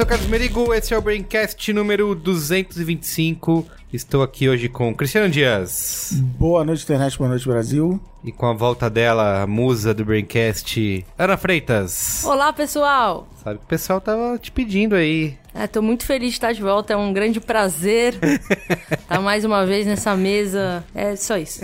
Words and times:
sou 0.00 0.06
o 0.06 0.08
Carlos 0.08 0.28
Merigo, 0.28 0.72
esse 0.72 0.94
é 0.94 0.96
o 0.96 1.02
Braincast 1.02 1.72
número 1.74 2.14
225. 2.14 3.66
Estou 3.92 4.22
aqui 4.22 4.48
hoje 4.48 4.66
com 4.66 4.94
Cristiano 4.94 5.28
Dias. 5.28 6.12
Boa 6.38 6.64
noite, 6.64 6.84
internet, 6.84 7.18
boa 7.18 7.28
noite, 7.28 7.46
Brasil. 7.46 8.00
E 8.24 8.32
com 8.32 8.46
a 8.46 8.54
volta 8.54 8.88
dela, 8.88 9.42
a 9.42 9.46
musa 9.46 9.92
do 9.92 10.02
Braincast, 10.02 11.04
Ana 11.18 11.36
Freitas. 11.36 12.24
Olá, 12.24 12.50
pessoal! 12.50 13.28
Sabe 13.42 13.58
que 13.58 13.64
o 13.64 13.68
pessoal 13.68 14.00
tava 14.00 14.38
te 14.38 14.52
pedindo 14.52 14.94
aí. 14.94 15.34
É, 15.54 15.66
tô 15.66 15.80
muito 15.82 16.04
feliz 16.04 16.28
de 16.28 16.34
estar 16.34 16.52
de 16.52 16.62
volta, 16.62 16.92
é 16.92 16.96
um 16.96 17.12
grande 17.12 17.40
prazer 17.40 18.14
estar 18.92 19.18
mais 19.20 19.44
uma 19.44 19.66
vez 19.66 19.86
nessa 19.86 20.14
mesa. 20.14 20.84
É 20.94 21.16
só 21.16 21.36
isso. 21.38 21.60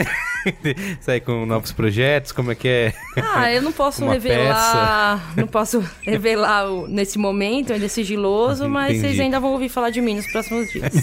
Sair 1.01 1.21
com 1.21 1.45
novos 1.45 1.73
projetos, 1.73 2.33
como 2.33 2.51
é 2.51 2.55
que 2.55 2.67
é? 2.67 2.95
Ah, 3.17 3.53
eu 3.53 3.61
não 3.63 3.73
posso 3.73 4.03
Uma 4.05 4.15
revelar. 4.15 5.35
Não 5.37 5.47
posso 5.47 5.85
revelar 6.03 6.65
nesse 6.89 7.19
momento, 7.19 7.73
ainda 7.73 7.85
é 7.85 7.89
sigiloso, 7.89 8.69
mas 8.69 8.93
Entendi. 8.93 9.09
vocês 9.09 9.21
ainda 9.21 9.39
vão 9.39 9.53
ouvir 9.53 9.69
falar 9.69 9.91
de 9.91 10.01
mim 10.01 10.17
nos 10.17 10.27
próximos 10.33 10.71
dias. 10.73 10.93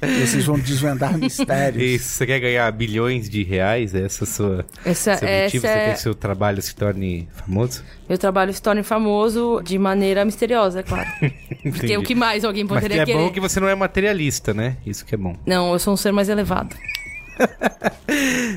Vocês 0.00 0.44
vão 0.44 0.58
desvendar 0.58 1.16
mistérios. 1.16 1.82
Isso, 1.82 2.08
você 2.10 2.26
quer 2.26 2.38
ganhar 2.38 2.70
bilhões 2.70 3.28
de 3.28 3.42
reais? 3.42 3.94
É 3.94 4.04
essa 4.04 4.24
a 4.24 4.26
sua 4.26 4.66
Essa, 4.84 5.16
seu 5.16 5.26
objetivo? 5.26 5.66
essa 5.66 5.74
Você 5.74 5.80
quer 5.80 5.90
é. 5.90 5.92
que 5.94 6.00
seu 6.00 6.14
trabalho 6.14 6.60
se 6.62 6.74
torne 6.76 7.28
famoso? 7.32 7.82
Meu 8.08 8.16
trabalho 8.16 8.52
se 8.52 8.62
torne 8.62 8.82
famoso 8.82 9.60
de 9.64 9.78
maneira 9.78 10.24
misteriosa, 10.24 10.80
é 10.80 10.82
claro. 10.82 11.08
Porque 11.62 11.96
o 11.96 12.02
que 12.02 12.14
mais 12.14 12.44
alguém 12.44 12.64
Mas 12.64 12.74
poderia 12.74 13.04
que 13.04 13.10
é 13.10 13.14
querer? 13.14 13.18
bom 13.26 13.32
que 13.32 13.40
você 13.40 13.58
não 13.58 13.68
é 13.68 13.74
materialista, 13.74 14.54
né? 14.54 14.76
Isso 14.86 15.04
que 15.04 15.14
é 15.14 15.18
bom. 15.18 15.36
Não, 15.44 15.72
eu 15.72 15.78
sou 15.78 15.94
um 15.94 15.96
ser 15.96 16.12
mais 16.12 16.28
elevado. 16.28 16.76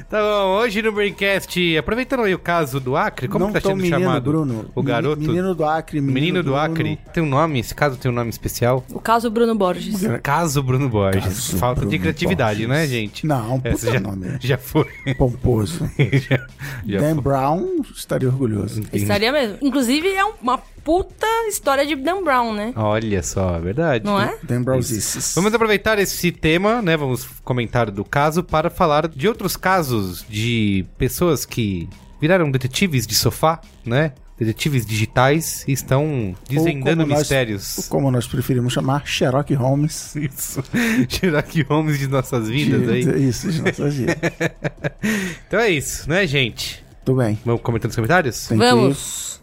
Tá 0.09 0.22
bom, 0.22 0.58
hoje 0.59 0.81
no 0.81 0.91
Braincast, 0.91 1.77
aproveitando 1.77 2.22
aí 2.23 2.33
o 2.33 2.39
caso 2.39 2.80
do 2.80 2.95
Acre, 2.95 3.27
como 3.27 3.45
não 3.45 3.52
tá 3.53 3.59
tô 3.59 3.69
sendo 3.69 3.81
menino, 3.81 3.99
chamado? 3.99 4.23
Bruno. 4.23 4.66
O 4.75 4.81
garoto? 4.81 5.22
Menino 5.22 5.53
do 5.53 5.66
Acre. 5.66 5.99
Menino, 5.99 6.13
Menino 6.13 6.44
do 6.44 6.52
Bruno. 6.52 6.59
Acre. 6.59 7.00
Tem 7.13 7.22
um 7.23 7.25
nome? 7.27 7.59
Esse 7.59 7.73
caso 7.75 7.97
tem 7.97 8.09
um 8.09 8.13
nome 8.13 8.30
especial? 8.30 8.83
O 8.91 9.00
caso 9.00 9.30
Bruno 9.30 9.53
Borges. 9.55 10.02
Caso 10.23 10.63
Bruno 10.63 10.88
Borges. 10.88 11.23
Caso 11.23 11.57
Falta 11.57 11.81
de 11.81 11.88
Bruno 11.88 12.00
criatividade, 12.02 12.66
Borges. 12.66 12.69
né, 12.81 12.88
gente? 12.88 13.25
Não, 13.25 13.55
puta 13.57 13.69
Essa 13.69 13.91
já, 13.91 14.00
nome. 14.00 14.25
já 14.39 14.57
foi. 14.57 14.85
Pomposo. 15.17 15.89
já, 15.97 16.47
já 16.85 17.00
Dan 17.00 17.16
foi. 17.16 17.23
Brown 17.23 17.81
estaria 17.95 18.30
orgulhoso. 18.30 18.81
Estaria 18.94 19.31
mesmo. 19.31 19.57
Inclusive, 19.61 20.07
é 20.07 20.25
um- 20.25 20.33
uma 20.41 20.59
puta 20.83 21.27
história 21.47 21.85
de 21.85 21.95
Dan 21.95 22.23
Brown, 22.23 22.53
né? 22.53 22.73
Olha 22.75 23.22
só, 23.23 23.55
é 23.55 23.59
verdade. 23.59 24.05
Não 24.05 24.19
é? 24.22 24.38
Dan 24.44 24.63
Browsices. 24.63 25.33
Vamos 25.35 25.53
aproveitar 25.53 25.97
esse 25.99 26.31
tema, 26.31 26.81
né? 26.81 26.95
Vamos 26.97 27.25
comentar 27.44 27.89
do 27.91 28.03
caso 28.05 28.44
para 28.44 28.69
falar 28.69 29.07
de 29.07 29.27
outros 29.27 29.55
casos 29.57 30.25
de 30.30 30.85
pessoas 30.97 31.45
que 31.45 31.88
viraram 32.22 32.50
detetives 32.52 33.05
de 33.07 33.16
sofá, 33.16 33.61
né? 33.85 34.13
Detetives 34.38 34.85
digitais 34.85 35.66
e 35.67 35.73
estão 35.73 36.33
desvendando 36.50 37.05
nós- 37.05 37.19
mistérios. 37.19 37.88
Como 37.89 38.09
nós 38.09 38.25
preferimos 38.25 38.72
chamar, 38.72 39.05
Sherlock 39.05 39.53
Holmes. 39.53 40.16
Isso. 40.16 40.63
Sherlock 41.09 41.61
Holmes 41.63 42.00
de 42.00 42.07
nossas 42.07 42.47
vidas 42.47 42.83
De- 42.83 42.89
aí. 42.94 43.03
de- 43.03 43.27
Isso, 43.30 43.52
de 43.52 43.61
nossas 43.61 43.94
vidas. 43.95 44.16
Então 45.47 45.59
é 45.59 45.69
isso, 45.69 46.07
né, 46.09 46.25
gente? 46.28 46.84
Tudo 47.06 47.18
bem. 47.18 47.40
Vamos 47.46 47.62
comentando 47.62 47.90
os 47.92 47.96
comentários? 47.96 48.48
Tem 48.48 48.58
que. 48.58 48.66
Vamos. 48.66 49.42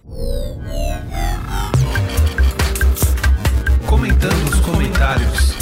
Comentando 3.86 4.48
os 4.48 4.60
comentários. 4.60 5.56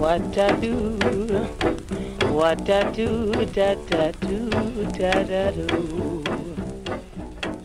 What 0.00 0.40
I 0.40 0.52
do, 0.60 0.96
what 2.32 2.62
I 2.70 2.84
do, 2.92 3.32
da 3.54 3.74
da 3.74 4.10
do, 4.20 4.50
da 4.98 5.10
da 5.22 5.50
do. 5.50 6.24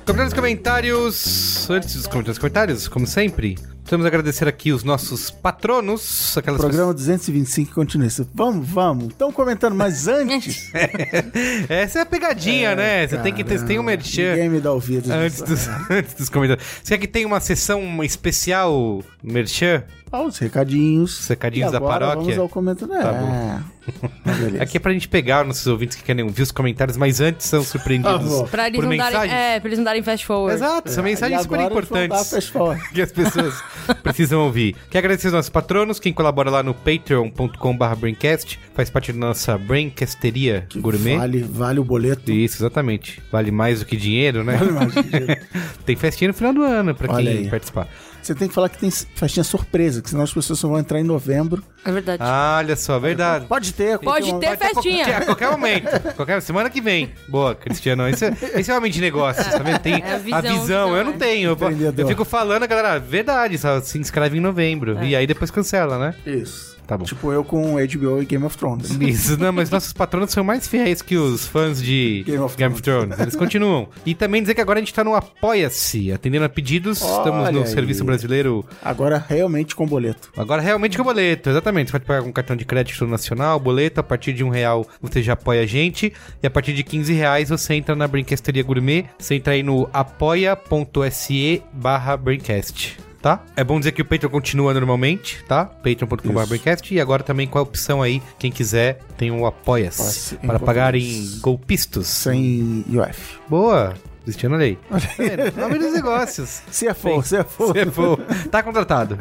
Comentários, 0.06 0.34
comentários. 0.34 1.70
Antes 1.70 1.96
dos 1.96 2.08
comentários, 2.08 2.38
comentários, 2.38 2.88
como 2.88 3.08
sempre, 3.08 3.58
precisamos 3.86 4.06
agradecer 4.06 4.48
aqui 4.48 4.72
os 4.72 4.84
nossos 4.84 5.30
patronos, 5.30 6.36
aquelas 6.38 6.60
Programa 6.60 6.92
225 6.94 7.74
continua 7.74 8.08
isso. 8.08 8.28
Vamos, 8.34 8.68
vamos. 8.68 9.06
Estão 9.10 9.32
comentando, 9.32 9.76
mas 9.76 10.08
antes. 10.10 10.72
pessoas- 10.74 11.70
Essa 11.70 12.00
é 12.00 12.02
a 12.02 12.06
pegadinha, 12.06 12.76
né? 12.76 13.08
Você 13.08 13.18
tem 13.20 13.34
que 13.34 13.44
ter, 13.44 13.64
tem 13.64 13.80
um 13.80 13.84
merchan. 13.84 14.32
Ninguém 14.32 14.50
me 14.50 14.60
dá 14.60 14.72
ouvido. 14.72 15.12
Antes 15.12 15.42
dos, 15.42 15.68
antes 15.90 16.14
dos 16.16 16.30
comentários. 16.30 16.66
Você 16.84 16.96
quer 16.96 16.98
que 16.98 17.08
tenha 17.08 17.28
uma 17.28 17.40
sessão 17.40 18.04
especial 18.04 19.04
merchan? 19.24 19.84
Ah, 20.12 20.22
os 20.22 20.38
recadinhos. 20.38 21.20
Os 21.20 21.28
recadinhos 21.28 21.70
E 21.70 21.72
da 21.74 21.82
paróquia? 21.82 22.22
Vamos 22.22 22.38
ao 22.40 22.50
comentário. 22.50 22.94
Tá 22.94 23.12
é. 23.12 23.76
Mas 24.24 24.38
beleza. 24.40 24.64
Aqui 24.64 24.78
é 24.78 24.80
pra 24.80 24.94
gente 24.94 25.08
pegar 25.10 25.42
os 25.42 25.48
nossos 25.50 25.68
ouvintes 25.68 25.98
que 25.98 26.04
querem 26.04 26.24
ouvir 26.24 26.42
os 26.42 26.52
comentários, 26.52 26.96
mas 26.98 27.20
antes 27.20 27.46
são 27.48 27.64
surpreendidos 27.64 28.16
Ah, 28.34 28.38
bom. 28.44 28.48
Pra 28.48 28.68
eles, 28.68 28.80
por 28.80 28.88
não 28.88 28.96
darem, 28.98 29.12
mensagens. 29.20 29.34
é, 29.34 29.60
pra 29.60 29.68
eles 29.70 29.78
não 29.80 29.84
darem 29.86 30.02
fast 30.04 30.26
forward. 30.26 30.56
Exato, 30.56 30.92
são 30.92 31.04
mensagens 31.04 31.40
E 31.40 31.44
super 31.44 31.56
agora 31.60 31.76
eles 31.76 31.90
vão 31.90 31.98
dar 32.00 32.06
importantes. 32.06 32.30
fast 32.32 32.52
forward. 32.52 32.90
que 32.94 33.02
as 33.02 33.12
pessoas 33.12 33.64
precisam 34.04 34.42
ouvir. 34.42 34.76
Quero 34.90 35.06
agradecer 35.06 35.28
aos 35.28 35.34
nossos 35.34 35.50
patronos, 35.50 36.00
quem 36.00 36.14
colabora 36.14 36.50
lá 36.50 36.64
no 36.64 36.74
patreon.com.br 36.74 37.96
braincast, 37.98 38.60
faz 38.74 38.90
parte 38.90 39.12
da 39.12 39.20
nossa 39.20 39.58
braincasteria 39.58 40.68
gourmet. 40.78 41.18
Vale, 41.18 41.42
vale 41.44 41.80
o 41.80 41.84
boleto. 41.84 42.32
Isso, 42.32 42.58
exatamente. 42.58 43.22
Vale 43.32 43.52
mais 43.52 43.80
do 43.80 43.86
que 43.86 43.96
dinheiro, 43.96 44.44
né? 44.44 44.58
Vale 44.58 44.72
mais 44.72 44.94
dinheiro. 44.94 45.38
tem 45.86 45.96
festinha 45.96 46.30
no 46.30 46.34
final 46.34 46.54
do 46.54 46.64
ano 46.64 46.94
pra 46.96 47.14
Olha 47.14 47.32
quem 47.32 47.42
aí. 47.44 47.50
participar. 47.50 47.88
Você 48.26 48.34
tem 48.34 48.48
que 48.48 48.54
falar 48.56 48.70
que 48.70 48.80
tem 48.80 48.90
festinha 48.90 49.44
surpresa, 49.44 50.02
que 50.02 50.10
senão 50.10 50.24
as 50.24 50.34
pessoas 50.34 50.58
só 50.58 50.68
vão 50.68 50.80
entrar 50.80 51.00
em 51.00 51.04
novembro. 51.04 51.64
É 51.86 51.92
verdade. 51.92 52.24
Ah, 52.26 52.56
olha 52.58 52.76
só, 52.76 52.98
verdade. 52.98 53.46
Pode 53.46 53.72
ter. 53.72 53.94
a 53.94 54.00
Pode 54.00 54.26
ter 54.26 54.32
momento. 54.34 54.58
festinha. 54.58 55.18
A 55.18 55.26
qualquer 55.26 55.52
momento. 55.52 56.14
Qualquer, 56.16 56.42
semana 56.42 56.70
que 56.70 56.82
vem. 56.82 57.12
Boa, 57.30 57.54
Cristiano. 57.54 58.08
Esse, 58.10 58.26
é- 58.26 58.34
esse 58.56 58.72
é 58.72 58.76
homem 58.76 58.92
de 58.92 59.00
negócios, 59.00 59.46
tá 59.46 59.60
vendo? 59.60 59.78
Tem 59.80 60.02
É 60.02 60.14
a 60.14 60.16
a 60.16 60.18
visão, 60.18 60.42
visão. 60.42 60.60
visão, 60.62 60.98
Eu 60.98 61.06
não 61.06 61.14
tenho. 61.14 61.56
Eu, 61.60 61.92
eu 61.98 62.08
fico 62.08 62.26
falando, 62.26 62.64
a 62.64 62.68
galera, 62.68 62.98
verdade, 63.00 63.60
só 63.60 63.80
se 63.80 64.00
inscreve 64.00 64.38
em 64.38 64.42
novembro. 64.42 64.98
É. 64.98 65.06
E 65.06 65.16
aí 65.16 65.28
depois 65.28 65.52
cancela, 65.52 66.00
né? 66.00 66.16
Isso. 66.26 66.75
Tá 66.86 66.98
bom. 66.98 67.04
Tipo 67.04 67.32
eu 67.32 67.44
com 67.44 67.74
HBO 67.76 68.22
e 68.22 68.26
Game 68.26 68.46
of 68.46 68.58
Thrones. 68.58 68.92
Isso, 69.02 69.38
não, 69.38 69.52
mas 69.52 69.70
nossos 69.70 69.94
patronos 69.94 70.32
são 70.32 70.44
mais 70.44 70.68
fiéis 70.68 71.02
que 71.02 71.18
os 71.18 71.48
fãs 71.48 71.82
de 71.82 72.24
Game 72.26 72.74
of 72.74 72.82
Thrones. 72.82 73.20
Eles 73.20 73.36
continuam. 73.36 73.88
E 74.06 74.14
também 74.14 74.42
dizer 74.42 74.56
que 74.56 74.62
agora 74.62 74.80
a 74.80 74.82
gente 74.82 74.94
tá 74.94 75.04
no 75.04 75.16
Apoia-se, 75.16 76.12
atendendo 76.12 76.46
a 76.46 76.50
pedidos. 76.50 77.02
Estamos 77.02 77.26
no 77.26 77.44
Olha 77.44 77.62
aí. 77.62 77.68
Serviço 77.68 78.04
Brasileiro 78.04 78.66
Agora 78.84 79.24
realmente 79.28 79.76
com 79.76 79.86
boleto. 79.86 80.30
Agora 80.38 80.62
realmente 80.62 80.98
com 80.98 81.04
boleto, 81.04 81.50
exatamente. 81.50 81.88
Você 81.88 81.94
pode 81.94 82.06
pagar 82.06 82.24
com 82.24 82.32
cartão 82.32 82.56
de 82.56 82.66
crédito 82.66 83.06
nacional, 83.08 83.60
boleto, 83.60 84.00
a 84.00 84.04
partir 84.04 84.34
de 84.34 84.44
um 84.44 84.50
real 84.50 84.86
você 85.02 85.22
já 85.22 85.34
apoia 85.34 85.62
a 85.62 85.66
gente. 85.66 86.14
E 86.42 86.48
a 86.48 86.50
partir 86.50 86.74
de 86.74 86.84
15 86.84 87.14
reais 87.14 87.50
você 87.50 87.74
entra 87.74 87.96
na 87.96 88.08
Brincasteria 88.08 88.64
Gourmet. 88.64 89.06
Você 89.18 89.36
entra 89.36 89.54
aí 89.54 89.64
no 89.64 89.90
apoia.se 89.94 91.62
barra 91.74 92.18
Braincast. 92.18 93.05
Tá? 93.26 93.44
É 93.56 93.64
bom 93.64 93.80
dizer 93.80 93.92
que 93.94 94.04
o 94.04 94.06
Patreon 94.06 94.30
continua 94.30 94.72
normalmente, 94.72 95.44
tá? 95.48 95.66
patreon.com.br. 95.66 96.92
E 96.92 97.02
agora 97.02 97.24
também 97.24 97.48
com 97.48 97.58
a 97.58 97.62
opção 97.64 98.04
aí, 98.04 98.22
quem 98.38 98.52
quiser, 98.52 99.00
tem 99.18 99.32
o 99.32 99.48
Apoia-se. 99.48 100.36
Para 100.36 100.60
pagar 100.60 100.94
em 100.94 101.40
golpistos. 101.42 102.06
Sem 102.06 102.86
UF. 102.88 103.40
Boa! 103.50 103.96
Cristiano 104.26 104.56
Lei. 104.56 104.78
Tá? 104.88 105.60
Nome 105.60 105.80
dos 105.80 105.94
negócios. 105.94 106.62
Se 106.70 106.88
é 106.88 106.94
for, 106.94 107.26
se 107.26 107.38
é 107.38 107.44
for. 107.44 107.76
Se 107.76 107.86
for, 107.86 108.20
tá 108.52 108.62
contratado. 108.62 109.18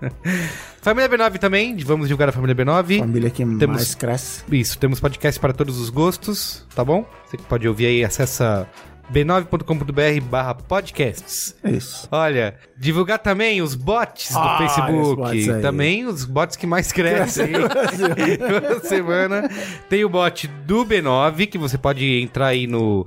Família 0.82 1.08
B9 1.08 1.38
também, 1.38 1.76
vamos 1.78 2.06
divulgar 2.06 2.28
a 2.28 2.32
Família 2.32 2.54
B9. 2.54 2.98
Família 2.98 3.30
que 3.30 3.44
Temos- 3.44 3.66
mais 3.76 3.94
cresce. 3.94 4.42
Isso, 4.52 4.78
temos 4.78 5.00
podcast 5.00 5.40
para 5.40 5.52
todos 5.54 5.78
os 5.78 5.88
gostos, 5.90 6.66
tá 6.74 6.84
bom? 6.84 7.06
Você 7.26 7.36
que 7.38 7.42
pode 7.44 7.66
ouvir 7.66 7.86
aí, 7.86 8.04
acessa 8.04 8.66
b9.com.br 9.12 10.20
barra 10.30 10.54
podcasts. 10.54 11.54
É 11.62 11.70
isso. 11.70 12.08
Olha, 12.10 12.54
divulgar 12.76 13.18
também 13.18 13.62
os 13.62 13.74
bots 13.74 14.32
do 14.32 14.38
Ah, 14.38 14.54
os 14.54 14.72
Facebook. 14.74 15.16
bots 15.16 15.62
também 15.62 16.06
os 16.06 16.24
bots 16.24 16.56
que 16.56 16.66
mais 16.66 16.92
crescem. 16.92 17.48
Toda 18.38 18.80
semana 18.80 19.48
tem 19.88 20.04
o 20.04 20.08
bot 20.08 20.46
do 20.66 20.84
B9, 20.84 21.46
que 21.46 21.58
você 21.58 21.78
pode 21.78 22.20
entrar 22.20 22.48
aí 22.48 22.66
no 22.66 23.06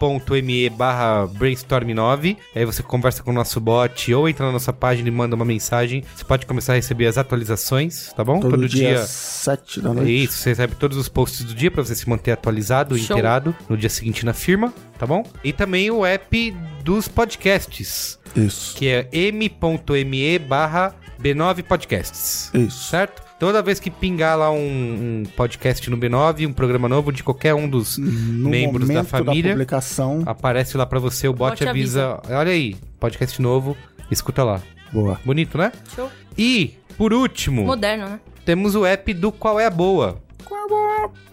t.me 0.00 0.70
barra 0.70 1.26
brainstorm9. 1.28 2.36
Aí 2.54 2.64
você 2.64 2.82
conversa 2.82 3.22
com 3.22 3.30
o 3.30 3.34
nosso 3.34 3.60
bot 3.60 4.14
ou 4.14 4.28
entra 4.28 4.46
na 4.46 4.52
nossa 4.52 4.72
página 4.72 5.08
e 5.08 5.12
manda 5.12 5.36
uma 5.36 5.44
mensagem. 5.44 6.02
Você 6.14 6.24
pode 6.24 6.46
começar 6.46 6.72
a 6.72 6.76
receber 6.76 7.06
as 7.06 7.18
atualizações, 7.18 8.12
tá 8.14 8.24
bom? 8.24 8.40
Todo, 8.40 8.68
dia, 8.68 9.04
sete 9.06 9.80
da 9.80 9.92
noite. 9.92 10.24
Isso, 10.24 10.38
você 10.38 10.50
recebe 10.50 10.74
todos 10.76 10.96
os 10.96 11.08
posts 11.08 11.44
do 11.44 11.54
dia 11.54 11.70
pra 11.70 11.84
você 11.84 11.94
se 11.94 12.08
manter 12.08 12.32
atualizado, 12.32 12.96
Show. 12.96 13.16
inteirado 13.16 13.54
no 13.68 13.76
dia 13.76 13.90
seguinte 13.90 14.24
na 14.24 14.32
firma, 14.32 14.72
tá 14.98 15.06
bom? 15.06 15.24
E 15.44 15.52
também 15.52 15.90
o 15.90 16.04
app 16.06 16.56
dos 16.82 17.08
podcasts, 17.08 18.18
Isso. 18.34 18.74
que 18.76 18.88
é 18.88 19.08
m.me 19.12 20.38
barra 20.38 20.94
B9 21.22 21.62
Podcasts. 21.64 22.50
Isso. 22.54 22.88
Certo? 22.88 23.29
Toda 23.40 23.62
vez 23.62 23.80
que 23.80 23.90
pingar 23.90 24.38
lá 24.38 24.50
um, 24.50 24.58
um 24.58 25.22
podcast 25.34 25.88
no 25.88 25.96
B9, 25.96 26.46
um 26.46 26.52
programa 26.52 26.90
novo 26.90 27.10
de 27.10 27.24
qualquer 27.24 27.54
um 27.54 27.66
dos 27.66 27.96
No 27.96 28.50
membros 28.50 28.86
da 28.86 29.02
família, 29.02 29.52
publicação. 29.52 30.22
aparece 30.26 30.76
lá 30.76 30.84
pra 30.84 30.98
você, 30.98 31.26
o 31.26 31.32
bot 31.32 31.52
Bot 31.52 31.66
avisa, 31.66 32.20
olha 32.28 32.52
aí, 32.52 32.76
podcast 33.00 33.40
novo, 33.40 33.74
escuta 34.10 34.44
lá. 34.44 34.60
Boa. 34.92 35.18
Bonito, 35.24 35.56
né? 35.56 35.72
Show. 35.96 36.10
E, 36.36 36.74
por 36.98 37.14
último, 37.14 37.64
Moderno, 37.64 38.10
né? 38.10 38.20
temos 38.44 38.74
o 38.74 38.84
app 38.84 39.14
do 39.14 39.32
Qual 39.32 39.58
é 39.58 39.64
a 39.64 39.70
Boa. 39.70 40.20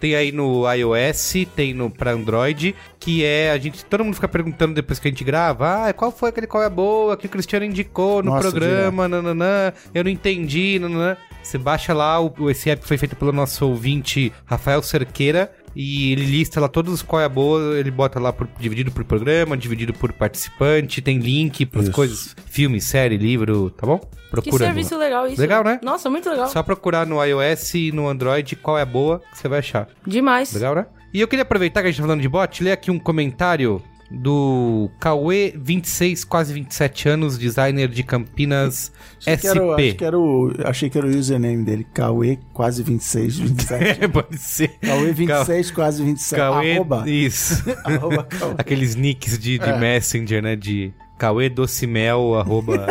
Tem 0.00 0.14
aí 0.14 0.32
no 0.32 0.64
iOS, 0.72 1.46
tem 1.54 1.74
no 1.74 1.90
para 1.90 2.12
Android, 2.12 2.74
que 2.98 3.22
é 3.22 3.50
a 3.50 3.58
gente, 3.58 3.84
todo 3.84 4.02
mundo 4.02 4.14
fica 4.14 4.28
perguntando 4.28 4.74
depois 4.74 4.98
que 4.98 5.08
a 5.08 5.10
gente 5.10 5.24
grava, 5.24 5.88
ah, 5.88 5.92
qual 5.92 6.10
foi 6.10 6.30
aquele 6.30 6.46
qual 6.46 6.62
é 6.62 6.66
a 6.66 6.70
boa 6.70 7.16
que 7.16 7.26
o 7.26 7.28
Cristiano 7.28 7.66
indicou 7.66 8.22
no 8.22 8.30
Nossa, 8.30 8.48
programa, 8.50 9.06
nananã, 9.08 9.72
eu 9.92 10.02
não 10.02 10.10
entendi, 10.10 10.78
nananã. 10.78 11.16
Você 11.42 11.56
baixa 11.58 11.94
lá, 11.94 12.20
o, 12.20 12.50
esse 12.50 12.68
app 12.70 12.84
foi 12.86 12.98
feito 12.98 13.16
pelo 13.16 13.32
nosso 13.32 13.66
ouvinte 13.66 14.32
Rafael 14.44 14.82
Cerqueira, 14.82 15.50
e 15.74 16.12
ele 16.12 16.24
lista 16.26 16.60
lá 16.60 16.68
todos 16.68 16.92
os 16.92 17.02
qual 17.02 17.22
é 17.22 17.24
a 17.24 17.28
boa, 17.28 17.78
ele 17.78 17.90
bota 17.90 18.18
lá 18.20 18.32
por- 18.32 18.48
dividido 18.58 18.90
por 18.90 19.04
programa, 19.04 19.56
dividido 19.56 19.92
por 19.92 20.12
participante, 20.12 21.00
tem 21.00 21.18
link 21.18 21.64
para 21.66 21.80
as 21.82 21.88
coisas, 21.88 22.34
filme, 22.46 22.80
série, 22.80 23.16
livro, 23.16 23.70
tá 23.70 23.86
bom? 23.86 23.98
Que 23.98 24.30
Procura. 24.30 24.66
serviço 24.66 24.98
legal 24.98 25.26
isso. 25.26 25.40
Legal, 25.40 25.64
né? 25.64 25.80
Nossa, 25.82 26.10
muito 26.10 26.28
legal. 26.28 26.48
Só 26.48 26.62
procurar 26.62 27.06
no 27.06 27.22
iOS 27.24 27.74
e 27.74 27.92
no 27.92 28.08
Android 28.08 28.56
qual 28.56 28.76
é 28.78 28.82
a 28.82 28.86
boa 28.86 29.20
que 29.30 29.38
você 29.38 29.48
vai 29.48 29.60
achar. 29.60 29.88
Demais. 30.06 30.52
Legal, 30.52 30.74
né? 30.74 30.86
E 31.14 31.20
eu 31.20 31.26
queria 31.28 31.44
aproveitar 31.44 31.80
que 31.80 31.88
a 31.88 31.90
gente 31.90 31.98
tá 32.00 32.02
falando 32.06 32.20
de 32.20 32.28
bot, 32.28 32.62
ler 32.62 32.72
aqui 32.72 32.90
um 32.90 32.98
comentário 32.98 33.82
do 34.10 34.90
Cauê, 34.98 35.52
26, 35.56 36.24
quase 36.24 36.52
27 36.54 37.08
anos, 37.08 37.38
designer 37.38 37.88
de 37.88 38.02
Campinas 38.02 38.90
Achei 39.20 39.36
que, 39.36 39.46
era, 39.46 39.60
acho 39.60 39.72
SP. 39.76 39.92
que 39.94 40.04
era 40.04 40.18
o, 40.18 40.52
achei 40.64 40.90
que 40.90 40.96
era 40.98 41.06
o 41.06 41.10
username 41.10 41.64
dele. 41.64 41.86
Cauê, 41.92 42.38
quase 42.52 42.82
26, 42.82 43.38
27. 43.38 43.84
É, 44.04 44.08
pode 44.08 44.38
ser. 44.38 44.68
Cauê 44.80 45.12
26, 45.12 45.70
quase 45.72 46.02
27. 46.02 46.36
Cauê, 46.38 46.72
Arroba. 46.74 47.04
isso. 47.10 47.62
Arroba 47.84 48.24
Cauê. 48.24 48.54
Aqueles 48.56 48.94
nicks 48.94 49.38
de, 49.38 49.58
de 49.58 49.64
É. 49.68 49.78
Messenger, 49.78 50.42
né? 50.42 50.56
De 50.56 50.92
Cauê 51.18 51.48
Docimel, 51.48 52.36
arroba... 52.36 52.86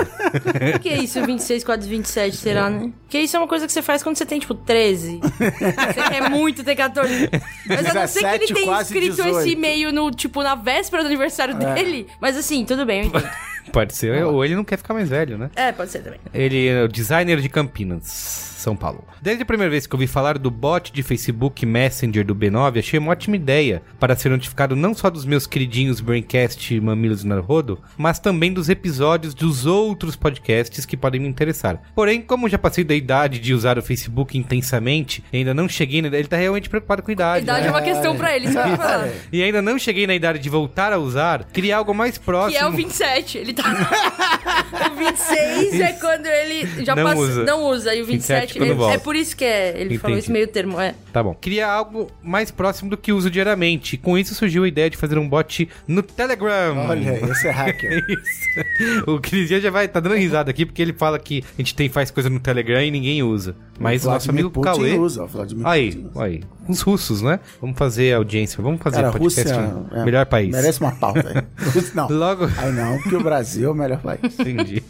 O 0.75 0.79
que 0.79 0.89
é 0.89 0.97
isso, 0.97 1.25
26, 1.25 1.63
quase 1.63 1.87
27, 1.87 2.35
será, 2.35 2.69
né? 2.69 2.91
Porque 3.03 3.19
isso 3.19 3.35
é 3.37 3.39
uma 3.39 3.47
coisa 3.47 3.65
que 3.65 3.71
você 3.71 3.81
faz 3.81 4.03
quando 4.03 4.17
você 4.17 4.25
tem, 4.25 4.39
tipo, 4.39 4.53
13. 4.53 5.19
você 5.21 6.09
quer 6.09 6.29
muito 6.29 6.63
ter 6.63 6.75
14. 6.75 7.29
Mas 7.65 7.85
a 7.85 7.93
não 7.93 8.07
ser 8.07 8.19
que 8.19 8.25
17, 8.25 8.43
ele 8.43 8.53
tenha 8.53 8.81
escrito 8.81 9.15
18. 9.15 9.39
esse 9.39 9.49
e-mail 9.51 9.93
no, 9.93 10.11
tipo, 10.11 10.43
na 10.43 10.55
véspera 10.55 11.03
do 11.03 11.07
aniversário 11.07 11.55
dele. 11.55 12.07
Mas 12.19 12.35
assim, 12.35 12.65
tudo 12.65 12.85
bem, 12.85 13.01
eu 13.01 13.07
entendo. 13.07 13.29
Pode 13.71 13.95
ser. 13.95 14.23
Ou 14.23 14.43
ele 14.43 14.55
não 14.55 14.63
quer 14.63 14.77
ficar 14.77 14.93
mais 14.93 15.09
velho, 15.09 15.37
né? 15.37 15.49
É, 15.55 15.71
pode 15.71 15.91
ser 15.91 15.99
também. 15.99 16.19
Ele 16.33 16.67
é 16.67 16.83
o 16.83 16.87
designer 16.87 17.39
de 17.39 17.49
Campinas, 17.49 18.05
São 18.05 18.75
Paulo. 18.75 19.05
Desde 19.21 19.43
a 19.43 19.45
primeira 19.45 19.71
vez 19.71 19.87
que 19.87 19.93
eu 19.93 19.97
ouvi 19.97 20.07
falar 20.07 20.37
do 20.37 20.51
bot 20.51 20.91
de 20.91 21.03
Facebook 21.03 21.65
Messenger 21.65 22.25
do 22.25 22.35
B9, 22.35 22.79
achei 22.79 22.99
uma 22.99 23.11
ótima 23.11 23.35
ideia 23.35 23.81
para 23.99 24.15
ser 24.15 24.29
notificado 24.29 24.75
não 24.75 24.93
só 24.93 25.09
dos 25.09 25.25
meus 25.25 25.47
queridinhos 25.47 25.99
Braincast 25.99 26.73
e 26.73 26.79
Mamilos 26.79 27.23
Rodo, 27.23 27.79
mas 27.97 28.19
também 28.19 28.53
dos 28.53 28.69
episódios 28.69 29.33
dos 29.33 29.65
outros 29.65 30.15
podcasts 30.15 30.85
que 30.85 30.97
podem 30.97 31.21
me 31.21 31.27
interessar. 31.27 31.81
Porém, 31.95 32.21
como 32.21 32.49
já 32.49 32.57
passei 32.57 32.83
da 32.83 32.95
idade 32.95 33.39
de 33.39 33.53
usar 33.53 33.77
o 33.77 33.81
Facebook 33.81 34.37
intensamente, 34.37 35.23
ainda 35.33 35.53
não 35.53 35.67
cheguei 35.67 36.01
na 36.01 36.07
ele 36.07 36.27
tá 36.27 36.37
realmente 36.37 36.69
preocupado 36.69 37.03
com 37.03 37.11
a 37.11 37.13
idade. 37.13 37.43
Idade 37.43 37.61
né? 37.61 37.67
é 37.67 37.71
uma 37.71 37.81
questão 37.81 38.15
pra 38.15 38.35
ele, 38.35 38.51
só 38.51 38.61
pra 38.61 38.77
falar. 38.77 39.09
E 39.31 39.43
ainda 39.43 39.61
não 39.61 39.77
cheguei 39.77 40.07
na 40.07 40.15
idade 40.15 40.39
de 40.39 40.49
voltar 40.49 40.93
a 40.93 40.97
usar, 40.97 41.43
queria 41.45 41.77
algo 41.77 41.93
mais 41.93 42.17
próximo. 42.17 42.57
Que 42.57 42.63
é 42.63 42.67
o 42.67 42.71
27. 42.71 43.37
Ele 43.37 43.53
tá. 43.57 44.91
o 44.91 44.95
26 44.97 45.79
é 45.81 45.93
quando 45.93 46.25
ele 46.25 46.85
já 46.85 46.95
Não 46.95 47.03
passa. 47.03 47.17
usa. 47.21 47.43
Não 47.43 47.63
usa. 47.65 47.95
E 47.95 48.01
o 48.01 48.05
27, 48.05 48.39
27 48.53 48.53
quando 48.59 48.69
ele- 48.69 48.73
volta. 48.77 48.95
é 48.95 48.97
por 48.99 49.15
isso 49.15 49.35
que 49.35 49.43
é. 49.45 49.69
Ele 49.79 49.97
falou 49.97 50.11
Entendi. 50.17 50.19
esse 50.19 50.31
meio 50.31 50.47
termo. 50.47 50.79
É. 50.79 50.95
Tá 51.11 51.21
bom. 51.23 51.33
Queria 51.35 51.67
algo 51.67 52.09
mais 52.23 52.51
próximo 52.51 52.89
do 52.89 52.97
que 52.97 53.11
uso 53.11 53.29
diariamente. 53.29 53.97
Com 53.97 54.17
isso 54.17 54.33
surgiu 54.35 54.63
a 54.63 54.67
ideia 54.67 54.89
de 54.89 54.97
fazer 54.97 55.17
um 55.17 55.27
bot 55.27 55.67
no 55.87 56.01
Telegram. 56.01 56.87
Olha 56.89 57.11
aí, 57.11 57.31
esse 57.31 57.47
é 57.47 57.51
hacker. 57.51 58.03
Isso. 58.07 59.09
O 59.11 59.19
Cristian 59.19 59.59
já 59.59 59.69
vai 59.69 59.87
tá 59.87 59.99
dando 59.99 60.15
risada 60.15 60.49
aqui 60.49 60.65
porque 60.65 60.81
ele 60.81 60.93
fala 60.93 61.19
que 61.19 61.43
a 61.57 61.61
gente 61.61 61.75
tem 61.75 61.89
faz 61.89 62.09
coisa 62.11 62.29
no 62.29 62.39
Telegram 62.39 62.81
e 62.81 62.89
ninguém 62.91 63.21
usa. 63.23 63.55
Mas 63.79 64.05
o 64.05 64.09
nosso 64.09 64.29
amigo 64.29 64.49
Putin 64.49 64.65
Cauê. 64.71 64.93
usa, 64.97 65.23
o 65.23 65.27
Vladimir 65.27 65.67
Aí, 65.67 65.91
Putin 65.91 66.09
usa. 66.13 66.23
aí. 66.23 66.41
Os 66.67 66.81
russos, 66.81 67.21
né? 67.21 67.39
Vamos 67.61 67.77
fazer 67.77 68.13
audiência, 68.13 68.61
vamos 68.61 68.81
fazer 68.81 68.97
Cara, 68.97 69.11
podcast 69.11 69.53
Rússia 69.53 69.75
é, 69.91 70.05
melhor 70.05 70.25
país. 70.25 70.51
merece 70.51 70.79
uma 70.81 70.91
pauta. 70.91 71.45
Não. 71.93 72.07
Logo. 72.09 72.45
Aí 72.57 72.71
não, 72.71 72.97
porque 72.99 73.15
o 73.15 73.23
Brasil 73.23 73.69
é 73.69 73.71
o 73.71 73.75
melhor 73.75 73.99
país. 73.99 74.19
Entendi. 74.39 74.83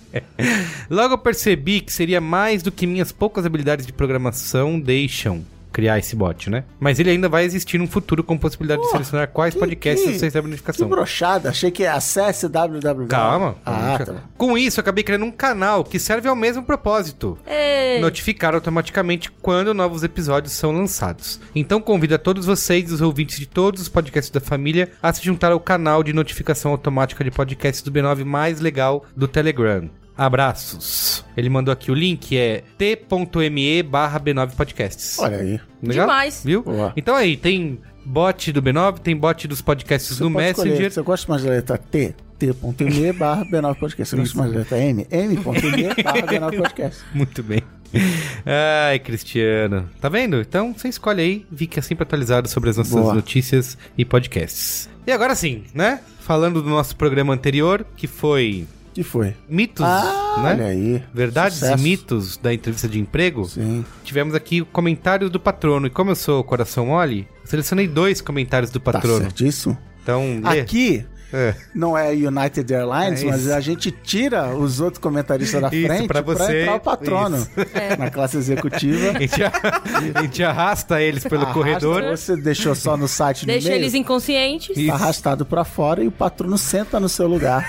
Logo 0.90 1.14
eu 1.14 1.18
percebi 1.18 1.82
que 1.82 1.92
seria 1.92 2.20
mais 2.20 2.64
do 2.64 2.72
que 2.72 2.88
minhas 2.88 3.12
poucas 3.12 3.46
habilidades 3.46 3.86
de 3.86 3.94
programação 3.94 4.80
deixam 4.80 5.44
criar 5.72 6.00
esse 6.00 6.16
bot, 6.16 6.50
né? 6.50 6.64
Mas 6.80 7.00
ele 7.00 7.10
ainda 7.10 7.30
vai 7.30 7.44
existir 7.46 7.78
no 7.78 7.88
futuro 7.88 8.24
com 8.24 8.38
possibilidade 8.38 8.82
de 8.82 8.90
selecionar 8.90 9.28
quais 9.30 9.54
que- 9.54 9.60
podcasts 9.60 10.06
que- 10.06 10.18
você 10.20 10.26
recebe 10.26 10.46
Que 10.46 10.50
notificação. 10.52 10.88
brochada, 10.90 11.50
achei 11.50 11.70
que 11.72 11.86
acesse 11.86 12.48
www. 12.48 13.08
Calma. 13.08 13.56
Ah, 13.66 14.00
tá. 14.04 14.16
Com 14.38 14.58
isso, 14.58 14.80
acabei 14.80 15.04
criando 15.04 15.26
um 15.26 15.32
canal 15.32 15.84
que 15.84 16.00
serve 16.00 16.28
ao 16.28 16.36
mesmo 16.36 16.64
propósito. 16.64 17.38
Ei. 17.46 18.00
Notificar 18.02 18.54
automaticamente 18.56 19.32
quando 19.42 19.74
novos 19.74 20.04
episódios 20.04 20.54
são 20.54 20.72
lançados. 20.72 21.40
Então 21.56 21.82
convido 21.82 22.16
a 22.16 22.18
todos 22.20 22.46
vocês, 22.46 22.92
os 22.92 23.02
ouvintes 23.02 23.40
de 23.40 23.46
todos 23.46 23.82
os 23.82 23.90
podcasts 23.90 24.32
da 24.32 24.40
família, 24.40 24.92
a 25.02 25.12
se 25.14 25.24
juntar 25.24 25.52
ao 25.52 25.60
canal 25.60 26.04
de 26.04 26.14
notificação 26.14 26.72
automática 26.72 27.24
de 27.24 27.32
podcasts 27.32 27.82
do 27.82 27.92
B9 27.92 28.24
mais 28.24 28.60
legal 28.60 29.06
do 29.16 29.28
Telegram. 29.28 29.90
Abraços. 30.18 31.24
Ele 31.36 31.50
mandou 31.50 31.72
aqui 31.72 31.92
o 31.92 31.94
link, 31.94 32.36
é 32.36 32.64
t.me 32.78 33.84
barra 33.84 34.20
B9 34.20 34.52
Podcasts. 34.56 35.20
Olha 35.20 35.38
aí. 35.38 35.60
Legal? 35.84 36.08
Demais. 36.08 36.42
Viu? 36.44 36.64
Boa. 36.64 36.94
Então 36.98 37.16
aí, 37.16 37.38
tem 37.38 37.80
bot 38.04 38.52
do 38.52 38.62
B9, 38.62 39.00
tem 39.00 39.16
bot 39.16 39.48
dos 39.48 39.62
podcasts 39.62 40.16
Você 40.16 40.24
do 40.24 40.30
escolher. 40.30 40.48
Messenger. 40.48 40.92
Você 40.92 41.02
gosta 41.02 41.32
mais 41.32 41.44
da 41.44 41.50
letra 41.52 41.78
T? 41.78 42.16
T.me 42.40 43.14
barra 43.14 43.46
B9 43.46 43.76
Podcast. 43.76 44.16
Você 44.16 44.22
gosta 44.22 44.38
mais 44.38 44.52
da 44.52 44.60
letra 44.60 44.78
M? 44.80 45.06
M.me 45.10 45.44
barra 46.04 46.22
B9 46.22 46.58
Podcast. 46.58 47.04
Muito 47.14 47.44
bem. 47.44 47.62
Ai, 48.46 49.00
Cristiano. 49.00 49.90
Tá 50.00 50.10
vendo? 50.10 50.40
Então 50.42 50.74
você 50.74 50.88
escolhe 50.88 51.22
aí, 51.22 51.46
fique 51.56 51.82
sempre 51.82 52.04
atualizado 52.04 52.48
sobre 52.48 52.70
as 52.70 52.78
nossas 52.78 52.94
Boa. 52.94 53.14
notícias 53.14 53.78
e 53.98 54.04
podcasts. 54.04 54.90
E 55.06 55.12
agora 55.12 55.36
sim, 55.36 55.64
né? 55.74 56.00
Falando 56.20 56.62
do 56.62 56.70
nosso 56.70 56.96
programa 56.96 57.34
anterior, 57.34 57.86
que 57.96 58.08
foi 58.08 58.68
que 58.98 59.04
foi? 59.04 59.36
mitos, 59.48 59.86
Ah, 59.86 60.36
né? 60.42 60.54
olha 60.54 60.66
aí. 60.66 61.04
Verdades 61.14 61.60
Sucesso. 61.60 61.80
e 61.80 61.84
mitos 61.84 62.38
da 62.38 62.52
entrevista 62.54 62.88
de 62.88 63.00
emprego. 63.00 63.46
Sim. 63.46 63.86
Tivemos 64.04 64.34
aqui 64.34 64.62
o 64.62 64.66
comentário 64.66 65.30
do 65.30 65.40
patrono. 65.40 65.86
E 65.86 65.90
como 65.92 66.10
eu 66.12 66.16
sou 66.16 66.44
coração 66.44 66.88
mole, 66.88 67.28
selecionei 67.44 67.88
dois 67.88 68.22
comentários 68.22 68.72
do 68.72 68.80
Tá 68.80 68.94
patrono. 68.94 69.22
certíssimo. 69.22 69.78
então, 70.02 70.42
lê. 70.44 70.62
Aqui 70.62 71.06
É. 71.34 71.54
não 71.76 71.98
é 71.98 72.12
United 72.12 72.74
Airlines, 72.74 73.22
É 73.22 73.26
mas 73.26 73.50
a 73.50 73.60
gente 73.60 73.92
tira 73.92 74.56
os 74.56 74.80
outros 74.80 75.02
comentaristas 75.02 75.62
da 75.62 75.68
Isso, 75.70 75.88
frente 75.88 76.08
pra 76.08 76.24
pra, 76.24 76.34
você. 76.36 76.62
entrar 76.62 76.76
o 76.76 76.80
patrono 76.80 77.38
Isso. 77.38 77.50
na 78.00 78.10
classe 78.10 78.38
executiva. 78.38 79.12
A 79.12 79.20
gente, 79.20 79.44
a 79.44 80.22
gente 80.22 80.44
arrasta 80.44 81.02
eles 81.02 81.24
pelo 81.24 81.42
Arrasta, 81.44 81.54
corredor. 81.54 82.04
Você 82.04 82.36
deixou 82.38 82.74
só 82.76 82.96
no 82.96 83.08
site 83.08 83.42
no 83.42 83.48
Deixa 83.52 83.70
meio, 83.70 83.80
eles 83.82 83.94
inconscientes. 83.94 84.78
Isso. 84.78 84.92
arrastado 84.92 85.46
pra 85.46 85.64
fora 85.66 86.04
e 86.04 86.08
o 86.08 86.12
patrono 86.12 86.58
senta 86.58 87.00
no 87.00 87.10
seu 87.10 87.28
lugar 87.28 87.66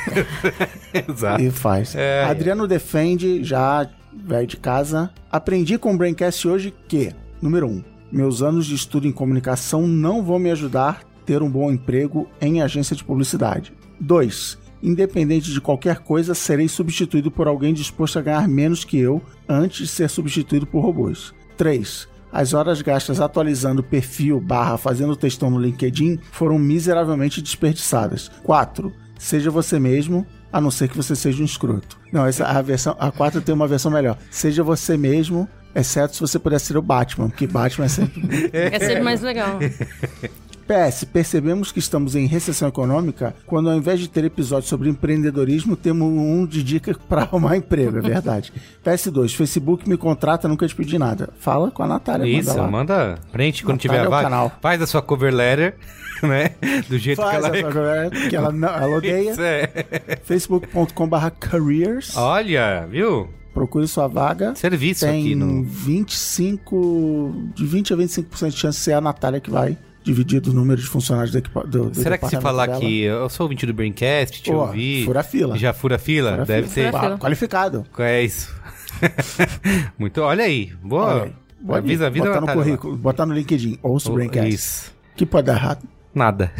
Exato. 1.08 1.42
e 1.42 1.50
faz. 1.50 1.94
É, 1.94 2.24
Adriano 2.24 2.66
defende, 2.66 3.42
já 3.44 3.88
velho 4.12 4.46
de 4.46 4.56
casa. 4.56 5.10
Aprendi 5.30 5.78
com 5.78 5.92
o 5.94 5.96
Braincast 5.96 6.46
hoje 6.46 6.74
que, 6.88 7.12
número 7.40 7.66
um, 7.66 7.82
meus 8.10 8.40
anos 8.42 8.66
de 8.66 8.74
estudo 8.74 9.06
em 9.06 9.12
comunicação 9.12 9.86
não 9.86 10.22
vão 10.24 10.38
me 10.38 10.50
ajudar 10.50 11.00
ter 11.28 11.42
um 11.42 11.50
bom 11.50 11.70
emprego 11.70 12.26
em 12.40 12.62
agência 12.62 12.96
de 12.96 13.04
publicidade. 13.04 13.74
2. 14.00 14.56
Independente 14.82 15.52
de 15.52 15.60
qualquer 15.60 15.98
coisa, 15.98 16.34
serei 16.34 16.68
substituído 16.68 17.30
por 17.30 17.46
alguém 17.46 17.74
disposto 17.74 18.18
a 18.18 18.22
ganhar 18.22 18.48
menos 18.48 18.82
que 18.82 18.98
eu 18.98 19.20
antes 19.46 19.80
de 19.80 19.88
ser 19.88 20.08
substituído 20.08 20.66
por 20.66 20.80
robôs. 20.80 21.34
3. 21.58 22.08
As 22.32 22.54
horas 22.54 22.80
gastas 22.80 23.20
atualizando 23.20 23.82
o 23.82 23.84
perfil 23.84 24.40
barra 24.40 24.78
fazendo 24.78 25.14
textão 25.14 25.50
no 25.50 25.60
LinkedIn 25.60 26.18
foram 26.32 26.58
miseravelmente 26.58 27.42
desperdiçadas. 27.42 28.30
4. 28.42 28.90
Seja 29.18 29.50
você 29.50 29.78
mesmo, 29.78 30.26
a 30.50 30.62
não 30.62 30.70
ser 30.70 30.88
que 30.88 30.96
você 30.96 31.14
seja 31.14 31.42
um 31.42 31.46
escroto. 31.46 32.00
Não, 32.10 32.24
essa 32.24 32.46
a 32.46 32.62
versão 32.62 32.96
a 32.98 33.10
4 33.10 33.42
tem 33.42 33.54
uma 33.54 33.68
versão 33.68 33.90
melhor. 33.90 34.16
Seja 34.30 34.62
você 34.62 34.96
mesmo, 34.96 35.46
exceto 35.74 36.14
se 36.14 36.22
você 36.22 36.38
puder 36.38 36.58
ser 36.58 36.78
o 36.78 36.82
Batman, 36.82 37.28
porque 37.28 37.46
Batman 37.46 37.84
é 37.84 37.88
sempre 37.88 38.48
É 38.54 38.78
sempre 38.78 39.02
mais 39.02 39.20
legal. 39.20 39.58
PS, 40.68 41.04
percebemos 41.04 41.72
que 41.72 41.78
estamos 41.78 42.14
em 42.14 42.26
recessão 42.26 42.68
econômica 42.68 43.34
quando 43.46 43.70
ao 43.70 43.76
invés 43.76 43.98
de 43.98 44.08
ter 44.08 44.22
episódios 44.24 44.68
sobre 44.68 44.90
empreendedorismo, 44.90 45.74
temos 45.76 46.06
um 46.06 46.44
de 46.44 46.62
dica 46.62 46.94
para 47.08 47.22
arrumar 47.22 47.56
emprego, 47.56 47.96
é 47.98 48.00
verdade. 48.02 48.52
PS2, 48.84 49.34
Facebook 49.34 49.88
me 49.88 49.96
contrata, 49.96 50.46
nunca 50.46 50.68
te 50.68 50.74
pedi 50.74 50.98
nada. 50.98 51.30
Fala 51.40 51.70
com 51.70 51.82
a 51.82 51.86
Natália, 51.88 52.26
Isso, 52.28 52.50
manda 52.50 52.62
lá. 52.62 52.70
manda 52.70 53.18
print 53.32 53.64
quando 53.64 53.76
Natália 53.82 53.98
tiver 53.98 54.04
é 54.04 54.06
a 54.06 54.10
vaga. 54.10 54.22
canal. 54.24 54.52
Faz 54.60 54.82
a 54.82 54.86
sua 54.86 55.00
cover 55.00 55.32
letter, 55.34 55.74
né? 56.22 56.50
Do 56.88 56.98
jeito 56.98 57.22
Faz 57.22 57.30
que 57.30 57.36
ela 57.36 57.48
a 57.48 57.60
sua 57.60 57.70
galera, 57.72 58.10
que 58.28 58.36
ela, 58.36 58.52
não- 58.52 58.68
ela 58.68 58.96
odeia. 58.96 59.34
É. 59.40 60.18
facebook.com.br 60.24 61.30
careers. 61.40 62.14
Olha, 62.16 62.86
viu? 62.90 63.28
Procure 63.54 63.88
sua 63.88 64.06
vaga. 64.06 64.54
Serviço 64.54 65.06
Tem 65.06 65.20
aqui 65.22 65.34
no. 65.34 65.64
25, 65.64 67.50
de 67.54 67.64
20 67.66 67.92
a 67.94 67.96
25% 67.96 68.50
de 68.50 68.56
chance 68.56 68.78
de 68.78 68.84
ser 68.84 68.92
a 68.92 69.00
Natália 69.00 69.40
que 69.40 69.50
vai 69.50 69.76
dividir 70.02 70.40
do 70.40 70.52
número 70.52 70.80
de 70.80 70.86
funcionários 70.86 71.32
do, 71.32 71.38
equipa- 71.38 71.64
do, 71.66 71.90
do 71.90 71.94
Será 72.00 72.16
que 72.16 72.26
se 72.28 72.40
falar 72.40 72.66
dela. 72.66 72.80
que 72.80 73.02
eu 73.02 73.28
sou 73.28 73.44
ouvinte 73.44 73.66
do 73.66 73.74
Braincast, 73.74 74.42
te 74.42 74.50
Pô, 74.50 74.58
ouvi. 74.58 75.04
fura 75.04 75.22
fila. 75.22 75.58
Já 75.58 75.72
fura 75.72 75.98
fila? 75.98 76.30
Fura 76.32 76.44
Deve 76.46 76.68
fila. 76.68 77.00
fila. 77.00 77.18
Qualificado. 77.18 77.86
É 77.98 78.22
isso. 78.22 78.54
Muito. 79.98 80.20
Olha 80.22 80.44
aí. 80.44 80.72
Boa. 80.82 81.06
Olha 81.06 81.22
aí. 81.24 81.32
Pode 81.66 81.78
avisa, 81.78 82.10
botar 82.10 82.30
a 82.30 82.34
no 82.34 82.40
Natália 82.40 82.54
lá. 82.60 82.64
currículo, 82.64 82.96
botar 82.96 83.26
no 83.26 83.34
LinkedIn, 83.34 83.78
ouça 83.82 84.08
o 84.08 84.12
Oh, 84.12 84.14
Braincast. 84.14 84.48
Isso. 84.48 84.94
Que 85.16 85.26
pode 85.26 85.46
dar 85.48 85.54
errado. 85.56 85.82
Nada. 86.14 86.52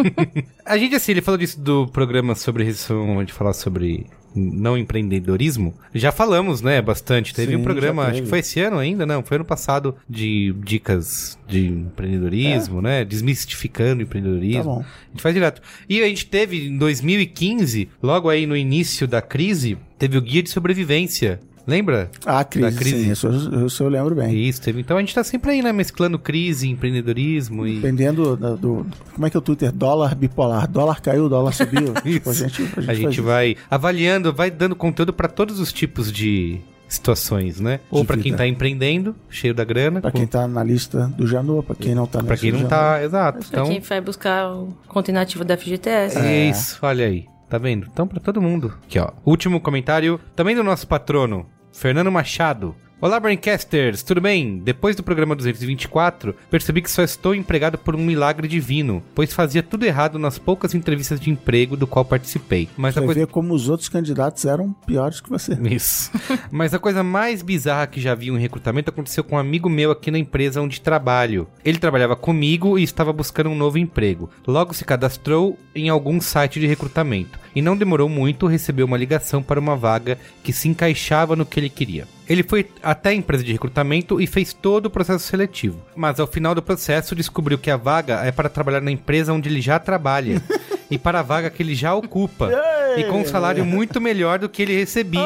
a 0.64 0.76
gente, 0.78 0.94
assim, 0.94 1.12
ele 1.12 1.20
falou 1.22 1.38
disso 1.38 1.60
do 1.60 1.86
programa 1.88 2.34
sobre 2.34 2.64
recessão, 2.64 3.18
a 3.18 3.20
gente 3.20 3.32
falar 3.32 3.52
sobre 3.52 4.06
não 4.34 4.76
empreendedorismo. 4.76 5.74
Já 5.94 6.10
falamos, 6.10 6.60
né, 6.62 6.80
bastante. 6.80 7.34
Teve 7.34 7.52
Sim, 7.52 7.58
um 7.58 7.62
programa, 7.62 8.04
acho 8.04 8.22
que 8.22 8.28
foi 8.28 8.38
esse 8.38 8.60
ano 8.60 8.78
ainda, 8.78 9.04
não, 9.04 9.22
foi 9.22 9.36
ano 9.36 9.44
passado, 9.44 9.94
de 10.08 10.54
dicas 10.64 11.38
de 11.46 11.66
empreendedorismo, 11.66 12.80
né, 12.80 13.04
desmistificando 13.04 14.00
o 14.00 14.02
empreendedorismo. 14.04 14.60
É. 14.60 14.64
Tá 14.64 14.70
bom. 14.70 14.80
A 14.80 15.10
gente 15.10 15.22
faz 15.22 15.34
direto. 15.34 15.62
E 15.88 16.02
a 16.02 16.08
gente 16.08 16.26
teve, 16.26 16.68
em 16.68 16.78
2015, 16.78 17.88
logo 18.02 18.28
aí 18.28 18.46
no 18.46 18.56
início 18.56 19.06
da 19.06 19.20
crise, 19.20 19.76
teve 19.98 20.16
o 20.16 20.22
Guia 20.22 20.42
de 20.42 20.50
Sobrevivência. 20.50 21.40
Lembra? 21.66 22.10
Ah, 22.26 22.42
crise, 22.44 22.70
Da 22.70 22.76
crise. 22.76 23.04
sim, 23.04 23.10
isso, 23.12 23.26
eu- 23.26 23.66
isso 23.66 23.82
eu 23.82 23.88
lembro 23.88 24.14
bem. 24.14 24.36
Isso, 24.48 24.60
teve. 24.60 24.80
Então 24.80 24.96
a 24.96 25.00
gente 25.00 25.14
tá 25.14 25.22
sempre 25.22 25.52
aí, 25.52 25.62
né, 25.62 25.72
mesclando 25.72 26.18
crise, 26.18 26.68
empreendedorismo 26.68 27.66
e... 27.66 27.76
Dependendo 27.76 28.36
da- 28.36 28.54
do, 28.54 28.86
Como 29.14 29.26
é 29.26 29.30
que 29.30 29.36
é 29.36 29.38
o 29.38 29.42
Twitter? 29.42 29.70
Dólar 29.72 30.14
bipolar. 30.14 30.68
Dólar 30.68 31.00
caiu, 31.00 31.28
dólar 31.28 31.52
subiu. 31.52 31.92
Tipo, 32.02 32.30
a 32.30 32.34
gente, 32.34 32.62
a 32.62 32.80
gente, 32.80 32.90
A 32.90 32.94
gente 32.94 33.12
isso. 33.14 33.22
vai 33.22 33.56
avaliando, 33.70 34.32
vai 34.32 34.50
dando 34.50 34.74
conteúdo 34.74 35.12
pra 35.12 35.28
todos 35.28 35.60
os 35.60 35.72
tipos 35.72 36.10
de 36.12 36.58
situações, 36.88 37.58
né? 37.58 37.80
Ou 37.90 38.04
pra 38.04 38.16
quem 38.18 38.34
tá 38.34 38.46
empreendendo, 38.46 39.14
cheio 39.30 39.54
da 39.54 39.64
grana, 39.64 40.00
Pra 40.00 40.10
com- 40.10 40.18
quem 40.18 40.26
tá 40.26 40.46
na 40.46 40.62
lista 40.62 41.06
do 41.16 41.26
Janô, 41.26 41.62
pra 41.62 41.74
quem 41.74 41.94
não 41.94 42.06
tá 42.06 42.18
na 42.18 42.24
pra 42.24 42.34
lista 42.34 42.44
quem 42.46 42.50
do 42.52 42.62
não 42.62 42.68
Janô. 42.68 42.82
tá, 42.82 43.02
exato. 43.02 43.38
Pra 43.38 43.48
Então, 43.48 43.66
quem 43.66 43.80
vai 43.80 44.00
buscar 44.02 44.52
o 44.52 44.76
conta 44.88 45.10
inativa 45.10 45.42
da 45.44 45.56
FGTS. 45.56 46.18
é 46.18 46.50
isso, 46.50 46.78
olha 46.82 47.06
aí. 47.06 47.24
Tá 47.52 47.58
vendo? 47.58 47.86
Então 47.92 48.08
pra 48.08 48.18
todo 48.18 48.40
mundo. 48.40 48.72
Aqui, 48.82 48.98
ó. 48.98 49.10
Último 49.26 49.60
comentário, 49.60 50.18
também 50.34 50.56
do 50.56 50.64
nosso 50.64 50.88
patrono, 50.88 51.44
Fernando 51.70 52.10
Machado. 52.10 52.74
Olá, 52.98 53.18
Braincasters, 53.18 54.04
tudo 54.04 54.20
bem? 54.20 54.58
Depois 54.58 54.94
do 54.94 55.02
programa 55.02 55.34
224, 55.34 56.36
percebi 56.48 56.80
que 56.80 56.88
só 56.88 57.02
estou 57.02 57.34
empregado 57.34 57.76
por 57.76 57.96
um 57.96 57.98
milagre 57.98 58.46
divino, 58.46 59.02
pois 59.12 59.34
fazia 59.34 59.60
tudo 59.60 59.84
errado 59.84 60.20
nas 60.20 60.38
poucas 60.38 60.72
entrevistas 60.72 61.18
de 61.18 61.28
emprego 61.28 61.76
do 61.76 61.84
qual 61.84 62.04
participei. 62.04 62.68
Mas 62.76 62.96
a 62.96 63.00
Você 63.00 63.06
coisa 63.06 63.20
vê 63.22 63.26
como 63.26 63.52
os 63.54 63.68
outros 63.68 63.88
candidatos 63.88 64.44
eram 64.44 64.72
piores 64.86 65.20
que 65.20 65.28
você. 65.28 65.54
Isso. 65.68 66.12
Mas 66.48 66.72
a 66.72 66.78
coisa 66.78 67.02
mais 67.02 67.42
bizarra 67.42 67.88
que 67.88 68.00
já 68.00 68.14
vi 68.14 68.28
em 68.28 68.30
um 68.30 68.38
recrutamento 68.38 68.90
aconteceu 68.90 69.24
com 69.24 69.34
um 69.34 69.38
amigo 69.38 69.68
meu 69.68 69.90
aqui 69.90 70.08
na 70.08 70.18
empresa 70.18 70.62
onde 70.62 70.80
trabalho. 70.80 71.48
Ele 71.64 71.78
trabalhava 71.78 72.14
comigo 72.14 72.78
e 72.78 72.84
estava 72.84 73.12
buscando 73.12 73.50
um 73.50 73.56
novo 73.56 73.78
emprego. 73.78 74.30
Logo 74.46 74.72
se 74.72 74.84
cadastrou 74.84 75.58
em 75.74 75.88
algum 75.88 76.20
site 76.20 76.60
de 76.60 76.68
recrutamento. 76.68 77.41
E 77.54 77.62
não 77.62 77.76
demorou 77.76 78.08
muito, 78.08 78.46
recebeu 78.46 78.86
uma 78.86 78.96
ligação 78.96 79.42
para 79.42 79.60
uma 79.60 79.76
vaga 79.76 80.18
que 80.42 80.52
se 80.52 80.68
encaixava 80.68 81.36
no 81.36 81.44
que 81.44 81.60
ele 81.60 81.68
queria. 81.68 82.06
Ele 82.28 82.42
foi 82.42 82.68
até 82.82 83.10
a 83.10 83.14
empresa 83.14 83.44
de 83.44 83.52
recrutamento 83.52 84.20
e 84.20 84.26
fez 84.26 84.52
todo 84.52 84.86
o 84.86 84.90
processo 84.90 85.26
seletivo. 85.26 85.78
Mas 85.94 86.18
ao 86.18 86.26
final 86.26 86.54
do 86.54 86.62
processo 86.62 87.14
descobriu 87.14 87.58
que 87.58 87.70
a 87.70 87.76
vaga 87.76 88.24
é 88.24 88.32
para 88.32 88.48
trabalhar 88.48 88.80
na 88.80 88.90
empresa 88.90 89.32
onde 89.32 89.48
ele 89.48 89.60
já 89.60 89.78
trabalha. 89.78 90.42
e 90.90 90.98
para 90.98 91.20
a 91.20 91.22
vaga 91.22 91.48
que 91.50 91.62
ele 91.62 91.74
já 91.74 91.94
ocupa. 91.94 92.48
E 92.96 93.04
com 93.04 93.20
um 93.20 93.24
salário 93.26 93.64
muito 93.64 94.00
melhor 94.00 94.38
do 94.38 94.48
que 94.48 94.62
ele 94.62 94.76
recebia. 94.76 95.22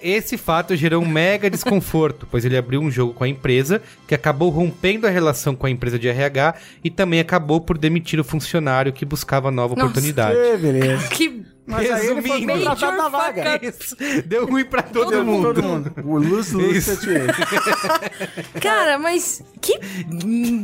Esse 0.00 0.36
fato 0.36 0.74
gerou 0.76 1.02
um 1.02 1.08
mega 1.08 1.50
desconforto, 1.50 2.26
pois 2.30 2.44
ele 2.44 2.56
abriu 2.56 2.80
um 2.80 2.90
jogo 2.90 3.12
com 3.12 3.24
a 3.24 3.28
empresa, 3.28 3.82
que 4.06 4.14
acabou 4.14 4.50
rompendo 4.50 5.06
a 5.06 5.10
relação 5.10 5.54
com 5.54 5.66
a 5.66 5.70
empresa 5.70 5.98
de 5.98 6.08
RH 6.08 6.54
e 6.84 6.90
também 6.90 7.20
acabou 7.20 7.60
por 7.60 7.76
demitir 7.78 8.18
o 8.20 8.24
funcionário 8.24 8.92
que 8.92 9.04
buscava 9.04 9.50
nova 9.50 9.74
Nossa. 9.74 9.86
oportunidade. 9.88 10.36
Ê, 10.36 10.56
beleza. 10.56 11.08
Que 11.08 11.44
Mas 11.66 11.90
aí 11.90 12.06
ele 12.06 12.22
foi 12.22 12.38
Resumindo, 12.40 12.52
contratado 12.52 12.96
na 12.96 13.08
vaga. 13.08 13.60
Isso. 13.62 13.96
Deu 14.26 14.46
ruim 14.46 14.64
pra 14.64 14.82
todo, 14.82 15.10
Todo 15.10 15.24
mundo. 15.24 15.54
Todo 15.54 15.62
mundo. 15.62 15.94
O 16.04 16.22
Isso. 16.72 16.96
situation. 16.96 17.32
Cara, 18.60 18.98
mas 18.98 19.42
que 19.60 19.78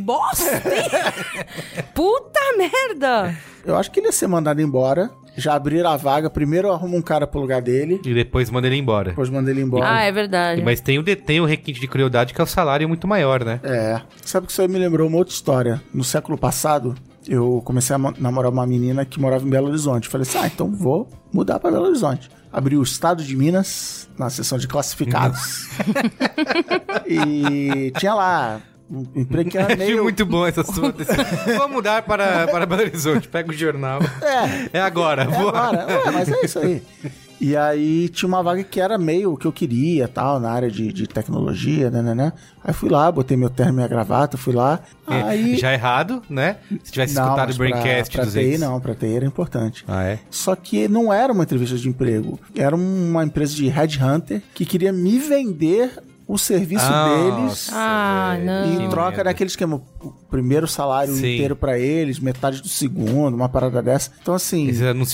bosta! 0.04 0.62
hein? 0.68 1.44
Puta 1.94 2.40
merda! 2.56 3.36
Eu 3.64 3.76
acho 3.76 3.90
que 3.90 4.00
ele 4.00 4.06
ia 4.06 4.12
ser 4.12 4.26
mandado 4.26 4.60
embora. 4.60 5.10
Já 5.36 5.54
abriram 5.54 5.90
a 5.90 5.96
vaga. 5.96 6.28
Primeiro 6.30 6.70
arruma 6.72 6.96
um 6.96 7.02
cara 7.02 7.26
pro 7.26 7.40
lugar 7.40 7.60
dele. 7.62 8.00
E 8.04 8.14
depois 8.14 8.50
manda 8.50 8.66
ele 8.66 8.76
embora. 8.76 9.10
Depois 9.10 9.28
manda 9.30 9.50
ele 9.50 9.60
embora. 9.60 9.86
Ah, 9.88 10.02
é 10.02 10.10
verdade. 10.12 10.62
Mas 10.62 10.80
tem 10.80 10.98
o, 10.98 11.02
de- 11.02 11.16
tem 11.16 11.40
o 11.40 11.44
requinte 11.44 11.78
de 11.80 11.86
crueldade, 11.86 12.32
que 12.34 12.40
é 12.40 12.44
o 12.44 12.46
salário 12.46 12.88
muito 12.88 13.06
maior, 13.06 13.44
né? 13.44 13.60
É. 13.62 14.00
Sabe 14.24 14.46
que 14.46 14.52
isso 14.52 14.62
aí 14.62 14.68
me 14.68 14.78
lembrou 14.78 15.08
uma 15.08 15.18
outra 15.18 15.32
história. 15.34 15.82
No 15.92 16.02
século 16.04 16.38
passado, 16.38 16.94
eu 17.28 17.60
comecei 17.64 17.94
a 17.94 17.98
mo- 17.98 18.14
namorar 18.18 18.50
uma 18.50 18.66
menina 18.66 19.04
que 19.04 19.20
morava 19.20 19.44
em 19.46 19.50
Belo 19.50 19.68
Horizonte. 19.68 20.08
Falei 20.08 20.26
assim, 20.26 20.38
ah, 20.38 20.46
então 20.46 20.70
vou 20.70 21.08
mudar 21.32 21.58
pra 21.58 21.70
Belo 21.70 21.86
Horizonte. 21.86 22.30
Abri 22.52 22.76
o 22.78 22.82
estado 22.82 23.22
de 23.22 23.36
Minas, 23.36 24.08
na 24.18 24.30
seção 24.30 24.56
de 24.56 24.66
classificados. 24.66 25.68
e 27.06 27.92
tinha 27.98 28.14
lá 28.14 28.60
um 28.90 29.04
emprego 29.14 29.50
que 29.50 29.58
era 29.58 29.66
Achei 29.74 29.86
meio... 29.86 30.02
muito 30.02 30.24
bom 30.24 30.46
essa 30.46 30.62
sua. 30.62 30.94
Vou 31.58 31.68
mudar 31.68 32.02
para, 32.02 32.46
para 32.48 32.66
Belo 32.66 32.82
Horizonte. 32.82 33.28
Pega 33.28 33.50
o 33.50 33.54
jornal. 33.54 34.00
É, 34.22 34.78
É 34.78 34.80
agora. 34.80 35.22
É 35.22 35.26
vou. 35.26 35.48
agora, 35.48 35.86
Ué, 35.86 36.10
mas 36.12 36.28
é 36.28 36.44
isso 36.44 36.58
aí. 36.58 36.82
E 37.40 37.54
aí 37.54 38.08
tinha 38.08 38.26
uma 38.26 38.42
vaga 38.42 38.64
que 38.64 38.80
era 38.80 38.96
meio 38.96 39.34
o 39.34 39.36
que 39.36 39.46
eu 39.46 39.52
queria, 39.52 40.08
tal, 40.08 40.40
na 40.40 40.50
área 40.50 40.70
de, 40.70 40.90
de 40.90 41.06
tecnologia, 41.06 41.90
né, 41.90 42.00
né, 42.00 42.14
né. 42.14 42.32
Aí 42.64 42.72
fui 42.72 42.88
lá, 42.88 43.12
botei 43.12 43.36
meu 43.36 43.50
terno 43.50 43.72
e 43.72 43.74
minha 43.76 43.88
gravata, 43.88 44.38
fui 44.38 44.54
lá. 44.54 44.80
É, 45.08 45.22
Aí... 45.22 45.56
Já 45.56 45.72
errado, 45.72 46.22
né? 46.30 46.56
Se 46.82 46.92
tivesse 46.92 47.14
não, 47.14 47.24
escutado 47.24 47.52
o 47.52 47.56
Braincast 47.56 48.10
pra, 48.10 48.22
pra 48.22 48.24
200. 48.24 48.50
TI 48.50 48.58
não, 48.58 48.80
pra 48.80 48.94
TI 48.94 49.16
era 49.16 49.26
importante. 49.26 49.84
Ah, 49.86 50.04
é? 50.04 50.18
Só 50.30 50.56
que 50.56 50.88
não 50.88 51.12
era 51.12 51.30
uma 51.32 51.44
entrevista 51.44 51.76
de 51.76 51.88
emprego. 51.88 52.40
Era 52.54 52.74
uma 52.74 53.22
empresa 53.22 53.54
de 53.54 53.68
headhunter 53.68 54.42
que 54.54 54.64
queria 54.64 54.92
me 54.92 55.18
vender 55.18 55.90
o 56.28 56.36
serviço 56.36 56.84
deles 56.88 57.70
Ah, 57.72 58.36
que 58.78 58.88
troca 58.88 59.22
daquele 59.22 59.48
esquema. 59.48 59.80
O 60.02 60.10
primeiro 60.28 60.66
salário 60.66 61.14
Sim. 61.14 61.34
inteiro 61.34 61.54
pra 61.56 61.78
eles, 61.78 62.18
metade 62.18 62.60
do 62.60 62.68
segundo, 62.68 63.34
uma 63.34 63.48
parada 63.48 63.80
dessa. 63.82 64.10
Então, 64.20 64.34
assim. 64.34 64.68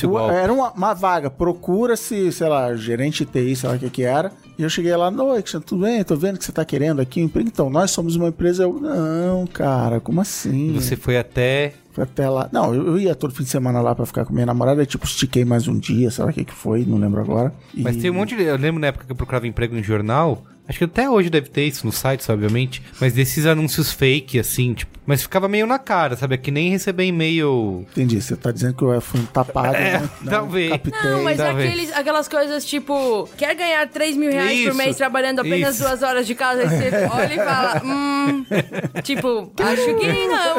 O- 0.06 0.18
era 0.30 0.52
uma, 0.52 0.70
uma 0.72 0.94
vaga. 0.94 1.28
Procura-se, 1.30 2.32
sei 2.32 2.48
lá, 2.48 2.74
gerente 2.74 3.24
TI, 3.24 3.54
sei 3.56 3.68
lá 3.68 3.76
o 3.76 3.78
que 3.78 3.90
que 3.90 4.02
era. 4.02 4.32
E 4.58 4.62
eu 4.62 4.68
cheguei 4.70 4.94
lá, 4.96 5.08
oi, 5.08 5.40
Cristiano, 5.42 5.64
tudo 5.66 5.82
bem? 5.82 6.02
Tô 6.04 6.14
vendo 6.16 6.38
que 6.38 6.44
você 6.44 6.52
tá 6.52 6.64
querendo 6.64 7.00
aqui 7.00 7.20
um 7.20 7.24
emprego. 7.24 7.48
Então, 7.48 7.68
nós 7.70 7.90
somos 7.90 8.16
uma 8.16 8.28
empresa. 8.28 8.62
Eu, 8.64 8.74
não, 8.80 9.46
cara, 9.46 10.00
como 10.00 10.20
assim? 10.20 10.72
Você 10.74 10.96
foi 10.96 11.16
até. 11.18 11.74
Foi 11.92 12.04
até 12.04 12.28
lá. 12.28 12.48
Não, 12.50 12.74
eu, 12.74 12.98
ia 12.98 13.14
todo 13.14 13.34
fim 13.34 13.42
de 13.44 13.50
semana 13.50 13.80
lá 13.82 13.94
pra 13.94 14.06
ficar 14.06 14.24
com 14.24 14.32
minha 14.32 14.46
namorada. 14.46 14.80
Aí, 14.80 14.86
tipo, 14.86 15.04
estiquei 15.04 15.44
mais 15.44 15.68
um 15.68 15.78
dia, 15.78 16.10
sei 16.10 16.24
lá 16.24 16.30
o 16.30 16.34
que 16.34 16.44
que 16.44 16.54
foi, 16.54 16.84
não 16.86 16.96
lembro 16.98 17.20
agora. 17.20 17.52
E- 17.74 17.82
Mas 17.82 17.96
tem 17.98 18.10
um 18.10 18.14
monte 18.14 18.34
de. 18.36 18.42
Eu 18.44 18.56
lembro 18.56 18.80
na 18.80 18.86
época 18.88 19.04
que 19.04 19.12
eu 19.12 19.16
procurava 19.16 19.46
emprego 19.46 19.76
em 19.76 19.82
jornal. 19.82 20.42
Acho 20.68 20.78
que 20.78 20.84
até 20.84 21.10
hoje 21.10 21.28
deve 21.28 21.48
ter 21.48 21.66
isso 21.66 21.84
no 21.84 21.92
site, 21.92 22.30
obviamente. 22.30 22.82
Mas 23.00 23.12
desses 23.12 23.46
anúncios 23.46 23.92
fake, 23.92 24.38
assim, 24.38 24.74
tipo. 24.74 24.92
Mas 25.04 25.22
ficava 25.22 25.48
meio 25.48 25.66
na 25.66 25.78
cara, 25.80 26.16
sabe? 26.16 26.34
É 26.36 26.38
que 26.38 26.50
nem 26.52 26.70
receber 26.70 27.04
e-mail. 27.06 27.84
Entendi, 27.90 28.22
você 28.22 28.36
tá 28.36 28.52
dizendo 28.52 28.74
que 28.74 29.00
fui 29.00 29.20
um 29.20 29.26
tapado, 29.26 29.74
É, 29.74 29.98
né? 30.00 30.10
Não, 30.20 30.30
talvez. 30.30 30.70
Não, 31.04 31.24
mas 31.24 31.36
talvez. 31.38 31.68
aqueles, 31.72 31.92
aquelas 31.92 32.28
coisas 32.28 32.64
tipo, 32.64 33.28
quer 33.36 33.54
ganhar 33.56 33.88
3 33.88 34.16
mil 34.16 34.30
reais 34.30 34.60
por 34.60 34.68
Isso, 34.68 34.76
mês 34.76 34.96
trabalhando 34.96 35.40
apenas 35.40 35.74
isso. 35.74 35.84
duas 35.84 36.02
horas 36.02 36.24
de 36.26 36.34
casa, 36.36 36.62
aí 36.62 36.68
você 36.68 37.08
olha 37.12 37.34
e 37.34 37.36
fala, 37.36 37.82
hum, 37.84 38.44
tipo, 39.02 39.50
acho 39.60 39.94
que 39.96 40.26
não. 40.28 40.56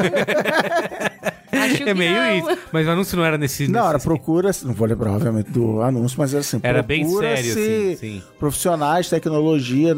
Acho 1.63 1.83
É 1.83 1.93
meio 1.93 2.13
não. 2.13 2.37
isso. 2.51 2.59
Mas 2.71 2.87
o 2.87 2.89
anúncio 2.89 3.17
não 3.17 3.23
era 3.25 3.37
nesse. 3.37 3.67
Não, 3.67 3.87
era 3.87 3.99
procura, 3.99 4.51
não 4.63 4.73
vou 4.73 4.87
lembrar, 4.87 5.11
obviamente, 5.11 5.51
do 5.51 5.81
anúncio, 5.81 6.17
mas 6.19 6.33
era 6.33 6.41
assim, 6.41 6.59
Era 6.61 6.81
bem 6.81 7.07
sério, 7.07 7.51
assim, 7.51 7.95
sim. 7.95 8.23
profissionais, 8.39 9.07
tecnologia, 9.09 9.95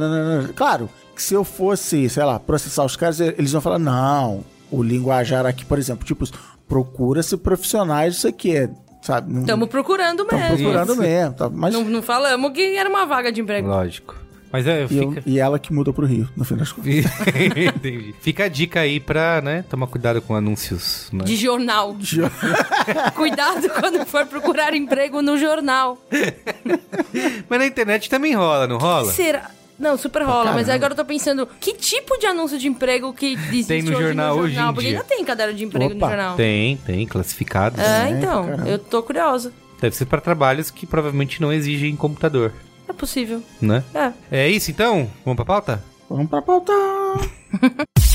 claro, 0.56 0.90
que 1.16 1.24
se 1.24 1.34
eu 1.34 1.44
fosse, 1.44 2.10
sei 2.10 2.24
lá, 2.24 2.40
processar 2.40 2.84
os 2.84 2.96
caras, 2.96 3.20
eles 3.20 3.52
vão 3.52 3.62
falar, 3.62 3.80
não, 3.80 4.44
o 4.70 4.84
linguajar 4.84 5.46
aqui, 5.46 5.64
por 5.66 5.78
exemplo, 5.80 6.06
tipo, 6.06 6.26
procura-se 6.68 7.38
profissionais, 7.38 8.16
isso 8.18 8.28
aqui 8.28 8.56
é, 8.56 8.70
sabe? 9.02 9.40
Estamos 9.40 9.70
procurando 9.70 10.26
mesmo. 10.30 10.48
procurando 10.58 10.92
Isso. 10.94 11.02
mesmo, 11.02 11.34
tá, 11.36 11.50
mas 11.50 11.74
Não, 11.74 11.84
não 11.86 12.02
falamos 12.02 12.52
que 12.52 12.76
era 12.76 12.90
uma 12.90 13.06
vaga 13.06 13.32
de 13.32 13.42
emprego. 13.42 13.68
Lógico. 13.68 14.16
Mas 14.52 14.66
é, 14.68 14.80
E, 14.90 14.98
eu- 14.98 15.10
fica... 15.12 15.24
e 15.26 15.38
ela 15.40 15.60
que 15.60 15.74
muda 15.74 15.92
pro 15.92 16.06
Rio, 16.06 16.30
no 16.36 16.46
fim 16.46 16.56
das 16.56 16.72
contas. 16.72 16.90
Entendi. 17.76 18.16
Fica 18.22 18.46
a 18.46 18.48
dica 18.48 18.80
aí 18.80 19.00
pra, 19.02 19.42
né, 19.42 19.66
tomar 19.70 19.86
cuidado 19.88 20.22
com 20.22 20.34
anúncios, 20.34 21.10
né? 21.12 21.26
De 21.26 21.36
jornal. 21.36 21.96
Cuidado 23.16 23.70
quando 23.70 24.06
for 24.06 24.26
procurar 24.26 24.74
emprego 24.74 25.22
no 25.22 25.38
jornal. 25.38 25.98
Mas 27.50 27.60
na 27.60 27.66
internet 27.66 28.10
também 28.10 28.34
rola, 28.34 28.66
não 28.68 28.78
rola? 28.78 29.12
Será? 29.12 29.52
Não, 29.78 29.98
super 29.98 30.24
rola, 30.24 30.54
mas 30.54 30.70
agora 30.70 30.94
eu 30.94 30.98
tô 30.98 31.04
pensando, 31.04 31.46
que 31.60 31.74
tipo 31.74 32.18
de 32.18 32.26
anúncio 32.26 32.58
de 32.58 32.68
emprego 32.68 33.14
que 33.14 33.34
existe 33.36 33.68
Tem 33.68 33.82
no 33.82 33.92
hoje 33.92 34.02
jornal 34.02 34.36
no 34.38 34.42
hoje 34.44 34.54
jornal? 34.54 34.72
em 34.72 34.74
Porque 34.76 34.88
dia. 34.90 34.98
ainda 35.00 35.10
tem 35.10 35.26
caderno 35.26 35.54
de 35.54 35.66
emprego 35.66 35.86
Opa, 35.94 35.96
no 35.96 36.08
jornal. 36.08 36.36
Tem, 36.38 36.78
tem, 36.78 37.06
classificados. 37.06 37.80
É, 37.80 38.08
É, 38.08 38.10
então, 38.12 38.46
caramba. 38.46 38.70
eu 38.70 38.80
tô 38.80 39.04
curiosa. 39.04 39.52
Deve 39.82 39.96
ser 39.96 40.06
pra 40.06 40.22
trabalhos 40.22 40.72
que 40.72 40.86
provavelmente 40.88 41.42
não 41.42 41.52
exigem 41.52 41.96
computador, 41.96 42.54
É 42.88 42.94
possível. 42.94 43.44
né? 43.62 43.84
É. 43.94 44.12
É 44.46 44.50
isso 44.50 44.72
então? 44.72 45.12
Vamos 45.26 45.36
pra 45.36 45.46
pauta? 45.46 45.84
Vamos 46.10 46.30
pra 46.30 46.42
pauta. 46.42 46.72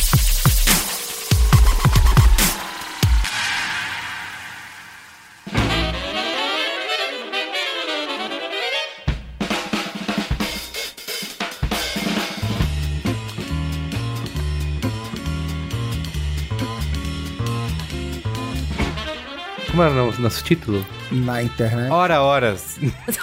Como 19.70 19.82
era 19.82 19.92
o 19.92 20.06
nosso- 20.06 20.20
nosso 20.22 20.44
título? 20.44 20.84
Na 21.10 21.42
internet. 21.42 21.90
Hora, 21.92 22.20
horas. 22.22 22.78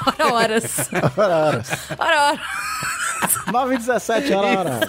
Hora, 0.06 0.34
horas. 0.34 0.90
Ora, 1.18 1.36
ora. 1.38 1.64
Hora, 1.98 2.22
hora. 2.24 2.40
9 3.52 3.76
e 3.76 3.78
17, 3.80 4.34
ora, 4.34 4.60
ora. 4.60 4.80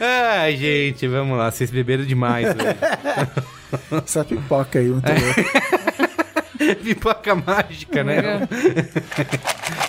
Ai, 0.00 0.56
gente, 0.56 1.06
vamos 1.06 1.38
lá. 1.38 1.50
Vocês 1.50 1.70
beberam 1.70 2.04
demais. 2.04 2.48
Essa 4.04 4.24
pipoca 4.24 4.78
aí, 4.78 4.88
muito 4.88 5.06
louco. 5.08 6.76
Pipoca 6.82 7.34
mágica, 7.34 8.02
né? 8.02 8.48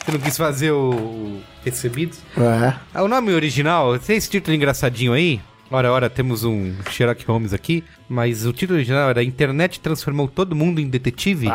Você 0.06 0.12
não 0.12 0.20
quis 0.20 0.38
fazer 0.38 0.72
o, 0.72 0.92
o 0.92 1.42
recebido? 1.66 2.16
É. 2.38 2.74
Ah, 2.94 3.04
O 3.04 3.08
nome 3.08 3.34
original, 3.34 3.98
tem 4.00 4.18
esse 4.18 4.30
título 4.30 4.56
engraçadinho 4.56 5.14
aí? 5.14 5.42
Ora, 5.70 5.92
ora, 5.92 6.10
temos 6.10 6.44
um 6.44 6.74
Sherlock 6.92 7.26
Holmes 7.26 7.54
aqui, 7.54 7.84
mas 8.08 8.46
o 8.46 8.54
título 8.54 8.78
original 8.78 9.10
era 9.10 9.24
Internet 9.24 9.80
transformou 9.82 10.28
todo 10.28 10.56
mundo 10.56 10.80
em 10.80 10.88
detetive? 10.88 11.48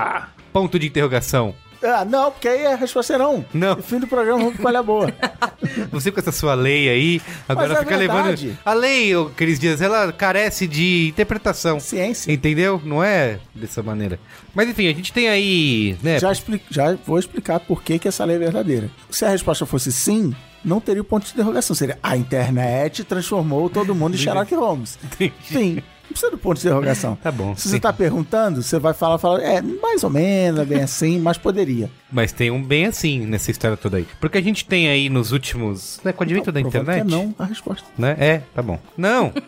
Ponto 0.52 0.78
de 0.78 0.86
interrogação. 0.86 1.54
Ah, 1.82 2.04
não, 2.04 2.30
porque 2.30 2.46
aí 2.46 2.64
a 2.64 2.76
resposta 2.76 3.14
é 3.14 3.18
não. 3.18 3.44
Não. 3.52 3.74
No 3.74 3.82
fim 3.82 3.98
do 3.98 4.06
programa, 4.06 4.38
vamos 4.38 4.56
com 4.60 4.68
é 4.68 4.76
a 4.76 4.82
boa. 4.82 5.12
Você 5.90 6.12
com 6.12 6.20
essa 6.20 6.30
sua 6.30 6.54
lei 6.54 6.88
aí, 6.88 7.20
agora 7.48 7.70
Mas 7.70 7.78
é 7.78 7.80
fica 7.82 7.98
verdade. 7.98 8.46
levando. 8.46 8.58
A 8.64 8.72
lei, 8.72 9.16
ô, 9.16 9.30
Cris 9.30 9.58
Dias, 9.58 9.80
ela 9.80 10.12
carece 10.12 10.68
de 10.68 11.08
interpretação. 11.08 11.80
Ciência. 11.80 12.30
Entendeu? 12.32 12.80
Não 12.84 13.02
é 13.02 13.40
dessa 13.52 13.82
maneira. 13.82 14.20
Mas 14.54 14.68
enfim, 14.68 14.86
a 14.86 14.92
gente 14.92 15.12
tem 15.12 15.28
aí, 15.28 15.96
né? 16.04 16.20
Já, 16.20 16.30
expli- 16.30 16.62
já 16.70 16.94
vou 17.04 17.18
explicar 17.18 17.58
por 17.58 17.82
que, 17.82 17.98
que 17.98 18.06
essa 18.06 18.24
lei 18.24 18.36
é 18.36 18.38
verdadeira. 18.38 18.88
Se 19.10 19.24
a 19.24 19.30
resposta 19.30 19.66
fosse 19.66 19.90
sim, 19.90 20.32
não 20.64 20.80
teria 20.80 21.02
o 21.02 21.04
ponto 21.04 21.26
de 21.26 21.32
interrogação. 21.32 21.74
Seria 21.74 21.98
a 22.02 22.16
internet 22.16 23.04
transformou 23.04 23.68
todo 23.68 23.94
mundo 23.94 24.14
em 24.14 24.18
Sherlock 24.18 24.54
Holmes. 24.54 24.98
Sim. 25.44 25.76
Não 25.76 26.08
precisa 26.12 26.30
do 26.30 26.36
ponto 26.38 26.60
de 26.60 26.66
interrogação. 26.66 27.16
Tá 27.16 27.32
bom, 27.32 27.54
Se 27.56 27.62
sim. 27.62 27.68
você 27.70 27.80
tá 27.80 27.92
perguntando, 27.92 28.62
você 28.62 28.78
vai 28.78 28.92
falar, 28.92 29.16
falar, 29.18 29.40
é, 29.40 29.62
mais 29.62 30.04
ou 30.04 30.10
menos, 30.10 30.60
é 30.60 30.64
bem 30.64 30.82
assim, 30.82 31.18
mas 31.18 31.38
poderia. 31.38 31.88
Mas 32.10 32.32
tem 32.32 32.50
um 32.50 32.62
bem 32.62 32.84
assim 32.86 33.24
nessa 33.24 33.50
história 33.50 33.76
toda 33.78 33.96
aí. 33.96 34.06
Porque 34.20 34.36
a 34.36 34.42
gente 34.42 34.66
tem 34.66 34.88
aí 34.88 35.08
nos 35.08 35.32
últimos. 35.32 36.00
Né, 36.04 36.12
com 36.12 36.22
o 36.22 36.24
advento 36.24 36.52
da 36.52 36.60
Provando 36.60 36.84
que 36.84 36.90
internet. 36.90 37.00
É 37.00 37.16
não 37.16 37.34
a 37.38 37.44
resposta. 37.46 37.86
Né? 37.96 38.14
É, 38.18 38.42
tá 38.54 38.60
bom. 38.60 38.78
Não! 38.96 39.32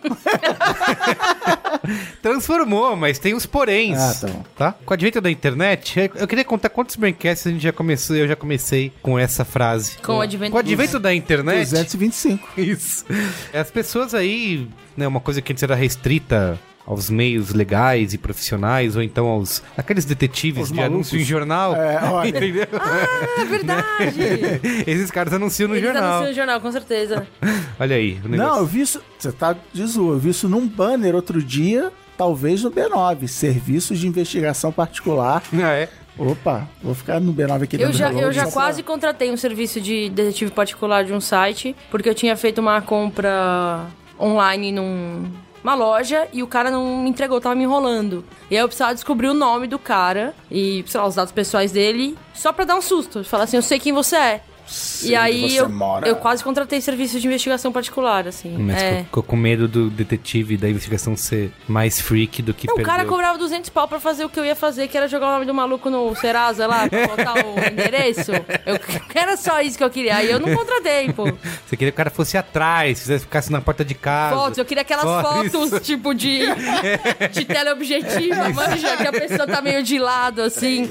Transformou, 2.22 2.96
mas 2.96 3.18
tem 3.18 3.34
os 3.34 3.46
poréns. 3.46 3.98
Ah, 3.98 4.14
tá 4.20 4.26
bom. 4.32 4.44
Tá? 4.56 4.72
Com 4.84 4.92
o 4.92 4.94
advento 4.94 5.20
da 5.20 5.30
internet, 5.30 5.98
eu- 5.98 6.10
eu 6.22 6.26
queria 6.28 6.44
contar 6.44 6.68
quantos 6.70 6.96
braincasts 6.96 7.46
a 7.46 7.50
gente 7.50 7.62
já 7.62 7.72
começou, 7.72 8.16
eu 8.16 8.26
já 8.28 8.36
comecei 8.36 8.92
com 9.02 9.18
essa 9.18 9.44
frase. 9.44 9.98
Com 9.98 10.16
o 10.16 10.20
advento 10.20 10.50
Com 10.52 10.56
o 10.56 10.60
advento 10.60 10.98
da 10.98 11.14
internet. 11.14 11.58
225. 11.70 12.60
Isso. 12.60 13.04
As 13.52 13.70
pessoas 13.70 14.14
aí, 14.14 14.68
né, 14.96 15.06
uma 15.06 15.20
coisa 15.20 15.40
que 15.42 15.52
antes 15.52 15.62
era 15.62 15.74
restrita 15.74 16.58
aos 16.86 17.08
meios 17.08 17.52
legais 17.54 18.12
e 18.12 18.18
profissionais, 18.18 18.94
ou 18.94 19.02
então 19.02 19.26
aos 19.26 19.62
aqueles 19.76 20.04
detetives 20.04 20.64
Os 20.64 20.68
de 20.68 20.74
malucos. 20.74 20.94
anúncio 20.94 21.18
em 21.18 21.24
jornal. 21.24 21.74
É, 21.74 21.98
olha. 22.10 22.28
Entendeu? 22.28 22.66
É 23.38 23.44
verdade. 23.46 23.84
Esses 24.86 25.10
caras 25.10 25.32
anunciam 25.32 25.68
no 25.68 25.74
Eles 25.76 25.84
jornal. 25.84 26.04
anunciam 26.04 26.28
no 26.28 26.34
jornal, 26.34 26.60
com 26.60 26.70
certeza. 26.72 27.26
Olha 27.80 27.96
aí, 27.96 28.20
o 28.24 28.28
Não, 28.28 28.58
eu 28.58 28.66
vi 28.66 28.82
isso. 28.82 29.00
Você 29.18 29.32
tá 29.32 29.56
de 29.72 29.86
zoa. 29.86 30.14
Eu 30.14 30.18
vi 30.18 30.30
isso 30.30 30.48
num 30.48 30.66
banner 30.68 31.14
outro 31.14 31.42
dia, 31.42 31.90
talvez 32.16 32.62
no 32.62 32.70
B9. 32.70 33.26
Serviços 33.28 33.98
de 33.98 34.06
investigação 34.06 34.70
particular. 34.70 35.42
Ah, 35.54 35.72
é. 35.72 35.88
Opa, 36.16 36.68
vou 36.80 36.94
ficar 36.94 37.18
no 37.18 37.34
B9 37.34 37.64
aqui 37.64 37.74
Eu 37.74 37.86
dentro 37.86 37.94
já, 37.94 38.12
eu 38.12 38.32
já 38.32 38.46
quase 38.48 38.84
contratei 38.84 39.32
um 39.32 39.36
serviço 39.36 39.80
de 39.80 40.08
detetive 40.10 40.52
particular 40.52 41.04
de 41.04 41.12
um 41.12 41.20
site, 41.20 41.74
porque 41.90 42.08
eu 42.08 42.14
tinha 42.14 42.36
feito 42.36 42.60
uma 42.60 42.80
compra 42.80 43.86
online 44.20 44.70
num 44.70 45.24
uma 45.64 45.74
loja 45.74 46.28
e 46.30 46.42
o 46.42 46.46
cara 46.46 46.70
não 46.70 46.98
me 46.98 47.08
entregou, 47.08 47.40
tava 47.40 47.54
me 47.54 47.64
enrolando. 47.64 48.22
E 48.50 48.56
aí 48.56 48.62
eu 48.62 48.68
precisava 48.68 48.94
descobrir 48.94 49.28
o 49.28 49.34
nome 49.34 49.66
do 49.66 49.78
cara 49.78 50.34
e, 50.50 50.84
sei 50.86 51.00
lá, 51.00 51.06
os 51.06 51.14
dados 51.14 51.32
pessoais 51.32 51.72
dele, 51.72 52.16
só 52.34 52.52
pra 52.52 52.66
dar 52.66 52.76
um 52.76 52.82
susto. 52.82 53.24
Falar 53.24 53.44
assim, 53.44 53.56
eu 53.56 53.62
sei 53.62 53.78
quem 53.80 53.92
você 53.92 54.14
é. 54.14 54.42
Sei 54.66 55.10
e 55.10 55.16
aí 55.16 55.56
eu, 55.56 55.68
mora. 55.68 56.08
eu 56.08 56.16
quase 56.16 56.42
contratei 56.42 56.80
serviço 56.80 57.20
de 57.20 57.26
investigação 57.26 57.70
particular, 57.70 58.26
assim. 58.26 58.56
Mas 58.58 58.82
é. 58.82 59.04
ficou, 59.04 59.22
com 59.22 59.36
medo 59.36 59.68
do 59.68 59.90
detetive 59.90 60.56
da 60.56 60.68
investigação 60.68 61.16
ser 61.16 61.50
mais 61.68 62.00
freak 62.00 62.40
do 62.42 62.54
que 62.54 62.66
Não, 62.66 62.76
o 62.76 62.82
cara 62.82 63.04
cobrava 63.04 63.36
200 63.38 63.68
pau 63.70 63.86
pra 63.86 64.00
fazer 64.00 64.24
o 64.24 64.28
que 64.28 64.38
eu 64.38 64.44
ia 64.44 64.56
fazer, 64.56 64.88
que 64.88 64.96
era 64.96 65.06
jogar 65.08 65.28
o 65.28 65.32
nome 65.32 65.44
do 65.44 65.54
maluco 65.54 65.90
no 65.90 66.14
Serasa 66.16 66.66
lá, 66.66 66.88
pra 66.88 67.06
botar 67.06 67.34
o 67.46 67.58
endereço. 67.70 68.32
Eu, 68.32 68.78
era 69.14 69.36
só 69.36 69.60
isso 69.60 69.76
que 69.76 69.84
eu 69.84 69.90
queria. 69.90 70.16
Aí 70.16 70.30
eu 70.30 70.40
não 70.40 70.54
contratei, 70.54 71.12
pô. 71.12 71.24
Você 71.66 71.76
queria 71.76 71.90
que 71.90 71.96
o 71.96 71.96
cara 71.96 72.10
fosse 72.10 72.36
atrás, 72.36 73.00
fizesse 73.00 73.24
ficasse 73.24 73.52
na 73.52 73.60
porta 73.60 73.84
de 73.84 73.94
casa. 73.94 74.36
Fotos, 74.36 74.58
eu 74.58 74.64
queria 74.64 74.82
aquelas 74.82 75.04
Fotos. 75.04 75.52
fotos, 75.52 75.80
tipo, 75.86 76.14
de, 76.14 76.40
de 77.32 77.44
teleobjetiva, 77.44 78.48
manja, 78.50 78.96
que 78.96 79.06
a 79.06 79.12
pessoa 79.12 79.46
tá 79.46 79.60
meio 79.60 79.82
de 79.82 79.98
lado, 79.98 80.42
assim, 80.42 80.88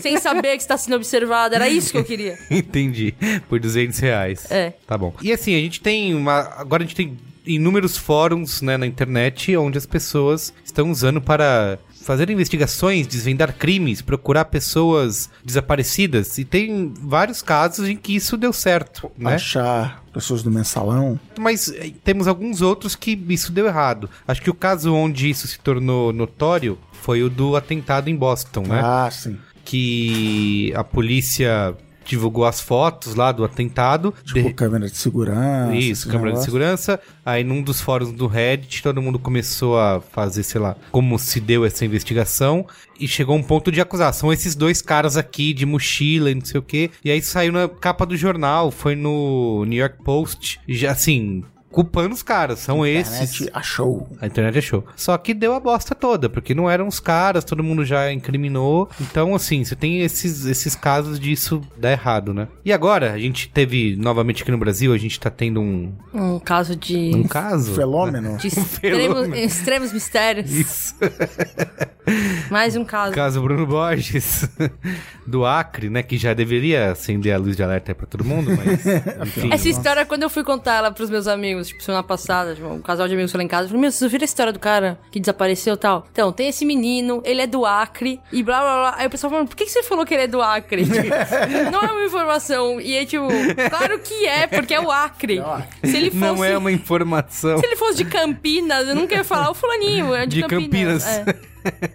sem 0.00 0.18
saber 0.18 0.56
que 0.56 0.62
está 0.62 0.76
sendo 0.76 0.96
observada. 0.96 1.56
Era 1.56 1.68
isso 1.68 1.90
que 1.90 1.98
eu 1.98 2.04
queria. 2.04 2.38
Entendi. 2.50 3.14
Por 3.48 3.60
200 3.60 3.98
reais. 3.98 4.50
É. 4.50 4.72
Tá 4.86 4.96
bom. 4.96 5.14
E 5.22 5.32
assim, 5.32 5.54
a 5.54 5.58
gente 5.58 5.80
tem 5.80 6.14
uma. 6.14 6.40
Agora 6.56 6.82
a 6.82 6.86
gente 6.86 6.96
tem 6.96 7.16
inúmeros 7.46 7.96
fóruns 7.96 8.60
né, 8.60 8.76
na 8.76 8.86
internet 8.86 9.56
onde 9.56 9.78
as 9.78 9.86
pessoas 9.86 10.52
estão 10.64 10.90
usando 10.90 11.20
para 11.20 11.78
fazer 12.06 12.30
investigações, 12.30 13.04
desvendar 13.06 13.52
crimes, 13.52 14.00
procurar 14.00 14.44
pessoas 14.44 15.28
desaparecidas. 15.44 16.38
E 16.38 16.44
tem 16.44 16.94
vários 17.00 17.42
casos 17.42 17.88
em 17.88 17.96
que 17.96 18.14
isso 18.14 18.36
deu 18.36 18.52
certo, 18.52 19.10
né? 19.18 19.34
Achar 19.34 20.04
pessoas 20.12 20.40
do 20.40 20.50
mensalão. 20.50 21.18
Mas 21.36 21.68
eh, 21.68 21.92
temos 22.04 22.28
alguns 22.28 22.62
outros 22.62 22.94
que 22.94 23.20
isso 23.28 23.50
deu 23.50 23.66
errado. 23.66 24.08
Acho 24.26 24.40
que 24.40 24.50
o 24.50 24.54
caso 24.54 24.94
onde 24.94 25.28
isso 25.28 25.48
se 25.48 25.58
tornou 25.58 26.12
notório 26.12 26.78
foi 26.92 27.24
o 27.24 27.28
do 27.28 27.56
atentado 27.56 28.08
em 28.08 28.14
Boston, 28.14 28.62
né? 28.62 28.80
Ah, 28.82 29.10
sim. 29.10 29.36
Que 29.64 30.72
a 30.76 30.84
polícia 30.84 31.76
divulgou 32.06 32.44
as 32.46 32.60
fotos 32.60 33.14
lá 33.14 33.32
do 33.32 33.44
atentado. 33.44 34.14
Tipo, 34.24 34.42
De- 34.48 34.54
câmera 34.54 34.86
de 34.88 34.96
segurança. 34.96 35.74
Isso, 35.74 36.06
câmera 36.06 36.20
de 36.30 36.34
negócio. 36.34 36.44
segurança. 36.44 37.00
Aí 37.24 37.42
num 37.44 37.62
dos 37.62 37.80
fóruns 37.80 38.12
do 38.12 38.26
Reddit, 38.26 38.82
todo 38.82 39.02
mundo 39.02 39.18
começou 39.18 39.78
a 39.78 40.00
fazer, 40.00 40.42
sei 40.42 40.60
lá, 40.60 40.76
como 40.90 41.18
se 41.18 41.40
deu 41.40 41.64
essa 41.64 41.84
investigação. 41.84 42.66
E 42.98 43.06
chegou 43.06 43.36
um 43.36 43.42
ponto 43.42 43.70
de 43.70 43.80
acusação. 43.80 44.32
Esses 44.32 44.54
dois 44.54 44.80
caras 44.80 45.16
aqui 45.16 45.52
de 45.52 45.66
mochila 45.66 46.30
e 46.30 46.34
não 46.34 46.44
sei 46.44 46.58
o 46.58 46.62
quê. 46.62 46.90
E 47.04 47.10
aí 47.10 47.20
saiu 47.20 47.52
na 47.52 47.68
capa 47.68 48.06
do 48.06 48.16
jornal, 48.16 48.70
foi 48.70 48.94
no 48.94 49.64
New 49.66 49.78
York 49.78 50.02
Post. 50.02 50.60
Já 50.68 50.92
assim, 50.92 51.44
culpando 51.76 52.14
os 52.14 52.22
caras. 52.22 52.60
São 52.60 52.86
esses. 52.86 53.34
Internet 53.34 53.50
achou. 53.52 54.08
A 54.18 54.26
internet 54.26 54.58
achou. 54.58 54.82
Só 54.96 55.18
que 55.18 55.34
deu 55.34 55.52
a 55.52 55.60
bosta 55.60 55.94
toda, 55.94 56.26
porque 56.26 56.54
não 56.54 56.70
eram 56.70 56.88
os 56.88 56.98
caras, 56.98 57.44
todo 57.44 57.62
mundo 57.62 57.84
já 57.84 58.10
incriminou. 58.10 58.88
Então, 58.98 59.34
assim, 59.34 59.62
você 59.62 59.76
tem 59.76 60.00
esses, 60.00 60.46
esses 60.46 60.74
casos 60.74 61.20
disso 61.20 61.60
dar 61.76 61.92
errado, 61.92 62.32
né? 62.32 62.48
E 62.64 62.72
agora, 62.72 63.12
a 63.12 63.18
gente 63.18 63.50
teve, 63.50 63.94
novamente 63.94 64.42
aqui 64.42 64.50
no 64.50 64.56
Brasil, 64.56 64.94
a 64.94 64.96
gente 64.96 65.20
tá 65.20 65.28
tendo 65.28 65.60
um, 65.60 65.92
Um 66.14 66.38
caso 66.38 66.74
de, 66.74 67.14
um 67.14 67.24
caso. 67.24 67.74
Fenômeno. 67.74 68.38
de 68.38 68.46
extremos, 68.48 69.28
extremos 69.36 69.92
mistérios. 69.92 70.50
Isso. 70.50 70.94
Mais 72.50 72.76
um 72.76 72.84
caso. 72.84 73.12
Caso 73.12 73.42
Bruno 73.42 73.66
Borges, 73.66 74.48
do 75.26 75.44
Acre, 75.44 75.90
né? 75.90 76.02
Que 76.02 76.16
já 76.16 76.32
deveria 76.32 76.92
acender 76.92 77.34
a 77.34 77.38
luz 77.38 77.56
de 77.56 77.62
alerta 77.62 77.90
aí 77.90 77.94
pra 77.94 78.06
todo 78.06 78.24
mundo, 78.24 78.52
mas. 78.56 78.86
Enfim. 79.26 79.52
Essa 79.52 79.68
história, 79.68 80.06
quando 80.06 80.22
eu 80.22 80.30
fui 80.30 80.44
contar 80.44 80.76
ela 80.76 80.90
pros 80.92 81.10
meus 81.10 81.26
amigos, 81.26 81.65
tipo, 81.68 81.82
semana 81.82 82.02
passada, 82.02 82.54
tipo, 82.54 82.68
um 82.68 82.80
casal 82.80 83.06
de 83.06 83.14
amigos 83.14 83.30
foi 83.30 83.38
lá 83.38 83.44
em 83.44 83.48
casa, 83.48 83.64
eu 83.64 83.68
falei, 83.68 83.80
meu, 83.82 83.92
vocês 83.92 84.10
viram 84.10 84.22
a 84.22 84.24
história 84.24 84.52
do 84.52 84.58
cara 84.58 84.98
que 85.10 85.20
desapareceu 85.20 85.74
e 85.74 85.78
tal? 85.78 86.06
Então, 86.10 86.32
tem 86.32 86.48
esse 86.48 86.64
menino, 86.64 87.22
ele 87.24 87.42
é 87.42 87.46
do 87.46 87.64
Acre, 87.64 88.20
e 88.32 88.42
blá 88.42 88.60
blá 88.60 88.74
blá. 88.74 88.94
Aí 88.98 89.06
o 89.06 89.10
pessoal 89.10 89.30
falando, 89.30 89.48
por 89.48 89.56
que, 89.56 89.66
você 89.66 89.82
falou 89.82 90.04
que 90.04 90.14
ele 90.14 90.24
é 90.24 90.26
do 90.26 90.40
Acre? 90.42 90.84
Não 91.70 91.80
é 91.80 91.92
uma 91.92 92.04
informação. 92.04 92.80
E 92.80 92.96
aí, 92.96 93.06
tipo, 93.06 93.26
claro 93.70 93.98
que 93.98 94.26
é, 94.26 94.46
porque 94.46 94.74
é 94.74 94.80
o 94.80 94.90
Acre. 94.90 95.42
Se 95.84 95.96
ele 95.96 96.10
fosse. 96.10 96.20
Não 96.20 96.44
é 96.44 96.56
uma 96.56 96.72
informação. 96.72 97.58
Se 97.58 97.66
ele 97.66 97.76
fosse 97.76 97.98
de 97.98 98.04
Campinas, 98.04 98.88
eu 98.88 98.94
nunca 98.94 99.14
ia 99.14 99.24
falar 99.24 99.50
o 99.50 99.54
fulaninho, 99.54 100.14
é 100.14 100.26
de, 100.26 100.42
De 100.42 100.48
Campinas. 100.48 101.06
É. 101.06 101.24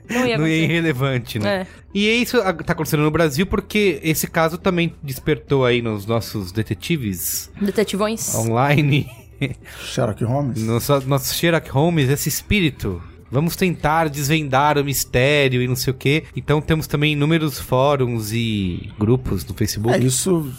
Não 0.10 0.28
ia 0.28 0.38
Não 0.38 0.46
é 0.46 0.52
irrelevante, 0.52 1.40
né? 1.40 1.62
É. 1.62 1.68
E 1.94 2.08
é 2.08 2.14
isso 2.14 2.38
tá 2.42 2.74
acontecendo 2.74 3.04
no 3.04 3.12
Brasil 3.12 3.46
porque 3.46 4.00
esse 4.04 4.28
caso 4.28 4.58
também 4.58 4.96
despertou 5.04 5.66
aí 5.66 5.82
nos 5.82 6.06
nossos 6.06 6.52
detetives 6.52 7.52
Detetivões. 7.60 8.34
online, 8.36 9.10
Sherlock 9.84 10.23
Holmes. 10.23 10.62
no 10.63 10.80
so- 10.80 11.01
nosso 11.08 11.34
Sherlock 11.34 11.69
Holmes, 11.69 12.10
esse 12.10 12.30
espírito. 12.30 13.01
Vamos 13.30 13.56
tentar 13.56 14.10
desvendar 14.10 14.77
o 14.77 14.84
mistério 14.84 15.62
e 15.62 15.67
não 15.67 15.75
sei 15.75 15.91
o 15.91 15.95
quê. 15.95 16.25
Então 16.36 16.60
temos 16.62 16.86
também 16.86 17.13
inúmeros 17.13 17.58
fóruns 17.60 18.34
e 18.34 18.91
grupos 18.99 19.45
no 19.45 19.54
Facebook. 19.54 19.95
É, 19.95 19.99
isso 20.04 20.51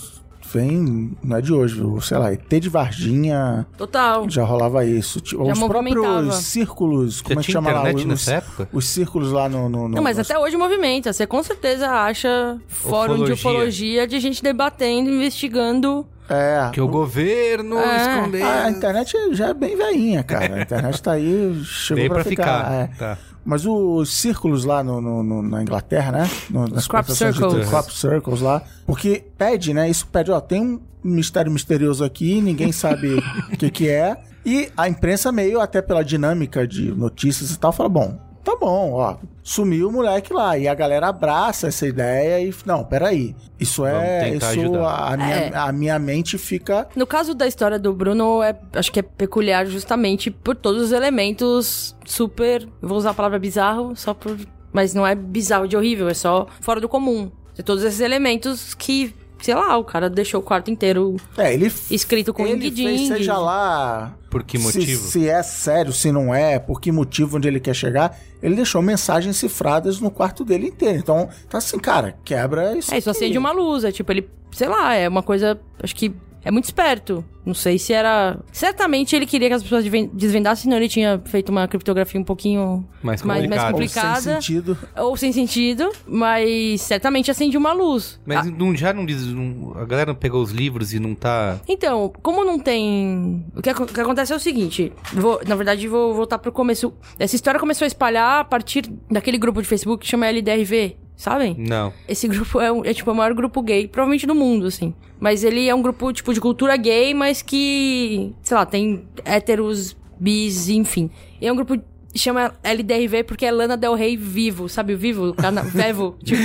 vem, 0.51 1.13
não 1.23 1.37
é 1.37 1.41
de 1.43 1.53
hoje, 1.53 1.75
viu? 1.75 2.01
sei 2.01 2.17
lá, 2.19 2.33
ET 2.33 2.49
de 2.61 2.69
Varginha 2.71 3.67
Total. 3.77 4.29
já 4.29 4.45
rolava 4.45 4.85
isso. 4.87 5.21
Ti- 5.21 5.37
Os 5.37 5.59
próprios 5.59 6.35
círculos, 6.37 7.19
Já 7.19 7.23
como 7.25 7.41
é 7.41 7.43
que 7.43 7.53
chama 7.53 7.71
lá? 7.73 7.79
internet 7.81 7.99
Os, 8.01 8.05
nessa 8.07 8.33
época? 8.35 8.69
os 8.73 8.87
círculos 8.89 9.33
lá 9.33 9.49
no... 9.49 9.69
no, 9.69 9.89
no 9.89 9.97
Não, 9.97 10.03
mas 10.03 10.19
até 10.19 10.39
hoje 10.39 10.57
movimenta. 10.57 11.13
Você 11.13 11.27
com 11.27 11.43
certeza 11.43 11.89
acha 11.91 12.59
fórum 12.69 13.17
de 13.25 13.33
Ufologia. 13.33 13.35
ufologia 13.35 14.07
de 14.07 14.21
gente 14.21 14.43
debatendo, 14.43 15.11
investigando. 15.11 16.07
É. 16.29 16.71
Que 16.73 16.81
o 16.81 16.89
governo 16.89 17.79
É. 17.79 17.97
escondeu. 18.19 18.47
A 18.49 18.71
internet 18.71 19.15
já 19.33 19.49
é 19.49 19.55
bem 19.55 19.77
veinha, 19.77 20.23
cara. 20.23 20.55
A 20.57 20.63
internet 20.63 21.03
tá 21.03 21.13
aí, 21.13 21.61
chegou 21.65 21.97
Veio 22.01 22.09
pra, 22.11 22.23
pra 22.23 22.31
ficar. 22.31 22.59
ficar. 22.65 22.73
é. 22.73 22.87
Tá. 22.99 23.19
Mas 23.45 23.67
os 23.67 24.13
círculos 24.15 24.65
lá 24.65 24.85
no, 24.85 25.01
no- 25.01 25.23
no- 25.23 25.43
na 25.43 25.63
Inglaterra, 25.63 26.13
né? 26.13 26.31
No, 26.49 26.69
nas 26.69 26.87
crop 26.87 27.05
profissões 27.05 27.35
de- 27.35 27.41
circles. 27.41 27.69
crop 27.69 27.91
circles 27.93 28.41
lá. 28.41 28.63
Porque 28.87 29.25
pede, 29.37 29.75
né? 29.75 29.91
Isso 29.91 30.07
pede, 30.07 30.31
ó, 30.31 30.41
tem 30.41 30.63
um 30.63 30.81
mistério 31.03 31.51
misterioso 31.51 32.05
aqui, 32.05 32.41
ninguém 32.41 32.71
sabe 32.71 33.15
o 33.53 33.57
que 33.57 33.69
que 33.71 33.89
é. 33.89 34.17
E 34.47 34.71
a 34.77 34.89
imprensa 34.89 35.33
meio, 35.33 35.61
até 35.61 35.83
pela 35.83 36.05
dinâmica 36.05 36.67
de 36.67 36.93
notícias 36.93 37.51
e 37.51 37.59
tal, 37.59 37.73
fala, 37.73 37.89
bom, 37.89 38.19
tá 38.45 38.57
bom, 38.57 38.93
ó, 38.93 39.17
sumiu 39.43 39.89
o 39.89 39.93
moleque 39.93 40.33
lá. 40.33 40.57
E 40.59 40.67
a 40.69 40.75
galera 40.75 41.09
abraça 41.09 41.69
essa 41.69 41.87
ideia 41.87 42.41
e, 42.41 42.55
não, 42.67 42.85
peraí, 42.85 43.35
isso 43.59 43.85
é, 43.87 44.35
isso, 44.35 44.47
ajudar. 44.47 45.13
a 45.13 45.17
minha, 45.17 45.35
É. 45.37 45.57
a 45.57 45.73
minha 45.73 45.99
mente 45.99 46.37
fica... 46.39 46.89
No 46.97 47.07
caso 47.07 47.35
da 47.35 47.47
história 47.47 47.79
do 47.79 47.93
Bruno, 47.93 48.43
é, 48.43 48.59
acho 48.75 48.91
que 48.93 49.01
é 49.01 49.03
peculiar 49.03 49.67
justamente 49.67 50.31
por 50.31 50.55
todos 50.57 50.83
os 50.83 50.93
elementos 50.93 51.97
super. 52.05 52.63
eu 52.83 52.89
Vou 52.89 52.99
usar 52.99 53.11
a 53.11 53.15
palavra 53.15 53.39
bizarro, 53.39 53.95
só 53.97 54.13
por. 54.15 54.37
Mas 54.73 54.95
não 54.95 55.07
é 55.07 55.15
bizarro 55.15 55.69
de 55.69 55.77
horrível, 55.77 56.09
é 56.09 56.15
só 56.15 56.47
fora 56.61 56.81
do 56.81 56.89
comum. 56.89 57.31
Tem 57.55 57.65
todos 57.65 57.85
esses 57.85 58.01
elementos 58.01 58.73
que, 58.75 59.15
sei 59.43 59.55
lá, 59.55 59.77
o 59.77 59.85
cara 59.85 60.09
deixou 60.09 60.41
o 60.41 60.43
quarto 60.43 60.71
inteiro 60.71 61.17
É, 61.37 61.53
ele... 61.53 61.73
escrito 61.91 62.33
com 62.33 62.47
ele 62.47 62.71
fez, 62.71 63.09
seja 63.09 63.37
lá 63.37 64.17
Por 64.31 64.43
que 64.43 64.59
se- 64.59 64.65
motivo? 64.65 65.03
Se, 65.09 65.29
é 65.29 65.43
sério, 65.43 65.93
se 65.93 66.11
não 66.13 66.35
é, 66.35 66.59
por 66.59 66.81
que 66.81 66.91
motivo 66.91 67.37
onde 67.37 67.49
ele 67.49 67.61
quer 67.61 67.75
chegar, 67.75 68.19
ele 68.43 68.55
deixou 68.55 68.81
mensagens 68.81 69.37
cifradas 69.37 70.01
no 70.01 70.11
quarto 70.11 70.45
dele 70.45 70.69
inteiro. 70.69 70.99
Então, 70.99 71.29
tá 71.49 71.59
assim, 71.59 71.79
cara, 71.79 72.17
quebra 72.25 72.77
isso. 72.77 72.95
É, 72.95 72.99
isso 72.99 73.11
aqui. 73.11 73.19
acende 73.19 73.39
uma 73.39 73.53
luz, 73.53 73.85
é 73.85 73.93
tipo, 73.93 74.11
ele, 74.13 74.29
sei 74.53 74.69
lá, 74.69 74.95
é 74.95 75.09
uma 75.09 75.23
coisa, 75.23 75.61
acho 75.83 75.95
que 75.95 76.15
é 76.45 76.51
muito 76.51 76.65
esperto. 76.65 77.25
Não 77.45 77.55
sei 77.55 77.79
se 77.79 77.93
era... 77.93 78.39
Certamente 78.53 79.17
ele 79.17 79.27
queria 79.27 79.49
que 79.49 79.55
as 79.55 79.63
pessoas 79.63 79.83
desven- 79.83 80.11
desvendassem, 80.13 80.65
senão 80.65 80.77
ele 80.77 80.89
tinha 80.89 81.21
feito 81.25 81.49
uma 81.51 81.67
criptografia 81.67 82.21
um 82.21 82.25
pouquinho 82.25 82.87
Mais 83.03 83.21
mais, 83.23 83.47
mais 83.49 83.63
complicado. 83.65 83.73
Ou 83.73 84.21
sem 84.21 84.33
complicada. 84.33 84.41
sentido. 84.41 84.79
Ou 84.97 85.17
sem 85.17 85.33
sentido, 85.33 85.91
mas 86.07 86.81
certamente 86.83 87.31
acende 87.31 87.57
uma 87.57 87.73
luz. 87.73 88.21
Mas 88.25 88.47
não, 88.47 88.75
já 88.77 88.93
não 88.93 89.05
diz. 89.05 89.27
não- 89.27 89.73
a 89.77 89.85
galera 89.85 90.13
não 90.13 90.19
pegou 90.19 90.43
os 90.43 90.51
livros 90.53 90.93
e 90.93 91.01
não 91.01 91.15
tá. 91.15 91.59
Então, 91.69 92.13
como 92.23 92.45
não 92.45 92.59
tem. 92.59 93.45
O 93.57 93.61
que, 93.63 93.71
o 93.71 93.87
que 93.87 94.01
acontece 94.01 94.33
é 94.33 94.37
o 94.37 94.41
seguinte: 94.41 94.93
vou- 95.13 95.41
na 95.47 95.55
verdade, 95.57 95.89
vou 95.89 96.15
voltar 96.15 96.39
pro 96.39 96.53
começo. 96.53 96.93
Essa 97.19 97.35
história 97.35 97.59
começou 97.59 97.85
a 97.85 97.89
espalhar 97.89 98.41
a 98.41 98.45
partir 98.45 98.83
daquele 99.11 99.39
grupo 99.39 99.61
de 99.61 99.67
Facebook 99.69 100.05
que 100.05 100.09
chama 100.11 100.27
LDRV, 100.29 100.97
sabem? 101.17 101.55
Não. 101.59 101.93
Esse 102.09 102.27
grupo 102.29 102.61
é, 102.61 102.91
é, 102.91 102.95
tipo 102.95 103.11
o 103.11 103.15
maior 103.15 103.35
grupo 103.35 103.63
gay, 103.63 103.87
provavelmente 103.87 104.27
do 104.27 104.35
mundo, 104.35 104.67
assim. 104.67 104.95
Mas 105.21 105.45
ele 105.45 105.69
é 105.69 105.75
um 105.75 105.83
grupo, 105.83 106.13
tipo, 106.13 106.35
de 106.35 106.41
cultura 106.41 106.77
gay, 106.77 107.15
mas 107.15 107.43
que, 107.43 108.35
sei 108.43 108.57
lá, 108.57 108.67
tem 108.67 109.05
héteros, 109.25 109.97
bis, 110.19 110.69
enfim. 110.69 111.11
E 111.41 111.47
é 111.47 111.53
um 111.53 111.57
grupo 111.57 111.81
chama 112.19 112.53
LDRV 112.63 113.25
porque 113.25 113.47
é 113.47 113.51
Lana 113.51 113.77
Del 113.77 113.95
Rey 113.95 114.17
vivo, 114.17 114.69
sabe 114.69 114.95
o 114.95 114.99
vivo? 114.99 115.35
Cana 115.35 115.63
Vevo, 115.73 116.17
tipo. 116.23 116.43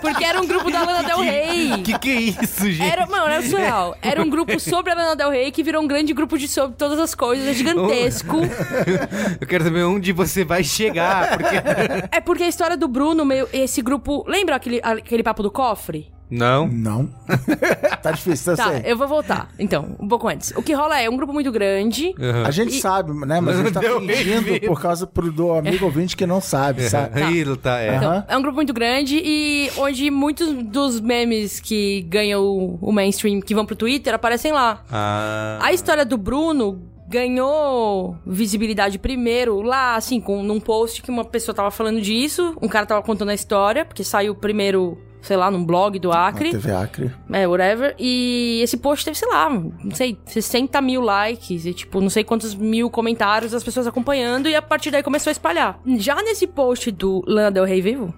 Porque 0.00 0.24
era 0.24 0.40
um 0.40 0.46
grupo 0.46 0.70
da 0.70 0.82
Lana 0.82 1.02
Del 1.02 1.20
Rey. 1.20 1.82
Que 1.82 1.98
que 1.98 2.10
é 2.10 2.20
isso, 2.20 2.70
gente? 2.70 2.90
Era, 2.90 3.06
mano, 3.06 3.26
era 3.26 3.42
surreal. 3.42 3.96
Era 4.02 4.22
um 4.22 4.28
grupo 4.28 4.58
sobre 4.58 4.92
a 4.92 4.94
Lana 4.94 5.16
Del 5.16 5.30
Rey 5.30 5.52
que 5.52 5.62
virou 5.62 5.82
um 5.82 5.86
grande 5.86 6.12
grupo 6.12 6.36
de 6.38 6.48
sobre 6.48 6.76
todas 6.76 6.98
as 6.98 7.14
coisas, 7.14 7.46
é 7.46 7.54
gigantesco. 7.54 8.36
Eu 9.40 9.46
quero 9.46 9.64
saber 9.64 9.84
onde 9.84 10.12
você 10.12 10.44
vai 10.44 10.64
chegar, 10.64 11.36
porque. 11.36 11.56
é 12.10 12.20
porque 12.20 12.42
a 12.44 12.48
história 12.48 12.76
do 12.76 12.88
Bruno, 12.88 13.24
meio, 13.24 13.48
esse 13.52 13.82
grupo. 13.82 14.24
Lembra 14.26 14.56
aquele, 14.56 14.80
aquele 14.82 15.22
papo 15.22 15.42
do 15.42 15.50
cofre? 15.50 16.15
Não. 16.30 16.66
Não. 16.66 17.08
tá 18.02 18.10
difícil, 18.10 18.56
Tá, 18.56 18.70
sei. 18.72 18.82
eu 18.84 18.96
vou 18.96 19.06
voltar. 19.06 19.48
Então, 19.58 19.96
um 19.98 20.08
pouco 20.08 20.28
antes. 20.28 20.52
O 20.56 20.62
que 20.62 20.72
rola 20.72 21.00
é 21.00 21.08
um 21.08 21.16
grupo 21.16 21.32
muito 21.32 21.52
grande. 21.52 22.14
A 22.44 22.50
gente 22.50 22.74
sabe, 22.80 23.12
né? 23.26 23.40
Mas 23.40 23.58
a 23.58 23.62
gente 23.62 23.72
tá 23.72 23.80
Deu 23.80 24.00
fingindo 24.00 24.60
por 24.66 24.80
causa 24.80 25.06
pro, 25.06 25.30
do 25.30 25.52
amigo 25.52 25.84
ouvinte 25.84 26.16
que 26.16 26.26
não 26.26 26.40
sabe, 26.40 26.88
sabe? 26.88 27.20
Aí, 27.22 27.56
tá, 27.56 27.80
é. 27.80 27.96
Então, 27.96 28.24
é 28.28 28.36
um 28.36 28.42
grupo 28.42 28.56
muito 28.56 28.72
grande 28.72 29.20
e 29.24 29.70
onde 29.76 30.10
muitos 30.10 30.52
dos 30.64 31.00
memes 31.00 31.60
que 31.60 32.02
ganham 32.02 32.42
o, 32.42 32.78
o 32.80 32.92
mainstream, 32.92 33.40
que 33.40 33.54
vão 33.54 33.64
pro 33.64 33.76
Twitter, 33.76 34.14
aparecem 34.14 34.52
lá. 34.52 34.82
Ah. 34.90 35.58
A 35.62 35.72
história 35.72 36.04
do 36.04 36.16
Bruno 36.16 36.82
ganhou 37.08 38.16
visibilidade 38.26 38.98
primeiro 38.98 39.62
lá, 39.62 39.94
assim, 39.94 40.20
com 40.20 40.42
num 40.42 40.58
post 40.58 41.02
que 41.02 41.10
uma 41.10 41.24
pessoa 41.24 41.54
tava 41.54 41.70
falando 41.70 42.00
disso, 42.00 42.56
um 42.60 42.68
cara 42.68 42.84
tava 42.86 43.02
contando 43.02 43.28
a 43.30 43.34
história, 43.34 43.84
porque 43.84 44.02
saiu 44.02 44.34
primeiro, 44.34 44.98
sei 45.26 45.36
lá, 45.36 45.50
num 45.50 45.64
blog 45.64 45.98
do 45.98 46.10
Na 46.10 46.28
Acre. 46.28 46.50
TV 46.50 46.72
Acre. 46.72 47.12
É, 47.32 47.46
whatever. 47.46 47.94
E 47.98 48.60
esse 48.62 48.76
post 48.76 49.04
teve, 49.04 49.18
sei 49.18 49.28
lá, 49.28 49.50
não 49.50 49.94
sei, 49.94 50.16
60 50.24 50.80
mil 50.80 51.00
likes 51.00 51.66
e, 51.66 51.74
tipo, 51.74 52.00
não 52.00 52.08
sei 52.08 52.22
quantos 52.22 52.54
mil 52.54 52.88
comentários 52.88 53.52
das 53.52 53.64
pessoas 53.64 53.86
acompanhando. 53.86 54.48
E 54.48 54.54
a 54.54 54.62
partir 54.62 54.90
daí 54.90 55.02
começou 55.02 55.30
a 55.30 55.32
espalhar. 55.32 55.80
Já 55.98 56.14
nesse 56.16 56.46
post 56.46 56.90
do 56.92 57.22
Lana 57.26 57.50
Del 57.50 57.64
Rey 57.64 57.80
Vivo, 57.80 58.14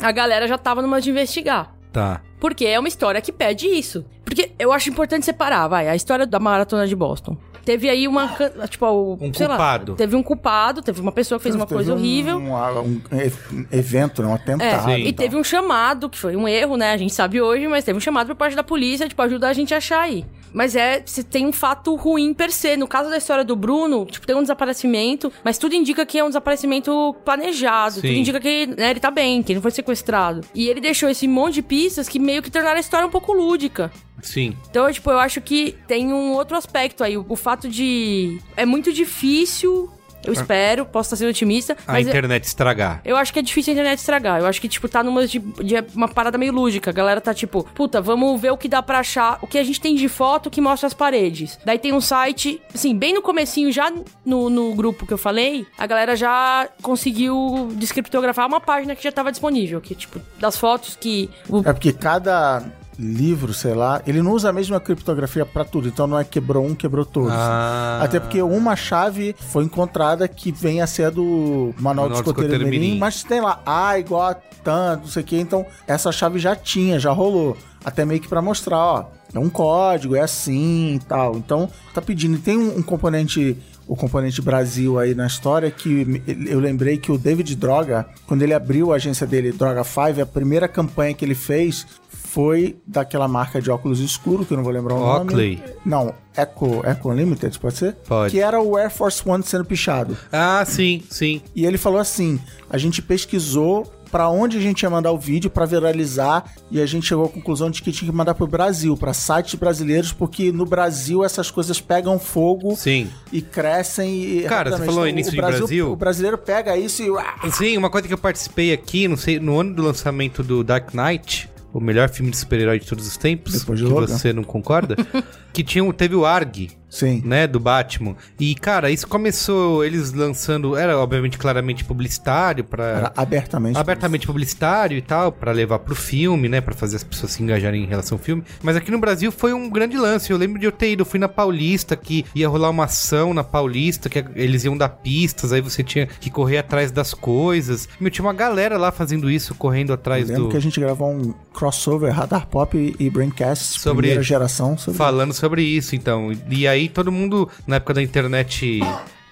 a 0.00 0.12
galera 0.12 0.46
já 0.46 0.58
tava 0.58 0.82
numa 0.82 1.00
de 1.00 1.10
investigar. 1.10 1.74
Tá. 1.90 2.20
Porque 2.38 2.66
é 2.66 2.78
uma 2.78 2.88
história 2.88 3.20
que 3.20 3.32
pede 3.32 3.66
isso. 3.66 4.04
Porque 4.24 4.52
eu 4.58 4.72
acho 4.72 4.90
importante 4.90 5.24
separar, 5.24 5.68
vai, 5.68 5.88
a 5.88 5.94
história 5.94 6.26
da 6.26 6.38
maratona 6.38 6.86
de 6.86 6.96
Boston. 6.96 7.36
Teve 7.64 7.88
aí 7.88 8.08
uma. 8.08 8.28
Tipo, 8.68 8.86
o- 8.86 9.18
Um 9.20 9.32
sei 9.32 9.46
lá, 9.46 9.56
culpado. 9.56 9.94
teve 9.94 10.16
um 10.16 10.22
culpado, 10.22 10.82
teve 10.82 11.00
uma 11.00 11.12
pessoa 11.12 11.38
que 11.38 11.44
fez 11.44 11.54
uma 11.54 11.64
Teve 11.66 11.74
coisa 11.76 11.92
um- 11.92 11.96
horrível. 11.96 12.38
Um, 12.38 12.54
um 12.82 13.66
evento, 13.70 14.22
né? 14.22 14.28
Um 14.28 14.34
atentado. 14.34 14.90
É, 14.90 14.98
e 14.98 15.12
teve 15.12 15.36
um 15.36 15.44
chamado, 15.44 16.08
que 16.10 16.18
foi 16.18 16.34
um 16.36 16.48
erro, 16.48 16.76
né? 16.76 16.92
A 16.92 16.96
gente 16.96 17.12
sabe 17.14 17.40
hoje, 17.40 17.68
mas 17.68 17.84
teve 17.84 17.96
um 17.96 18.00
chamado 18.00 18.26
por 18.28 18.36
parte 18.36 18.56
da 18.56 18.64
polícia, 18.64 19.08
tipo, 19.08 19.20
ajudar 19.22 19.48
a 19.50 19.52
gente 19.52 19.72
a 19.72 19.76
achar 19.76 20.00
aí. 20.00 20.24
Mas 20.52 20.76
é, 20.76 21.02
você 21.04 21.22
tem 21.22 21.46
um 21.46 21.52
fato 21.52 21.94
ruim 21.94 22.34
per 22.34 22.52
se. 22.52 22.76
No 22.76 22.86
caso 22.86 23.08
da 23.10 23.16
história 23.16 23.44
do 23.44 23.56
Bruno, 23.56 24.06
tipo, 24.06 24.26
tem 24.26 24.36
um 24.36 24.42
desaparecimento, 24.42 25.32
mas 25.44 25.58
tudo 25.58 25.74
indica 25.74 26.04
que 26.04 26.18
é 26.18 26.24
um 26.24 26.28
desaparecimento 26.28 27.14
planejado. 27.24 27.94
Sim. 27.94 28.00
Tudo 28.02 28.12
indica 28.12 28.40
que 28.40 28.66
né, 28.66 28.90
ele 28.90 29.00
tá 29.00 29.10
bem, 29.10 29.42
que 29.42 29.52
ele 29.52 29.58
não 29.58 29.62
foi 29.62 29.70
sequestrado. 29.70 30.42
E 30.54 30.68
ele 30.68 30.80
deixou 30.80 31.08
esse 31.08 31.26
monte 31.26 31.54
de 31.54 31.62
pistas 31.62 32.08
que 32.08 32.18
meio 32.18 32.42
que 32.42 32.50
tornaram 32.50 32.76
a 32.76 32.80
história 32.80 33.06
um 33.06 33.10
pouco 33.10 33.32
lúdica. 33.32 33.90
Sim. 34.22 34.56
Então, 34.70 34.90
tipo, 34.92 35.10
eu 35.10 35.18
acho 35.18 35.40
que 35.40 35.76
tem 35.86 36.12
um 36.12 36.32
outro 36.32 36.56
aspecto 36.56 37.02
aí. 37.02 37.16
O, 37.16 37.26
o 37.28 37.36
fato 37.36 37.68
de. 37.68 38.40
É 38.56 38.64
muito 38.64 38.92
difícil. 38.92 39.90
Eu 40.24 40.32
espero, 40.32 40.84
posso 40.86 41.08
estar 41.08 41.16
sendo 41.16 41.30
otimista. 41.30 41.76
A 41.86 41.92
mas 41.92 42.06
eu- 42.06 42.10
internet 42.10 42.44
estragar. 42.44 43.00
eu 43.04 43.16
acho 43.16 43.32
que 43.32 43.38
é 43.38 43.42
difícil 43.42 43.72
a 43.72 43.74
internet 43.74 43.98
estragar. 43.98 44.40
Eu 44.40 44.46
acho 44.46 44.60
que, 44.60 44.68
tipo, 44.68 44.88
tá 44.88 45.02
numa 45.02 45.26
de, 45.26 45.38
de 45.38 45.74
uma 45.94 46.08
parada 46.08 46.36
meio 46.38 46.52
lúdica. 46.52 46.90
A 46.90 46.92
galera 46.92 47.20
tá 47.20 47.32
tipo, 47.34 47.64
puta, 47.74 48.00
vamos 48.00 48.40
ver 48.40 48.50
o 48.50 48.56
que 48.56 48.68
dá 48.68 48.82
pra 48.82 48.98
achar, 49.00 49.38
o 49.42 49.46
que 49.46 49.58
a 49.58 49.64
gente 49.64 49.80
tem 49.80 49.94
de 49.94 50.08
foto 50.08 50.50
que 50.50 50.60
mostra 50.60 50.86
as 50.86 50.94
paredes. 50.94 51.58
Daí 51.64 51.78
tem 51.78 51.92
um 51.92 52.00
site, 52.00 52.60
assim, 52.74 52.96
bem 52.96 53.12
no 53.14 53.22
comecinho, 53.22 53.72
já 53.72 53.92
no, 54.24 54.48
no 54.50 54.74
grupo 54.74 55.06
que 55.06 55.12
eu 55.12 55.18
falei, 55.18 55.66
a 55.78 55.86
galera 55.86 56.14
já 56.16 56.68
conseguiu 56.80 57.68
descriptografar 57.74 58.46
uma 58.46 58.60
página 58.60 58.94
que 58.94 59.02
já 59.02 59.10
tava 59.12 59.30
disponível. 59.30 59.80
Que, 59.80 59.94
tipo, 59.94 60.20
das 60.38 60.56
fotos 60.56 60.96
que. 61.00 61.28
o- 61.48 61.60
É 61.60 61.72
porque 61.72 61.92
cada 61.92 62.62
livro, 62.98 63.54
sei 63.54 63.74
lá, 63.74 64.02
ele 64.06 64.22
não 64.22 64.32
usa 64.32 64.50
a 64.50 64.52
mesma 64.52 64.78
criptografia 64.80 65.44
pra 65.46 65.64
tudo. 65.64 65.88
Então 65.88 66.06
não 66.06 66.18
é 66.18 66.24
quebrou 66.24 66.64
um, 66.64 66.74
quebrou 66.74 67.04
todos. 67.04 67.32
Ah. 67.32 68.00
Até 68.02 68.20
porque 68.20 68.40
uma 68.42 68.76
chave 68.76 69.34
foi 69.38 69.64
encontrada 69.64 70.26
que 70.28 70.52
vem 70.52 70.80
a 70.80 70.86
ser 70.86 71.10
do 71.10 71.74
Manual, 71.78 72.08
Manual 72.08 72.08
do 72.08 72.14
Escoteiro 72.14 72.52
Escoteiro 72.52 72.64
Mirim, 72.64 72.86
Mirim. 72.86 72.98
mas 72.98 73.22
tem 73.22 73.40
lá 73.40 73.60
A 73.64 73.98
igual 73.98 74.22
a 74.22 74.34
tanto, 74.34 75.02
não 75.02 75.08
sei 75.08 75.22
o 75.22 75.26
que. 75.26 75.36
Então 75.36 75.66
essa 75.86 76.12
chave 76.12 76.38
já 76.38 76.54
tinha, 76.54 76.98
já 76.98 77.12
rolou. 77.12 77.56
Até 77.84 78.04
meio 78.04 78.20
que 78.20 78.28
pra 78.28 78.40
mostrar, 78.40 78.78
ó, 78.78 79.04
é 79.34 79.38
um 79.38 79.50
código, 79.50 80.14
é 80.14 80.20
assim 80.20 80.94
e 80.94 80.98
tal. 81.00 81.36
Então 81.36 81.68
tá 81.92 82.00
pedindo. 82.00 82.36
E 82.36 82.40
tem 82.40 82.56
um, 82.56 82.78
um 82.78 82.82
componente 82.82 83.58
o 83.86 83.96
componente 83.96 84.40
Brasil 84.40 84.98
aí 84.98 85.14
na 85.14 85.26
história, 85.26 85.70
que 85.70 86.22
eu 86.46 86.60
lembrei 86.60 86.96
que 86.96 87.10
o 87.10 87.18
David 87.18 87.54
Droga, 87.56 88.06
quando 88.26 88.42
ele 88.42 88.54
abriu 88.54 88.92
a 88.92 88.96
agência 88.96 89.26
dele, 89.26 89.52
Droga 89.52 89.82
5, 89.82 90.22
a 90.22 90.26
primeira 90.26 90.68
campanha 90.68 91.12
que 91.12 91.24
ele 91.24 91.34
fez 91.34 91.86
foi 92.32 92.76
daquela 92.86 93.28
marca 93.28 93.60
de 93.60 93.70
óculos 93.70 94.00
escuro, 94.00 94.46
que 94.46 94.54
eu 94.54 94.56
não 94.56 94.64
vou 94.64 94.72
lembrar 94.72 94.94
o 94.94 95.02
Oakley. 95.02 95.56
nome. 95.56 95.72
Não, 95.84 96.14
Eco, 96.34 96.80
Eco 96.82 97.10
Unlimited, 97.10 97.58
pode 97.58 97.76
ser? 97.76 97.92
Pode. 98.08 98.30
Que 98.30 98.40
era 98.40 98.58
o 98.58 98.74
Air 98.74 98.90
Force 98.90 99.22
One 99.26 99.42
sendo 99.42 99.66
pichado. 99.66 100.16
Ah, 100.32 100.64
sim, 100.66 101.02
sim. 101.10 101.42
E 101.54 101.66
ele 101.66 101.76
falou 101.76 102.00
assim: 102.00 102.40
a 102.70 102.78
gente 102.78 103.02
pesquisou 103.02 103.84
pra 104.10 104.30
onde 104.30 104.56
a 104.56 104.60
gente 104.60 104.82
ia 104.82 104.88
mandar 104.88 105.10
o 105.12 105.18
vídeo 105.18 105.50
pra 105.50 105.66
viralizar 105.66 106.44
e 106.70 106.80
a 106.80 106.86
gente 106.86 107.06
chegou 107.06 107.26
à 107.26 107.28
conclusão 107.28 107.70
de 107.70 107.82
que 107.82 107.92
tinha 107.92 108.10
que 108.10 108.16
mandar 108.16 108.34
pro 108.34 108.46
Brasil, 108.46 108.96
pra 108.96 109.12
sites 109.12 109.54
brasileiros, 109.54 110.12
porque 110.12 110.50
no 110.52 110.64
Brasil 110.64 111.24
essas 111.24 111.50
coisas 111.50 111.80
pegam 111.80 112.18
fogo 112.18 112.76
Sim. 112.76 113.10
e 113.30 113.40
crescem 113.40 114.38
e 114.38 114.42
Cara, 114.42 114.70
você 114.70 114.84
falou 114.84 115.06
Então, 115.06 115.08
início 115.08 115.32
o 115.32 115.34
de 115.34 115.40
Brasil? 115.40 115.92
O 115.92 115.96
brasileiro 115.96 116.36
pega 116.36 116.76
isso 116.76 117.02
e 117.02 117.50
Sim, 117.52 117.76
uma 117.78 117.88
coisa 117.88 118.06
que 118.06 118.12
eu 118.12 118.18
participei 118.18 118.72
aqui, 118.72 119.08
não 119.08 119.16
sei, 119.16 119.40
no 119.40 119.58
ano 119.58 119.74
do 119.74 119.82
lançamento 119.82 120.42
do 120.42 120.62
Dark 120.62 120.92
Knight, 120.92 121.48
o 121.72 121.80
melhor 121.80 122.08
filme 122.08 122.30
de 122.30 122.36
super-herói 122.36 122.78
de 122.78 122.86
todos 122.86 123.06
os 123.06 123.16
tempos, 123.16 123.54
Depois 123.60 123.78
de 123.78 123.84
que 123.84 123.90
Logan. 123.90 124.06
você 124.06 124.32
não 124.32 124.44
concorda, 124.44 124.96
que 125.52 125.64
tinha, 125.64 125.90
teve 125.92 126.14
o 126.14 126.24
ARG, 126.26 126.70
Sim. 126.92 127.22
né, 127.24 127.46
do 127.46 127.58
Batman. 127.58 128.14
E, 128.38 128.54
cara, 128.54 128.90
isso 128.90 129.08
começou 129.08 129.82
eles 129.82 130.12
lançando, 130.12 130.76
era 130.76 130.98
obviamente 130.98 131.38
claramente 131.38 131.84
publicitário 131.84 132.62
para 132.64 132.84
Era 132.84 133.12
abertamente. 133.16 133.78
abertamente 133.78 134.26
publicitário 134.26 134.96
e 134.98 135.00
tal, 135.00 135.32
pra 135.32 135.52
levar 135.52 135.78
pro 135.78 135.94
filme, 135.94 136.48
né, 136.50 136.60
Pra 136.60 136.74
fazer 136.74 136.96
as 136.96 137.02
pessoas 137.04 137.32
se 137.32 137.42
engajarem 137.42 137.82
em 137.82 137.86
relação 137.86 138.18
ao 138.18 138.22
filme. 138.22 138.42
Mas 138.62 138.76
aqui 138.76 138.90
no 138.90 138.98
Brasil 138.98 139.32
foi 139.32 139.52
um 139.54 139.70
grande 139.70 139.96
lance. 139.96 140.30
Eu 140.30 140.36
lembro 140.36 140.58
de 140.60 140.66
eu 140.66 140.72
ter 140.72 140.92
ido, 140.92 141.00
eu 141.00 141.06
fui 141.06 141.18
na 141.18 141.28
Paulista, 141.28 141.96
que 141.96 142.24
ia 142.34 142.46
rolar 142.48 142.68
uma 142.70 142.84
ação 142.84 143.32
na 143.32 143.42
Paulista, 143.42 144.08
que 144.10 144.22
eles 144.36 144.64
iam 144.64 144.76
dar 144.76 144.88
pistas, 144.90 145.50
aí 145.52 145.60
você 145.62 145.82
tinha 145.82 146.06
que 146.06 146.30
correr 146.30 146.58
atrás 146.58 146.90
das 146.92 147.14
coisas. 147.14 147.88
Meu, 147.98 148.10
tinha 148.10 148.24
uma 148.24 148.32
galera 148.34 148.76
lá 148.76 148.92
fazendo 148.92 149.30
isso, 149.30 149.54
correndo 149.54 149.92
atrás 149.94 150.24
Eu 150.28 150.34
lembro 150.34 150.44
do 150.44 150.50
que 150.50 150.56
a 150.56 150.60
gente 150.60 150.78
gravou 150.78 151.10
um 151.10 151.32
crossover 151.54 152.12
Radar 152.14 152.46
Pop 152.46 152.76
e- 152.76 152.94
e 152.98 153.08
Braincast, 153.08 153.80
Sobre- 153.80 154.02
primeira 154.08 154.22
geração. 154.22 154.76
Sobre... 154.76 154.98
falando 154.98 155.32
sobre 155.32 155.62
isso, 155.62 155.94
então. 155.96 156.30
E 156.50 156.66
aí 156.66 156.81
todo 156.88 157.12
mundo, 157.12 157.48
na 157.66 157.76
época 157.76 157.94
da 157.94 158.02
internet 158.02 158.80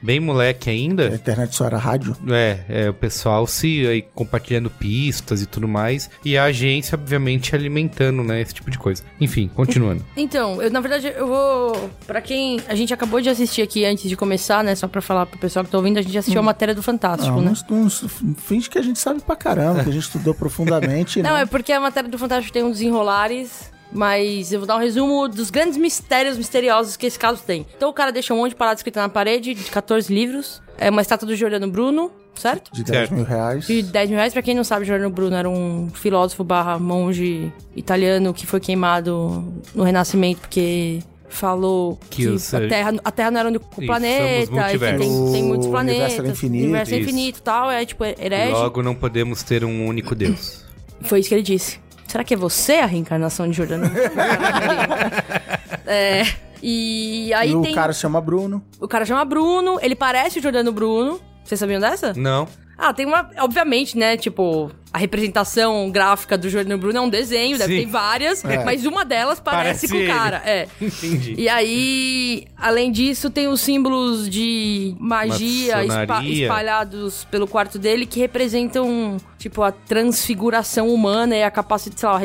bem 0.03 0.19
moleque 0.19 0.69
A 0.69 0.73
ainda, 0.73 1.09
internet 1.09 1.55
só 1.55 1.67
era 1.67 1.79
rádio. 1.79 2.17
É, 2.29 2.61
é, 2.69 2.91
o 2.91 2.95
pessoal 2.95 3.47
se 3.47 3.87
aí, 3.87 4.03
compartilhando 4.03 4.71
pistas 4.71 5.43
e 5.43 5.47
tudo 5.47 5.69
mais. 5.69 6.11
E 6.25 6.37
a 6.37 6.45
agência, 6.45 6.97
obviamente, 6.97 7.55
alimentando, 7.55 8.23
né, 8.23 8.41
esse 8.41 8.55
tipo 8.55 8.71
de 8.71 8.79
coisa. 8.79 9.03
Enfim, 9.21 9.49
continuando. 9.55 10.05
Então, 10.17 10.61
eu, 10.63 10.71
na 10.71 10.81
verdade, 10.81 11.13
eu 11.17 11.27
vou. 11.27 11.91
Pra 12.07 12.21
quem 12.21 12.61
a 12.69 12.75
gente 12.75 12.93
acabou 12.93 13.21
de 13.21 13.29
assistir 13.29 13.63
aqui 13.63 13.85
antes 13.85 14.09
de 14.09 14.17
começar, 14.17 14.63
né? 14.63 14.75
Só 14.75 14.87
pra 14.87 15.01
falar 15.01 15.27
pro 15.27 15.39
pessoal 15.39 15.65
que 15.65 15.71
tá 15.71 15.79
ouvindo, 15.79 15.99
a 15.99 16.03
gente 16.03 16.17
assistiu 16.17 16.41
a 16.41 16.43
matéria 16.43 16.75
do 16.75 16.83
Fantástico, 16.83 17.37
Não, 17.37 17.43
né? 17.43 17.55
não, 17.69 17.83
não, 17.83 18.35
finge 18.35 18.69
que 18.69 18.79
a 18.79 18.83
gente 18.83 18.99
sabe 18.99 19.21
pra 19.23 19.35
caramba, 19.35 19.83
que 19.83 19.89
a 19.89 19.93
gente 19.93 20.03
estudou 20.05 20.35
profundamente. 20.35 21.23
Não, 21.23 21.35
né? 21.35 21.43
é 21.43 21.47
porque 21.47 21.73
a 21.73 21.81
matéria 21.81 22.09
do 22.09 22.19
Fantástico 22.19 22.53
tem 22.53 22.63
um 22.63 22.71
desenrolares. 22.71 23.71
Mas 23.93 24.53
eu 24.53 24.61
vou 24.61 24.67
dar 24.67 24.77
um 24.77 24.81
resumo 24.81 25.27
dos 25.29 25.51
grandes 25.51 25.77
mistérios 25.77 26.37
misteriosos 26.39 26.97
que 26.97 27.07
esse 27.07 27.19
caso 27.19 27.43
tem. 27.45 27.67
Então 27.77 27.91
o 27.91 27.93
cara 27.93 28.13
deixa 28.13 28.33
um 28.33 28.37
monte 28.37 28.51
de 28.51 28.57
parada 28.57 28.77
escrita 28.79 29.01
na 29.01 29.09
parede, 29.09 29.53
de 29.55 29.65
14 29.65 30.13
livros. 30.15 30.63
É 30.79 30.89
uma 30.91 31.03
estátua 31.03 31.27
do 31.27 31.35
Giordano 31.35 31.69
Bruno, 31.71 32.11
certo? 32.35 32.73
De 32.73 32.85
10 32.85 32.99
Certo. 32.99 33.15
mil 33.15 33.25
reais. 33.25 33.67
De 33.67 33.83
10 33.83 34.09
mil 34.11 34.17
reais. 34.19 34.33
Pra 34.33 34.43
quem 34.43 34.55
não 34.55 34.65
sabe, 34.65 34.85
Giordano 34.87 35.11
Bruno 35.11 35.35
era 35.37 35.49
um 35.49 35.91
filósofo 35.93 36.43
barra 36.45 36.79
monge 36.79 37.53
italiano 37.77 38.33
que 38.33 38.47
foi 38.47 38.61
queimado 38.61 39.53
no 39.75 39.83
Renascimento 39.83 40.41
porque 40.41 41.01
falou 41.29 41.99
Que 42.11 42.27
que, 42.27 42.57
a, 42.57 42.69
terra, 42.69 42.93
a 43.05 43.11
Terra 43.13 43.31
não 43.31 43.41
era 43.41 43.49
o 43.49 43.51
único 43.51 43.67
Isso, 43.79 43.87
planeta, 43.87 44.73
e 44.75 44.79
tem, 44.79 45.33
tem 45.33 45.45
muitos 45.45 45.67
O 45.67 45.71
planetas, 45.71 45.97
universo 46.15 46.21
era 46.23 46.29
infinito. 46.31 46.61
o 46.63 46.65
universo 46.65 46.95
é 46.95 46.99
infinito 46.99 47.39
e 47.39 47.43
tal, 47.43 47.71
é 47.71 47.85
tipo 47.87 48.05
herege. 48.05 48.53
Logo, 48.53 48.83
não 48.83 48.95
podemos 48.95 49.43
ter 49.43 49.65
um 49.65 49.87
único 49.87 50.15
Deus. 50.15 50.65
Foi 51.03 51.21
isso 51.21 51.29
que 51.29 51.35
ele 51.35 51.43
disse. 51.43 51.79
Será 52.11 52.25
que 52.25 52.35
é 52.35 52.37
você 52.37 52.75
a 52.75 52.87
reencarnação 52.87 53.49
de 53.49 53.57
Jordano? 53.57 53.87
é. 55.87 56.25
E 56.61 57.33
aí 57.35 57.53
e 57.53 57.55
o 57.55 57.63
tem. 57.63 57.73
cara 57.73 57.93
se 57.93 58.01
chama 58.01 58.21
Bruno. 58.21 58.61
O 58.81 58.89
cara 58.89 59.07
chama 59.07 59.25
Bruno, 59.25 59.79
ele 59.81 59.95
parece 59.95 60.41
o 60.41 60.43
Jordano 60.43 60.73
Bruno. 60.73 61.21
Vocês 61.45 61.61
sabiam 61.61 61.81
dessa? 61.81 62.13
Não. 62.15 62.49
Ah, 62.83 62.95
tem 62.95 63.05
uma. 63.05 63.29
Obviamente, 63.41 63.99
né? 63.99 64.17
Tipo, 64.17 64.71
a 64.93 64.97
representação 64.99 65.91
gráfica 65.91 66.39
do 66.39 66.49
Jordano 66.49 66.79
Bruno 66.79 66.97
é 66.97 67.01
um 67.03 67.09
desenho, 67.11 67.59
deve 67.59 67.81
ter 67.85 67.87
várias, 67.87 68.43
mas 68.65 68.87
uma 68.87 69.05
delas 69.05 69.39
parece, 69.39 69.87
Parece 69.87 69.89
com 69.89 70.13
o 70.13 70.17
cara. 70.17 70.43
É. 70.47 70.67
Entendi. 70.81 71.35
E 71.37 71.49
aí, 71.49 72.47
além 72.57 72.91
disso, 72.91 73.29
tem 73.29 73.49
os 73.49 73.61
símbolos 73.61 74.29
de 74.31 74.95
magia 74.99 75.85
espa- 75.85 76.23
espalhados 76.25 77.25
pelo 77.31 77.47
quarto 77.47 77.79
dele 77.79 78.07
que 78.07 78.19
representam, 78.19 79.19
tipo, 79.39 79.63
a 79.63 79.71
transfiguração 79.71 80.89
humana 80.89 81.37
e 81.37 81.43
a 81.43 81.51
capacidade, 81.51 82.01
sei 82.01 82.09
lá, 82.09 82.21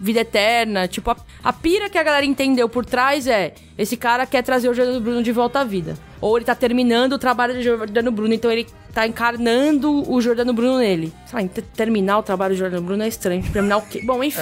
vida 0.00 0.20
eterna. 0.20 0.88
Tipo, 0.88 1.12
a, 1.12 1.16
a 1.44 1.52
pira 1.52 1.88
que 1.88 1.96
a 1.96 2.02
galera 2.02 2.26
entendeu 2.26 2.68
por 2.68 2.84
trás 2.84 3.26
é: 3.26 3.54
esse 3.82 3.96
cara 3.96 4.24
quer 4.26 4.42
trazer 4.42 4.68
o 4.68 4.74
Jordano 4.74 5.00
Bruno 5.00 5.22
de 5.22 5.32
volta 5.32 5.60
à 5.60 5.64
vida. 5.64 5.94
Ou 6.20 6.36
ele 6.38 6.44
tá 6.44 6.54
terminando 6.54 7.14
o 7.14 7.18
trabalho 7.18 7.54
do 7.54 7.62
Jordano 7.62 8.12
Bruno, 8.12 8.32
então 8.32 8.48
ele 8.50 8.66
tá 8.94 9.06
encarnando 9.08 10.08
o 10.08 10.20
Jordano 10.20 10.52
Bruno 10.52 10.78
nele. 10.78 11.12
Sei 11.26 11.42
lá, 11.42 11.48
ter- 11.48 11.62
terminar 11.62 12.18
o 12.18 12.22
trabalho 12.22 12.54
do 12.54 12.58
Jordano 12.58 12.82
Bruno 12.86 13.02
é 13.02 13.08
estranho. 13.08 13.42
Terminar 13.52 13.78
o 13.78 13.82
quê? 13.82 14.02
Bom, 14.04 14.22
enfim. 14.22 14.40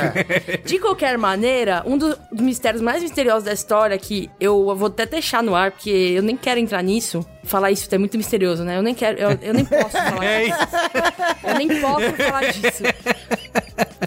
De 0.66 0.78
qualquer 0.78 1.16
maneira, 1.16 1.82
um 1.86 1.96
dos 1.96 2.16
mistérios 2.32 2.82
mais 2.82 3.02
misteriosos 3.02 3.44
da 3.44 3.52
história, 3.54 3.96
que 3.96 4.28
eu 4.38 4.76
vou 4.76 4.88
até 4.88 5.06
deixar 5.06 5.42
no 5.42 5.54
ar, 5.54 5.70
porque 5.70 5.88
eu 5.90 6.22
nem 6.22 6.36
quero 6.36 6.60
entrar 6.60 6.82
nisso. 6.82 7.24
Falar 7.44 7.70
isso 7.70 7.88
é 7.94 7.96
muito 7.96 8.18
misterioso, 8.18 8.62
né? 8.62 8.76
Eu 8.76 8.82
nem 8.82 8.94
quero, 8.94 9.18
eu, 9.18 9.30
eu 9.40 9.54
nem 9.54 9.64
posso 9.64 9.90
falar 9.96 10.24
É 10.24 10.44
disso. 10.44 10.58
isso. 10.60 11.46
Eu 11.48 11.54
nem 11.54 11.68
posso 11.80 12.12
falar 12.12 12.52
disso. 12.52 12.82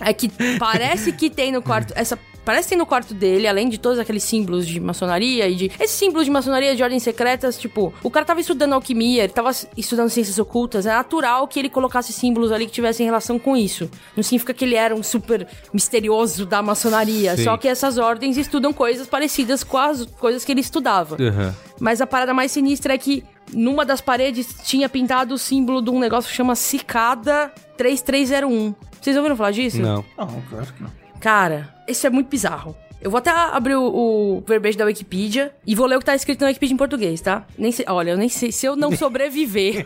É 0.05 0.13
que 0.13 0.29
parece 0.59 1.11
que 1.11 1.29
tem 1.29 1.51
no 1.51 1.61
quarto. 1.61 1.91
Essa. 1.95 2.19
Parece 2.45 2.67
que 2.67 2.69
tem 2.69 2.77
no 2.77 2.85
quarto 2.85 3.13
dele, 3.13 3.47
além 3.47 3.69
de 3.69 3.77
todos 3.77 3.99
aqueles 3.99 4.23
símbolos 4.23 4.67
de 4.67 4.79
maçonaria 4.79 5.47
e 5.47 5.55
de. 5.55 5.71
Esses 5.79 5.97
símbolos 5.97 6.25
de 6.25 6.31
maçonaria 6.31 6.75
de 6.75 6.83
ordens 6.83 7.03
secretas, 7.03 7.57
tipo, 7.57 7.93
o 8.03 8.11
cara 8.11 8.25
tava 8.25 8.41
estudando 8.41 8.73
alquimia, 8.73 9.23
ele 9.23 9.33
tava 9.33 9.51
estudando 9.77 10.09
ciências 10.09 10.37
ocultas, 10.39 10.85
é 10.85 10.93
natural 10.93 11.47
que 11.47 11.59
ele 11.59 11.69
colocasse 11.69 12.11
símbolos 12.11 12.51
ali 12.51 12.65
que 12.65 12.71
tivessem 12.71 13.05
relação 13.05 13.39
com 13.39 13.55
isso. 13.55 13.89
Não 14.15 14.23
significa 14.23 14.53
que 14.53 14.65
ele 14.65 14.75
era 14.75 14.93
um 14.93 15.03
super 15.03 15.47
misterioso 15.73 16.45
da 16.45 16.61
maçonaria, 16.61 17.35
Sim. 17.37 17.45
só 17.45 17.57
que 17.57 17.67
essas 17.67 17.97
ordens 17.97 18.37
estudam 18.37 18.73
coisas 18.73 19.07
parecidas 19.07 19.63
com 19.63 19.77
as 19.77 20.05
coisas 20.05 20.43
que 20.43 20.51
ele 20.51 20.61
estudava. 20.61 21.15
Aham. 21.19 21.55
Mas 21.79 22.01
a 22.01 22.07
parada 22.07 22.33
mais 22.33 22.51
sinistra 22.51 22.93
é 22.93 22.97
que 22.97 23.23
numa 23.51 23.85
das 23.85 24.01
paredes 24.01 24.55
tinha 24.63 24.87
pintado 24.89 25.33
o 25.33 25.37
símbolo 25.37 25.81
de 25.81 25.89
um 25.89 25.99
negócio 25.99 26.29
que 26.29 26.35
chama 26.35 26.55
Cicada 26.55 27.51
3301. 27.77 28.73
Vocês 29.01 29.17
ouviram 29.17 29.35
falar 29.35 29.51
disso? 29.51 29.81
Não. 29.81 30.03
Não, 30.17 30.41
claro 30.49 30.73
que 30.73 30.83
não. 30.83 31.02
Cara, 31.23 31.73
isso 31.87 32.05
é 32.05 32.09
muito 32.09 32.27
bizarro. 32.27 32.75
Eu 33.01 33.09
vou 33.09 33.17
até 33.17 33.31
abrir 33.31 33.75
o, 33.75 33.83
o 33.83 34.43
verbete 34.45 34.77
da 34.77 34.83
Wikipedia 34.83 35.55
e 35.65 35.73
vou 35.73 35.85
ler 35.85 35.95
o 35.95 35.99
que 35.99 36.05
tá 36.05 36.15
escrito 36.15 36.41
na 36.41 36.47
Wikipedia 36.47 36.73
em 36.73 36.77
português, 36.77 37.21
tá? 37.21 37.45
Nem 37.57 37.71
sei, 37.71 37.85
olha, 37.87 38.11
eu 38.11 38.17
nem 38.17 38.27
sei 38.27 38.51
se 38.51 38.65
eu 38.65 38.75
não 38.75 38.91
sobreviver. 38.95 39.85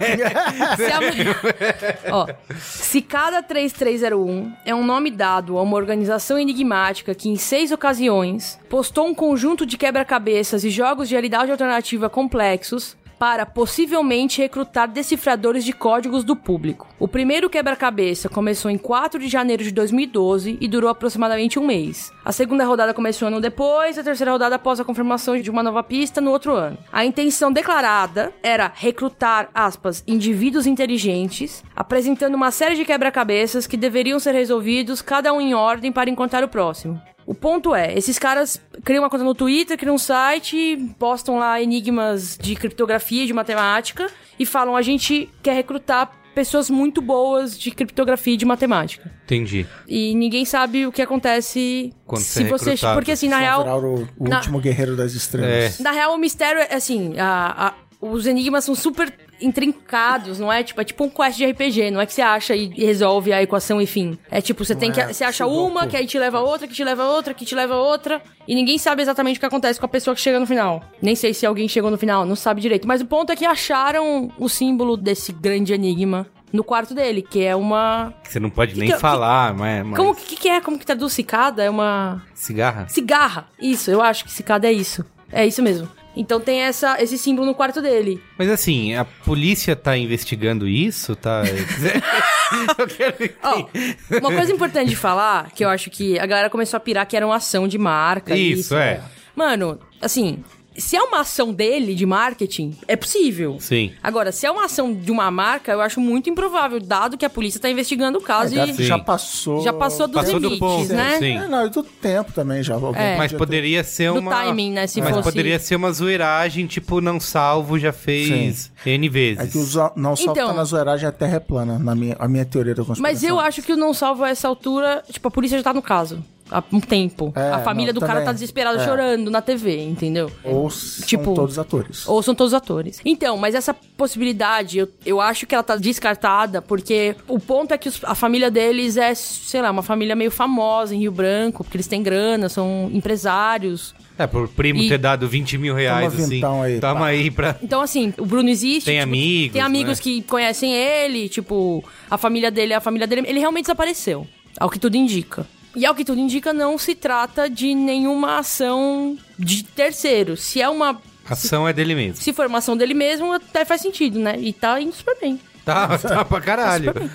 se 0.75 0.91
amanhã. 0.91 1.35
Ó, 2.11 2.27
Cicada 2.59 3.43
3301 3.43 4.51
é 4.65 4.73
um 4.73 4.83
nome 4.83 5.11
dado 5.11 5.59
a 5.59 5.61
uma 5.61 5.77
organização 5.77 6.39
enigmática 6.39 7.13
que, 7.13 7.29
em 7.29 7.35
seis 7.35 7.71
ocasiões, 7.71 8.59
postou 8.67 9.05
um 9.05 9.13
conjunto 9.13 9.63
de 9.63 9.77
quebra-cabeças 9.77 10.63
e 10.63 10.71
jogos 10.71 11.07
de 11.07 11.13
realidade 11.13 11.51
alternativa 11.51 12.09
complexos 12.09 12.96
para 13.19 13.45
possivelmente 13.45 14.41
recrutar 14.41 14.87
decifradores 14.87 15.63
de 15.63 15.73
códigos 15.73 16.23
do 16.23 16.35
público. 16.35 16.87
O 16.99 17.07
primeiro 17.07 17.49
quebra-cabeça 17.49 18.29
começou 18.29 18.69
em 18.69 18.77
4 18.77 19.19
de 19.19 19.27
janeiro 19.27 19.63
de 19.63 19.71
2012 19.71 20.57
e 20.59 20.67
durou 20.67 20.89
aproximadamente 20.89 21.59
um 21.59 21.65
mês. 21.65 22.11
A 22.23 22.31
segunda 22.31 22.65
rodada 22.65 22.93
começou 22.93 23.27
ano 23.27 23.41
depois, 23.41 23.97
a 23.97 24.03
terceira 24.03 24.31
rodada 24.31 24.55
após 24.55 24.79
a 24.79 24.85
confirmação 24.85 25.39
de 25.39 25.49
uma 25.49 25.63
nova 25.63 25.83
pista 25.83 26.21
no 26.21 26.31
outro 26.31 26.53
ano. 26.53 26.77
A 26.91 27.05
intenção 27.05 27.51
declarada 27.51 28.33
era 28.43 28.71
recrutar, 28.73 29.49
aspas, 29.53 30.03
indivíduos 30.07 30.65
inteligentes, 30.65 31.63
apresentando 31.75 32.35
uma 32.35 32.51
série 32.51 32.75
de 32.75 32.85
quebra-cabeças 32.85 33.67
que 33.67 33.77
deveriam 33.77 34.19
ser 34.19 34.33
resolvidos, 34.33 35.01
cada 35.01 35.33
um 35.33 35.41
em 35.41 35.53
ordem, 35.53 35.91
para 35.91 36.09
encontrar 36.09 36.43
o 36.43 36.47
próximo. 36.47 37.01
O 37.27 37.35
ponto 37.35 37.75
é, 37.75 37.93
esses 37.95 38.17
caras 38.17 38.59
criam 38.85 39.03
uma 39.03 39.09
conta 39.09 39.23
no 39.23 39.35
Twitter, 39.35 39.77
criam 39.77 39.95
um 39.95 39.97
site, 39.99 40.77
postam 40.97 41.37
lá 41.37 41.61
enigmas 41.61 42.37
de 42.41 42.55
criptografia 42.55 43.23
e 43.23 43.27
de 43.27 43.33
matemática 43.33 44.07
e 44.39 44.45
falam: 44.45 44.77
a 44.77 44.81
gente 44.81 45.29
quer 45.43 45.53
recrutar 45.53 46.09
pessoas 46.33 46.69
muito 46.69 47.01
boas 47.01 47.59
de 47.59 47.69
criptografia 47.71 48.35
e 48.35 48.37
de 48.37 48.45
matemática. 48.45 49.11
Entendi. 49.25 49.67
E 49.87 50.15
ninguém 50.15 50.45
sabe 50.45 50.85
o 50.87 50.91
que 50.91 51.01
acontece 51.01 51.93
Quando 52.05 52.21
se 52.21 52.45
você 52.45 52.75
é. 52.75 52.93
Porque 52.93 53.11
assim, 53.11 53.27
na 53.27 53.39
real. 53.39 53.65
o, 53.83 54.07
o 54.17 54.29
na- 54.29 54.37
último 54.37 54.59
guerreiro 54.59 54.95
das 54.95 55.13
estrelas. 55.13 55.79
Na 55.79 55.91
real, 55.91 56.13
o 56.13 56.17
mistério 56.17 56.61
é 56.61 56.75
assim, 56.75 57.17
a- 57.19 57.67
a- 57.69 57.73
os 57.99 58.25
enigmas 58.27 58.63
são 58.63 58.73
super 58.75 59.11
intrincados, 59.41 60.39
não 60.39 60.51
é? 60.51 60.63
Tipo, 60.63 60.81
é 60.81 60.83
tipo 60.83 61.03
um 61.03 61.09
quest 61.09 61.37
de 61.37 61.45
RPG, 61.45 61.91
não 61.91 62.01
é 62.01 62.05
que 62.05 62.13
você 62.13 62.21
acha 62.21 62.55
e, 62.55 62.67
resolve 62.67 63.33
a 63.33 63.41
equação 63.41 63.81
e 63.81 63.85
fim. 63.87 64.17
É 64.29 64.41
tipo, 64.41 64.63
você 64.63 64.75
tem 64.75 64.91
que. 64.91 64.99
é 64.99 65.11
Você 65.13 65.23
acha 65.23 65.45
uma, 65.45 65.87
que 65.87 65.95
aí 65.97 66.05
te 66.05 66.17
leva 66.17 66.37
a 66.39 66.41
outra, 66.41 66.67
que 66.67 66.73
te 66.73 66.83
leva 66.83 67.03
a 67.03 67.09
outra, 67.09 67.33
que 67.33 67.45
te 67.45 67.55
leva 67.55 67.73
a 67.75 67.79
outra. 67.79 68.21
E 68.47 68.55
ninguém 68.55 68.77
sabe 68.77 69.01
exatamente 69.01 69.37
o 69.37 69.39
que 69.39 69.45
acontece 69.45 69.79
com 69.79 69.85
a 69.85 69.89
pessoa 69.89 70.15
que 70.15 70.21
chega 70.21 70.39
no 70.39 70.45
final. 70.47 70.83
Nem 71.01 71.15
sei 71.15 71.33
se 71.33 71.45
alguém 71.45 71.67
chegou 71.67 71.91
no 71.91 71.97
final, 71.97 72.25
não 72.25 72.35
sabe 72.35 72.61
direito. 72.61 72.87
Mas 72.87 73.01
o 73.01 73.05
ponto 73.05 73.31
é 73.31 73.35
que 73.35 73.45
acharam 73.45 74.31
o 74.37 74.47
símbolo 74.47 74.95
desse 74.95 75.31
grande 75.31 75.73
enigma 75.73 76.27
no 76.53 76.63
quarto 76.63 76.93
dele, 76.93 77.21
que 77.21 77.43
é 77.43 77.55
uma. 77.55 78.13
Que 78.23 78.31
Você 78.31 78.39
não 78.39 78.49
pode 78.49 78.73
Que 78.73 78.79
nem 78.79 78.89
que 78.89 78.95
eu- 78.95 78.99
falar, 78.99 79.53
mas, 79.53 79.85
mas... 79.85 79.97
Como 79.97 80.15
que, 80.15 80.35
que 80.35 80.49
é? 80.49 80.61
Como 80.61 80.79
que 80.79 80.85
traduz 80.85 81.13
cicada? 81.13 81.63
É 81.63 81.69
uma. 81.69 82.23
Cigarra? 82.33 82.87
Cigarra. 82.87 83.47
Isso, 83.59 83.91
eu 83.91 84.01
acho 84.01 84.23
que 84.23 84.31
cicada 84.31 84.67
é 84.67 84.71
isso. 84.71 85.05
É 85.31 85.45
isso 85.45 85.61
mesmo. 85.61 85.89
Então 86.19 86.39
tem 86.39 86.61
essa, 86.61 87.01
esse 87.01 87.17
símbolo 87.17 87.45
no 87.45 87.53
quarto 87.55 87.81
dele. 87.81 88.21
Mas 88.37 88.49
assim, 88.49 88.95
a 88.95 89.05
polícia 89.05 89.75
tá 89.75 89.95
investigando 89.97 90.67
isso, 90.67 91.15
tá? 91.15 91.43
Eu 92.77 92.87
quero 92.87 93.15
Ó, 93.43 93.59
entender. 93.59 93.97
uma 94.19 94.33
coisa 94.33 94.51
importante 94.53 94.89
de 94.89 94.95
falar, 94.95 95.51
que 95.51 95.65
eu 95.65 95.69
acho 95.69 95.89
que 95.89 96.17
a 96.17 96.25
galera 96.25 96.49
começou 96.49 96.77
a 96.77 96.79
pirar 96.79 97.05
que 97.05 97.17
era 97.17 97.25
uma 97.25 97.35
ação 97.35 97.67
de 97.67 97.77
marca. 97.77 98.35
Isso, 98.37 98.73
é. 98.75 99.01
Mano, 99.35 99.77
assim, 100.01 100.43
se 100.77 100.95
é 100.95 101.01
uma 101.01 101.21
ação 101.21 101.53
dele 101.53 101.95
de 101.95 102.05
marketing, 102.05 102.75
é 102.87 102.95
possível. 102.95 103.57
Sim. 103.59 103.91
Agora, 104.01 104.31
se 104.31 104.45
é 104.45 104.51
uma 104.51 104.65
ação 104.65 104.93
de 104.93 105.11
uma 105.11 105.29
marca, 105.31 105.71
eu 105.71 105.81
acho 105.81 105.99
muito 105.99 106.29
improvável, 106.29 106.79
dado 106.79 107.17
que 107.17 107.25
a 107.25 107.29
polícia 107.29 107.59
tá 107.59 107.69
investigando 107.69 108.17
o 108.19 108.21
caso 108.21 108.53
Já, 108.55 108.65
e 108.65 108.73
Sim. 108.73 108.83
já 108.83 108.99
passou. 108.99 109.61
já 109.63 109.73
passou 109.73 110.07
dos 110.07 110.15
Passou 110.21 110.39
do 110.39 110.49
limites, 110.49 110.59
ponto, 110.59 110.93
né? 110.93 111.17
sim. 111.19 111.37
É, 111.37 111.47
não, 111.47 111.65
e 111.65 111.69
do 111.69 111.83
tempo 111.83 112.31
também 112.31 112.61
já. 112.63 112.75
É. 112.95 113.17
Mas 113.17 113.31
podia 113.31 113.37
ter- 113.37 113.37
poderia 113.37 113.83
ser 113.83 114.11
Do 114.13 114.19
uma... 114.19 114.31
timing, 114.31 114.71
né, 114.71 114.87
se 114.87 114.99
Mas 115.01 115.09
fosse- 115.09 115.23
poderia 115.23 115.59
ser 115.59 115.75
uma 115.75 115.91
zoeiragem, 115.91 116.67
tipo, 116.67 117.01
não 117.01 117.19
salvo, 117.19 117.79
já 117.79 117.91
fez 117.93 118.71
N 118.85 119.09
vezes. 119.09 119.39
É 119.43 119.47
que 119.47 119.57
o 119.57 119.91
não 119.95 120.15
só 120.15 120.31
Então- 120.31 120.47
tá 120.49 120.53
na 120.53 120.63
zoeiragem, 120.63 121.07
a 121.07 121.11
terra 121.11 121.37
é 121.37 121.39
plana, 121.39 121.79
na 121.79 121.95
minha, 121.95 122.15
a 122.19 122.27
minha 122.27 122.45
teoria 122.45 122.75
da 122.75 122.83
conspiração. 122.83 123.01
Mas 123.01 123.23
eu 123.23 123.39
acho 123.39 123.61
que 123.61 123.73
o 123.73 123.77
não 123.77 123.93
salvo 123.93 124.23
a 124.23 124.29
essa 124.29 124.47
altura, 124.47 125.03
tipo, 125.11 125.27
a 125.27 125.31
polícia 125.31 125.57
já 125.57 125.63
tá 125.63 125.73
no 125.73 125.81
caso. 125.81 126.23
Há 126.49 126.63
um 126.71 126.79
tempo. 126.79 127.33
É, 127.35 127.51
a 127.51 127.59
família 127.59 127.91
não, 127.93 127.99
do 127.99 128.05
cara 128.05 128.21
tá 128.21 128.31
desesperada 128.31 128.81
É. 128.81 128.85
chorando 128.85 129.29
na 129.29 129.41
TV, 129.41 129.81
entendeu? 129.83 130.31
Ou 130.43 130.69
são 130.69 131.05
Tipo- 131.05 131.33
todos 131.33 131.59
atores. 131.59 132.07
Ou 132.07 132.23
são 132.23 132.33
todos 132.33 132.53
atores. 132.53 133.01
Então, 133.03 133.35
mas 133.37 133.53
essa 133.53 133.73
possibilidade, 133.73 134.77
eu, 134.79 134.89
eu 135.05 135.19
acho 135.21 135.45
que 135.45 135.53
ela 135.53 135.63
tá 135.63 135.75
descartada, 135.75 136.61
porque 136.61 137.15
o 137.27 137.39
ponto 137.39 137.73
é 137.73 137.77
que 137.77 137.89
os- 137.89 137.99
a 138.03 138.15
família 138.15 138.49
deles 138.49 138.95
é, 138.97 139.13
sei 139.13 139.61
lá, 139.61 139.69
uma 139.71 139.83
família 139.83 140.15
meio 140.15 140.31
famosa 140.31 140.95
em 140.95 140.99
Rio 140.99 141.11
Branco, 141.11 141.63
porque 141.63 141.75
eles 141.77 141.87
têm 141.87 142.01
grana, 142.01 142.47
são 142.49 142.89
empresários. 142.93 143.93
É, 144.17 144.25
por 144.25 144.47
primo 144.47 144.81
E- 144.81 144.89
ter 144.89 144.97
dado 144.97 145.27
20 145.27 145.57
mil 145.57 145.75
reais, 145.75 146.11
Toma 146.13 146.23
assim. 146.25 146.43
aí, 146.45 146.79
Toma 146.79 146.99
pá. 147.01 147.05
aí 147.07 147.29
pra... 147.29 147.55
Então, 147.61 147.81
assim, 147.81 148.13
o 148.17 148.25
Bruno 148.25 148.49
existe. 148.49 148.85
Tem 148.85 148.95
tipo, 148.95 149.03
amigos, 149.09 149.53
Tem 149.53 149.61
amigos 149.61 149.97
né? 149.99 150.03
que 150.03 150.21
conhecem 150.23 150.73
ele, 150.73 151.29
tipo, 151.29 151.83
a 152.09 152.17
família 152.17 152.49
dele 152.49 152.73
é 152.73 152.75
a 152.77 152.81
família 152.81 153.05
dele. 153.05 153.23
Ele 153.27 153.39
realmente 153.39 153.65
desapareceu, 153.65 154.25
ao 154.59 154.69
que 154.69 154.79
tudo 154.79 154.95
indica. 154.95 155.45
E 155.77 155.85
ao 155.85 155.93
que 155.93 156.03
tudo 156.03 156.19
indica, 156.19 156.51
não 156.51 156.75
se 156.75 156.95
trata 156.95 157.47
de 157.47 157.75
nenhuma 157.75 158.39
ação 158.39 159.15
de 159.37 159.63
terceiro. 159.63 160.35
Se 160.35 160.59
é 160.59 160.67
uma. 160.67 160.99
Ação 161.29 161.67
é 161.67 161.71
dele 161.71 161.93
mesmo. 161.93 162.15
Se 162.15 162.33
for 162.33 162.47
uma 162.47 162.57
ação 162.57 162.75
dele 162.75 162.95
mesmo, 162.95 163.31
até 163.31 163.63
faz 163.63 163.81
sentido, 163.81 164.17
né? 164.17 164.39
E 164.39 164.51
tá 164.51 164.81
indo 164.81 164.91
super 164.91 165.15
bem. 165.21 165.39
Tá, 165.63 165.95
tá 165.99 166.25
pra 166.25 166.41
caralho. 166.41 166.91
Coisa, 166.91 167.11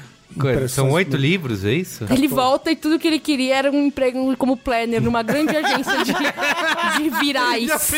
São 0.69 0.91
oito 0.91 1.17
livros, 1.17 1.65
é 1.65 1.73
isso? 1.73 2.05
Ele 2.11 2.29
volta 2.29 2.71
e 2.71 2.77
tudo 2.77 2.99
que 2.99 3.07
ele 3.07 3.19
queria 3.19 3.57
era 3.57 3.71
um 3.71 3.87
emprego 3.87 4.37
como 4.37 4.57
planner 4.57 5.01
numa 5.01 5.23
grande 5.23 5.57
agência 5.57 6.05
de, 6.05 6.13
de 7.03 7.11
virais. 7.21 7.71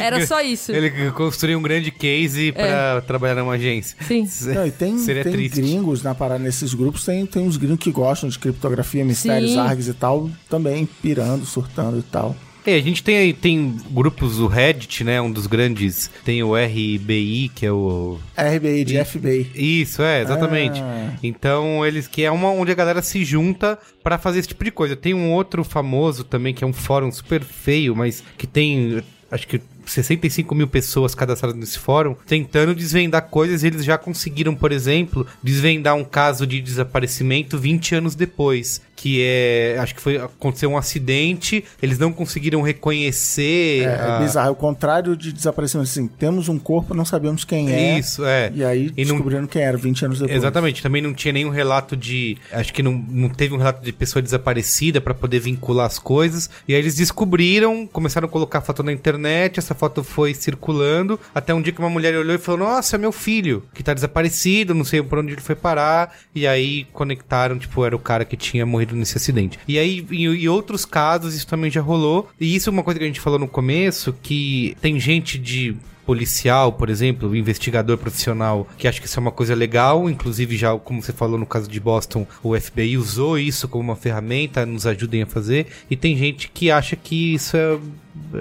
Era 0.00 0.26
só 0.26 0.40
isso. 0.40 0.72
Ele 0.72 1.10
construiu 1.12 1.58
um 1.58 1.62
grande 1.62 1.90
case 1.90 2.52
pra 2.52 3.00
trabalhar 3.02 3.36
numa 3.36 3.54
agência. 3.54 3.96
Sim. 4.06 4.28
Não, 4.54 4.66
e 4.66 4.70
tem, 4.70 4.98
Seria 4.98 5.22
tem 5.24 5.32
triste. 5.32 5.60
gringos 5.60 6.02
na 6.02 6.14
parada 6.14 6.42
nesses 6.42 6.74
grupos, 6.74 7.04
tem, 7.04 7.26
tem 7.26 7.42
uns 7.42 7.56
gringos 7.56 7.78
que 7.78 7.90
gostam 7.90 8.28
de 8.28 8.38
criptografia, 8.38 9.04
mistérios, 9.04 9.52
Sim. 9.52 9.58
args 9.58 9.88
e 9.88 9.94
tal, 9.94 10.30
também 10.48 10.88
pirando, 11.02 11.44
surtando 11.44 11.98
e 11.98 12.02
tal. 12.02 12.36
É, 12.68 12.74
a 12.74 12.82
gente 12.82 13.02
tem 13.02 13.16
aí, 13.16 13.32
tem 13.32 13.80
grupos, 13.90 14.38
o 14.38 14.46
Reddit, 14.46 15.02
né, 15.02 15.18
um 15.22 15.32
dos 15.32 15.46
grandes, 15.46 16.10
tem 16.22 16.42
o 16.42 16.54
RBI, 16.54 17.50
que 17.54 17.64
é 17.64 17.72
o... 17.72 18.18
RBI 18.36 18.84
de 18.84 19.02
FBI. 19.02 19.50
Isso, 19.54 20.02
é, 20.02 20.20
exatamente. 20.20 20.78
Ah. 20.82 21.14
Então, 21.22 21.86
eles 21.86 22.06
que 22.06 22.24
é 22.24 22.30
uma 22.30 22.50
onde 22.50 22.70
a 22.70 22.74
galera 22.74 23.00
se 23.00 23.24
junta 23.24 23.78
pra 24.02 24.18
fazer 24.18 24.40
esse 24.40 24.48
tipo 24.48 24.62
de 24.62 24.70
coisa. 24.70 24.94
Tem 24.94 25.14
um 25.14 25.32
outro 25.32 25.64
famoso 25.64 26.24
também, 26.24 26.52
que 26.52 26.62
é 26.62 26.66
um 26.66 26.72
fórum 26.74 27.10
super 27.10 27.42
feio, 27.42 27.96
mas 27.96 28.22
que 28.36 28.46
tem, 28.46 29.02
acho 29.30 29.48
que 29.48 29.62
65 29.86 30.54
mil 30.54 30.68
pessoas 30.68 31.14
cadastradas 31.14 31.58
nesse 31.58 31.78
fórum, 31.78 32.14
tentando 32.26 32.74
desvendar 32.74 33.22
coisas. 33.28 33.62
E 33.62 33.68
eles 33.68 33.82
já 33.82 33.96
conseguiram, 33.96 34.54
por 34.54 34.72
exemplo, 34.72 35.26
desvendar 35.42 35.94
um 35.94 36.04
caso 36.04 36.46
de 36.46 36.60
desaparecimento 36.60 37.56
20 37.56 37.94
anos 37.94 38.14
depois. 38.14 38.82
Que 39.00 39.22
é. 39.22 39.76
Acho 39.78 39.94
que 39.94 40.00
foi. 40.00 40.16
Aconteceu 40.16 40.68
um 40.68 40.76
acidente, 40.76 41.62
eles 41.80 42.00
não 42.00 42.12
conseguiram 42.12 42.60
reconhecer. 42.62 43.82
É, 43.82 43.84
é 43.84 44.00
a- 44.00 44.18
bizarro. 44.18 44.48
É 44.48 44.50
o 44.50 44.56
contrário 44.56 45.16
de 45.16 45.32
desaparecimento. 45.32 45.88
Assim, 45.88 46.08
temos 46.08 46.48
um 46.48 46.58
corpo, 46.58 46.94
não 46.94 47.04
sabemos 47.04 47.44
quem 47.44 47.70
é. 47.72 47.96
Isso, 47.98 48.24
é. 48.24 48.50
E 48.52 48.64
aí 48.64 48.92
E 48.96 49.04
não- 49.04 49.14
descobriram 49.14 49.46
quem 49.46 49.62
era 49.62 49.76
20 49.76 50.04
anos 50.04 50.18
depois. 50.18 50.36
Exatamente, 50.36 50.82
também 50.82 51.00
não 51.00 51.14
tinha 51.14 51.32
nenhum 51.32 51.50
relato 51.50 51.96
de. 51.96 52.36
Acho 52.52 52.72
que 52.74 52.82
não, 52.82 52.92
não 53.08 53.28
teve 53.28 53.54
um 53.54 53.58
relato 53.58 53.84
de 53.84 53.92
pessoa 53.92 54.20
desaparecida 54.20 55.00
pra 55.00 55.14
poder 55.14 55.38
vincular 55.38 55.86
as 55.86 55.98
coisas. 55.98 56.50
E 56.66 56.74
aí 56.74 56.80
eles 56.80 56.96
descobriram, 56.96 57.86
começaram 57.86 58.26
a 58.26 58.30
colocar 58.30 58.60
foto 58.62 58.82
na 58.82 58.92
internet, 58.92 59.58
essa 59.60 59.74
foto 59.76 60.02
foi 60.02 60.34
circulando, 60.34 61.20
até 61.32 61.54
um 61.54 61.62
dia 61.62 61.72
que 61.72 61.78
uma 61.78 61.90
mulher 61.90 62.16
olhou 62.16 62.34
e 62.34 62.38
falou: 62.38 62.66
Nossa, 62.66 62.96
é 62.96 62.98
meu 62.98 63.12
filho, 63.12 63.62
que 63.72 63.82
tá 63.84 63.94
desaparecido, 63.94 64.74
não 64.74 64.84
sei 64.84 65.00
por 65.02 65.20
onde 65.20 65.34
ele 65.34 65.40
foi 65.40 65.54
parar. 65.54 66.16
E 66.34 66.46
aí 66.48 66.84
conectaram, 66.92 67.56
tipo, 67.58 67.84
era 67.84 67.94
o 67.94 67.98
cara 67.98 68.24
que 68.24 68.36
tinha 68.36 68.66
morrido 68.66 68.87
nesse 68.96 69.16
acidente. 69.16 69.58
E 69.68 69.78
aí, 69.78 70.06
em, 70.10 70.26
em 70.26 70.48
outros 70.48 70.84
casos, 70.84 71.34
isso 71.34 71.46
também 71.46 71.70
já 71.70 71.80
rolou. 71.80 72.28
E 72.40 72.54
isso 72.54 72.68
é 72.68 72.72
uma 72.72 72.82
coisa 72.82 72.98
que 72.98 73.04
a 73.04 73.08
gente 73.08 73.20
falou 73.20 73.38
no 73.38 73.48
começo, 73.48 74.14
que 74.22 74.76
tem 74.80 74.98
gente 75.00 75.38
de 75.38 75.76
policial, 76.06 76.72
por 76.72 76.88
exemplo, 76.88 77.36
investigador 77.36 77.98
profissional, 77.98 78.66
que 78.78 78.88
acha 78.88 78.98
que 78.98 79.06
isso 79.06 79.18
é 79.18 79.20
uma 79.20 79.30
coisa 79.30 79.54
legal, 79.54 80.08
inclusive 80.08 80.56
já, 80.56 80.74
como 80.78 81.02
você 81.02 81.12
falou 81.12 81.38
no 81.38 81.44
caso 81.44 81.68
de 81.68 81.78
Boston, 81.78 82.26
o 82.42 82.58
FBI 82.58 82.96
usou 82.96 83.38
isso 83.38 83.68
como 83.68 83.84
uma 83.84 83.94
ferramenta, 83.94 84.64
nos 84.64 84.86
ajudem 84.86 85.20
a 85.24 85.26
fazer, 85.26 85.66
e 85.90 85.94
tem 85.96 86.16
gente 86.16 86.48
que 86.48 86.70
acha 86.70 86.96
que 86.96 87.34
isso 87.34 87.54
é 87.58 87.78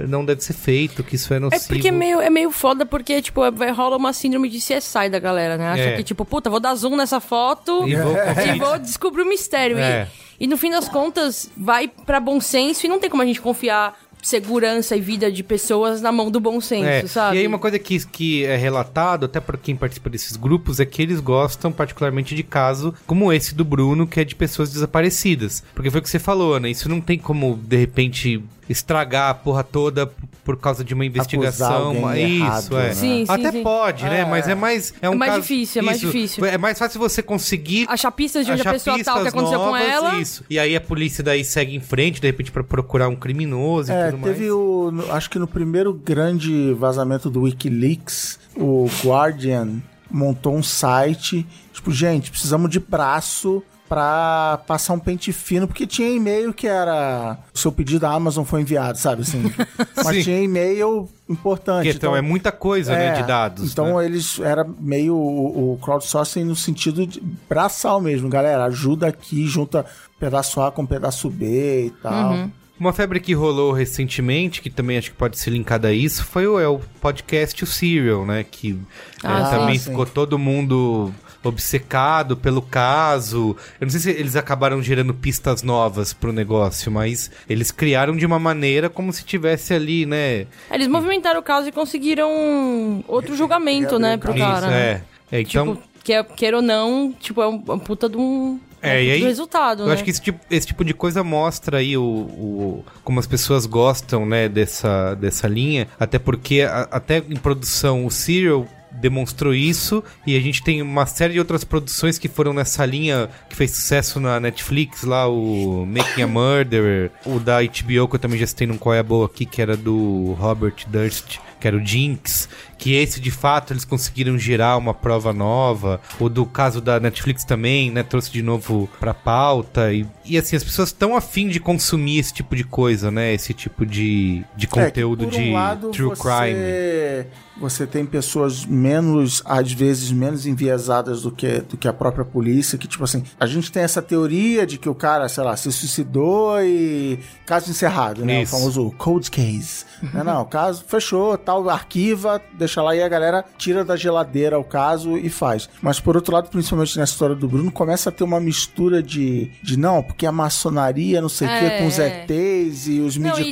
não 0.08 0.24
deve 0.26 0.42
ser 0.44 0.54
feito, 0.54 1.04
que 1.04 1.16
isso 1.16 1.34
é 1.34 1.38
É 1.38 1.40
nocivo. 1.42 1.68
porque 1.68 1.90
é 1.90 1.92
meio, 1.92 2.20
é 2.22 2.30
meio 2.30 2.52
foda, 2.52 2.86
porque, 2.86 3.22
tipo, 3.22 3.44
é- 3.44 3.52
vai, 3.52 3.70
rola 3.72 3.96
uma 3.98 4.12
síndrome 4.14 4.50
de 4.50 4.60
CSI 4.60 5.10
da 5.10 5.20
galera, 5.20 5.56
né? 5.58 5.68
Acha 5.68 5.82
É. 5.84 5.96
que, 5.98 6.04
tipo, 6.04 6.24
puta, 6.26 6.50
vou 6.50 6.60
dar 6.62 6.74
zoom 6.74 6.96
nessa 6.96 7.20
foto 7.20 7.88
E 7.88 7.96
vou 7.96 8.16
e 8.56 8.58
vou 8.60 8.80
descobrir 8.80 9.22
o 9.22 9.26
mistério. 9.30 9.78
É. 9.78 10.08
E, 10.14 10.27
no 10.46 10.58
fim 10.58 10.70
das 10.70 10.88
contas, 10.88 11.50
vai 11.58 11.88
pra 11.88 12.20
bom 12.20 12.40
senso 12.40 12.86
e 12.86 12.90
não 12.90 13.00
tem 13.00 13.10
como 13.10 13.24
a 13.24 13.26
gente 13.26 13.42
confiar 13.42 13.98
segurança 14.22 14.96
e 14.96 15.00
vida 15.00 15.32
de 15.32 15.44
pessoas 15.44 16.02
na 16.02 16.12
mão 16.12 16.30
do 16.30 16.40
bom 16.40 16.60
senso, 16.60 16.86
É, 16.86 17.08
sabe? 17.08 17.38
E 17.38 17.40
aí 17.40 17.48
uma 17.48 17.60
coisa 17.60 17.80
que, 17.80 18.06
que 18.08 18.44
é 18.46 18.56
relatado, 18.56 19.26
até 19.26 19.40
por 19.40 19.58
quem 19.58 19.76
participa 19.76 20.10
desses 20.10 20.36
grupos, 20.36 20.80
é 20.80 20.86
que 20.86 21.02
eles 21.02 21.20
gostam 21.20 21.72
particularmente 21.72 22.36
de 22.36 22.44
caso 22.44 22.94
como 23.06 23.32
esse 23.32 23.56
do 23.56 23.64
Bruno, 23.64 24.06
que 24.06 24.20
é 24.20 24.26
de 24.26 24.36
pessoas 24.36 24.72
desaparecidas. 24.72 25.64
Porque 25.74 25.90
foi 25.90 26.00
o 26.00 26.04
que 26.04 26.10
você 26.10 26.20
falou, 26.20 26.60
né? 26.60 26.70
Isso 26.70 26.90
não 26.90 27.00
tem 27.00 27.18
como, 27.18 27.58
de 27.64 27.78
repente, 27.78 28.44
estragar 28.68 29.30
a 29.30 29.34
porra 29.34 29.64
toda 29.64 30.12
por 30.48 30.56
causa 30.56 30.82
de 30.82 30.94
uma 30.94 31.04
investigação. 31.06 32.06
alguém 32.08 32.36
Isso, 32.38 32.46
errado, 32.46 32.78
é. 32.80 32.84
né? 32.88 32.94
Sim, 32.94 33.26
sim, 33.26 33.32
Até 33.34 33.52
sim. 33.52 33.64
pode, 33.64 34.04
né? 34.06 34.22
É. 34.22 34.26
Mas 34.26 34.48
é 34.48 34.56
mais... 34.56 34.94
É, 35.02 35.10
um 35.10 35.16
mais 35.16 35.32
caso- 35.34 35.42
difícil, 35.42 35.82
é 35.82 35.86
mais 35.86 35.98
isso. 35.98 36.06
difícil. 36.06 36.46
É 36.46 36.58
mais 36.58 36.80
fácil 36.80 37.00
você 37.02 37.22
conseguir 37.22 37.86
Achar 37.90 38.10
pistas 38.12 38.46
de 38.46 38.54
onde 38.54 38.62
a 38.62 38.72
pessoa 38.72 38.96
tá, 39.04 39.12
o 39.12 39.18
que 39.18 39.24
pistas 39.24 39.34
aconteceu 39.34 39.60
com 39.60 39.66
novas, 39.66 39.82
ela. 39.82 40.16
Isso. 40.22 40.46
E 40.50 40.58
aí 40.58 40.74
a 40.74 40.80
polícia 40.80 41.22
daí 41.22 41.44
segue 41.44 41.76
em 41.76 41.82
frente, 41.82 42.22
de 42.22 42.28
repente, 42.28 42.50
pra 42.50 42.64
procurar 42.64 43.10
um 43.10 43.16
criminoso 43.18 43.92
e 43.92 43.94
É, 43.96 44.10
tudo 44.12 44.24
teve 44.24 44.40
mais. 44.46 44.52
o. 44.54 44.94
Acho 45.12 45.30
que 45.30 45.38
no 45.38 45.48
primeiro 45.48 45.94
grande 45.94 46.72
vazamento 46.76 47.30
do 47.30 47.42
Wikileaks, 47.42 48.40
o 48.56 48.90
Guardian 49.04 49.82
montou 50.10 50.56
um 50.56 50.64
site. 50.64 51.46
Tipo, 51.74 51.92
gente, 51.92 52.32
precisamos 52.32 52.70
de 52.72 52.80
braço 52.80 53.62
pra 53.88 54.60
passar 54.68 54.94
um 54.94 55.00
pente 55.00 55.32
fino, 55.32 55.68
porque 55.68 55.88
tinha 55.88 56.10
e-mail 56.10 56.54
que 56.54 56.68
era. 56.68 57.38
O 57.54 57.58
seu 57.58 57.72
pedido 57.72 58.02
da 58.02 58.12
Amazon 58.12 58.44
foi 58.44 58.62
enviado, 58.62 58.98
sabe 58.98 59.22
assim? 59.22 59.44
Mas 59.96 60.18
Sim. 60.18 60.24
tinha 60.24 60.42
e-mail 60.42 61.10
importante. 61.30 61.86
Porque, 61.86 61.98
então, 61.98 62.16
é 62.16 62.22
muita 62.22 62.52
coisa, 62.52 62.94
né, 62.94 63.14
de 63.14 63.24
dados. 63.24 63.72
Então 63.72 63.98
né? 63.98 64.06
eles 64.06 64.40
era 64.40 64.66
meio 64.80 65.16
o, 65.16 65.74
o 65.74 65.78
crowdsourcing 65.78 66.44
no 66.44 66.56
sentido 66.56 67.06
de 67.06 67.22
braçal 67.50 68.00
mesmo, 68.02 68.30
galera. 68.30 68.66
Ajuda 68.66 69.08
aqui, 69.08 69.48
junta 69.48 69.86
pedaço 70.20 70.62
A 70.62 70.72
com 70.72 70.86
pedaço 70.86 71.30
B 71.30 71.88
e 71.88 71.90
tal. 72.02 72.32
Uhum. 72.34 72.52
Uma 72.80 72.94
febre 72.94 73.20
que 73.20 73.34
rolou 73.34 73.72
recentemente, 73.72 74.62
que 74.62 74.70
também 74.70 75.00
acho 75.00 75.10
que 75.10 75.18
pode 75.18 75.40
ser 75.40 75.50
linkada 75.50 75.88
a 75.88 75.94
isso, 75.94 76.24
foi 76.24 76.46
o, 76.46 76.60
é 76.60 76.68
o 76.68 76.80
podcast 77.02 77.64
O 77.64 77.68
Serial, 77.68 78.24
né? 78.24 78.44
Que 78.44 78.80
Ah, 79.24 79.40
é, 79.40 79.58
também 79.58 79.80
sim. 79.80 79.90
ficou 79.90 80.06
todo 80.06 80.38
mundo 80.38 81.12
obcecado 81.44 82.36
pelo 82.38 82.62
caso. 82.62 83.56
Eu 83.80 83.86
não 83.86 83.90
sei 83.90 84.00
se 84.00 84.10
eles 84.12 84.36
acabaram 84.36 84.82
gerando 84.82 85.14
pistas 85.14 85.64
novas 85.64 86.14
pro 86.14 86.32
negócio, 86.34 86.92
mas 86.92 87.30
eles 87.50 87.72
criaram 87.72 88.16
de 88.16 88.26
uma 88.26 88.40
maneira 88.40 88.90
como 88.90 89.12
se 89.12 89.24
tivesse 89.24 89.74
ali, 89.74 90.06
né? 90.06 90.48
Eles 90.72 90.88
movimentaram 90.88 91.40
o 91.40 91.44
caso 91.44 91.68
e 91.68 91.72
conseguiram 91.72 93.04
outro 93.08 93.36
julgamento, 93.36 93.98
né, 94.00 94.18
pro 94.18 94.32
Isso, 94.32 94.40
cara. 94.40 94.72
é. 94.74 95.02
É, 95.32 95.42
então, 95.42 95.76
Tipo, 95.76 95.88
quer, 96.04 96.24
queira 96.24 96.58
ou 96.58 96.64
não, 96.64 97.12
tipo, 97.20 97.42
é 97.42 97.48
um, 97.48 97.56
um 97.56 97.80
puta 97.80 98.08
de 98.08 98.16
um. 98.18 98.60
É, 98.82 98.92
um 98.92 99.02
e 99.02 99.12
aí, 99.12 99.20
do 99.20 99.26
resultado, 99.26 99.84
Eu 99.84 99.88
né? 99.88 99.94
acho 99.94 100.04
que 100.04 100.10
esse 100.12 100.22
tipo, 100.22 100.40
esse 100.50 100.68
tipo 100.68 100.86
de 100.86 100.94
coisa 100.94 101.24
mostra 101.24 101.80
aí 101.80 101.98
o, 101.98 102.02
o- 102.04 102.86
como 103.04 103.20
as 103.20 103.28
pessoas 103.28 103.66
gostam, 103.66 104.26
né, 104.26 104.48
dessa, 104.48 105.16
dessa 105.16 105.48
linha. 105.48 105.88
Até 106.00 106.18
porque, 106.20 106.62
a- 106.62 106.88
até 106.92 107.18
em 107.18 107.36
produção, 107.36 108.06
o 108.06 108.12
Serial 108.12 108.66
demonstrou 108.98 109.54
isso 109.54 110.04
e 110.26 110.36
a 110.36 110.40
gente 110.40 110.64
tem 110.64 110.82
uma 110.82 111.06
série 111.06 111.34
de 111.34 111.40
outras 111.40 111.64
produções 111.64 112.18
que 112.18 112.28
foram 112.28 112.54
nessa 112.54 112.86
linha 112.86 113.30
que 113.50 113.56
fez 113.56 113.72
sucesso 113.72 114.20
na 114.20 114.40
Netflix 114.40 115.04
lá 115.04 115.28
o 115.28 115.86
Making 115.86 116.24
a 116.24 116.28
Murderer 116.28 117.12
o 117.26 117.40
da 117.40 117.62
HBO 117.62 118.08
que 118.08 118.16
eu 118.16 118.20
também 118.20 118.40
já 118.40 118.48
citei 118.48 118.68
num 118.68 118.78
Qual 118.78 118.94
é 118.94 119.00
a 119.00 119.04
Boa 119.04 119.26
aqui 119.26 119.46
que 119.46 119.62
era 119.62 119.78
do 119.78 120.36
Robert 120.40 120.76
Durst 120.88 121.40
que 121.60 121.68
era 121.68 121.76
o 121.76 121.86
Jinx, 121.86 122.48
que 122.78 122.94
esse 122.94 123.20
de 123.20 123.32
fato 123.32 123.74
eles 123.74 123.84
conseguiram 123.84 124.38
gerar 124.38 124.78
uma 124.78 124.94
prova 124.94 125.34
nova, 125.34 126.00
o 126.20 126.30
do 126.30 126.46
caso 126.46 126.80
da 126.80 127.00
Netflix 127.00 127.44
também, 127.44 127.92
né, 127.92 128.04
trouxe 128.04 128.32
de 128.32 128.42
novo 128.42 128.90
pra 129.00 129.14
pauta, 129.14 129.92
e, 129.92 130.06
e 130.24 130.38
assim, 130.38 130.56
as 130.56 130.64
pessoas 130.64 130.90
estão 130.90 131.16
afim 131.16 131.48
de 131.48 131.60
consumir 131.60 132.20
esse 132.20 132.34
tipo 132.34 132.56
de 132.56 132.64
coisa, 132.64 133.10
né, 133.10 133.34
esse 133.34 133.54
tipo 133.54 133.86
de, 133.86 134.44
de 134.56 134.66
É, 134.66 134.70
conteúdo 134.70 135.26
de 135.26 135.40
um 135.40 135.54
lado, 135.54 135.90
true 135.90 136.10
você, 136.10 136.22
crime. 136.22 137.48
Você 137.60 137.88
tem 137.88 138.06
pessoas 138.06 138.66
menos, 138.66 139.42
às 139.44 139.72
vezes, 139.72 140.12
menos 140.12 140.46
enviesadas 140.46 141.24
do 141.24 141.32
que, 141.32 141.62
do 141.62 141.76
que 141.76 141.88
a 141.88 141.94
própria 141.94 142.24
polícia, 142.24 142.78
que, 142.78 142.88
tipo 142.88 143.04
assim, 143.04 143.24
a 143.40 143.48
gente 143.48 143.72
tem 143.72 143.82
essa 143.82 144.00
teoria 144.00 144.66
de 144.66 144.78
que 144.78 144.88
o 144.88 144.94
cara, 144.94 145.28
sei 145.28 145.44
lá, 145.44 145.58
se 145.58 145.72
suicidou 145.72 146.62
e. 146.62 147.18
Caso 147.48 147.72
encerrado, 147.72 148.24
né? 148.24 148.44
Isso. 148.44 148.56
O 148.56 148.60
famoso 148.60 148.92
cold 148.98 149.32
case. 149.32 149.86
não, 150.14 150.24
não, 150.24 150.42
o 150.44 150.46
caso 150.46 150.86
fechou, 150.88 151.36
tal, 151.36 151.68
arquiva, 151.68 152.40
deixa 152.68 152.82
lá 152.82 152.96
e 152.96 153.02
a 153.02 153.08
galera 153.08 153.44
tira 153.58 153.84
da 153.84 153.96
geladeira 153.96 154.60
o 154.60 154.64
caso 154.64 155.18
e 155.18 155.30
faz. 155.30 155.70
Mas 155.82 156.00
por 156.00 156.16
outro 156.16 156.34
lado, 156.34 156.50
principalmente 156.50 156.98
nessa 157.00 157.14
história 157.14 157.36
do 157.36 157.48
Bruno, 157.48 157.72
começa 157.72 158.10
a 158.10 158.12
ter 158.12 158.24
uma 158.24 158.40
mistura 158.40 159.02
de, 159.02 159.50
de 159.64 159.78
não, 159.80 160.04
porque 160.04 160.26
a 160.26 160.32
maçonaria, 160.32 161.22
não 161.22 161.30
sei 161.30 161.48
o 161.48 161.52
É. 161.52 161.60
que, 161.70 161.78
com 161.80 161.88
os 161.88 161.98
ETs 161.98 162.88
e 162.88 163.00
os 163.00 163.16
Não, 163.18 163.40
e 163.40 163.52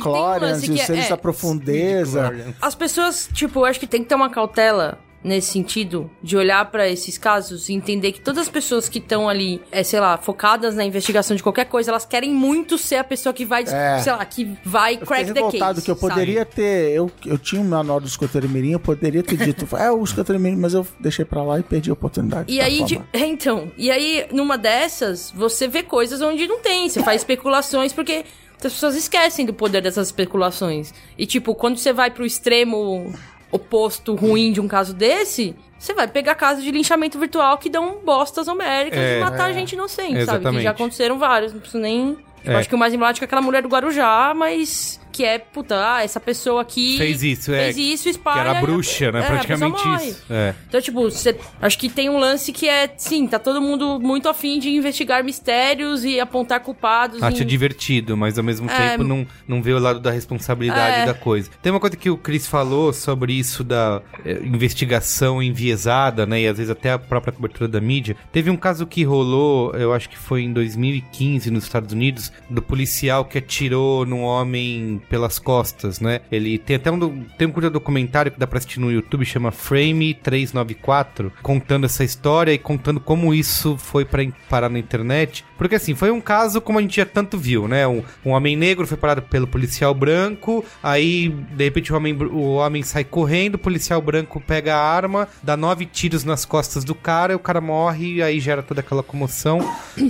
e 0.66 0.70
os 0.74 0.80
é- 0.80 0.84
seres 0.84 1.06
é, 1.06 1.08
da 1.08 1.16
profundeza. 1.16 2.54
As 2.60 2.74
pessoas, 2.74 3.28
tipo, 3.32 3.60
eu 3.60 3.64
acho 3.64 3.80
que 3.80 3.86
tem 3.86 4.02
que 4.02 4.08
ter 4.08 4.14
uma 4.14 4.30
cautela 4.30 4.98
nesse 5.26 5.50
sentido 5.52 6.10
de 6.22 6.36
olhar 6.36 6.64
pra 6.70 6.88
esses 6.88 7.18
casos 7.18 7.68
e 7.68 7.72
entender 7.74 8.12
que 8.12 8.20
todas 8.20 8.42
as 8.42 8.48
pessoas 8.48 8.88
que 8.88 8.98
estão 8.98 9.28
ali, 9.28 9.60
é, 9.72 9.82
sei 9.82 9.98
lá, 10.00 10.16
focadas 10.16 10.74
na 10.76 10.84
investigação 10.84 11.36
de 11.36 11.42
qualquer 11.42 11.66
coisa, 11.66 11.90
elas 11.90 12.04
querem 12.06 12.32
muito 12.32 12.78
ser 12.78 12.96
a 12.96 13.04
pessoa 13.04 13.32
que 13.32 13.44
vai, 13.44 13.64
É. 13.64 13.98
sei 13.98 14.12
lá, 14.12 14.24
que 14.24 14.56
vai 14.64 14.94
Eu 14.94 15.00
crack 15.06 15.32
the 15.32 15.42
case. 15.58 15.82
que 15.82 15.90
eu 15.90 15.96
poderia 15.96 16.44
ter. 16.44 16.92
Eu, 16.92 17.10
eu 17.26 17.36
tinha 17.36 17.60
um 17.60 17.64
manual 17.68 18.00
do 18.00 18.06
escoteiro 18.06 18.48
mirim, 18.48 18.70
eu 18.72 18.80
poderia 18.80 19.22
ter 19.22 19.36
dito, 19.36 19.66
é 19.76 19.90
o 19.90 20.02
escoteiro 20.04 20.40
mirim, 20.40 20.56
mas 20.56 20.72
eu 20.74 20.86
deixei 21.00 21.24
pra 21.24 21.42
lá 21.42 21.58
e 21.58 21.62
perdi 21.62 21.90
a 21.90 21.92
oportunidade. 21.92 22.52
E 22.52 22.58
Tá, 22.58 22.64
aí, 22.64 22.84
de- 22.84 22.94
favor. 22.94 23.08
então, 23.14 23.72
e 23.76 23.90
aí, 23.90 24.26
numa 24.32 24.56
dessas, 24.56 25.32
você 25.34 25.66
vê 25.66 25.82
coisas 25.82 26.22
onde 26.22 26.46
não 26.46 26.60
tem. 26.60 26.88
Você 26.88 27.02
faz 27.02 27.20
especulações 27.22 27.92
porque 27.92 28.24
as 28.64 28.72
pessoas 28.72 28.94
esquecem 28.96 29.44
do 29.44 29.52
poder 29.52 29.82
dessas 29.82 30.08
especulações. 30.08 30.94
E, 31.18 31.26
tipo, 31.26 31.54
quando 31.54 31.76
você 31.78 31.92
vai 31.92 32.10
pro 32.10 32.24
extremo 32.24 33.12
oposto 33.56 34.14
ruim 34.14 34.52
de 34.52 34.60
um 34.60 34.68
caso 34.68 34.94
desse, 34.94 35.54
você 35.78 35.92
vai 35.92 36.06
pegar 36.08 36.34
casos 36.34 36.62
de 36.64 36.70
linchamento 36.70 37.18
virtual 37.18 37.58
que 37.58 37.68
dão 37.68 37.98
bostas 38.04 38.48
homéricas 38.48 38.98
É. 38.98 39.18
e 39.18 39.20
matar 39.20 39.52
gente 39.52 39.72
inocente, 39.72 40.08
sabe? 40.08 40.16
Que 40.16 40.20
Exatamente. 40.22 40.62
já 40.62 40.70
aconteceram 40.70 41.18
vários, 41.18 41.52
não 41.52 41.60
preciso 41.60 41.82
nem. 41.82 42.16
Eu 42.44 42.52
É. 42.52 42.56
acho 42.56 42.68
que 42.68 42.74
o 42.74 42.78
mais 42.78 42.94
emblemático 42.94 43.24
é 43.24 43.26
aquela 43.26 43.42
mulher 43.42 43.60
do 43.62 43.68
Guarujá, 43.68 44.32
mas 44.34 45.00
que 45.16 45.24
é, 45.24 45.38
puta, 45.38 45.74
ah, 45.96 46.02
essa 46.02 46.20
pessoa 46.20 46.60
aqui. 46.62 46.96
Fez 46.98 47.22
isso, 47.22 47.52
é, 47.52 47.64
Fez 47.72 47.76
isso, 47.76 48.04
Que 48.04 48.10
espalha. 48.10 48.40
era 48.40 48.52
e 48.54 48.56
a- 48.56 48.60
bruxa, 48.60 49.10
né, 49.12 49.20
é, 49.20 49.22
praticamente 49.26 49.88
isso. 50.08 50.22
É. 50.30 50.54
Então, 50.68 50.80
tipo, 50.80 51.02
você, 51.02 51.36
acho 51.60 51.78
que 51.78 51.88
tem 51.88 52.10
um 52.10 52.18
lance 52.18 52.52
que 52.52 52.68
é, 52.68 52.92
sim, 52.96 53.26
tá 53.26 53.38
todo 53.38 53.60
mundo 53.60 53.98
muito 54.00 54.28
afim 54.28 54.58
de 54.58 54.70
investigar 54.70 55.24
mistérios 55.24 56.04
e 56.04 56.20
apontar 56.20 56.60
culpados. 56.60 57.22
Acha 57.22 57.42
em- 57.42 57.46
divertido, 57.46 58.16
mas 58.16 58.36
ao 58.38 58.44
mesmo 58.44 58.68
É. 58.70 58.90
tempo 58.90 59.04
não, 59.04 59.26
não 59.48 59.62
vê 59.62 59.72
o 59.72 59.78
lado 59.78 60.00
da 60.00 60.10
responsabilidade 60.10 61.00
É. 61.00 61.06
da 61.06 61.14
coisa. 61.14 61.50
Tem 61.62 61.72
uma 61.72 61.80
coisa 61.80 61.96
que 61.96 62.10
o 62.10 62.16
Chris 62.16 62.46
falou 62.46 62.92
sobre 62.92 63.32
isso 63.32 63.64
da 63.64 64.02
eh, 64.24 64.40
investigação 64.44 65.42
enviesada, 65.42 66.26
né? 66.26 66.42
E 66.42 66.48
às 66.48 66.56
vezes 66.58 66.70
até 66.70 66.92
a 66.92 66.98
própria 66.98 67.32
cobertura 67.32 67.68
da 67.68 67.80
mídia. 67.80 68.16
Teve 68.32 68.50
um 68.50 68.56
caso 68.56 68.86
que 68.86 69.02
rolou, 69.04 69.72
eu 69.74 69.92
acho 69.92 70.08
que 70.08 70.18
foi 70.18 70.42
em 70.42 70.52
2015 70.52 71.50
nos 71.50 71.64
Estados 71.64 71.92
Unidos, 71.92 72.32
do 72.50 72.60
policial 72.60 73.24
que 73.24 73.38
atirou 73.38 74.04
num 74.04 74.22
homem 74.22 75.00
pelas 75.08 75.38
costas, 75.38 76.00
né? 76.00 76.20
Ele 76.30 76.58
tem 76.58 76.76
até 76.76 76.90
um, 76.90 77.24
tem 77.38 77.46
um 77.48 77.50
curto 77.50 77.70
documentário 77.70 78.30
que 78.32 78.38
dá 78.38 78.46
pra 78.46 78.58
assistir 78.58 78.80
no 78.80 78.90
YouTube, 78.90 79.24
chama 79.24 79.50
Frame 79.50 80.14
394, 80.14 81.32
contando 81.42 81.86
essa 81.86 82.04
história 82.04 82.52
e 82.52 82.58
contando 82.58 83.00
como 83.00 83.34
isso 83.34 83.76
foi 83.76 84.04
pra 84.04 84.26
parar 84.48 84.68
na 84.68 84.78
internet. 84.78 85.44
Porque 85.58 85.76
assim, 85.76 85.94
foi 85.94 86.10
um 86.10 86.20
caso 86.20 86.60
como 86.60 86.78
a 86.78 86.82
gente 86.82 86.96
já 86.96 87.06
tanto 87.06 87.38
viu, 87.38 87.66
né? 87.68 87.86
Um, 87.86 88.02
um 88.24 88.30
homem 88.30 88.56
negro 88.56 88.86
foi 88.86 88.96
parado 88.96 89.22
pelo 89.22 89.46
policial 89.46 89.94
branco, 89.94 90.64
aí 90.82 91.28
de 91.28 91.64
repente 91.64 91.92
o 91.92 91.96
homem, 91.96 92.14
o 92.14 92.54
homem 92.56 92.82
sai 92.82 93.04
correndo, 93.04 93.54
o 93.54 93.58
policial 93.58 94.00
branco 94.00 94.40
pega 94.40 94.76
a 94.76 94.82
arma, 94.82 95.28
dá 95.42 95.56
nove 95.56 95.86
tiros 95.86 96.24
nas 96.24 96.44
costas 96.44 96.84
do 96.84 96.94
cara, 96.94 97.32
e 97.32 97.36
o 97.36 97.40
cara 97.40 97.60
morre, 97.60 98.14
e 98.16 98.22
aí 98.22 98.40
gera 98.40 98.62
toda 98.62 98.80
aquela 98.80 99.02
comoção. 99.02 99.60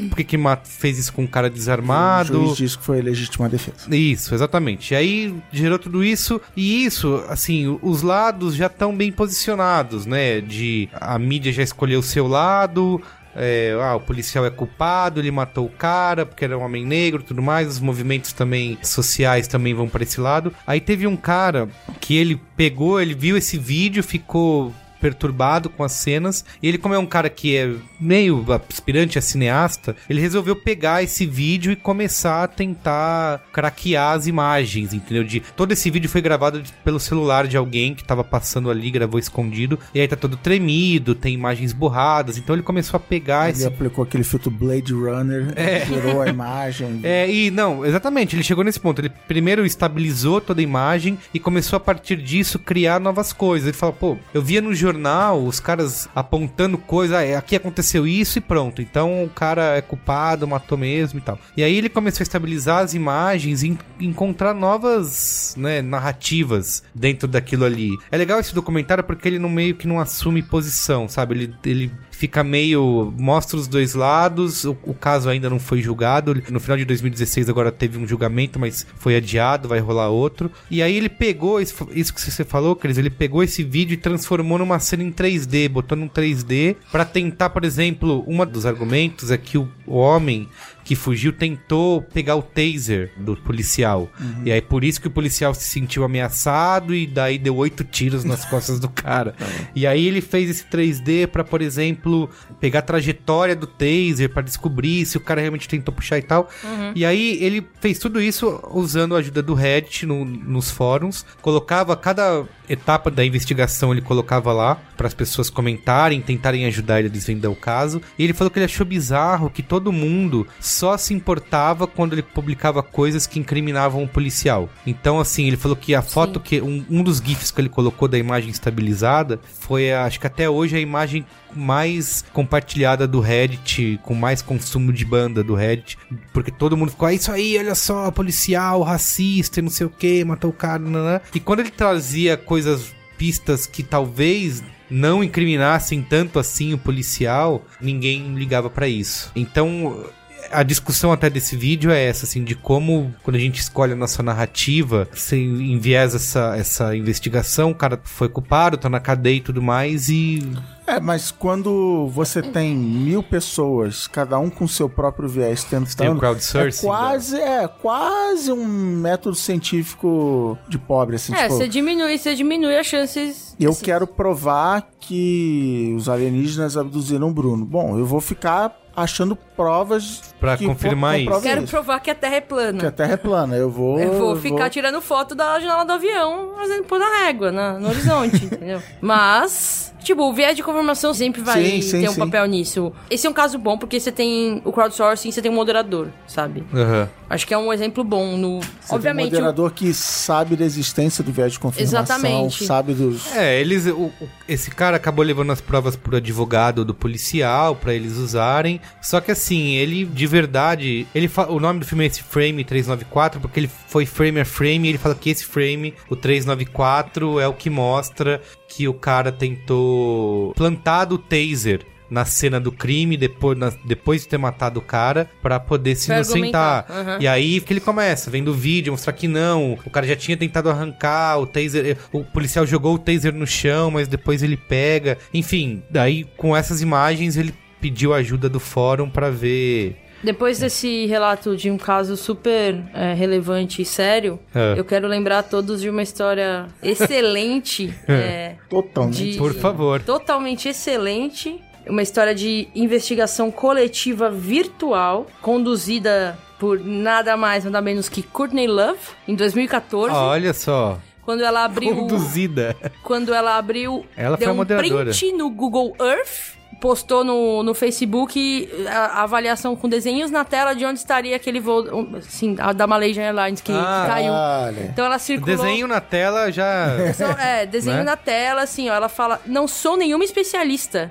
Por 0.09 0.16
que, 0.16 0.24
que 0.24 0.36
fez 0.64 0.99
isso 0.99 1.12
com 1.12 1.22
um 1.22 1.26
cara 1.26 1.47
O 1.47 1.51
desarmado? 1.51 2.44
juiz 2.44 2.57
disse 2.57 2.78
que 2.78 2.84
foi 2.84 3.01
legítima 3.01 3.49
defesa. 3.49 3.94
Isso, 3.94 4.34
exatamente. 4.34 4.86
E 4.93 4.97
aí 4.97 5.34
gerou 5.53 5.78
tudo 5.78 6.03
isso, 6.05 6.41
e 6.57 6.84
isso, 6.84 7.24
assim, 7.28 7.78
os 7.82 8.03
lados 8.03 8.55
já 8.55 8.66
estão 8.66 8.95
bem 8.97 9.11
posicionados, 9.12 10.07
né? 10.07 10.41
De 10.41 10.89
a 10.95 11.18
mídia 11.18 11.53
já 11.53 11.62
escolheu 11.62 12.01
o 12.01 12.03
seu 12.03 12.26
lado. 12.26 13.01
é, 13.34 13.76
ah, 13.80 13.95
o 13.97 14.01
policial 14.01 14.47
é 14.47 14.51
culpado, 14.51 15.20
ele 15.20 15.30
matou 15.30 15.66
o 15.66 15.70
cara 15.70 16.24
porque 16.24 16.45
era 16.45 16.57
um 16.57 16.62
homem 16.62 16.84
negro 16.87 17.22
tudo 17.22 17.43
mais. 17.43 17.68
Os 17.68 17.80
movimentos 17.80 18.32
também 18.32 18.78
sociais 18.82 19.47
também 19.47 19.74
vão 19.74 19.89
para 19.89 20.03
esse 20.03 20.20
lado. 20.20 20.53
Aí 20.66 20.80
teve 20.80 21.07
um 21.07 21.16
cara 21.16 21.68
que 22.01 22.16
ele 22.16 22.41
pegou, 22.57 23.01
ele 23.01 23.14
viu 23.14 23.37
esse 23.37 23.59
vídeo, 23.59 24.03
ficou 24.03 24.72
perturbado 25.01 25.68
com 25.68 25.84
as 25.84 25.92
cenas. 25.92 26.44
E 26.62 26.68
ele, 26.68 26.78
como 26.78 26.94
é 26.94 26.99
um 26.99 27.07
cara 27.07 27.28
que 27.28 27.57
é 27.57 27.72
meio 28.01 28.44
aspirante 28.68 29.18
a 29.18 29.22
cineasta, 29.22 29.97
ele 30.09 30.20
resolveu 30.20 30.57
pegar 30.57 31.03
esse 31.03 31.26
vídeo 31.26 31.72
e 31.72 31.76
começar 31.76 32.44
a 32.44 32.49
tentar 32.49 33.42
craquear 33.53 34.14
as 34.14 34.26
imagens, 34.26 34.92
entendeu? 34.92 35.24
De 35.24 35.40
todo 35.40 35.72
esse 35.72 35.90
vídeo 35.90 36.09
foi 36.09 36.20
gravado 36.20 36.62
pelo 36.84 37.01
celular 37.01 37.47
de 37.47 37.57
alguém 37.57 37.94
que 37.94 38.05
tava 38.05 38.24
passando 38.24 38.70
ali, 38.70 38.90
gravou 38.90 39.18
escondido, 39.18 39.78
e 39.94 40.01
aí 40.01 40.09
tá 40.09 40.16
todo 40.16 40.36
tremido, 40.36 41.14
tem 41.14 41.34
imagens 41.34 41.72
borradas. 41.72 42.38
Então 42.38 42.55
ele 42.55 42.62
começou 42.62 42.97
a 42.99 43.01
pegar 43.01 43.49
Ele 43.49 43.59
esse 43.59 43.66
aplicou 43.66 44.05
aquele 44.05 44.24
filtro 44.24 44.51
Blade 44.51 44.92
Runner, 44.92 45.55
tirou 45.86 46.22
a 46.22 46.28
imagem. 46.28 47.01
é, 47.05 47.30
e 47.30 47.51
não, 47.51 47.84
exatamente, 47.84 48.36
ele 48.36 48.42
chegou 48.42 48.64
nesse 48.64 48.80
ponto. 48.80 49.01
Ele 49.01 49.11
primeiro 49.28 49.64
estabilizou 49.64 50.40
toda 50.40 50.61
a 50.61 50.62
imagem 50.62 51.18
e 51.32 51.38
começou 51.38 51.76
a 51.76 51.80
partir 51.80 52.16
disso 52.16 52.59
criar 52.59 53.01
novas 53.01 53.32
coisas. 53.32 53.68
Ele 53.68 53.76
falou, 53.76 53.94
pô, 53.94 54.18
eu 54.32 54.42
via 54.42 54.61
no 54.61 54.74
jornal 54.87 55.43
os 55.43 55.61
caras 55.61 56.09
apontando 56.14 56.78
coisa, 56.78 57.18
ah, 57.18 57.22
é, 57.24 57.37
aqui 57.37 57.57
aconteceu 57.57 58.07
isso 58.07 58.39
e 58.39 58.41
pronto. 58.41 58.80
Então 58.80 59.24
o 59.24 59.28
cara 59.28 59.76
é 59.76 59.80
culpado, 59.80 60.47
matou 60.47 60.78
mesmo 60.78 61.18
e 61.18 61.22
tal. 61.22 61.39
E 61.57 61.62
aí 61.62 61.76
ele 61.76 61.89
começou 61.89 62.22
a 62.22 62.24
estabilizar 62.24 62.78
as 62.84 62.95
imagens 62.95 63.62
e 63.62 63.68
en- 63.68 63.78
encontrar 64.01 64.55
novas, 64.55 65.55
né, 65.57 65.82
narrativas 65.82 66.82
dentro 66.95 67.28
daquilo 67.28 67.64
ali. 67.64 67.91
É 68.11 68.16
legal 68.16 68.39
esse 68.41 68.55
documentário 68.55 69.05
porque 69.05 69.28
ele 69.28 69.39
no 69.39 69.49
meio 69.49 69.74
que 69.74 69.87
não 69.87 70.01
assume 70.01 70.43
posição, 70.43 71.09
sabe? 71.09 71.34
Ele, 71.34 71.55
ele 71.64 71.93
fica 72.17 72.43
meio. 72.43 73.12
mostra 73.19 73.57
os 73.57 73.69
dois 73.69 73.95
lados. 73.95 74.64
O, 74.64 74.77
o 74.85 74.95
caso 74.95 75.29
ainda 75.29 75.51
não 75.51 75.59
foi 75.59 75.83
julgado. 75.83 76.43
No 76.51 76.59
final 76.59 76.77
de 76.77 76.85
2016 76.85 77.49
agora 77.49 77.71
teve 77.71 77.99
um 77.99 78.07
julgamento, 78.07 78.59
mas 78.59 78.87
foi 78.97 79.17
adiado, 79.17 79.69
vai 79.69 79.79
rolar 79.79 80.09
outro. 80.09 80.51
E 80.71 80.83
aí 80.83 80.97
ele 80.97 81.09
pegou 81.09 81.61
isso, 81.61 82.14
que 82.14 82.21
você 82.21 82.45
falou, 82.45 82.75
Cris, 82.75 82.99
ele 82.99 83.11
pegou 83.11 83.43
esse 83.43 83.62
vídeo 83.62 83.95
e 83.95 83.99
transformou 83.99 84.59
numa 84.59 84.79
cena 84.79 85.03
em 85.03 85.12
3D, 85.12 85.69
botou 85.69 85.97
num 85.97 86.09
3D 86.09 86.77
pra 86.91 87.05
tentar, 87.05 87.51
por 87.51 87.64
exemplo, 87.64 88.25
uma 88.27 88.47
dos 88.47 88.67
argumentos 88.67 89.31
é 89.31 89.37
que 89.37 89.59
o, 89.59 89.69
o 89.87 89.97
homem 89.97 90.49
que 90.87 90.95
fugiu 90.95 91.32
tentou 91.32 92.01
pegar 92.01 92.37
o 92.37 92.43
taser 92.43 93.11
do 93.18 93.37
policial. 93.37 94.09
E 94.45 94.53
aí 94.53 94.62
por 94.62 94.84
isso 94.84 95.01
que 95.01 95.09
o 95.09 95.11
policial 95.11 95.53
se 95.53 95.64
sentiu 95.64 96.05
ameaçado 96.05 96.95
e 96.95 97.09
daí 97.09 97.39
deu 97.39 97.57
oito 97.57 97.82
tiros 97.82 98.22
nas 98.22 98.45
costas 98.49 98.78
do 98.78 98.89
cara. 98.89 99.34
E 99.74 99.84
aí 99.84 100.07
ele 100.07 100.20
fez 100.20 100.49
esse 100.49 100.64
3D 100.64 101.26
pra, 101.26 101.43
por 101.43 101.61
exemplo, 101.61 102.30
pegar 102.61 102.78
a 102.78 102.82
trajetória 102.82 103.57
do 103.57 103.66
taser 103.66 104.30
pra 104.32 104.43
descobrir 104.43 105.05
se 105.07 105.16
o 105.16 105.20
cara 105.20 105.41
realmente 105.41 105.66
tentou 105.68 105.93
puxar 105.93 106.18
e 106.18 106.22
tal. 106.22 106.49
E 106.95 107.05
aí 107.05 107.37
ele 107.43 107.66
fez 107.80 107.99
tudo 107.99 108.20
isso 108.22 108.61
usando 108.72 109.16
a 109.16 109.18
ajuda 109.18 109.43
do 109.43 109.55
Reddit 109.55 110.07
no- 110.07 110.24
nos 110.24 110.70
fóruns, 110.70 111.26
colocava 111.43 111.97
cada 111.97 112.45
etapa 112.68 113.11
da 113.11 113.24
investigação 113.24 113.93
ele 113.93 114.03
colocava 114.03 114.53
lá 114.53 114.76
para 114.97 115.07
as 115.07 115.14
pessoas 115.14 115.51
comentarem, 115.51 116.20
tentarem 116.20 116.64
ajudar 116.66 116.99
ele 116.99 117.09
a 117.09 117.11
desvendar 117.11 117.51
o 117.51 117.57
caso. 117.57 118.01
E 118.18 118.24
ele 118.24 118.32
falou 118.32 118.51
que 118.51 118.59
ele 118.59 118.64
achou 118.64 118.86
bizarro 118.86 119.51
que 119.51 119.62
todo 119.62 119.92
mundo 119.92 120.47
só 120.61 120.97
se 120.97 121.12
importava 121.14 121.86
quando 121.86 122.14
ele 122.14 122.22
publicava 122.22 122.82
coisas 122.82 123.26
que 123.26 123.38
incriminavam 123.38 124.03
o 124.03 124.09
policial. 124.09 124.68
Então, 124.86 125.20
assim, 125.20 125.47
ele 125.47 125.57
falou 125.57 125.76
que 125.76 125.94
a 125.94 126.03
foto 126.03 126.40
que 126.40 126.61
um, 126.61 126.84
um 126.90 127.03
dos 127.03 127.18
gifs 127.18 127.51
que 127.51 127.61
ele 127.61 127.68
colocou 127.68 128.09
da 128.09 128.18
imagem 128.18 128.51
estabilizada 128.51 129.38
foi, 129.61 129.92
a- 129.92 130.05
acho 130.05 130.18
que 130.20 130.26
até 130.26 130.49
hoje 130.49 130.76
a 130.76 130.80
imagem 130.80 131.24
mais 131.55 132.24
compartilhada 132.32 133.07
do 133.07 133.20
Reddit, 133.20 133.99
com 134.03 134.14
mais 134.14 134.42
consumo 134.42 134.92
de 134.92 135.05
banda 135.05 135.42
do 135.42 135.55
Reddit, 135.55 135.97
porque 136.32 136.51
todo 136.51 136.76
mundo 136.76 136.90
ficou, 136.90 137.09
ah, 137.09 137.14
isso 137.14 137.32
aí, 137.32 137.57
olha 137.59 137.74
só, 137.74 138.11
policial, 138.11 138.82
racista, 138.82 139.61
e 139.61 139.62
não 139.62 139.70
sei 139.70 139.86
o 139.86 139.90
que, 139.90 140.24
matou 140.24 140.51
o 140.51 140.53
cara, 140.53 140.78
nanã. 140.78 141.20
E 141.34 141.40
quando 141.40 141.61
ele 141.61 141.70
trazia 141.70 142.36
coisas, 142.36 142.94
pistas 143.16 143.66
que 143.66 143.82
talvez 143.82 144.62
não 144.91 145.22
incriminassem 145.22 146.03
tanto 146.03 146.39
assim 146.39 146.72
o 146.72 146.78
policial, 146.78 147.64
ninguém 147.80 148.34
ligava 148.34 148.70
pra 148.70 148.89
isso. 148.89 149.32
Então, 149.34 150.05
a 150.51 150.62
discussão 150.62 151.12
até 151.12 151.28
desse 151.30 151.57
vídeo 151.57 151.90
é 151.90 152.05
essa, 152.05 152.24
assim, 152.24 152.42
de 152.44 152.55
como, 152.55 153.14
quando 153.22 153.36
a 153.36 153.40
gente 153.40 153.61
escolhe 153.61 153.92
a 153.92 153.97
nossa 153.97 154.22
narrativa, 154.22 155.09
você 155.12 155.36
enviesa 155.36 156.16
essa, 156.16 156.57
essa 156.57 156.97
investigação, 156.97 157.70
o 157.70 157.74
cara 157.74 158.01
foi 158.05 158.28
culpado, 158.28 158.76
tá 158.76 158.88
na 158.88 159.01
cadeia 159.01 159.36
e 159.36 159.40
tudo 159.40 159.62
mais, 159.62 160.09
e 160.09 160.42
É, 160.86 161.01
mas 161.01 161.30
quando 161.32 162.07
você 162.09 162.40
tem 162.40 162.76
mil 162.76 163.22
pessoas, 163.22 164.07
cada 164.07 164.38
um 164.38 164.49
com 164.49 164.68
seu 164.68 164.88
próprio 164.88 165.28
viés 165.28 165.64
tem 165.64 165.82
tentando. 165.84 166.16
É 166.16 166.18
crowdsourcing. 166.20 166.86
quase, 166.86 167.36
é 167.40 167.66
quase 167.66 168.53
um 168.53 168.64
método 168.64 169.34
científico 169.34 170.57
de 170.68 170.78
pobre, 170.78 171.16
assim, 171.16 171.34
É, 171.34 171.42
tipo. 171.44 171.55
você 171.55 171.68
diminui, 171.68 172.18
você 172.18 172.34
diminui 172.34 172.76
as 172.76 172.86
chances. 172.86 173.57
Eu 173.59 173.70
assim, 173.70 173.84
quero 173.84 174.07
provar 174.07 174.88
que 175.01 175.94
os 175.97 176.09
alienígenas 176.09 176.76
abduziram 176.76 177.28
o 177.28 177.32
Bruno. 177.32 177.64
Bom, 177.64 177.99
eu 177.99 178.07
vou 178.07 178.20
ficar 178.20 178.86
achando 178.97 179.36
provas 179.36 180.22
Pra 180.40 180.57
que 180.57 180.64
confirmar 180.66 181.14
co- 181.24 181.30
isso. 181.32 181.40
Quero 181.42 181.62
provar 181.64 182.01
que 182.01 182.11
a 182.11 182.14
Terra 182.14 182.36
é 182.36 182.40
plana. 182.40 182.78
Que 182.80 182.86
a 182.86 182.90
Terra 182.90 183.12
é 183.12 183.16
plana. 183.16 183.55
Eu 183.57 183.70
vou. 183.70 183.99
Eu 184.01 184.12
vou 184.14 184.36
ficar 184.36 184.70
tirando 184.70 185.01
foto 185.03 185.34
da 185.34 185.61
janela 185.61 185.84
do 185.84 185.92
avião, 185.92 186.53
fazendo 186.57 186.84
pôr 186.84 186.99
na 186.99 187.18
régua, 187.24 187.53
na, 187.53 187.78
no 187.78 187.88
horizonte, 187.88 188.44
entendeu? 188.47 188.82
Mas, 189.01 189.92
tipo, 190.03 190.22
o 190.22 190.32
viés 190.32 190.57
de 190.57 190.62
confirmação 190.62 191.12
sempre 191.14 191.40
vai 191.42 191.62
Sim, 191.64 191.82
sim, 191.82 192.01
ter 192.03 192.09
um 192.09 192.12
sim. 192.12 192.20
papel 192.20 192.47
nisso. 192.47 192.92
Esse 193.11 193.26
é 193.26 193.30
um 193.30 193.32
caso 193.34 193.59
bom 193.59 193.76
porque 193.78 193.99
você 194.01 194.11
tem 194.12 194.61
o 194.64 194.72
crowdsourcing, 194.72 195.30
você 195.30 195.42
tem 195.42 195.51
um 195.51 195.55
moderador, 195.55 196.09
sabe? 196.26 196.64
Aham. 196.74 197.09
Acho 197.29 197.47
que 197.47 197.53
é 197.53 197.59
um 197.59 197.72
exemplo 197.72 198.05
bom 198.05 198.37
no... 198.37 198.61
Você 198.61 198.66
tem 198.68 198.93
um 198.93 198.95
Obviamente, 198.95 199.29
o- 199.29 199.35
moderador 199.35 199.72
que 199.72 199.93
sabe 199.93 200.55
da 200.55 200.64
existência 200.64 201.24
do 201.24 201.33
viés 201.33 201.53
de 201.53 201.59
confirmação, 201.59 202.01
Exatamente. 202.03 202.64
sabe 202.64 202.95
dos. 202.95 203.35
É, 203.35 203.61
eles. 203.61 203.87
o- 203.87 204.12
o- 204.20 204.29
esse 204.49 204.70
cara 204.70 204.97
acabou 204.97 205.24
levando 205.24 205.51
as 205.51 205.61
provas 205.61 205.97
pro 205.97 206.16
advogado 206.16 206.85
do 206.85 206.95
policial 206.95 207.74
pra 207.74 207.93
eles 207.93 208.12
usarem. 208.16 208.81
Só 209.03 209.20
que 209.20 209.33
assim, 209.33 209.74
ele 209.74 210.05
de 210.05 210.27
verdade. 210.27 211.07
Ele 211.14 211.27
fa- 211.27 211.47
o 211.49 211.59
nome 211.59 211.81
do 211.81 211.87
filme 211.87 212.05
é 212.05 212.07
esse 212.07 212.22
Frame 212.22 212.62
394, 212.64 213.41
porque 213.41 213.59
ele 213.61 213.70
foi 213.89 214.07
frame 214.07 214.41
a 214.41 214.45
frame 214.45 214.87
e 214.87 214.89
ele 214.91 214.99
fala 214.99 215.14
que 215.14 215.31
esse 215.31 215.45
frame, 215.45 215.95
o 216.09 216.14
394, 216.14 217.41
é 217.41 217.49
o 217.49 217.53
que 217.53 217.68
mostra 217.68 218.41
que 218.68 218.87
o 218.87 218.95
cara 218.95 219.33
tentou 219.33 220.53
plantar 220.55 221.12
o 221.12 221.18
taser. 221.18 221.85
Na 222.11 222.24
cena 222.24 222.61
do 222.61 222.70
crime, 222.70 223.16
depois, 223.16 223.59
na- 223.59 223.72
depois 223.84 224.22
de 224.22 224.28
ter 224.28 224.38
matado 224.38 224.78
o 224.78 224.82
cara, 224.82 225.28
pra 225.42 225.59
poder 225.59 225.96
se 225.96 226.07
Pra 226.07 226.16
inocentar. 226.16 226.86
aham. 226.88 227.18
E 227.20 227.26
aí 227.26 227.61
que 227.61 227.72
ele 227.72 227.80
começa, 227.80 228.30
vendo 228.30 228.52
o 228.52 228.54
vídeo, 228.54 228.92
mostrar 228.92 229.12
que 229.12 229.26
não, 229.26 229.72
o 229.84 229.90
cara 229.90 230.07
já 230.07 230.14
tinha 230.16 230.36
tentado 230.36 230.70
arrancar, 230.70 231.38
o 231.40 231.46
taser, 231.46 231.96
o 232.12 232.22
policial 232.24 232.64
jogou 232.64 232.94
o 232.94 232.98
taser 232.98 233.34
no 233.34 233.46
chão, 233.46 233.90
mas 233.90 234.07
depois 234.07 234.42
ele 234.42 234.57
pega. 234.57 235.18
Enfim, 235.34 235.82
daí 235.90 236.24
com 236.36 236.57
essas 236.57 236.80
imagens 236.80 237.36
ele 237.36 237.52
pediu 237.80 238.14
ajuda 238.14 238.48
do 238.48 238.61
fórum 238.61 239.11
pra 239.11 239.28
ver. 239.30 239.96
Depois 240.24 240.59
desse 240.59 241.04
relato 241.07 241.54
de 241.57 241.70
um 241.70 241.76
caso 241.76 242.16
super 242.16 242.74
é, 242.94 243.12
relevante 243.12 243.82
e 243.82 243.84
sério, 243.84 244.40
É. 244.54 244.74
eu 244.76 244.84
quero 244.84 245.07
lembrar 245.07 245.40
a 245.40 245.42
todos 245.42 245.80
de 245.82 245.90
uma 245.90 246.02
história 246.02 246.66
excelente, 246.82 247.92
é, 248.09 248.54
Totalmente. 248.68 249.32
de- 249.32 249.38
Por 249.38 249.54
favor. 249.54 250.00
totalmente 250.02 250.68
excelente, 250.68 251.61
uma 251.89 252.03
história 252.03 252.34
de 252.34 252.68
investigação 252.74 253.51
coletiva 253.51 254.30
virtual, 254.30 255.26
conduzida 255.43 256.39
por 256.59 256.80
nada 256.80 257.37
mais, 257.37 257.64
nada 257.64 257.80
menos 257.80 258.09
que 258.09 258.22
Courtney 258.22 258.66
Love, 258.66 258.99
em 259.28 259.34
2014, 259.34 260.14
Olha 260.14 260.53
só, 260.55 260.99
quando 261.22 261.43
ela 261.43 261.64
abriu 261.64 261.95
conduzida. 261.95 262.74
quando 263.03 263.34
ela 263.34 263.57
abriu, 263.59 264.07
Ela 264.16 264.37
foi 264.37 264.45
deu 264.47 264.51
a 264.51 264.55
um 264.55 264.57
moderadora. 264.57 265.11
print 265.11 265.32
no 265.32 265.51
Google 265.51 265.95
Earth, 266.01 266.55
postou 266.81 267.25
no, 267.25 267.62
no 267.62 267.73
Facebook 267.75 268.69
a, 268.87 269.21
a 269.21 269.23
avaliação 269.23 269.75
com 269.75 269.89
desenhos 269.89 270.31
na 270.31 270.45
tela 270.45 270.75
de 270.75 270.85
onde 270.85 270.99
estaria 270.99 271.35
aquele 271.35 271.59
voo, 271.59 271.83
um, 271.91 272.17
assim, 272.17 272.55
a 272.59 272.73
da 272.73 272.87
Malaysian 272.87 273.23
Airlines 273.25 273.61
que 273.62 273.73
Ah, 273.73 274.05
caiu. 274.07 274.33
Olha. 274.33 274.83
Então 274.93 275.07
ela 275.07 275.19
circulou... 275.19 275.57
Desenho 275.57 275.87
na 275.87 276.01
tela 276.03 276.53
já. 276.53 276.89
Só- 277.14 277.31
É, 277.41 277.64
desenho 277.64 277.97
Né? 277.99 278.03
na 278.05 278.17
tela, 278.17 278.62
assim, 278.62 278.91
ó. 278.91 278.95
Ela 278.95 279.09
fala, 279.09 279.41
não 279.47 279.67
sou 279.67 279.97
nenhuma 279.97 280.23
especialista, 280.25 281.11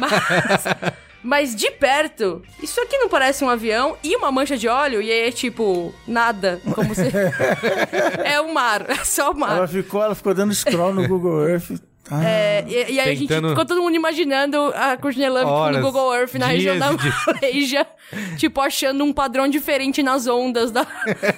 mas, 0.00 0.64
mas 1.24 1.56
de 1.56 1.70
perto, 1.72 2.40
isso 2.62 2.80
aqui 2.80 2.96
não 2.98 3.08
parece 3.08 3.42
um 3.44 3.50
avião 3.50 3.96
e 4.02 4.14
uma 4.14 4.30
mancha 4.30 4.56
de 4.56 4.68
óleo? 4.68 5.02
E 5.02 5.10
aí 5.10 5.28
é 5.28 5.32
tipo, 5.32 5.92
nada, 6.06 6.60
como 6.72 6.94
se... 6.94 7.02
é 8.24 8.40
o 8.40 8.54
mar, 8.54 8.86
é 8.88 9.04
só 9.04 9.32
o 9.32 9.36
mar. 9.36 9.56
Ela 9.56 9.66
ficou, 9.68 10.02
ela 10.02 10.14
ficou 10.14 10.32
dando 10.34 10.54
scroll 10.54 10.94
no 10.94 11.08
Google 11.08 11.48
Earth. 11.48 11.72
Ah, 12.10 12.22
É, 12.24 12.64
e, 12.68 12.92
e 12.94 13.00
aí 13.00 13.10
a 13.10 13.14
gente 13.14 13.28
Tentando- 13.28 13.48
ficou 13.50 13.64
todo 13.64 13.80
mundo 13.80 13.94
imaginando 13.96 14.56
a 14.76 14.96
Courtney 14.96 15.28
Love 15.28 15.44
Horas, 15.46 15.76
no 15.78 15.82
Google 15.86 16.14
Earth 16.14 16.34
na 16.34 16.46
região 16.48 16.78
da. 16.78 16.90
Malaysia, 17.26 17.86
tipo, 18.36 18.60
achando 18.60 19.02
um 19.04 19.12
padrão 19.12 19.48
diferente 19.48 20.02
nas 20.02 20.26
ondas 20.26 20.70
da, 20.70 20.86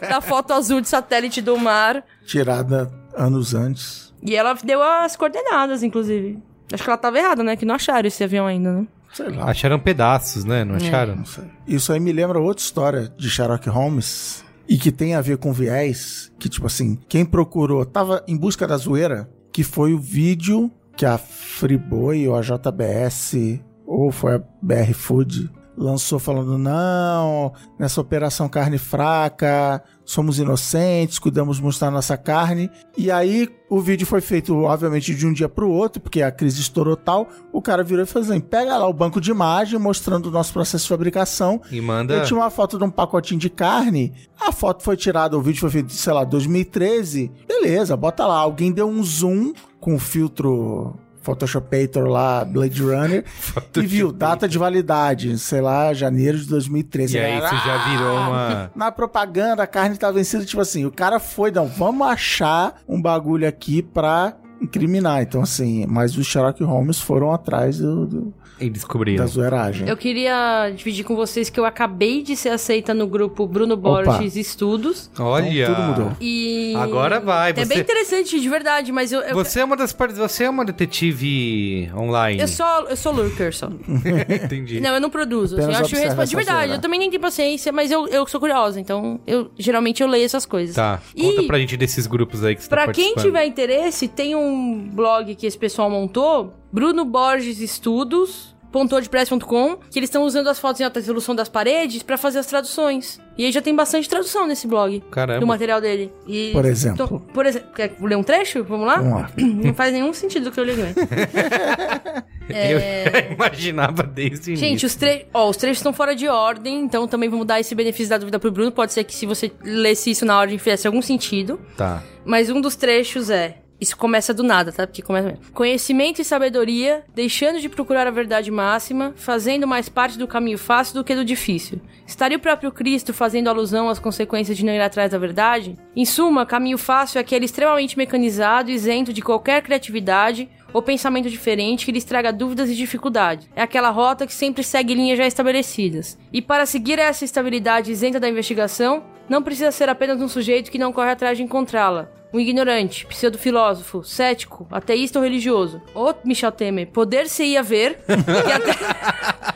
da 0.09 0.21
foto 0.21 0.53
azul 0.53 0.81
de 0.81 0.89
satélite 0.89 1.41
do 1.41 1.57
mar. 1.57 2.03
tirada 2.27 2.91
anos 3.17 3.55
antes. 3.55 4.13
E 4.23 4.35
ela 4.35 4.55
deu 4.55 4.83
as 4.83 5.15
coordenadas, 5.15 5.83
inclusive. 5.83 6.39
Acho 6.73 6.83
que 6.83 6.91
ela 6.91 6.99
tava 6.99 7.19
errada, 7.19 7.45
né? 7.45 7.55
Que 7.55 7.65
não 7.65 7.77
acharam 7.77 8.09
esse 8.09 8.25
avião 8.25 8.45
ainda, 8.47 8.73
né? 8.73 8.87
Sei 9.13 9.29
lá. 9.29 9.45
Acharam 9.51 9.79
pedaços, 9.79 10.45
né? 10.45 10.65
Não 10.65 10.75
acharam? 10.75 11.17
Não 11.17 11.25
sei. 11.25 11.45
Isso 11.67 11.93
aí 11.93 12.01
me 12.01 12.13
lembra 12.13 12.41
outra 12.41 12.63
história 12.63 13.09
de 13.17 13.31
Sherlock 13.31 13.69
Holmes 13.69 14.45
e 14.69 14.77
que 14.77 14.91
tem 14.91 15.15
a 15.15 15.21
ver 15.21 15.39
com 15.39 15.53
viés, 15.53 16.33
que 16.41 16.49
tipo 16.49 16.67
assim, 16.67 16.99
quem 17.09 17.25
procurou, 17.25 17.85
tava 17.87 18.25
em 18.27 18.37
busca 18.37 18.67
da 18.67 18.77
zoeira, 18.77 19.31
que 19.57 19.65
foi 19.65 19.95
o 19.95 19.99
vídeo 19.99 20.71
que 20.99 21.07
a 21.07 21.17
Friboi 21.17 22.29
ou 22.29 22.37
a 22.37 22.43
JBS 22.43 23.59
ou 23.87 24.13
foi 24.13 24.35
a 24.35 24.43
BR 24.61 24.93
Food 24.93 25.51
lançou 25.77 26.19
falando 26.19 26.57
não, 26.57 27.53
nessa 27.79 28.01
operação 28.01 28.49
carne 28.49 28.79
fraca, 28.79 29.83
somos 30.05 30.39
inocentes, 30.39 31.19
cuidamos 31.19 31.59
de 31.59 31.63
mostrar 31.63 31.91
nossa 31.91 32.17
carne. 32.17 32.71
E 32.97 33.11
aí 33.11 33.49
o 33.69 33.81
vídeo 33.81 34.07
foi 34.07 34.21
feito, 34.21 34.57
obviamente, 34.63 35.15
de 35.15 35.27
um 35.27 35.33
dia 35.33 35.49
pro 35.49 35.69
outro, 35.69 36.01
porque 36.01 36.23
a 36.23 36.31
crise 36.31 36.61
estourou 36.61 36.97
tal. 36.97 37.29
O 37.53 37.61
cara 37.61 37.83
virou 37.83 38.05
e 38.05 38.07
falou 38.07 38.29
assim: 38.29 38.41
pega 38.41 38.77
lá 38.77 38.87
o 38.87 38.93
banco 38.93 39.21
de 39.21 39.31
imagem 39.31 39.79
mostrando 39.79 40.27
o 40.27 40.31
nosso 40.31 40.53
processo 40.53 40.85
de 40.85 40.89
fabricação. 40.89 41.61
E 41.71 41.81
manda. 41.81 42.15
Eu 42.15 42.25
tinha 42.25 42.39
uma 42.39 42.51
foto 42.51 42.79
de 42.79 42.85
um 42.85 42.91
pacotinho 42.91 43.41
de 43.41 43.51
carne. 43.51 44.15
A 44.41 44.53
foto 44.53 44.83
foi 44.83 44.97
tirada, 44.97 45.37
o 45.37 45.43
vídeo 45.43 45.61
foi 45.61 45.71
feito, 45.71 45.93
sei 45.93 46.13
lá, 46.13 46.25
2013. 46.25 47.31
Beleza, 47.47 47.97
bota 47.97 48.27
lá. 48.27 48.39
Alguém 48.39 48.73
deu 48.73 48.89
um 48.89 49.03
zoom 49.03 49.53
com 49.81 49.95
o 49.95 49.99
filtro 49.99 50.97
Photoshopator 51.27 52.05
lá, 52.07 52.45
Blade 52.45 52.81
Runner, 52.83 53.25
e 53.77 53.81
viu 53.87 54.13
data 54.13 54.49
de 54.49 54.57
validade, 54.57 55.37
sei 55.39 55.61
lá, 55.61 55.93
janeiro 55.93 56.39
de 56.39 56.47
2013. 56.47 57.17
E 57.17 57.21
aí 57.21 57.37
isso 57.39 57.57
já 57.67 57.89
virou 57.91 58.17
"Ah, 58.17 58.29
uma. 58.29 58.71
Na 58.77 58.93
propaganda, 58.93 59.63
a 59.65 59.67
carne 59.67 59.97
tá 59.97 60.11
vencida, 60.11 60.45
tipo 60.45 60.61
assim, 60.61 60.85
o 60.85 60.91
cara 60.93 61.19
foi, 61.19 61.51
não, 61.51 61.67
vamos 61.67 62.07
achar 62.07 62.77
um 62.89 63.03
bagulho 63.03 63.47
aqui 63.49 63.83
pra 63.83 64.35
incriminar. 64.61 65.23
Então, 65.23 65.43
assim, 65.43 65.85
mas 65.89 66.17
os 66.17 66.27
Sherlock 66.27 66.63
Holmes 66.65 66.99
foram 67.01 67.33
atrás 67.33 67.79
do, 67.79 68.07
do- 68.07 68.35
E 68.61 68.71
descobriram. 68.71 69.25
da 69.25 69.31
zoeiragem. 69.31 69.89
Eu 69.89 69.97
queria 69.97 70.71
dividir 70.75 71.05
com 71.05 71.15
vocês 71.15 71.51
que 71.51 71.61
eu 71.61 71.65
acabei 71.67 72.23
de 72.23 72.35
ser 72.37 72.49
aceita 72.51 72.95
no 72.95 73.07
grupo 73.07 73.47
Bruno 73.47 73.77
Borges 73.77 74.35
Estudos. 74.37 75.11
Olha. 75.19 75.47
Então, 75.65 75.75
tudo 75.75 75.87
mudou. 75.89 76.17
E. 76.21 76.75
Agora 76.77 77.21
vai, 77.21 77.51
É 77.51 77.55
você- 77.55 77.65
bem 77.67 77.79
interessante, 77.81 78.41
de 78.41 78.49
verdade, 78.49 78.93
mas 78.93 79.13
eu. 79.13 79.21
eu 79.21 79.35
Você 79.35 79.61
é 79.61 79.65
uma 79.65 79.77
das 79.77 79.93
partes. 79.93 80.17
Você 80.19 80.45
é 80.45 80.51
uma 80.51 80.65
detetive 80.65 81.91
online. 81.95 82.41
Eu 82.41 82.49
sou, 82.49 82.67
eu 82.89 82.97
sou 82.97 83.13
lurker 83.13 83.55
só. 83.55 83.69
Entendi. 84.45 84.81
Não, 84.81 84.95
eu 84.95 85.01
não 85.01 85.11
produzo. 85.11 85.57
assim, 85.59 85.71
eu 85.71 85.77
acho 85.77 86.27
de 86.31 86.37
verdade. 86.37 86.73
Eu 86.73 86.81
também 86.81 86.99
nem 86.99 87.11
tenho 87.11 87.21
paciência, 87.21 87.71
mas 87.73 87.91
eu, 87.91 88.07
eu 88.09 88.27
sou 88.27 88.41
curiosa. 88.41 88.81
Então, 88.81 89.21
eu 89.27 89.51
geralmente 89.59 90.03
eu 90.03 90.09
leio 90.09 90.25
essas 90.25 90.47
coisas. 90.47 90.75
Tá. 90.75 91.01
Conta 91.19 91.43
E- 91.43 91.47
pra 91.47 91.59
gente 91.59 91.77
desses 91.77 92.07
grupos 92.07 92.43
aí 92.45 92.55
que 92.55 92.63
você 92.63 92.69
tá 92.69 92.77
Pra 92.77 92.93
quem 92.93 93.15
tiver 93.17 93.45
interesse, 93.47 94.09
tem 94.09 94.35
um 94.35 94.46
blog 94.93 95.35
que 95.35 95.47
esse 95.47 95.59
pessoal 95.59 95.89
montou, 95.91 96.53
Bruno 96.73 97.05
Borges 97.05 97.61
Estudos. 97.61 98.55
.wordpress.com, 98.75 99.77
que 99.91 99.99
eles 99.99 100.09
estão 100.11 100.23
usando 100.25 100.49
as 100.49 100.59
fotos 100.59 100.83
em 100.83 100.85
alta 100.85 101.01
resolução 101.01 101.35
das 101.35 101.49
paredes 101.49 102.03
pra 102.03 102.19
fazer 102.19 102.41
as 102.41 102.47
traduções. 102.47 103.19
E 103.39 103.47
aí 103.47 103.51
já 103.53 103.63
tem 103.63 103.75
bastante 103.75 104.07
tradução 104.07 104.47
nesse 104.47 104.67
blog. 104.67 105.03
Caramba. 105.11 105.41
Do 105.41 105.47
material 105.47 105.81
dele. 105.81 106.13
E- 106.27 106.51
Por 106.53 106.63
exemplo? 106.67 107.07
Então, 107.07 107.19
por 107.33 107.47
exemplo, 107.47 107.69
quer 107.75 107.97
ler 107.99 108.17
um 108.17 108.23
trecho? 108.23 108.63
Vamos 108.65 108.87
lá? 108.87 108.97
Vamos 108.97 109.13
lá. 109.23 109.31
Não 109.39 109.73
faz 109.73 109.95
nenhum 109.95 110.13
sentido 110.13 110.49
o 110.49 110.53
que 110.53 110.61
eu 110.61 110.65
li. 110.65 110.75
né? 110.75 110.93
Eu 112.49 112.79
já 113.13 113.33
imaginava 113.33 114.03
desde 114.03 114.51
o 114.51 114.53
É. 114.53 114.57
Gente, 114.57 114.69
início. 114.71 114.87
os, 114.87 114.95
tre 114.95 115.27
ó, 115.35 115.49
os 115.49 115.57
trechos 115.57 115.79
estão 115.79 115.93
fora 115.93 116.15
de 116.15 116.29
ordem, 116.29 116.81
então 116.81 117.09
também 117.09 117.29
vamos 117.29 117.47
dar 117.47 117.59
esse 117.59 117.75
benefício 117.75 118.11
da 118.11 118.19
dúvida 118.19 118.39
pro 118.39 118.53
Bruno. 118.53 118.71
Pode 118.71 118.93
ser 118.93 119.03
que 119.05 119.15
se 119.15 119.27
você 119.27 119.51
lesse 119.65 120.11
isso 120.11 120.25
na 120.27 120.39
ordem 120.39 120.59
fizesse 120.59 120.87
algum 120.87 121.03
sentido. 121.03 121.59
Tá. 121.77 122.03
Mas 122.25 122.51
um 122.51 122.61
dos 122.61 122.77
trechos 122.77 123.31
é. 123.31 123.59
Isso 123.81 123.97
começa 123.97 124.33
do 124.33 124.43
nada, 124.43 124.73
tá? 124.73 124.87
Porque 124.87 125.03
começa 125.03 125.29
mesmo. 125.29 125.53
Conhecimento 125.53 126.21
e 126.21 126.25
sabedoria, 126.25 127.05
deixando 127.15 127.61
de 127.61 127.69
procurar 127.69 128.07
a 128.07 128.11
verdade 128.11 128.51
máxima, 128.51 129.13
fazendo 129.17 129.67
mais 129.67 129.89
parte 129.89 130.19
do 130.19 130.27
caminho 130.27 130.59
fácil 130.59 130.95
do 130.95 131.05
que 131.05 131.15
do 131.15 131.25
difícil. 131.25 131.81
Estaria 132.07 132.39
o 132.39 132.41
próprio 132.41 132.73
Cristo 132.73 133.13
fazendo 133.13 133.49
alusão 133.49 133.89
às 133.89 133.99
consequências 133.99 134.57
de 134.57 134.65
não 134.65 134.73
ir 134.73 134.81
atrás 134.81 135.11
da 135.11 135.19
verdade? 135.19 135.77
Em 135.95 136.05
suma, 136.05 136.47
caminho 136.47 136.79
fácil 136.79 137.19
é 137.19 137.21
aquele 137.21 137.45
extremamente 137.45 137.99
mecanizado, 137.99 138.71
isento 138.71 139.13
de 139.13 139.23
qualquer 139.23 139.63
criatividade 139.63 140.49
ou 140.73 140.83
pensamento 140.83 141.31
diferente 141.31 141.87
que 141.87 141.93
lhes 141.93 142.05
traga 142.05 142.33
dúvidas 142.33 142.71
e 142.71 142.75
dificuldades. 142.75 143.49
É 143.57 143.63
aquela 143.63 143.91
rota 143.91 144.27
que 144.27 144.35
sempre 144.35 144.63
segue 144.63 144.95
linhas 144.95 145.19
já 145.19 145.27
estabelecidas. 145.27 146.19
E 146.33 146.43
para 146.43 146.67
seguir 146.67 146.99
essa 146.99 147.25
estabilidade 147.25 147.91
isenta 147.91 148.21
da 148.21 148.29
investigação, 148.29 149.03
não 149.29 149.43
precisa 149.43 149.73
ser 149.73 149.89
apenas 149.89 150.21
um 150.21 150.29
sujeito 150.29 150.71
que 150.71 150.79
não 150.79 150.93
corre 150.93 151.11
atrás 151.11 151.37
de 151.37 151.45
encontrá-la. 151.45 152.11
Um 152.33 152.41
ignorante, 152.41 153.07
pseudo-filósofo, 153.07 154.03
cético, 154.05 154.67
ateísta 154.71 155.19
ou 155.19 155.25
religioso. 155.25 155.81
Ô, 155.95 156.13
Michel 156.25 156.53
Temer, 156.53 156.89
poder-se-ia 156.89 157.63
ver 157.63 157.99
que 158.05 158.53
até... 158.53 159.56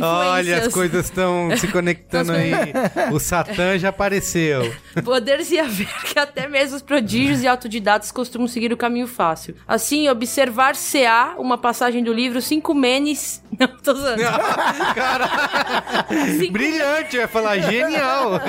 Olha, 0.00 0.58
as 0.58 0.72
coisas 0.72 1.06
estão 1.06 1.50
se 1.56 1.68
conectando 1.68 2.32
aí. 2.32 2.52
O 3.12 3.18
Satã 3.18 3.78
já 3.78 3.88
apareceu. 3.88 4.72
Poder-se 5.04 5.58
haver 5.58 5.88
que 6.04 6.18
até 6.18 6.48
mesmo 6.48 6.76
os 6.76 6.82
prodígios 6.82 7.42
e 7.42 7.48
autodidatas 7.48 8.12
costumam 8.12 8.48
seguir 8.48 8.72
o 8.72 8.76
caminho 8.76 9.06
fácil. 9.06 9.54
Assim, 9.66 10.08
observar-se-á 10.08 11.34
uma 11.38 11.58
passagem 11.58 12.02
do 12.02 12.12
livro 12.12 12.40
Cinco 12.40 12.74
Menes... 12.74 13.42
Não, 13.58 13.66
tô 13.66 13.92
usando. 13.92 14.20
Cinco, 16.38 16.52
Brilhante, 16.52 17.16
eu 17.16 17.22
ia 17.22 17.28
falar 17.28 17.58
genial. 17.58 18.40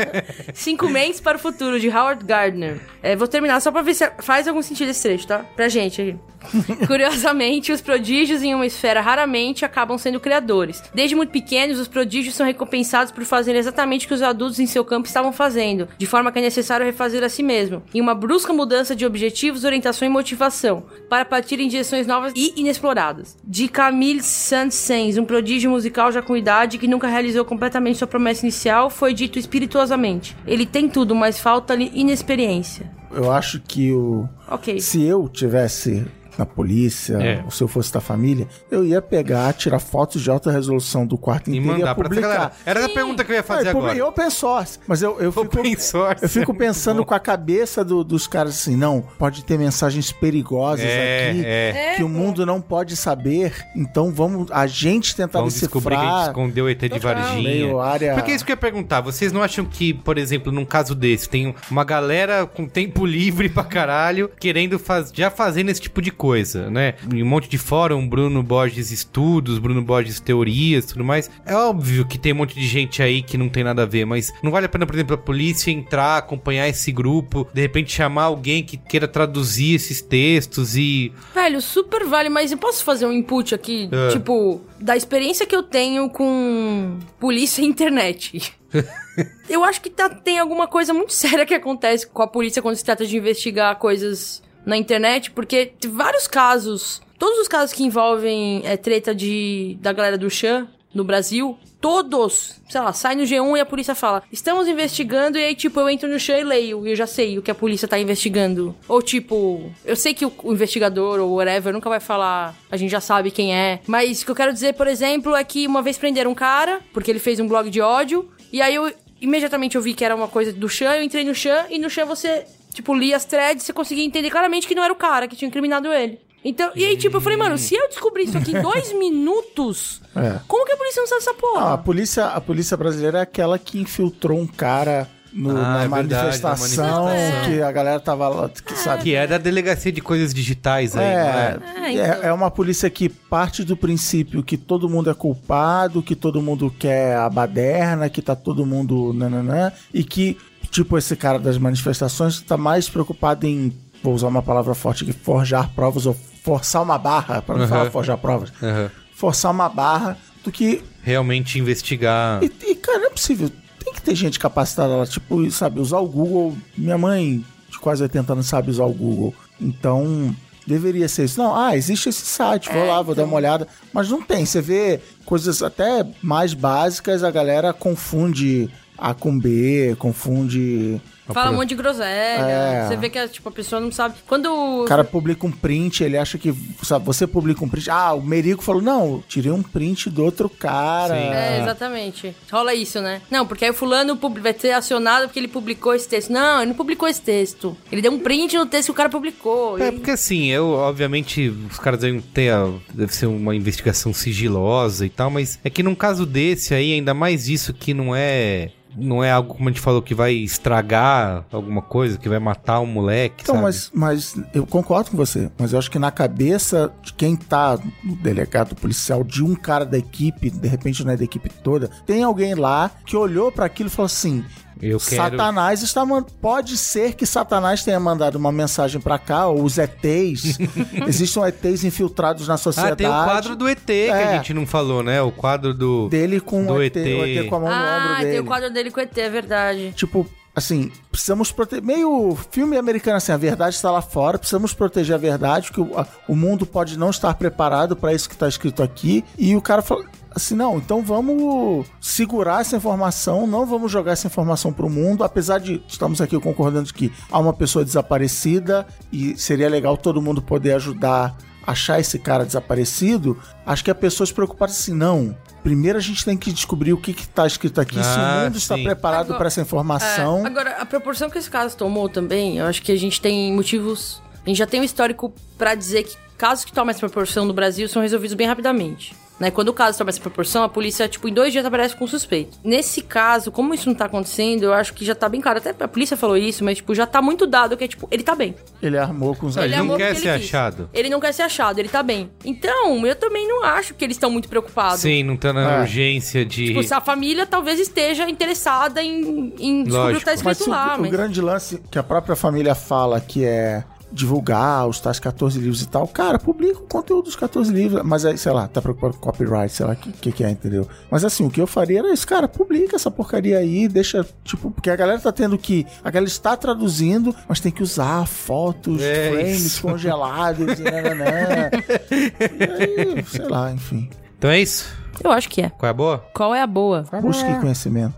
Cinco 0.53 0.87
Mentes 0.87 1.19
para 1.19 1.37
o 1.37 1.39
Futuro, 1.39 1.79
de 1.79 1.89
Howard 1.89 2.23
Gardner. 2.23 2.79
É, 3.01 3.15
vou 3.15 3.27
terminar 3.27 3.59
só 3.59 3.71
pra 3.71 3.81
ver 3.81 3.95
se 3.95 4.07
faz 4.19 4.47
algum 4.47 4.61
sentido 4.61 4.89
esse 4.89 5.01
trecho, 5.01 5.25
tá? 5.25 5.39
Pra 5.55 5.67
gente 5.67 6.01
aqui. 6.01 6.15
Curiosamente, 6.87 7.71
os 7.71 7.81
prodígios 7.81 8.41
em 8.43 8.55
uma 8.55 8.65
esfera 8.65 9.01
raramente 9.01 9.65
acabam 9.65 9.97
sendo 9.97 10.19
criadores. 10.19 10.83
Desde 10.93 11.15
muito 11.15 11.31
pequenos, 11.31 11.79
os 11.79 11.87
prodígios 11.87 12.35
são 12.35 12.45
recompensados 12.45 13.11
por 13.11 13.23
fazer 13.23 13.55
exatamente 13.55 14.05
o 14.05 14.07
que 14.07 14.13
os 14.13 14.21
adultos 14.21 14.59
em 14.59 14.65
seu 14.65 14.83
campo 14.83 15.07
estavam 15.07 15.31
fazendo, 15.31 15.87
de 15.97 16.05
forma 16.05 16.31
que 16.31 16.39
é 16.39 16.41
necessário 16.41 16.85
refazer 16.85 17.23
a 17.23 17.29
si 17.29 17.43
mesmo, 17.43 17.83
em 17.93 18.01
uma 18.01 18.15
brusca 18.15 18.53
mudança 18.53 18.95
de 18.95 19.05
objetivos, 19.05 19.63
orientação 19.63 20.07
e 20.07 20.11
motivação, 20.11 20.83
para 21.09 21.25
partir 21.25 21.59
em 21.59 21.67
direções 21.67 22.07
novas 22.07 22.33
e 22.35 22.53
inexploradas. 22.59 23.37
De 23.43 23.67
Camille 23.67 24.23
Saint-Saëns, 24.23 25.17
um 25.17 25.25
prodígio 25.25 25.71
musical 25.71 26.11
já 26.11 26.21
com 26.21 26.37
idade 26.37 26.77
que 26.77 26.87
nunca 26.87 27.07
realizou 27.07 27.45
completamente 27.45 27.97
sua 27.97 28.07
promessa 28.07 28.45
inicial, 28.45 28.89
foi 28.89 29.13
dito 29.13 29.37
espirituosamente: 29.37 30.35
Ele 30.45 30.65
tem 30.65 30.87
tudo, 30.87 31.15
mas 31.15 31.39
falta-lhe 31.39 31.91
inexperiência. 31.93 32.98
Eu 33.11 33.31
acho 33.31 33.59
que 33.59 33.91
o. 33.91 34.27
Ok. 34.49 34.79
Se 34.79 35.03
eu 35.03 35.27
tivesse 35.27 36.05
na 36.37 36.45
polícia, 36.45 37.17
É. 37.17 37.41
ou 37.43 37.51
se 37.51 37.61
eu 37.61 37.67
fosse 37.67 37.91
da 37.91 37.99
família, 37.99 38.47
eu 38.71 38.85
ia 38.85 39.01
pegar, 39.01 39.51
tirar 39.51 39.77
fotos 39.77 40.21
de 40.21 40.29
alta 40.29 40.49
resolução 40.49 41.05
do 41.05 41.17
quarto 41.17 41.49
E 41.49 41.57
inteiro 41.57 41.65
e 41.65 41.67
ia 41.67 41.79
mandar 41.79 41.95
pra 41.95 42.03
essa 42.05 42.09
publicar. 42.15 42.33
galera. 42.33 42.51
Era 42.65 42.85
a 42.85 42.89
pergunta 42.89 43.25
que 43.25 43.31
eu 43.33 43.35
ia 43.35 43.43
fazer 43.43 43.67
agora. 43.67 44.05
Open 44.07 44.29
source. 44.29 44.79
Mas 44.87 45.01
eu, 45.01 45.19
eu 45.19 45.33
fico. 45.33 45.45
Open 45.59 45.77
source. 45.77 46.23
Eu 46.23 46.29
fico 46.29 46.53
pensando 46.53 46.99
bom. 46.99 47.03
com 47.03 47.13
a 47.13 47.19
cabeça 47.19 47.83
do- 47.83 48.05
dos 48.05 48.25
caras 48.25 48.53
assim, 48.55 48.77
não, 48.77 49.01
pode 49.17 49.43
ter 49.43 49.57
mensagens 49.59 50.13
perigosas 50.13 50.85
É, 50.85 51.29
aqui 51.29 51.45
é. 51.45 51.93
que 51.97 52.03
o 52.03 52.07
mundo 52.07 52.45
não 52.45 52.61
pode 52.61 52.95
saber, 52.95 53.53
então 53.75 54.09
vamos 54.09 54.49
a 54.49 54.65
gente 54.65 55.13
tentar 55.17 55.39
Vamos 55.39 55.55
descobrir 55.55 55.95
que 55.97 56.01
a 56.01 56.05
gente 56.05 56.09
decifrar. 56.09 56.27
escondeu 56.29 56.65
o 56.65 56.69
ET 56.69 56.79
de 56.87 56.99
Varginha. 56.99 57.43
Meio 57.43 57.79
área... 57.81 58.13
Porque 58.13 58.31
é 58.31 58.35
isso 58.35 58.45
que 58.45 58.51
eu 58.53 58.55
ia 58.55 58.57
perguntar. 58.57 59.01
Vocês 59.01 59.33
não 59.33 59.43
acham 59.43 59.65
que, 59.65 59.93
por 59.93 60.17
exemplo, 60.17 60.53
num 60.53 60.63
caso 60.63 60.95
desse, 60.95 61.27
tem 61.27 61.53
uma 61.69 61.83
galera 61.83 62.45
com 62.45 62.65
tempo 62.65 62.98
livre 63.05 63.49
pra 63.49 63.63
caralho, 63.63 64.29
querendo 64.39 64.77
faz... 64.79 65.11
já 65.13 65.29
fazendo 65.29 65.69
esse 65.69 65.81
tipo 65.81 66.01
de 66.01 66.11
coisa, 66.11 66.69
né? 66.69 66.95
Em 67.13 67.21
um 67.23 67.25
monte 67.25 67.49
de 67.49 67.57
fórum, 67.57 68.07
Bruno 68.07 68.41
Borges 68.43 68.91
Estudos, 68.91 69.59
Bruno 69.59 69.81
Borges 69.81 70.19
Teorias, 70.19 70.85
tudo 70.85 71.03
mais. 71.03 71.29
É 71.45 71.55
óbvio 71.55 72.05
que 72.07 72.17
tem 72.17 72.33
um 72.33 72.37
monte 72.37 72.55
de 72.55 72.67
gente 72.67 73.01
aí 73.01 73.21
que 73.21 73.37
não 73.37 73.49
tem 73.49 73.63
nada 73.63 73.83
a 73.83 73.85
ver, 73.85 74.05
mas 74.05 74.31
não 74.43 74.51
vale 74.51 74.65
a 74.65 74.69
pena, 74.69 74.85
por 74.85 74.95
exemplo, 74.95 75.15
a 75.15 75.17
polícia 75.17 75.71
entrar, 75.71 76.17
acompanhar 76.17 76.67
esse 76.67 76.91
grupo, 76.91 77.47
de 77.53 77.61
repente 77.61 77.91
chamar 77.91 78.23
alguém 78.23 78.63
que 78.63 78.77
queira 78.77 79.07
traduzir 79.07 79.75
esses 79.75 80.01
textos 80.01 80.75
e... 80.75 81.11
Velho, 81.33 81.61
super 81.61 82.05
vale, 82.05 82.29
mas 82.29 82.51
eu 82.51 82.57
posso 82.57 82.83
fazer 82.83 83.05
um 83.05 83.11
input 83.13 83.53
aqui, 83.55 83.89
É. 83.91 84.09
tipo, 84.09 84.61
da 84.79 84.95
experiência 84.95 85.45
que 85.45 85.55
eu 85.55 85.63
tenho 85.63 86.09
com 86.09 86.97
polícia 87.19 87.61
e 87.61 87.65
internet. 87.65 88.53
eu 89.49 89.63
acho 89.63 89.81
que 89.81 89.89
tá- 89.89 90.09
tem 90.09 90.39
alguma 90.39 90.67
coisa 90.67 90.93
muito 90.93 91.13
séria 91.13 91.45
que 91.45 91.53
acontece 91.53 92.07
com 92.07 92.21
a 92.21 92.27
polícia 92.27 92.61
quando 92.61 92.75
se 92.75 92.85
trata 92.85 93.05
de 93.05 93.17
investigar 93.17 93.75
coisas 93.77 94.41
na 94.65 94.77
internet, 94.77 95.31
porque 95.31 95.73
vários 95.87 96.27
casos, 96.27 97.01
todos 97.17 97.39
os 97.39 97.47
casos 97.47 97.73
que 97.73 97.83
envolvem 97.83 98.61
é, 98.65 98.77
treta 98.77 99.15
de, 99.15 99.77
da 99.81 99.91
galera 99.93 100.17
do 100.17 100.29
Chan 100.29 100.67
no 100.93 101.03
Brasil, 101.03 101.57
todos, 101.79 102.55
sei 102.67 102.81
lá, 102.81 102.91
sai 102.91 103.15
no 103.15 103.23
G1 103.23 103.57
e 103.57 103.59
a 103.59 103.65
polícia 103.65 103.93
fala, 103.95 104.23
estamos 104.31 104.67
investigando, 104.67 105.37
e 105.37 105.43
aí, 105.43 105.55
tipo, 105.55 105.79
eu 105.79 105.89
entro 105.89 106.09
no 106.09 106.19
Chan 106.19 106.39
e 106.39 106.43
leio, 106.43 106.85
e 106.85 106.91
eu 106.91 106.95
já 106.95 107.07
sei 107.07 107.37
o 107.37 107.41
que 107.41 107.51
a 107.51 107.55
polícia 107.55 107.87
tá 107.87 107.97
investigando. 107.99 108.75
Ou, 108.87 109.01
tipo, 109.01 109.71
eu 109.85 109.95
sei 109.95 110.13
que 110.13 110.25
o, 110.25 110.33
o 110.43 110.51
investigador 110.53 111.19
ou 111.19 111.35
whatever 111.35 111.71
nunca 111.71 111.89
vai 111.89 111.99
falar, 111.99 112.55
a 112.71 112.75
gente 112.75 112.89
já 112.91 112.99
sabe 112.99 113.31
quem 113.31 113.55
é. 113.55 113.79
Mas 113.87 114.21
o 114.21 114.25
que 114.25 114.31
eu 114.31 114.35
quero 114.35 114.51
dizer, 114.51 114.73
por 114.73 114.87
exemplo, 114.87 115.35
é 115.35 115.43
que 115.43 115.65
uma 115.67 115.81
vez 115.81 115.97
prenderam 115.97 116.31
um 116.31 116.35
cara, 116.35 116.81
porque 116.91 117.09
ele 117.11 117.19
fez 117.19 117.39
um 117.39 117.47
blog 117.47 117.69
de 117.69 117.81
ódio, 117.81 118.29
e 118.51 118.61
aí 118.61 118.73
eu 118.75 118.91
imediatamente 119.21 119.75
eu 119.75 119.81
vi 119.81 119.93
que 119.93 120.03
era 120.05 120.15
uma 120.15 120.27
coisa 120.27 120.51
do 120.53 120.67
Chan, 120.69 120.95
eu 120.95 121.03
entrei 121.03 121.23
no 121.23 121.33
Chan, 121.35 121.65
e 121.69 121.77
no 121.79 121.89
Chan 121.89 122.05
você, 122.05 122.45
tipo, 122.73 122.93
lia 122.93 123.15
as 123.15 123.25
threads, 123.25 123.63
você 123.65 123.73
conseguia 123.73 124.03
entender 124.05 124.29
claramente 124.29 124.67
que 124.67 124.75
não 124.75 124.83
era 124.83 124.93
o 124.93 124.95
cara 124.95 125.27
que 125.27 125.35
tinha 125.35 125.47
incriminado 125.47 125.91
ele. 125.91 126.19
Então, 126.43 126.71
e 126.73 126.85
aí, 126.85 126.95
tipo, 126.95 127.17
eu 127.17 127.21
falei, 127.21 127.37
mano, 127.37 127.57
se 127.57 127.75
eu 127.75 127.89
descobrir 127.89 128.23
isso 128.23 128.37
aqui 128.37 128.55
em 128.55 128.61
dois 128.61 128.91
minutos, 128.97 130.01
É. 130.15 130.39
como 130.47 130.65
que 130.65 130.71
a 130.71 130.77
polícia 130.77 131.01
não 131.01 131.07
sabe 131.07 131.21
essa 131.21 131.33
porra? 131.33 131.59
Não, 131.61 131.73
a 131.73 131.77
polícia, 131.77 132.25
a 132.27 132.39
polícia 132.39 132.77
brasileira 132.77 133.19
é 133.19 133.21
aquela 133.21 133.59
que 133.59 133.77
infiltrou 133.79 134.39
um 134.39 134.47
cara 134.47 135.09
no- 135.33 135.51
Ah, 135.51 135.53
na 135.53 135.83
é 135.83 135.87
verdade, 135.87 135.89
manifestação, 135.89 136.49
na 136.85 136.87
manifestação. 137.07 137.45
que 137.45 137.61
a 137.61 137.71
galera 137.71 137.99
tava 137.99 138.27
lá, 138.29 138.49
que 138.49 138.75
sabe? 138.75 139.03
Que 139.03 139.15
é 139.15 139.27
da 139.27 139.37
delegacia 139.37 139.91
de 139.91 140.01
coisas 140.01 140.33
digitais 140.33 140.95
aí, 140.95 141.05
não 141.05 141.11
é? 141.11 141.59
É, 141.89 141.93
então. 141.93 142.23
É, 142.23 142.27
é 142.27 142.33
uma 142.33 142.49
polícia 142.51 142.89
que 142.89 143.09
parte 143.09 143.63
do 143.63 143.75
princípio 143.77 144.43
que 144.43 144.57
todo 144.57 144.89
mundo 144.89 145.09
é 145.09 145.13
culpado, 145.13 146.01
que 146.01 146.15
todo 146.15 146.41
mundo 146.41 146.73
quer 146.77 147.15
a 147.17 147.29
baderna, 147.29 148.09
que 148.09 148.21
tá 148.21 148.35
todo 148.35 148.65
mundo 148.65 149.13
nananã, 149.13 149.71
e 149.93 150.03
que, 150.03 150.37
tipo, 150.71 150.97
esse 150.97 151.15
cara 151.15 151.39
das 151.39 151.57
manifestações 151.57 152.41
tá 152.41 152.57
mais 152.57 152.89
preocupado 152.89 153.45
em, 153.45 153.71
vou 154.03 154.13
usar 154.13 154.27
uma 154.27 154.41
palavra 154.41 154.73
forte 154.73 155.03
aqui, 155.03 155.13
forjar 155.13 155.69
provas 155.75 156.05
ou 156.05 156.15
forçar 156.43 156.81
uma 156.81 156.97
barra, 156.97 157.41
para 157.41 157.55
não 157.55 157.63
Aham. 157.63 157.69
falar 157.69 157.91
forjar 157.91 158.17
provas, 158.17 158.51
Aham. 158.63 158.89
forçar 159.13 159.51
uma 159.51 159.67
barra 159.69 160.17
do 160.43 160.51
que 160.51 160.81
Realmente 161.03 161.59
investigar. 161.59 162.41
e, 162.43 162.51
e, 162.71 162.75
cara, 162.75 162.99
não 162.99 163.07
é 163.07 163.09
possível. 163.09 163.49
Tem 163.89 163.93
que 163.95 164.01
ter 164.01 164.15
gente 164.15 164.37
capacitada 164.39 164.95
lá, 164.95 165.05
tipo, 165.07 165.49
sabe, 165.51 165.79
usar 165.79 165.97
o 165.99 166.07
Google. 166.07 166.55
Minha 166.77 166.97
mãe, 166.97 167.43
de 167.69 167.79
quase 167.79 168.03
80 168.03 168.33
anos, 168.33 168.45
sabe 168.45 168.69
usar 168.69 168.85
o 168.85 168.93
Google. 168.93 169.33
Então, 169.59 170.35
deveria 170.67 171.07
ser 171.07 171.25
isso. 171.25 171.41
Não, 171.41 171.55
ah, 171.55 171.75
existe 171.75 172.09
esse 172.09 172.25
site, 172.25 172.69
vou 172.71 172.81
É, 172.83 172.85
lá, 172.87 173.01
vou 173.01 173.15
dar 173.15 173.23
então. 173.23 173.31
uma 173.31 173.37
olhada. 173.37 173.67
Mas 173.91 174.09
não 174.09 174.21
tem. 174.21 174.45
Você 174.45 174.61
vê 174.61 174.99
coisas 175.25 175.63
até 175.63 176.05
mais 176.21 176.53
básicas, 176.53 177.23
a 177.23 177.31
galera 177.31 177.73
confunde 177.73 178.69
A 178.97 179.13
com 179.13 179.37
B, 179.37 179.95
confunde 179.97 181.01
Fala 181.33 181.51
um 181.51 181.55
monte 181.55 181.69
de 181.69 181.75
groselha. 181.75 182.05
É. 182.07 182.87
Você 182.87 182.95
vê 182.95 183.09
que 183.09 183.27
tipo, 183.27 183.47
a 183.49 183.51
pessoa 183.51 183.79
não 183.79 183.91
sabe. 183.91 184.15
Quando. 184.27 184.47
O 184.51 184.85
cara 184.85 185.03
publica 185.03 185.45
um 185.45 185.51
print, 185.51 186.03
ele 186.03 186.17
acha 186.17 186.37
que. 186.37 186.53
Sabe, 186.83 187.05
você 187.05 187.25
publica 187.27 187.63
um 187.63 187.69
print. 187.69 187.89
Ah, 187.89 188.13
o 188.13 188.21
Merico 188.21 188.63
falou: 188.63 188.81
não, 188.81 189.23
tirei 189.27 189.51
um 189.51 189.61
print 189.63 190.09
do 190.09 190.23
outro 190.23 190.49
cara. 190.49 191.13
Sim. 191.15 191.29
É, 191.33 191.59
exatamente. 191.61 192.35
Rola 192.51 192.73
isso, 192.73 192.99
né? 193.01 193.21
Não, 193.29 193.45
porque 193.45 193.65
aí 193.65 193.71
o 193.71 193.73
fulano 193.73 194.17
vai 194.41 194.55
ser 194.57 194.71
acionado 194.71 195.25
porque 195.27 195.39
ele 195.39 195.47
publicou 195.47 195.93
esse 195.93 196.07
texto. 196.07 196.31
Não, 196.31 196.57
ele 196.61 196.69
não 196.69 196.75
publicou 196.75 197.07
esse 197.07 197.21
texto. 197.21 197.75
Ele 197.91 198.01
deu 198.01 198.11
um 198.11 198.19
print 198.19 198.57
no 198.57 198.65
texto 198.65 198.87
que 198.87 198.91
o 198.91 198.95
cara 198.95 199.09
publicou. 199.09 199.77
É, 199.79 199.89
E- 199.89 199.91
porque 199.91 200.11
assim, 200.11 200.47
eu, 200.47 200.69
obviamente, 200.71 201.49
os 201.49 201.77
caras 201.79 201.99
devem 201.99 202.21
ter, 202.21 202.51
a- 202.51 202.71
deve 202.93 203.13
ser 203.13 203.25
uma 203.27 203.55
investigação 203.55 204.13
sigilosa 204.13 205.05
e 205.05 205.09
tal, 205.09 205.29
mas 205.29 205.59
é 205.63 205.69
que 205.69 205.83
num 205.83 205.95
caso 205.95 206.25
desse 206.25 206.73
aí, 206.73 206.93
ainda 206.93 207.13
mais 207.13 207.47
isso 207.49 207.73
que 207.73 207.93
não 207.93 208.15
é, 208.15 208.71
não 208.95 209.23
é 209.23 209.31
algo, 209.31 209.53
como 209.53 209.69
a 209.69 209.71
gente 209.71 209.81
falou, 209.81 210.01
que 210.01 210.13
vai 210.15 210.33
estragar 210.33 211.45
alguma 211.51 211.81
coisa, 211.81 212.17
que 212.17 212.27
vai 212.29 212.39
matar 212.39 212.79
um 212.79 212.85
moleque, 212.85 213.43
Então, 213.43 213.55
sabe? 213.55 213.65
mas, 213.65 213.91
mas 213.93 214.35
eu 214.53 214.65
concordo 214.65 215.11
com 215.11 215.17
você, 215.17 215.49
mas 215.57 215.73
eu 215.73 215.79
acho 215.79 215.89
que 215.91 215.99
na 215.99 216.11
cabeça 216.11 216.91
de 217.01 217.13
quem 217.13 217.35
tá 217.35 217.77
no 218.03 218.15
delegado 218.17 218.75
policial, 218.75 219.23
de 219.23 219.43
um 219.43 219.55
cara 219.55 219.85
da 219.85 219.97
equipe, 219.97 220.49
de 220.49 220.67
repente 220.67 221.03
não 221.05 221.13
é 221.13 221.17
da 221.17 221.23
equipe 221.23 221.49
toda, 221.49 221.89
tem 222.05 222.23
alguém 222.23 222.55
lá 222.55 222.91
que 223.05 223.15
olhou 223.15 223.51
pra 223.51 223.65
aquilo 223.65 223.87
e 223.87 223.91
falou 223.91 224.07
assim: 224.07 224.43
Eu 224.81 224.97
quero... 224.99 225.21
Satanás 225.23 225.83
está 225.83 226.05
man- 226.05 226.23
pode 226.41 226.77
ser 226.77 227.13
que 227.13 227.25
Satanás 227.25 227.83
tenha 227.83 227.99
mandado 227.99 228.35
uma 228.37 228.51
mensagem 228.51 229.01
pra 229.01 229.19
cá, 229.19 229.47
ou 229.47 229.63
os 229.63 229.77
ETs. 229.77 230.57
Existem 231.07 231.43
ETs 231.43 231.83
infiltrados 231.83 232.47
na 232.47 232.53
Ah, 232.53 232.57
sociedade. 232.57 232.95
tem 232.97 233.07
o 233.07 233.09
quadro 233.11 233.55
do 233.55 233.67
ET 233.67 233.79
que 233.85 234.09
a 234.09 234.21
É. 234.21 234.35
gente 234.37 234.53
não 234.53 234.65
falou, 234.65 235.03
né? 235.03 235.21
O 235.21 235.31
quadro 235.31 235.73
do... 235.73 236.07
dele 236.09 236.39
com 236.39 236.65
do 236.65 236.73
o 236.73 236.81
ET, 236.81 236.95
ET. 236.95 237.05
o 237.05 237.25
ET 237.25 237.49
com 237.49 237.55
a 237.55 237.59
mão 237.59 237.69
no 237.69 237.75
Ah, 237.75 237.99
ombro 238.05 238.17
dele. 238.19 238.31
tem 238.31 238.39
o 238.39 238.45
quadro 238.45 238.69
dele 238.73 238.91
com 238.91 238.99
o 238.99 239.03
ET, 239.03 239.17
é 239.17 239.29
verdade. 239.29 239.91
Tipo, 239.95 240.25
assim, 240.59 240.91
precisamos 241.11 241.51
proteger. 241.51 241.83
Meio 241.83 242.37
filme 242.51 242.77
americano, 242.77 243.17
assim, 243.17 243.31
a 243.31 243.37
verdade 243.37 243.75
está 243.75 243.89
lá 243.91 244.01
fora, 244.01 244.37
precisamos 244.37 244.73
proteger 244.73 245.15
a 245.15 245.17
verdade, 245.17 245.71
porque 245.71 245.81
o, 245.81 245.97
a- 245.99 246.05
o 246.27 246.35
mundo 246.35 246.65
pode 246.65 246.97
não 246.97 247.09
estar 247.09 247.33
preparado 247.33 247.95
para 247.95 248.13
isso 248.13 248.29
que 248.29 248.35
está 248.35 248.47
escrito 248.47 248.83
aqui. 248.83 249.23
E 249.37 249.55
o 249.55 249.61
cara 249.61 249.81
falou. 249.81 250.05
Assim, 250.31 250.53
não, 250.53 250.77
então 250.77 251.01
vamos 251.01 251.87
segurar 251.99 252.61
essa 252.61 252.77
informação, 252.77 253.47
não 253.47 253.65
vamos 253.65 253.91
jogar 253.91 254.11
essa 254.11 254.27
informação 254.27 254.71
pro 254.71 254.87
mundo, 254.87 255.23
apesar 255.23 255.57
de 255.59 255.83
estamos 255.87 256.21
aqui 256.21 256.39
concordando 256.39 256.93
que 256.93 257.11
há 257.31 257.39
uma 257.39 257.51
pessoa 257.51 257.83
desaparecida 257.83 258.85
e 259.11 259.35
seria 259.35 259.67
legal 259.67 259.97
todo 259.97 260.21
mundo 260.21 260.39
poder 260.39 260.73
ajudar 260.73 261.35
achar 261.65 261.99
esse 261.99 262.17
cara 262.19 262.45
desaparecido. 262.45 263.37
Acho 263.65 263.83
que 263.83 263.91
a 263.91 263.95
pessoa 263.95 264.25
se 264.27 264.33
preocupar 264.33 264.69
assim, 264.69 264.93
não. 264.93 265.35
Primeiro 265.63 265.97
a 265.97 266.01
gente 266.01 266.23
tem 266.23 266.37
que 266.37 266.51
descobrir 266.51 266.93
o 266.93 266.97
que 266.97 267.11
está 267.11 267.45
escrito 267.45 267.81
aqui, 267.81 267.95
se 267.95 268.01
Ah, 268.17 268.39
o 268.41 268.45
mundo 268.45 268.57
está 268.57 268.75
sim. 268.75 268.83
preparado 268.83 269.21
Agora- 269.25 269.37
para 269.37 269.47
essa 269.47 269.61
informação. 269.61 270.43
É, 270.45 270.47
agora, 270.47 270.71
a 270.77 270.85
proporção 270.85 271.29
que 271.29 271.37
esse 271.37 271.49
caso 271.49 271.75
tomou 271.75 272.07
também, 272.07 272.57
eu 272.57 272.65
acho 272.65 272.81
que 272.81 272.91
a 272.91 272.97
gente 272.97 273.19
tem 273.19 273.53
motivos. 273.53 274.21
A 274.45 274.47
gente 274.49 274.57
já 274.57 274.65
tem 274.65 274.79
um 274.79 274.83
histórico 274.83 275.33
pra 275.57 275.75
dizer 275.75 276.03
que 276.03 276.15
casos 276.37 276.63
que 276.63 276.71
tomam 276.71 276.91
essa 276.91 276.99
proporção 276.99 277.43
no 277.45 277.53
Brasil 277.53 277.87
são 277.89 278.01
resolvidos 278.01 278.33
bem 278.35 278.47
rapidamente. 278.47 279.13
Né? 279.39 279.49
Quando 279.51 279.69
o 279.69 279.73
caso 279.73 279.97
toma 279.97 280.09
essa 280.09 280.19
proporção, 280.19 280.63
a 280.63 280.69
polícia, 280.69 281.07
tipo, 281.07 281.27
em 281.27 281.33
dois 281.33 281.51
dias 281.53 281.65
aparece 281.65 281.95
com 281.95 282.05
suspeito. 282.05 282.57
Nesse 282.63 283.01
caso, 283.01 283.51
como 283.51 283.73
isso 283.73 283.87
não 283.87 283.95
tá 283.95 284.05
acontecendo, 284.05 284.63
eu 284.63 284.73
acho 284.73 284.93
que 284.93 285.05
já 285.05 285.15
tá 285.15 285.29
bem 285.29 285.39
claro. 285.39 285.59
Até 285.59 285.73
a 285.83 285.87
polícia 285.87 286.17
falou 286.17 286.35
isso, 286.35 286.63
mas, 286.63 286.77
tipo, 286.77 286.93
já 286.93 287.05
tá 287.05 287.21
muito 287.21 287.47
dado 287.47 287.77
que 287.77 287.83
é, 287.83 287.87
tipo, 287.87 288.07
ele 288.11 288.23
tá 288.23 288.35
bem. 288.35 288.53
Ele 288.81 288.97
armou 288.97 289.33
com 289.35 289.47
os 289.47 289.55
Ele 289.55 289.73
não 289.75 289.81
amou 289.81 289.97
quer 289.97 290.13
porque 290.13 290.27
ser 290.27 290.39
quis. 290.39 290.47
achado. 290.49 290.89
Ele 290.93 291.09
não 291.09 291.19
quer 291.19 291.33
ser 291.33 291.43
achado, 291.43 291.79
ele 291.79 291.89
tá 291.89 292.03
bem. 292.03 292.29
Então, 292.43 293.05
eu 293.05 293.15
também 293.15 293.47
não 293.47 293.63
acho 293.63 293.93
que 293.93 294.03
eles 294.03 294.17
estão 294.17 294.29
muito 294.29 294.49
preocupados. 294.49 294.99
Sim, 294.99 295.23
não 295.23 295.37
tá 295.37 295.53
na 295.53 295.77
É. 295.77 295.81
urgência 295.81 296.45
de... 296.45 296.67
Tipo, 296.67 296.83
se 296.83 296.93
a 296.93 296.99
família 297.01 297.45
talvez 297.45 297.79
esteja 297.79 298.29
interessada 298.29 299.01
em, 299.01 299.53
em 299.57 299.83
descobrir 299.83 300.15
o 300.15 300.19
que 300.19 300.25
tá. 300.25 300.31
Mas 300.43 300.57
escrito 300.59 300.67
o, 300.67 300.71
lá. 300.71 300.95
o 300.97 301.01
mas... 301.01 301.11
grande 301.11 301.41
lance 301.41 301.81
que 301.89 301.97
a 301.97 302.03
própria 302.03 302.35
família 302.35 302.75
fala 302.75 303.19
que 303.21 303.45
é 303.45 303.83
divulgar 304.11 304.87
os 304.87 304.99
tais 304.99 305.19
14 305.19 305.59
livros 305.59 305.81
e 305.81 305.87
tal, 305.87 306.07
cara, 306.07 306.39
publica 306.39 306.79
o 306.79 306.87
conteúdo 306.87 307.25
dos 307.25 307.35
14 307.35 307.71
livros, 307.71 308.01
mas 308.03 308.25
aí, 308.25 308.37
sei 308.37 308.51
lá, 308.51 308.67
tá 308.67 308.81
preocupado 308.81 309.13
com 309.15 309.19
copyright, 309.19 309.71
sei 309.71 309.85
lá 309.85 309.93
o 309.93 309.95
que, 309.95 310.11
que, 310.11 310.31
que 310.31 310.43
é, 310.43 310.49
entendeu? 310.49 310.87
Mas 311.09 311.23
assim, 311.23 311.45
o 311.45 311.49
que 311.49 311.61
eu 311.61 311.67
faria 311.67 311.99
era 311.99 312.13
isso, 312.13 312.27
cara, 312.27 312.47
publica 312.47 312.95
essa 312.95 313.11
porcaria 313.11 313.57
aí, 313.57 313.87
deixa, 313.87 314.25
tipo, 314.43 314.71
porque 314.71 314.89
a 314.89 314.95
galera 314.95 315.19
tá 315.19 315.31
tendo 315.31 315.57
que, 315.57 315.85
a 316.03 316.09
galera 316.09 316.29
está 316.29 316.55
traduzindo, 316.57 317.35
mas 317.47 317.59
tem 317.59 317.71
que 317.71 317.83
usar 317.83 318.25
fotos, 318.27 319.01
É 319.01 319.31
frames 319.31 319.65
isso. 319.65 319.81
congelados, 319.81 320.79
e, 320.79 320.83
nananã. 320.83 321.69
e 322.11 323.17
aí, 323.17 323.23
sei 323.25 323.47
lá, 323.47 323.71
enfim. 323.71 324.09
Então 324.37 324.49
é 324.49 324.59
isso? 324.59 324.97
Eu 325.21 325.31
acho 325.31 325.49
que 325.49 325.61
é. 325.61 325.69
Qual 325.69 325.87
é 325.87 325.89
a 325.89 325.93
boa? 325.93 326.25
Qual 326.33 326.55
é 326.55 326.61
a 326.61 326.67
boa? 326.67 327.03
Busque 327.21 327.53
conhecimento. 327.59 328.13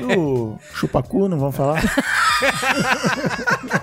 E 0.00 0.04
o 0.16 0.56
chupacu, 0.72 1.28
não 1.28 1.38
vamos 1.38 1.54
falar? 1.54 1.82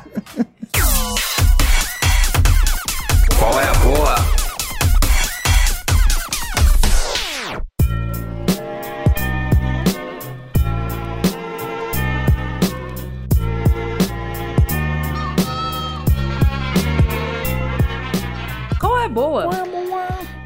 boa? 19.10 19.50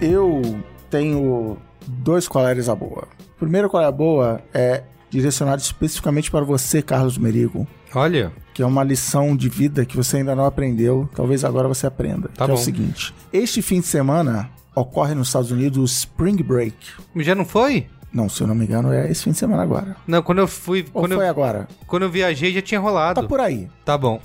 Eu 0.02 0.42
tenho 0.90 1.58
dois 1.88 2.28
coleres 2.28 2.70
a 2.70 2.76
boa. 2.76 3.08
O 3.36 3.40
primeiro 3.40 3.70
qual 3.70 3.84
é 3.84 3.86
a 3.86 3.92
boa 3.92 4.42
é 4.54 4.84
direcionado 5.10 5.62
especificamente 5.62 6.32
para 6.32 6.44
você, 6.44 6.82
Carlos 6.82 7.18
Merigo, 7.18 7.68
Olha, 7.94 8.32
que 8.54 8.64
é 8.64 8.66
uma 8.66 8.84
lição 8.84 9.36
de 9.36 9.48
vida 9.48 9.86
que 9.86 9.96
você 9.96 10.18
ainda 10.18 10.36
não 10.36 10.46
aprendeu, 10.46 11.08
talvez 11.16 11.44
agora 11.44 11.68
você 11.68 11.86
aprenda. 11.86 12.30
Tá 12.30 12.46
que 12.46 12.52
é 12.52 12.56
bom. 12.56 12.60
o 12.60 12.64
seguinte: 12.64 13.14
este 13.32 13.62
fim 13.62 13.80
de 13.80 13.86
semana 13.86 14.50
ocorre 14.76 15.14
nos 15.14 15.28
Estados 15.28 15.52
Unidos 15.52 15.78
o 15.78 15.84
Spring 15.84 16.42
Break. 16.42 16.76
já 17.18 17.36
não 17.36 17.46
foi? 17.46 17.88
Não, 18.14 18.30
se 18.30 18.42
eu 18.42 18.48
não 18.48 18.54
me 18.54 18.66
engano, 18.66 18.94
é 18.94 19.10
esse 19.10 19.24
fim 19.24 19.32
de 19.32 19.38
semana 19.38 19.64
agora. 19.64 19.96
Não, 20.06 20.22
quando 20.22 20.38
eu 20.40 20.48
fui... 20.48 20.86
Ou 20.94 21.02
Quando 21.02 21.16
foi 21.16 21.26
eu, 21.26 21.30
agora? 21.30 21.68
quando 21.88 22.04
eu 22.04 22.10
viajei 22.12 22.54
já 22.54 22.62
tinha 22.62 22.80
rolado. 22.80 23.22
Tá 23.22 23.28
por 23.28 23.40
aí. 23.40 23.68
Tá 23.84 23.98
bom. 23.98 24.22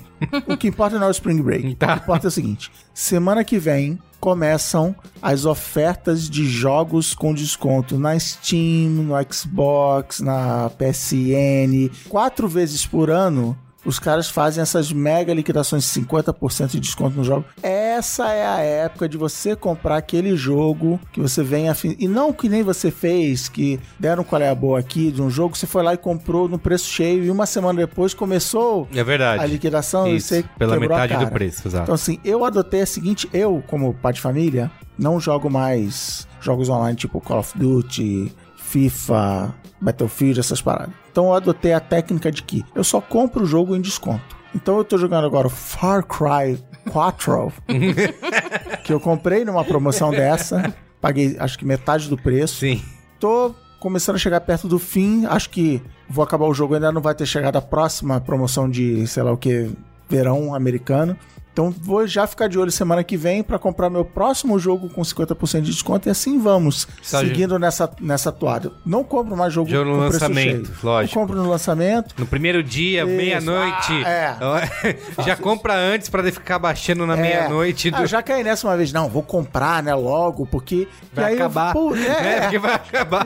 O 0.47 0.55
que 0.55 0.67
importa 0.67 0.99
não 0.99 1.07
é 1.07 1.09
o 1.09 1.11
Spring 1.11 1.41
Break. 1.41 1.75
Tá. 1.79 1.93
O 1.93 1.97
que 1.97 2.03
importa 2.03 2.27
é 2.27 2.29
o 2.29 2.31
seguinte: 2.31 2.71
semana 2.93 3.43
que 3.43 3.57
vem 3.57 3.97
começam 4.19 4.95
as 5.21 5.45
ofertas 5.45 6.29
de 6.29 6.45
jogos 6.45 7.13
com 7.13 7.33
desconto 7.33 7.97
na 7.97 8.19
Steam, 8.19 8.89
no 8.91 9.13
Xbox, 9.33 10.19
na 10.19 10.69
PSN. 10.77 11.89
Quatro 12.09 12.47
vezes 12.47 12.85
por 12.85 13.09
ano. 13.09 13.57
Os 13.85 13.97
caras 13.97 14.29
fazem 14.29 14.61
essas 14.61 14.91
mega 14.91 15.33
liquidações 15.33 15.83
de 15.83 16.01
50% 16.01 16.67
de 16.71 16.79
desconto 16.79 17.15
no 17.17 17.23
jogo. 17.23 17.45
Essa 17.63 18.29
é 18.33 18.45
a 18.45 18.59
época 18.59 19.07
de 19.07 19.17
você 19.17 19.55
comprar 19.55 19.97
aquele 19.97 20.35
jogo 20.35 20.99
que 21.13 21.19
você 21.21 21.41
vem 21.43 21.69
afim. 21.69 21.95
E 21.97 22.07
não 22.07 22.33
que 22.33 22.49
nem 22.49 22.61
você 22.61 22.91
fez, 22.91 23.47
que 23.47 23.79
deram 23.97 24.23
qual 24.23 24.41
é 24.41 24.49
a 24.49 24.55
boa 24.55 24.79
aqui 24.79 25.11
de 25.11 25.21
um 25.21 25.29
jogo, 25.29 25.55
você 25.57 25.65
foi 25.65 25.81
lá 25.81 25.93
e 25.93 25.97
comprou 25.97 26.47
no 26.49 26.59
preço 26.59 26.89
cheio 26.89 27.23
e 27.23 27.31
uma 27.31 27.45
semana 27.45 27.79
depois 27.79 28.13
começou 28.13 28.87
É 28.93 29.03
verdade. 29.03 29.43
a 29.43 29.47
liquidação 29.47 30.07
e 30.07 30.17
Isso, 30.17 30.27
você 30.29 30.45
pela 30.57 30.77
quebrou 30.77 30.97
a 30.97 31.01
metade 31.01 31.25
do 31.25 31.31
preço, 31.31 31.67
exato. 31.67 31.83
Então, 31.83 31.95
assim, 31.95 32.19
eu 32.23 32.43
adotei 32.43 32.81
a 32.81 32.85
seguinte: 32.85 33.29
eu, 33.33 33.63
como 33.67 33.93
pai 33.93 34.13
de 34.13 34.21
família, 34.21 34.69
não 34.97 35.19
jogo 35.19 35.49
mais 35.49 36.27
jogos 36.41 36.69
online 36.69 36.95
tipo 36.97 37.19
Call 37.21 37.39
of 37.39 37.57
Duty, 37.57 38.33
FIFA, 38.69 39.53
Battlefield, 39.81 40.39
essas 40.39 40.61
paradas. 40.61 40.93
Então, 41.11 41.25
eu 41.25 41.33
adotei 41.33 41.73
a 41.73 41.79
técnica 41.79 42.31
de 42.31 42.43
que 42.43 42.63
eu 42.75 42.83
só 42.83 43.01
compro 43.01 43.43
o 43.43 43.45
jogo 43.45 43.75
em 43.75 43.81
desconto. 43.81 44.37
Então, 44.55 44.77
eu 44.77 44.83
tô 44.83 44.97
jogando 44.97 45.25
agora 45.25 45.47
o 45.47 45.49
Far 45.49 46.05
Cry 46.05 46.63
4, 46.91 47.53
que 48.83 48.93
eu 48.93 48.99
comprei 48.99 49.45
numa 49.45 49.63
promoção 49.63 50.11
dessa, 50.11 50.73
paguei 50.99 51.35
acho 51.39 51.57
que 51.57 51.65
metade 51.65 52.09
do 52.09 52.17
preço 52.17 52.57
Sim. 52.59 52.81
tô 53.19 53.53
começando 53.79 54.15
a 54.15 54.19
chegar 54.19 54.41
perto 54.41 54.67
do 54.67 54.77
fim. 54.77 55.25
Acho 55.25 55.49
que 55.49 55.81
vou 56.09 56.23
acabar 56.23 56.45
o 56.45 56.53
jogo, 56.53 56.75
ainda 56.75 56.91
não 56.91 57.01
vai 57.01 57.15
ter 57.15 57.25
chegado 57.25 57.55
a 57.55 57.61
próxima 57.61 58.19
promoção 58.19 58.69
de, 58.69 59.05
sei 59.07 59.23
lá 59.23 59.31
o 59.31 59.37
que, 59.37 59.71
verão 60.09 60.53
americano. 60.53 61.15
Então 61.59 61.75
vou 61.81 62.07
já 62.07 62.25
ficar 62.25 62.47
de 62.47 62.57
olho 62.57 62.71
semana 62.71 63.03
que 63.03 63.17
vem 63.17 63.43
pra 63.43 63.59
comprar 63.59 63.89
meu 63.89 64.05
próximo 64.05 64.57
jogo 64.57 64.87
com 64.89 65.01
50% 65.01 65.59
de 65.59 65.71
desconto 65.71 66.07
e 66.07 66.09
assim 66.09 66.39
vamos, 66.39 66.87
seguindo 67.03 67.59
nessa, 67.59 67.91
nessa 67.99 68.31
toada. 68.31 68.71
Não 68.85 69.03
compro 69.03 69.35
mais 69.35 69.51
jogo 69.51 69.69
Jogo 69.69 69.89
no 69.91 69.97
lançamento, 69.97 70.71
lógico. 70.81 71.17
Eu 71.17 71.21
compro 71.21 71.35
no 71.43 71.49
lançamento. 71.49 72.15
No 72.17 72.25
primeiro 72.25 72.63
dia, 72.63 73.05
meia-noite. 73.05 73.91
Ah, 74.05 74.61
Já 75.25 75.35
compra 75.35 75.73
antes 75.75 76.07
pra 76.07 76.23
ficar 76.31 76.57
baixando 76.59 77.05
na 77.05 77.17
É. 77.17 77.21
meia-noite. 77.21 77.89
Ah, 77.93 77.97
do- 77.97 78.03
eu 78.03 78.07
já 78.07 78.23
caí 78.23 78.41
nessa 78.41 78.65
uma 78.65 78.77
vez. 78.77 78.93
Não, 78.93 79.09
vou 79.09 79.21
comprar, 79.21 79.83
né, 79.83 79.93
logo, 79.93 80.45
porque... 80.45 80.87
Vai 81.13 81.33
eu- 81.33 81.35
acabar. 81.35 81.73
pô, 81.73 81.93
É, 81.93 82.37
é, 82.37 82.41
porque 82.41 82.59
vai 82.59 82.73
acabar. 82.75 83.25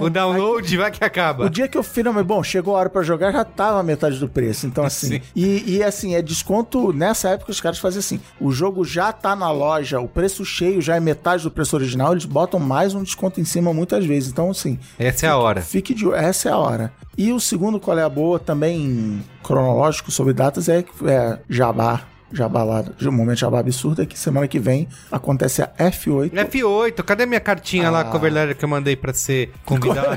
o 0.00 0.10
download 0.10 0.76
vai 0.76 0.90
que 0.90 1.04
acaba. 1.04 1.44
O 1.44 1.48
dia 1.48 1.68
que 1.68 1.78
eu 1.78 1.84
finalmente, 1.84 2.24
bom, 2.26 2.42
chegou 2.42 2.74
a 2.74 2.80
hora 2.80 2.90
pra 2.90 3.02
jogar, 3.04 3.30
já 3.30 3.44
tava 3.44 3.80
metade 3.84 4.18
do 4.18 4.28
preço. 4.28 4.66
Então, 4.66 4.84
assim. 4.84 5.06
Sim. 5.06 5.20
E, 5.36 5.76
e, 5.76 5.82
assim, 5.84 6.16
é 6.16 6.22
desconto. 6.22 6.92
Nessa 6.92 7.28
época 7.28 7.52
os 7.60 7.62
caras 7.62 7.78
fazem 7.78 7.98
assim: 7.98 8.20
o 8.40 8.50
jogo 8.50 8.84
já 8.84 9.12
tá 9.12 9.36
na 9.36 9.50
loja, 9.52 10.00
o 10.00 10.08
preço 10.08 10.44
cheio 10.44 10.80
já 10.80 10.96
é 10.96 11.00
metade 11.00 11.42
do 11.42 11.50
preço 11.50 11.76
original, 11.76 12.12
eles 12.12 12.24
botam 12.24 12.58
mais 12.58 12.94
um 12.94 13.02
desconto 13.02 13.40
em 13.40 13.44
cima 13.44 13.72
muitas 13.72 14.04
vezes. 14.04 14.30
Então, 14.30 14.50
assim, 14.50 14.78
Essa 14.98 15.26
é 15.26 15.28
a 15.28 15.36
hora. 15.36 15.60
Fique 15.60 15.94
de 15.94 16.10
essa 16.12 16.48
é 16.48 16.52
a 16.52 16.56
hora. 16.56 16.92
E 17.16 17.32
o 17.32 17.38
segundo 17.38 17.78
qual 17.78 17.98
é 17.98 18.02
a 18.02 18.08
boa, 18.08 18.38
também 18.38 19.22
cronológico 19.42 20.10
sobre 20.10 20.32
datas, 20.32 20.68
é, 20.68 20.84
é 21.04 21.38
Jabá. 21.48 22.02
Jabá 22.32 22.62
lá, 22.62 22.84
um 23.02 23.10
momento 23.12 23.38
Jabá 23.38 23.58
absurdo, 23.60 24.02
é 24.02 24.06
que 24.06 24.18
semana 24.18 24.46
que 24.46 24.58
vem 24.58 24.86
acontece 25.10 25.62
a 25.62 25.68
F8. 25.78 26.30
F8, 26.32 27.02
cadê 27.02 27.26
minha 27.26 27.40
cartinha 27.40 27.90
lá, 27.90 28.00
Ah. 28.00 28.04
cover 28.04 28.32
letter 28.32 28.56
que 28.56 28.64
eu 28.64 28.68
mandei 28.68 28.94
pra 28.96 29.12
ser 29.12 29.50
convidado? 29.64 30.08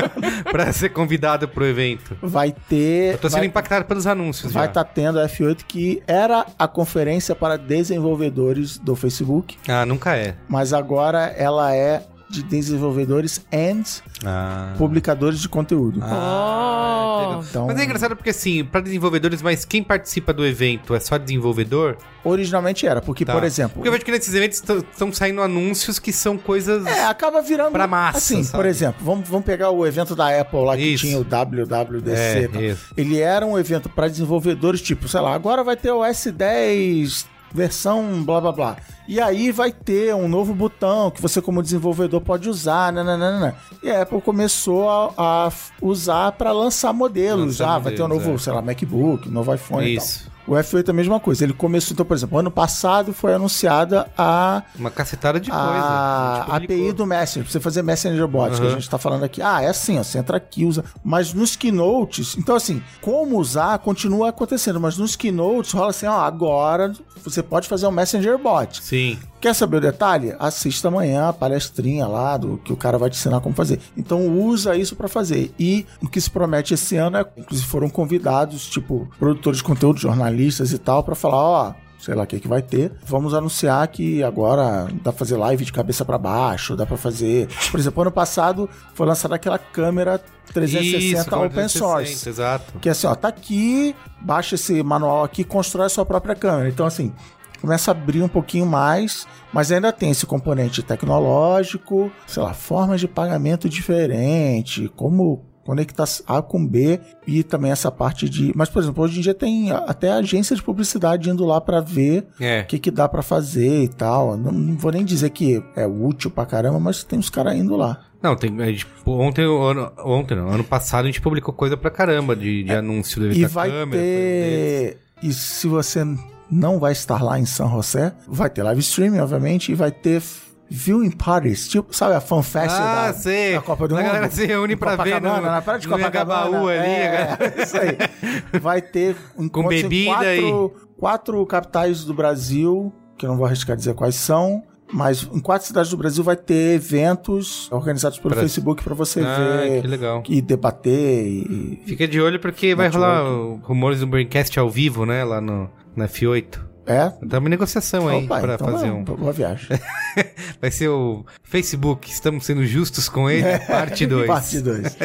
pra 0.50 0.72
ser 0.72 0.90
convidado 0.90 1.48
pro 1.48 1.64
evento. 1.64 2.16
Vai 2.22 2.54
ter. 2.68 3.14
Eu 3.14 3.18
tô 3.18 3.28
sendo 3.28 3.38
vai, 3.40 3.46
impactado 3.46 3.84
pelos 3.84 4.06
anúncios 4.06 4.52
vai 4.52 4.66
estar 4.66 4.84
tendo 4.84 5.18
a 5.20 5.26
F8, 5.28 5.64
que 5.66 6.02
era 6.06 6.46
a 6.58 6.68
conferência 6.68 7.34
para 7.34 7.56
desenvolvedores 7.56 8.78
do 8.78 8.94
Facebook, 8.94 9.56
Ah, 9.68 9.84
nunca 9.86 10.16
é. 10.16 10.34
mas 10.48 10.72
agora 10.72 11.32
ela 11.36 11.74
é 11.74 12.02
de 12.34 12.42
desenvolvedores 12.42 13.40
and 13.52 13.82
Ah. 14.24 14.74
publicadores 14.76 15.40
de 15.40 15.48
conteúdo. 15.48 16.00
Oh. 16.02 17.40
Então, 17.48 17.66
Mas 17.66 17.78
é 17.78 17.84
engraçado 17.84 18.16
porque, 18.16 18.30
assim, 18.30 18.64
pra 18.64 18.80
desenvolvedores, 18.80 19.40
mas 19.42 19.64
quem 19.64 19.82
participa 19.82 20.32
do 20.32 20.44
evento 20.44 20.94
é 20.94 21.00
só 21.00 21.16
desenvolvedor? 21.18 21.96
originalmente 22.26 22.86
era, 22.86 23.02
porque, 23.02 23.22
Tá. 23.22 23.34
por 23.34 23.44
exemplo. 23.44 23.74
Porque 23.74 23.88
eu 23.88 23.92
vejo 23.92 24.02
que 24.02 24.10
nesses 24.10 24.32
eventos 24.32 24.62
estão 24.90 25.12
saindo 25.12 25.42
anúncios 25.42 25.98
que 25.98 26.10
são 26.10 26.38
coisas... 26.38 26.86
É, 26.86 27.04
acaba 27.04 27.42
virando. 27.42 27.72
Pra 27.72 27.86
massa, 27.86 28.16
Assim, 28.16 28.42
sabe? 28.42 28.56
por 28.56 28.66
exemplo, 28.66 29.04
vamos, 29.04 29.28
vamos 29.28 29.44
pegar 29.44 29.68
o 29.70 29.86
evento 29.86 30.16
da 30.16 30.40
Apple 30.40 30.64
lá 30.64 30.74
que 30.74 30.82
Isso. 30.84 31.04
tinha 31.06 31.18
o 31.18 31.24
WWDC. 31.24 32.50
É, 32.56 32.62
isso. 32.70 32.94
Ele 32.96 33.20
era 33.20 33.44
um 33.44 33.58
evento 33.58 33.90
para 33.90 34.08
desenvolvedores, 34.08 34.80
tipo, 34.80 35.06
sei 35.06 35.20
lá, 35.20 35.34
agora 35.34 35.62
vai 35.62 35.76
ter 35.76 35.92
o 35.92 36.00
S10 36.02 37.26
versão 37.54 38.24
blá 38.24 38.40
blá 38.40 38.52
blá. 38.52 38.76
E 39.06 39.20
aí 39.20 39.52
vai 39.52 39.70
ter 39.70 40.14
um 40.14 40.26
novo 40.28 40.52
botão 40.52 41.10
que 41.10 41.22
você 41.22 41.40
como 41.40 41.62
desenvolvedor 41.62 42.20
pode 42.20 42.48
usar, 42.48 42.92
nananana. 42.92 43.54
E 43.82 43.90
a 43.90 44.02
Apple 44.02 44.20
começou 44.20 44.90
a, 44.90 45.12
a 45.16 45.52
usar 45.80 46.32
para 46.32 46.50
lançar 46.50 46.92
modelos. 46.92 47.60
Lançar 47.60 47.76
ah, 47.76 47.78
vai 47.78 47.94
ter 47.94 48.02
um 48.02 48.08
modelos, 48.08 48.26
novo, 48.26 48.36
é. 48.36 48.42
sei 48.42 48.52
lá, 48.52 48.60
MacBook, 48.60 49.28
novo 49.30 49.54
iPhone 49.54 49.86
e 49.86 49.96
Isso. 49.96 50.24
tal. 50.24 50.33
O 50.46 50.52
F8 50.52 50.88
é 50.88 50.90
a 50.90 50.94
mesma 50.94 51.18
coisa. 51.18 51.44
Ele 51.44 51.52
começou, 51.52 51.94
então, 51.94 52.04
por 52.04 52.14
exemplo, 52.16 52.38
ano 52.38 52.50
passado 52.50 53.12
foi 53.12 53.32
anunciada 53.34 54.06
a 54.16 54.62
Uma 54.78 54.90
cacetada 54.90 55.40
de 55.40 55.50
coisa. 55.50 55.64
a. 55.64 56.56
API 56.56 56.92
do 56.92 57.06
Messenger, 57.06 57.44
pra 57.44 57.52
você 57.52 57.60
fazer 57.60 57.82
Messenger 57.82 58.26
Bots, 58.28 58.58
que 58.58 58.64
a 58.66 58.68
Uhum. 58.68 58.74
gente 58.74 58.90
tá 58.90 58.98
falando 58.98 59.24
aqui. 59.24 59.40
Ah, 59.42 59.62
é 59.62 59.68
assim, 59.68 59.98
ó, 59.98 60.02
você 60.02 60.18
entra 60.18 60.36
aqui, 60.36 60.64
usa. 60.64 60.84
Mas 61.02 61.32
nos 61.32 61.56
keynotes, 61.56 62.36
então 62.36 62.54
assim, 62.56 62.82
como 63.00 63.38
usar 63.38 63.78
continua 63.78 64.28
acontecendo, 64.30 64.80
mas 64.80 64.98
nos 64.98 65.16
keynotes 65.16 65.72
rola 65.72 65.90
assim, 65.90 66.06
ó, 66.06 66.20
agora 66.20 66.92
você 67.22 67.42
pode 67.42 67.66
fazer 67.68 67.86
um 67.86 67.90
Messenger 67.90 68.36
Bot. 68.38 68.82
Sim. 68.82 69.18
Quer 69.40 69.54
saber 69.54 69.76
o 69.76 69.80
detalhe? 69.80 70.34
Assista 70.38 70.88
amanhã 70.88 71.28
a 71.28 71.32
palestrinha 71.32 72.06
lá 72.06 72.34
do 72.38 72.56
que 72.64 72.72
o 72.72 72.76
cara 72.76 72.96
vai 72.96 73.10
te 73.10 73.18
ensinar 73.18 73.40
como 73.42 73.54
fazer. 73.54 73.78
Então 73.94 74.26
usa 74.26 74.74
isso 74.74 74.96
pra 74.96 75.06
fazer. 75.06 75.54
E 75.58 75.84
o 76.02 76.08
que 76.08 76.18
se 76.18 76.30
promete 76.30 76.72
esse 76.72 76.96
ano 76.96 77.18
é, 77.18 77.26
inclusive 77.36 77.68
foram 77.68 77.90
convidados, 77.90 78.66
tipo, 78.66 79.06
produtores 79.18 79.58
de 79.58 79.64
conteúdo, 79.64 80.00
jornalistas 80.00 80.33
e 80.72 80.78
tal, 80.78 81.02
pra 81.02 81.14
falar, 81.14 81.36
ó, 81.36 81.74
sei 81.98 82.14
lá 82.14 82.24
o 82.24 82.26
que 82.26 82.38
que 82.38 82.48
vai 82.48 82.60
ter. 82.60 82.92
Vamos 83.06 83.32
anunciar 83.32 83.86
que 83.88 84.22
agora 84.22 84.86
dá 85.02 85.10
pra 85.10 85.12
fazer 85.12 85.36
live 85.36 85.64
de 85.64 85.72
cabeça 85.72 86.04
pra 86.04 86.18
baixo, 86.18 86.76
dá 86.76 86.84
pra 86.84 86.96
fazer. 86.96 87.48
Por 87.70 87.80
exemplo, 87.80 88.02
ano 88.02 88.12
passado 88.12 88.68
foi 88.94 89.06
lançada 89.06 89.34
aquela 89.34 89.58
câmera 89.58 90.20
360 90.52 90.98
Isso, 90.98 91.34
open 91.34 91.50
360, 91.50 91.68
source. 91.68 92.28
Exato. 92.28 92.78
Que 92.78 92.88
é 92.88 92.92
assim, 92.92 93.06
ó, 93.06 93.14
tá 93.14 93.28
aqui, 93.28 93.96
baixa 94.20 94.54
esse 94.54 94.82
manual 94.82 95.24
aqui, 95.24 95.44
constrói 95.44 95.86
a 95.86 95.88
sua 95.88 96.04
própria 96.04 96.34
câmera. 96.34 96.68
Então, 96.68 96.84
assim, 96.86 97.12
começa 97.60 97.90
a 97.90 97.92
abrir 97.92 98.22
um 98.22 98.28
pouquinho 98.28 98.66
mais, 98.66 99.26
mas 99.50 99.72
ainda 99.72 99.90
tem 99.90 100.10
esse 100.10 100.26
componente 100.26 100.82
tecnológico, 100.82 102.12
sei 102.26 102.42
lá, 102.42 102.52
formas 102.52 103.00
de 103.00 103.08
pagamento 103.08 103.68
diferente, 103.68 104.92
como 104.94 105.53
conectar 105.64 106.04
A 106.26 106.42
com 106.42 106.64
B 106.66 107.00
e 107.26 107.42
também 107.42 107.70
essa 107.70 107.90
parte 107.90 108.28
de. 108.28 108.52
Mas, 108.54 108.68
por 108.68 108.82
exemplo, 108.82 109.02
hoje 109.02 109.18
em 109.18 109.22
dia 109.22 109.34
tem 109.34 109.70
até 109.72 110.12
agência 110.12 110.54
de 110.54 110.62
publicidade 110.62 111.30
indo 111.30 111.44
lá 111.44 111.60
pra 111.60 111.80
ver 111.80 112.26
É. 112.40 112.60
o 112.60 112.66
que, 112.66 112.78
que 112.78 112.90
dá 112.90 113.08
pra 113.08 113.22
fazer 113.22 113.82
e 113.84 113.88
tal. 113.88 114.36
Não, 114.36 114.52
não 114.52 114.76
vou 114.76 114.92
nem 114.92 115.04
dizer 115.04 115.30
que 115.30 115.62
é 115.74 115.86
útil 115.86 116.30
pra 116.30 116.46
caramba, 116.46 116.78
mas 116.78 117.02
tem 117.04 117.18
uns 117.18 117.30
caras 117.30 117.54
indo 117.56 117.76
lá. 117.76 118.00
Não, 118.22 118.34
tem, 118.34 118.58
a 118.62 118.66
gente- 118.66 118.86
ontem, 119.04 119.42
ano, 119.44 119.92
ontem 120.04 120.34
não, 120.34 120.48
ano 120.48 120.64
passado 120.64 121.04
a 121.04 121.06
gente 121.08 121.20
publicou 121.20 121.52
coisa 121.52 121.76
pra 121.76 121.90
caramba 121.90 122.34
de, 122.34 122.62
de 122.64 122.72
anúncio 122.72 123.20
do 123.20 123.28
É, 123.30 123.34
E 123.34 123.44
vai 123.46 123.70
câmera. 123.70 124.02
ter. 124.02 124.98
E 125.22 125.32
se 125.32 125.66
você 125.66 126.04
não 126.50 126.78
vai 126.78 126.92
estar 126.92 127.22
lá 127.22 127.38
em 127.38 127.44
São 127.46 127.70
José, 127.70 128.12
vai 128.28 128.48
ter 128.50 128.62
live 128.62 128.80
streaming, 128.80 129.18
obviamente, 129.18 129.72
e 129.72 129.74
vai 129.74 129.90
ter 129.90 130.22
viewing 130.70 131.10
parties, 131.10 131.68
tipo, 131.68 131.94
sabe 131.94 132.14
a 132.14 132.20
fanfest 132.20 132.74
Ah, 132.78 133.06
da, 133.08 133.12
sei. 133.12 133.54
da 133.54 133.60
Copa 133.60 133.86
do 133.86 133.94
A 133.94 133.98
Mundo? 133.98 134.06
galera 134.06 134.30
se 134.30 134.44
reúne 134.46 134.74
pra 134.76 134.96
ver 134.96 135.20
no- 135.20 135.40
na 135.40 135.60
praia 135.62 135.78
de 135.80 135.86
Copacabana. 135.88 136.58
Ali, 136.58 136.70
é, 136.78 137.26
cara. 137.36 137.62
isso 137.62 137.76
aí. 137.76 138.60
Vai 138.60 138.80
ter 138.82 139.16
encontros 139.38 139.78
em 139.80 139.82
bebida 139.82 140.14
quatro, 140.14 140.74
quatro 140.98 141.46
capitais 141.46 142.04
do 142.04 142.14
Brasil, 142.14 142.92
que 143.16 143.26
eu 143.26 143.30
não 143.30 143.36
vou 143.36 143.46
arriscar 143.46 143.76
dizer 143.76 143.94
quais 143.94 144.14
são, 144.14 144.62
mas 144.92 145.22
em 145.32 145.40
quatro 145.40 145.66
cidades 145.66 145.90
do 145.90 145.96
Brasil 145.96 146.22
vai 146.24 146.36
ter 146.36 146.74
eventos 146.74 147.70
organizados 147.70 148.18
pelo 148.18 148.32
Pra- 148.34 148.42
Facebook 148.42 148.82
para 148.82 148.94
você 148.94 149.20
Ah, 149.20 149.36
ver 149.62 149.82
que 149.82 149.86
legal. 149.88 150.22
e 150.28 150.40
debater 150.42 151.26
e, 151.26 151.82
Fica 151.86 152.06
de 152.08 152.20
olho 152.20 152.38
porque 152.40 152.74
vai 152.74 152.88
rolar 152.88 153.22
rumores 153.62 154.00
do 154.00 154.06
Braincast 154.06 154.58
ao 154.58 154.68
vivo, 154.70 155.04
né? 155.06 155.24
Lá 155.24 155.40
no, 155.40 155.70
na 155.96 156.06
F8. 156.08 156.58
É? 156.86 157.12
Estamos 157.22 157.46
em 157.46 157.50
negociação 157.50 158.08
aí 158.08 158.24
Opa, 158.24 158.40
pra 158.40 158.54
então 158.54 158.68
fazer 158.70 158.88
é, 158.88 158.92
um. 158.92 159.04
Boa 159.04 159.32
viagem. 159.32 159.68
Vai 160.60 160.70
ser 160.70 160.88
o 160.88 161.24
Facebook, 161.42 162.10
estamos 162.10 162.44
sendo 162.44 162.64
justos 162.66 163.08
com 163.08 163.30
ele, 163.30 163.58
parte 163.60 164.04
2. 164.06 164.26
Parte 164.26 164.60
2. 164.60 164.96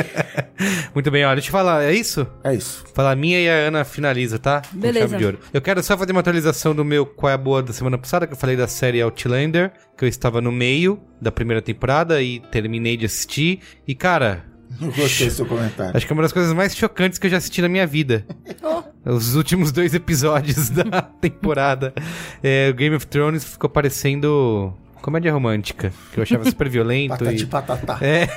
Muito 0.94 1.10
bem, 1.10 1.26
olha, 1.26 1.36
deixa 1.36 1.48
eu 1.48 1.54
falar, 1.54 1.84
é 1.84 1.94
isso? 1.94 2.28
É 2.44 2.54
isso. 2.54 2.84
Falar 2.94 3.12
a 3.12 3.16
minha 3.16 3.40
e 3.40 3.50
a 3.50 3.54
Ana 3.54 3.86
finaliza, 3.86 4.38
tá? 4.38 4.62
Beleza. 4.74 5.08
chave 5.08 5.18
de 5.18 5.26
ouro. 5.26 5.40
Eu 5.54 5.62
quero 5.62 5.82
só 5.82 5.98
fazer 5.98 6.12
uma 6.12 6.20
atualização 6.20 6.76
do 6.76 6.84
meu 6.84 7.06
Qual 7.06 7.30
é 7.30 7.34
a 7.34 7.38
Boa 7.38 7.64
da 7.64 7.72
semana 7.72 7.98
passada, 7.98 8.28
que 8.28 8.34
eu 8.34 8.38
falei 8.38 8.58
da 8.58 8.68
série 8.68 9.02
Outlander, 9.02 9.72
que 9.98 10.04
eu 10.04 10.10
estava 10.10 10.42
no 10.42 10.52
meio 10.52 11.00
da 11.22 11.32
primeira 11.32 11.62
temporada 11.62 12.22
e 12.22 12.42
terminei 12.52 12.98
de 12.98 13.06
assistir. 13.06 13.62
E, 13.88 13.96
cara, 13.96 14.44
Não 14.80 14.90
gostei 14.92 15.28
do 15.28 15.34
seu 15.34 15.46
comentário. 15.46 15.96
acho 15.96 16.06
que 16.06 16.12
é 16.12 16.16
uma 16.16 16.24
das 16.24 16.32
coisas 16.34 16.54
mais 16.54 16.76
chocantes 16.76 17.20
que 17.20 17.28
eu 17.28 17.32
já 17.32 17.38
assisti 17.38 17.62
na 17.62 17.70
minha 17.70 17.86
vida. 17.88 18.26
Os 19.06 19.36
últimos 19.36 19.72
dois 19.72 19.94
episódios 19.94 20.70
da 20.72 21.02
temporada. 21.02 21.94
É, 22.44 22.70
o 22.70 22.74
Game 22.74 22.96
of 22.96 23.06
Thrones 23.08 23.44
ficou 23.44 23.70
parecendo 23.70 24.74
comédia 25.02 25.32
romântica, 25.32 25.94
que 26.12 26.20
eu 26.20 26.24
achava 26.24 26.44
super 26.46 26.68
violento. 26.70 27.10
Patati 27.18 27.44
e... 27.44 27.46
patatá. 27.46 27.98
É, 28.02 28.28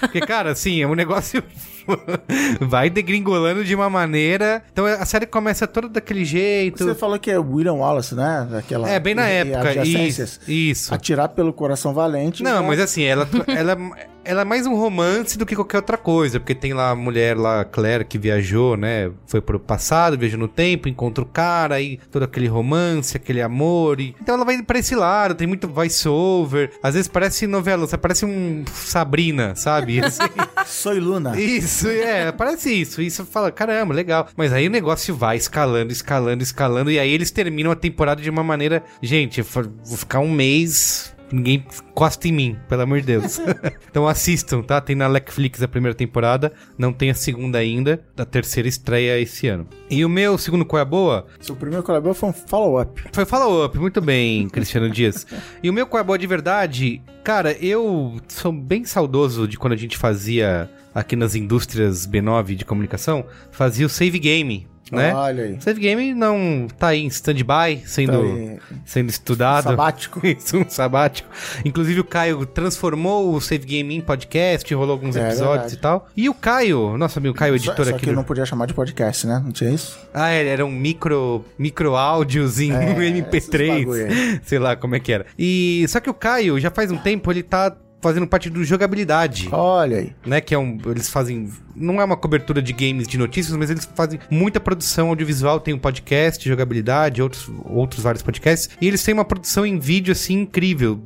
porque, 0.00 0.20
cara, 0.20 0.50
assim, 0.52 0.82
é 0.82 0.86
um 0.86 0.94
negócio. 0.94 1.42
vai 2.60 2.90
degringolando 2.90 3.64
de 3.64 3.74
uma 3.74 3.88
maneira. 3.88 4.62
Então 4.72 4.86
a 4.86 5.04
série 5.04 5.26
começa 5.26 5.66
toda 5.66 5.88
daquele 5.88 6.24
jeito. 6.24 6.82
Você 6.84 6.94
falou 6.94 7.18
que 7.18 7.30
é 7.30 7.38
William 7.38 7.74
Wallace, 7.74 8.14
né? 8.14 8.48
Aquela, 8.58 8.88
É, 8.88 8.98
bem 8.98 9.14
na 9.14 9.30
e- 9.30 9.36
época. 9.36 9.84
Isso. 9.84 10.40
isso. 10.50 10.92
Atirar 10.94 11.28
pelo 11.28 11.52
coração 11.52 11.94
valente. 11.94 12.42
Não, 12.42 12.62
né? 12.62 12.68
mas 12.68 12.80
assim, 12.80 13.04
ela, 13.04 13.28
ela, 13.46 13.76
ela 14.26 14.42
é 14.42 14.44
mais 14.44 14.66
um 14.66 14.74
romance 14.74 15.38
do 15.38 15.46
que 15.46 15.54
qualquer 15.54 15.78
outra 15.78 15.96
coisa. 15.96 16.40
Porque 16.40 16.54
tem 16.54 16.74
lá 16.74 16.90
a 16.90 16.96
mulher 16.96 17.36
lá, 17.36 17.60
a 17.60 17.64
Claire, 17.64 18.04
que 18.04 18.18
viajou, 18.18 18.76
né? 18.76 19.10
Foi 19.26 19.40
pro 19.40 19.58
passado, 19.58 20.18
viajou 20.18 20.38
no 20.38 20.48
tempo, 20.48 20.88
encontra 20.88 21.22
o 21.22 21.26
cara, 21.26 21.76
aí 21.76 21.98
todo 22.10 22.24
aquele 22.24 22.48
romance, 22.48 23.16
aquele 23.16 23.40
amor. 23.40 24.00
E... 24.00 24.14
Então 24.20 24.34
ela 24.34 24.44
vai 24.44 24.60
pra 24.62 24.78
esse 24.78 24.94
lado, 24.94 25.34
tem 25.34 25.46
muito 25.46 25.68
voice-over. 25.68 26.72
Às 26.82 26.94
vezes 26.94 27.08
parece 27.08 27.46
novela, 27.46 27.86
você 27.86 27.96
parece 27.96 28.24
um 28.24 28.64
Sabrina, 28.72 29.54
sabe? 29.54 30.00
Assim, 30.04 30.22
Soy 30.66 30.98
Luna. 30.98 31.38
Isso, 31.40 31.88
é, 31.88 32.32
parece 32.32 32.72
isso. 32.72 33.00
Isso 33.00 33.24
fala, 33.24 33.52
caramba, 33.52 33.94
legal. 33.94 34.28
Mas 34.36 34.52
aí 34.52 34.66
o 34.66 34.70
negócio 34.70 35.14
vai 35.14 35.36
escalando, 35.36 35.92
escalando, 35.92 36.42
escalando. 36.42 36.90
E 36.90 36.98
aí 36.98 37.12
eles 37.12 37.30
terminam 37.30 37.70
a 37.70 37.76
temporada 37.76 38.20
de 38.20 38.28
uma 38.28 38.42
maneira. 38.42 38.82
Gente, 39.00 39.40
vou 39.42 39.96
ficar 39.96 40.20
um 40.20 40.30
mês. 40.30 41.15
Ninguém 41.30 41.64
encosta 41.88 42.28
em 42.28 42.32
mim, 42.32 42.56
pelo 42.68 42.82
amor 42.82 43.00
de 43.00 43.06
Deus. 43.06 43.40
então 43.90 44.06
assistam, 44.06 44.62
tá? 44.62 44.80
Tem 44.80 44.94
na 44.94 45.08
Netflix 45.08 45.62
a 45.62 45.68
primeira 45.68 45.94
temporada, 45.94 46.52
não 46.78 46.92
tem 46.92 47.10
a 47.10 47.14
segunda 47.14 47.58
ainda. 47.58 48.00
A 48.16 48.24
terceira 48.24 48.68
estreia 48.68 49.18
esse 49.20 49.48
ano. 49.48 49.66
E 49.90 50.04
o 50.04 50.08
meu 50.08 50.38
segundo 50.38 50.64
Qual 50.64 50.78
é 50.78 50.82
a 50.82 50.84
Boa? 50.84 51.26
Seu 51.40 51.56
primeiro 51.56 51.82
colaborador 51.82 52.14
foi 52.14 52.28
um 52.28 52.32
follow-up. 52.32 53.02
Foi 53.12 53.24
follow-up, 53.24 53.78
muito 53.78 54.00
bem, 54.00 54.48
Cristiano 54.48 54.88
Dias. 54.90 55.26
E 55.62 55.68
o 55.68 55.72
meu 55.72 55.86
qual 55.86 56.00
é 56.00 56.04
boa 56.04 56.18
de 56.18 56.26
verdade, 56.26 57.02
cara, 57.24 57.52
eu 57.52 58.20
sou 58.28 58.52
bem 58.52 58.84
saudoso 58.84 59.48
de 59.48 59.56
quando 59.56 59.72
a 59.72 59.76
gente 59.76 59.96
fazia 59.96 60.70
aqui 60.94 61.16
nas 61.16 61.34
indústrias 61.34 62.06
B9 62.06 62.54
de 62.54 62.64
comunicação, 62.64 63.24
fazia 63.50 63.84
o 63.84 63.88
save 63.88 64.18
game. 64.18 64.66
Né? 64.92 65.12
Olha 65.14 65.44
aí. 65.44 65.60
Save 65.60 65.80
Game 65.80 66.14
não 66.14 66.68
tá 66.78 66.88
aí 66.88 67.02
em 67.02 67.06
stand-by, 67.08 67.82
sendo, 67.86 68.12
Tá 68.12 68.18
aí. 68.18 68.58
sendo 68.84 69.10
estudado. 69.10 69.64
Sabático. 69.64 70.20
Isso, 70.26 70.56
um 70.58 70.68
sabático. 70.68 71.28
Inclusive 71.64 72.00
o 72.00 72.04
Caio 72.04 72.44
transformou 72.46 73.34
o 73.34 73.40
Save 73.40 73.64
Game 73.66 73.94
em 73.96 74.00
podcast, 74.00 74.72
rolou 74.74 74.92
alguns 74.92 75.16
É 75.16 75.20
episódios 75.26 75.72
verdade. 75.72 75.74
e 75.74 75.78
tal. 75.78 76.08
E 76.16 76.28
o 76.28 76.34
Caio, 76.34 76.96
nosso 76.96 77.18
amigo 77.18 77.34
Caio, 77.34 77.58
Só, 77.58 77.70
editor 77.70 77.86
só 77.86 77.90
aqui 77.92 78.00
que 78.04 78.06
do... 78.10 78.16
não 78.16 78.24
podia 78.24 78.44
chamar 78.46 78.66
de 78.66 78.74
podcast, 78.74 79.26
né? 79.26 79.40
Não 79.44 79.52
tinha 79.52 79.70
isso? 79.70 79.98
Ah, 80.14 80.30
é, 80.30 80.46
eram 80.46 80.70
micro, 80.70 81.44
micro 81.58 81.96
áudios 81.96 82.60
em 82.60 82.72
É, 82.72 82.92
esses 82.98 83.22
MP3, 83.24 83.78
bagulho 83.80 84.06
aí. 84.06 84.40
sei 84.44 84.58
lá 84.58 84.76
como 84.76 84.94
é 84.94 85.00
que 85.00 85.12
era. 85.12 85.26
E 85.38 85.84
só 85.88 86.00
que 86.00 86.08
o 86.10 86.14
Caio, 86.14 86.58
já 86.60 86.70
faz 86.70 86.90
um 86.90 86.96
tempo, 86.96 87.30
ele 87.30 87.42
tá 87.42 87.74
fazendo 88.00 88.26
parte 88.26 88.48
do 88.50 88.64
jogabilidade. 88.64 89.48
Olha 89.50 89.98
aí. 89.98 90.12
Né, 90.24 90.40
que 90.40 90.54
é 90.54 90.58
um. 90.58 90.78
Eles 90.86 91.08
fazem. 91.08 91.50
Não 91.74 92.00
é 92.00 92.04
uma 92.04 92.16
cobertura 92.16 92.62
de 92.62 92.72
games 92.72 93.06
de 93.06 93.18
notícias, 93.18 93.56
mas 93.56 93.70
eles 93.70 93.88
fazem 93.94 94.18
muita 94.30 94.60
produção 94.60 95.08
audiovisual. 95.08 95.60
Tem 95.60 95.74
um 95.74 95.78
podcast, 95.78 96.48
jogabilidade, 96.48 97.20
outros, 97.22 97.50
outros 97.64 98.02
vários 98.02 98.22
podcasts. 98.22 98.70
E 98.80 98.86
eles 98.86 99.02
têm 99.02 99.14
uma 99.14 99.24
produção 99.24 99.66
em 99.66 99.78
vídeo, 99.78 100.12
assim, 100.12 100.40
incrível. 100.40 101.00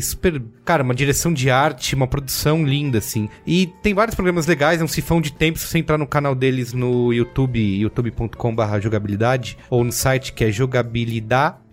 super. 0.00 0.42
Cara, 0.64 0.82
uma 0.82 0.94
direção 0.94 1.32
de 1.32 1.50
arte, 1.50 1.94
uma 1.94 2.06
produção 2.06 2.64
linda, 2.64 2.98
assim. 2.98 3.28
E 3.46 3.72
tem 3.82 3.94
vários 3.94 4.14
programas 4.14 4.46
legais, 4.46 4.80
é 4.80 4.84
um 4.84 4.88
sifão 4.88 5.20
de 5.20 5.32
tempo. 5.32 5.58
Se 5.58 5.66
você 5.66 5.78
entrar 5.78 5.98
no 5.98 6.06
canal 6.06 6.34
deles 6.34 6.72
no 6.72 7.12
YouTube, 7.12 7.58
youtube.com/barra 7.58 8.80
jogabilidade, 8.80 9.58
ou 9.68 9.82
no 9.82 9.92
site 9.92 10.32
que 10.32 10.44
é 10.44 10.52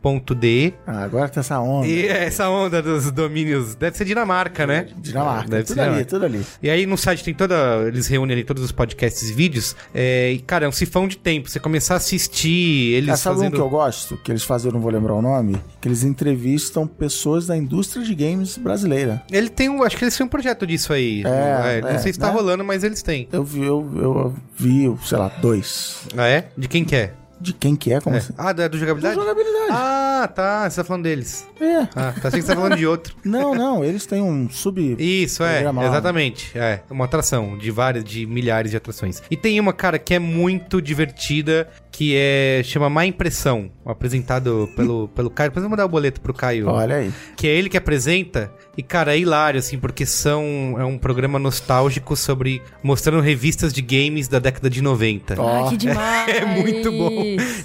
jogabilidade.de. 0.04 0.74
Ah, 0.86 1.04
agora 1.04 1.30
tem 1.30 1.40
essa 1.42 1.60
onda. 1.60 1.88
E 1.88 2.08
essa 2.08 2.50
onda 2.50 2.82
dos 2.82 3.12
domínios. 3.12 3.76
Deve 3.76 3.98
ser 3.98 4.06
Dinamarca, 4.06 4.66
né? 4.66 4.88
Dinamarca. 4.98 5.50
Deve 5.50 5.64
tudo 5.64 5.76
ser 5.76 5.82
ali, 5.82 5.90
Dinamarca. 5.90 6.10
tudo 6.10 6.26
ali. 6.26 6.46
E 6.62 6.70
aí 6.70 6.86
no 6.86 6.98
site 6.98 7.24
tem 7.24 7.34
toda. 7.34 7.84
Eles 7.88 8.08
reúnem 8.08 8.36
ali 8.36 8.44
todos 8.44 8.64
os 8.64 8.72
podcasts 8.72 9.30
e 9.30 9.34
vídeos. 9.34 9.76
É, 9.94 10.32
e, 10.32 10.40
cara, 10.40 10.66
é 10.66 10.70
um 10.70 10.72
sifão 10.72 11.08
de 11.08 11.18
tempo. 11.18 11.50
Você 11.50 11.60
começar 11.60 11.96
a 11.96 11.98
assistir 11.98 12.94
eles 12.94 13.10
Ah, 13.10 13.18
sabe 13.18 13.36
um 13.36 13.40
fazendo. 13.40 13.56
que 13.56 13.62
eu 13.62 13.70
gosto? 13.70 14.18
Que 14.18 14.32
eles 14.32 14.44
fazem, 14.44 14.70
eu 14.70 14.74
não 14.74 14.82
vou 14.82 14.92
lembrar 14.92 15.14
o 15.14 15.22
nome. 15.22 15.58
Que 15.82 15.88
eles 15.88 16.04
entrevistam 16.04 16.88
pessoas 16.88 17.48
da 17.48 17.58
indústria 17.58 18.04
de 18.04 18.16
games 18.16 18.58
brasileira. 18.58 19.22
Ele 19.32 19.50
tem 19.50 19.70
um. 19.70 19.84
Acho 19.84 19.98
que 19.98 20.04
eles 20.04 20.16
têm 20.16 20.26
um 20.26 20.30
projeto 20.30 20.66
disso 20.66 20.94
aí. 20.94 21.24
É, 21.26 21.82
não 21.82 21.90
é, 21.90 21.98
sei 22.00 22.14
se 22.14 22.20
tá 22.20 22.28
né? 22.28 22.34
rolando, 22.34 22.64
mas 22.64 22.84
eles 22.84 23.02
têm. 23.02 23.28
Eu 23.32 23.44
vi, 23.44 23.64
eu, 23.64 23.90
eu 23.96 24.36
vi, 24.58 24.94
sei 25.04 25.18
lá, 25.18 25.28
dois. 25.42 26.08
Ah, 26.18 26.28
é? 26.28 26.50
De 26.58 26.68
quem 26.68 26.84
que 26.84 26.96
é? 26.96 27.14
De 27.42 27.54
quem 27.54 27.76
que 27.76 27.94
é? 27.94 28.02
Como 28.02 28.16
É. 28.16 28.20
assim? 28.20 28.34
Ah, 28.38 28.52
da, 28.52 28.68
do 28.68 28.78
jogabilidade? 28.78 29.16
Da 29.16 29.22
jogabilidade. 29.22 29.70
Ah, 29.72 30.30
tá. 30.34 30.70
Você 30.70 30.76
tá 30.78 30.84
falando 30.84 31.04
deles. 31.04 31.48
É. 31.60 31.82
Ah, 31.96 32.14
tá. 32.22 32.28
Achei 32.28 32.32
que 32.32 32.42
você 32.42 32.48
tá 32.48 32.56
falando 32.56 32.76
de 32.76 32.86
outro. 32.86 33.16
Não, 33.24 33.54
não, 33.56 33.84
eles 33.84 34.06
têm 34.06 34.22
um 34.22 34.50
sub. 34.50 34.96
Isso, 35.00 35.44
é, 35.44 35.62
exatamente. 35.62 36.52
É, 36.58 36.82
uma 36.90 37.06
atração 37.06 37.58
de 37.58 37.70
várias, 37.72 38.04
de 38.04 38.26
milhares 38.26 38.72
de 38.72 38.78
atrações. 38.78 39.22
E 39.30 39.38
tem 39.38 39.60
uma, 39.60 39.72
cara, 39.72 39.98
que 40.00 40.14
é 40.14 40.20
muito 40.20 40.82
divertida, 40.82 41.70
que 42.00 42.16
é. 42.16 42.62
chama 42.64 42.90
Má 42.90 43.06
Impressão, 43.06 43.70
apresentado 43.86 44.70
pelo, 44.74 45.10
pelo 45.14 45.30
Caio. 45.30 45.50
Depois 45.50 45.62
eu 45.62 45.70
vou 45.70 45.72
mandar 45.72 45.86
o 45.86 45.90
boleto 45.90 46.22
pro 46.22 46.34
Caio. 46.34 46.70
Olha 46.70 46.96
aí. 46.96 47.12
Que 47.36 47.46
é 47.46 47.52
ele 47.52 47.68
que 47.68 47.76
apresenta. 47.76 48.50
E, 48.78 48.82
cara, 48.82 49.14
é 49.14 49.20
hilário, 49.20 49.60
assim, 49.60 49.78
porque 49.78 50.06
são. 50.06 50.78
É 50.80 50.86
um 50.86 50.98
programa 50.98 51.38
nostálgico 51.38 52.16
sobre. 52.16 52.62
mostrando 52.82 53.20
revistas 53.20 53.74
de 53.74 53.82
games 53.82 54.30
da 54.30 54.40
década 54.40 54.70
de 54.70 54.82
90. 54.82 55.42
Ó. 55.42 55.64
Ai, 55.66 55.70
que 55.72 55.76
demais. 55.76 56.30
É 56.40 56.46
muito 56.46 56.90
bom. 56.92 57.10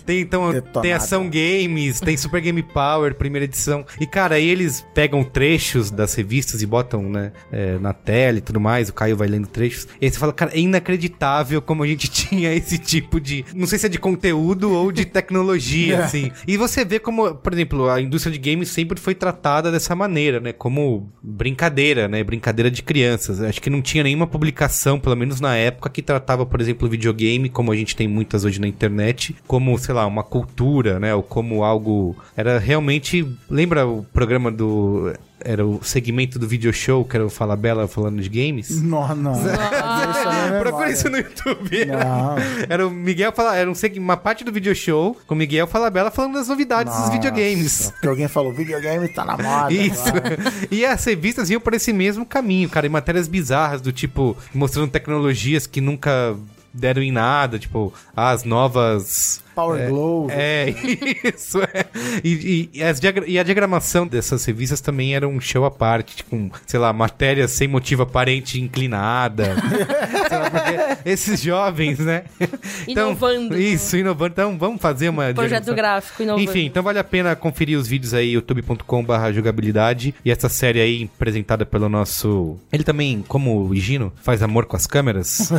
Tem 0.04 0.20
então 0.20 0.50
Detonado. 0.50 0.80
tem 0.80 0.92
ação 0.92 1.30
games, 1.30 2.00
tem 2.00 2.16
Super 2.16 2.40
Game 2.40 2.62
Power, 2.62 3.14
primeira 3.14 3.44
edição. 3.44 3.84
E 4.00 4.06
cara, 4.06 4.36
aí 4.36 4.48
eles 4.48 4.84
pegam 4.94 5.22
trechos 5.22 5.90
das 5.90 6.14
revistas 6.14 6.62
e 6.62 6.66
botam, 6.66 7.02
né, 7.02 7.30
é, 7.52 7.78
na 7.78 7.92
tela 7.92 8.38
e 8.38 8.40
tudo 8.40 8.58
mais. 8.58 8.88
O 8.88 8.94
Caio 8.94 9.16
vai 9.16 9.28
lendo 9.28 9.46
trechos. 9.46 9.86
E 10.00 10.06
aí 10.06 10.10
você 10.10 10.18
fala, 10.18 10.32
cara, 10.32 10.50
é 10.54 10.58
inacreditável 10.58 11.62
como 11.62 11.84
a 11.84 11.86
gente 11.86 12.08
tinha 12.10 12.52
esse 12.52 12.78
tipo 12.78 13.20
de, 13.20 13.44
não 13.54 13.66
sei 13.66 13.78
se 13.78 13.86
é 13.86 13.88
de 13.88 13.98
conteúdo 13.98 14.23
ou 14.32 14.90
de 14.92 15.04
tecnologia, 15.06 15.96
É. 15.96 16.02
assim. 16.04 16.30
E 16.46 16.56
você 16.56 16.84
vê 16.84 16.98
como, 16.98 17.34
por 17.34 17.52
exemplo, 17.52 17.88
a 17.88 18.00
indústria 18.00 18.32
de 18.36 18.38
games 18.50 18.68
sempre 18.70 18.98
foi 19.00 19.14
tratada 19.14 19.70
dessa 19.70 19.94
maneira, 19.94 20.40
né, 20.40 20.52
como 20.52 21.12
brincadeira, 21.22 22.08
né, 22.08 22.22
brincadeira 22.24 22.70
de 22.70 22.82
crianças. 22.82 23.40
Acho 23.40 23.60
que 23.60 23.70
não 23.70 23.82
tinha 23.82 24.02
nenhuma 24.04 24.26
publicação, 24.26 24.98
pelo 24.98 25.16
menos 25.16 25.40
na 25.40 25.54
época, 25.56 25.90
que 25.90 26.02
tratava, 26.02 26.46
por 26.46 26.60
exemplo, 26.60 26.86
o 26.86 26.90
videogame, 26.90 27.48
como 27.48 27.72
a 27.72 27.76
gente 27.76 27.94
tem 27.96 28.08
muitas 28.08 28.44
hoje 28.44 28.60
na 28.60 28.66
internet, 28.68 29.34
como, 29.46 29.76
sei 29.78 29.94
lá, 29.94 30.06
uma 30.06 30.22
cultura, 30.22 30.98
né? 30.98 31.14
Ou 31.14 31.22
como 31.22 31.64
algo. 31.64 32.16
Era 32.36 32.58
realmente. 32.58 33.26
Lembra 33.50 33.86
o 33.86 34.04
programa 34.12 34.50
do. 34.50 35.12
Era 35.44 35.66
o 35.66 35.82
segmento 35.84 36.38
do 36.38 36.48
video 36.48 36.72
show, 36.72 37.04
que 37.04 37.16
era 37.16 37.26
o 37.26 37.28
Fala 37.28 37.54
Bela 37.54 37.86
falando 37.86 38.22
de 38.22 38.28
games? 38.28 38.80
Não, 38.82 39.06
não. 39.14 39.32
Isso 39.34 39.48
é. 39.48 40.58
Procura 40.60 40.90
isso 40.90 41.08
no 41.10 41.18
YouTube. 41.18 41.84
Não. 41.86 42.34
Era 42.68 42.86
o 42.86 42.90
Miguel 42.90 43.30
fala, 43.32 43.54
era 43.54 43.70
um, 43.70 43.74
seg- 43.74 43.98
uma 43.98 44.16
parte 44.16 44.42
do 44.42 44.50
video 44.50 44.74
show 44.74 45.16
com 45.26 45.34
o 45.34 45.36
Miguel 45.38 45.66
Fala 45.66 45.90
Bela 45.90 46.10
falando 46.10 46.34
das 46.34 46.48
novidades 46.48 46.92
dos 46.92 47.00
Nossa, 47.02 47.12
videogames. 47.12 47.90
Porque 47.90 48.08
alguém 48.08 48.26
falou, 48.28 48.54
videogame 48.54 49.06
tá 49.08 49.24
na 49.24 49.36
moda. 49.36 49.72
Isso. 49.72 50.08
agora. 50.08 50.38
e 50.70 50.84
as 50.84 51.04
revistas 51.04 51.50
iam 51.50 51.60
por 51.60 51.74
esse 51.74 51.92
mesmo 51.92 52.24
caminho, 52.24 52.68
cara, 52.70 52.86
em 52.86 52.90
matérias 52.90 53.28
bizarras 53.28 53.80
do 53.82 53.92
tipo 53.92 54.34
mostrando 54.54 54.90
tecnologias 54.90 55.66
que 55.66 55.80
nunca 55.80 56.34
deram 56.72 57.02
em 57.02 57.12
nada, 57.12 57.58
tipo 57.58 57.92
as 58.16 58.44
novas 58.44 59.43
Power 59.54 59.88
Glow. 59.88 60.28
é, 60.30 60.74
isso, 61.34 61.60
é. 61.62 61.86
E, 62.22 62.68
e- 62.72 62.78
e 62.78 62.82
as 62.82 62.98
diagra- 63.00 63.24
e 63.26 63.38
a 63.38 63.42
diagramação 63.42 64.06
dessas 64.06 64.44
revistas 64.44 64.80
também 64.80 65.14
era 65.14 65.26
um 65.28 65.40
show 65.40 65.64
à 65.64 65.70
parte, 65.70 66.16
tipo, 66.16 66.30
com, 66.30 66.50
sei 66.66 66.80
lá, 66.80 66.92
matérias 66.92 67.52
sem 67.52 67.68
motivo 67.68 68.02
aparente 68.02 68.60
inclinada. 68.60 69.54
sei 70.28 70.38
lá, 70.38 70.50
porque 70.50 71.08
esses 71.10 71.40
jovens, 71.40 71.98
né? 72.00 72.24
Inovando. 72.88 73.56
Isso, 73.58 73.96
inovando. 73.96 74.32
Então, 74.32 74.58
vamos 74.58 74.80
fazer 74.80 75.08
uma 75.08 75.32
Projeto 75.32 75.64
diagramação. 75.64 75.74
gráfico 75.74 76.22
inovando. 76.22 76.44
Enfim, 76.50 76.66
então 76.66 76.82
vale 76.82 76.98
a 76.98 77.04
pena 77.04 77.36
conferir 77.36 77.78
os 77.78 77.86
vídeos 77.86 78.14
aí, 78.14 78.32
youtube.com.br 78.32 79.32
jogabilidade. 79.32 80.14
E 80.24 80.30
essa 80.30 80.48
série 80.48 80.80
aí, 80.80 81.10
apresentada 81.14 81.64
pelo 81.64 81.88
nosso. 81.88 82.58
Ele 82.72 82.84
também, 82.84 83.24
como 83.26 83.66
o 83.66 83.74
Higino, 83.74 84.12
faz 84.22 84.42
amor 84.42 84.66
com 84.66 84.76
as 84.76 84.86
câmeras. 84.86 85.52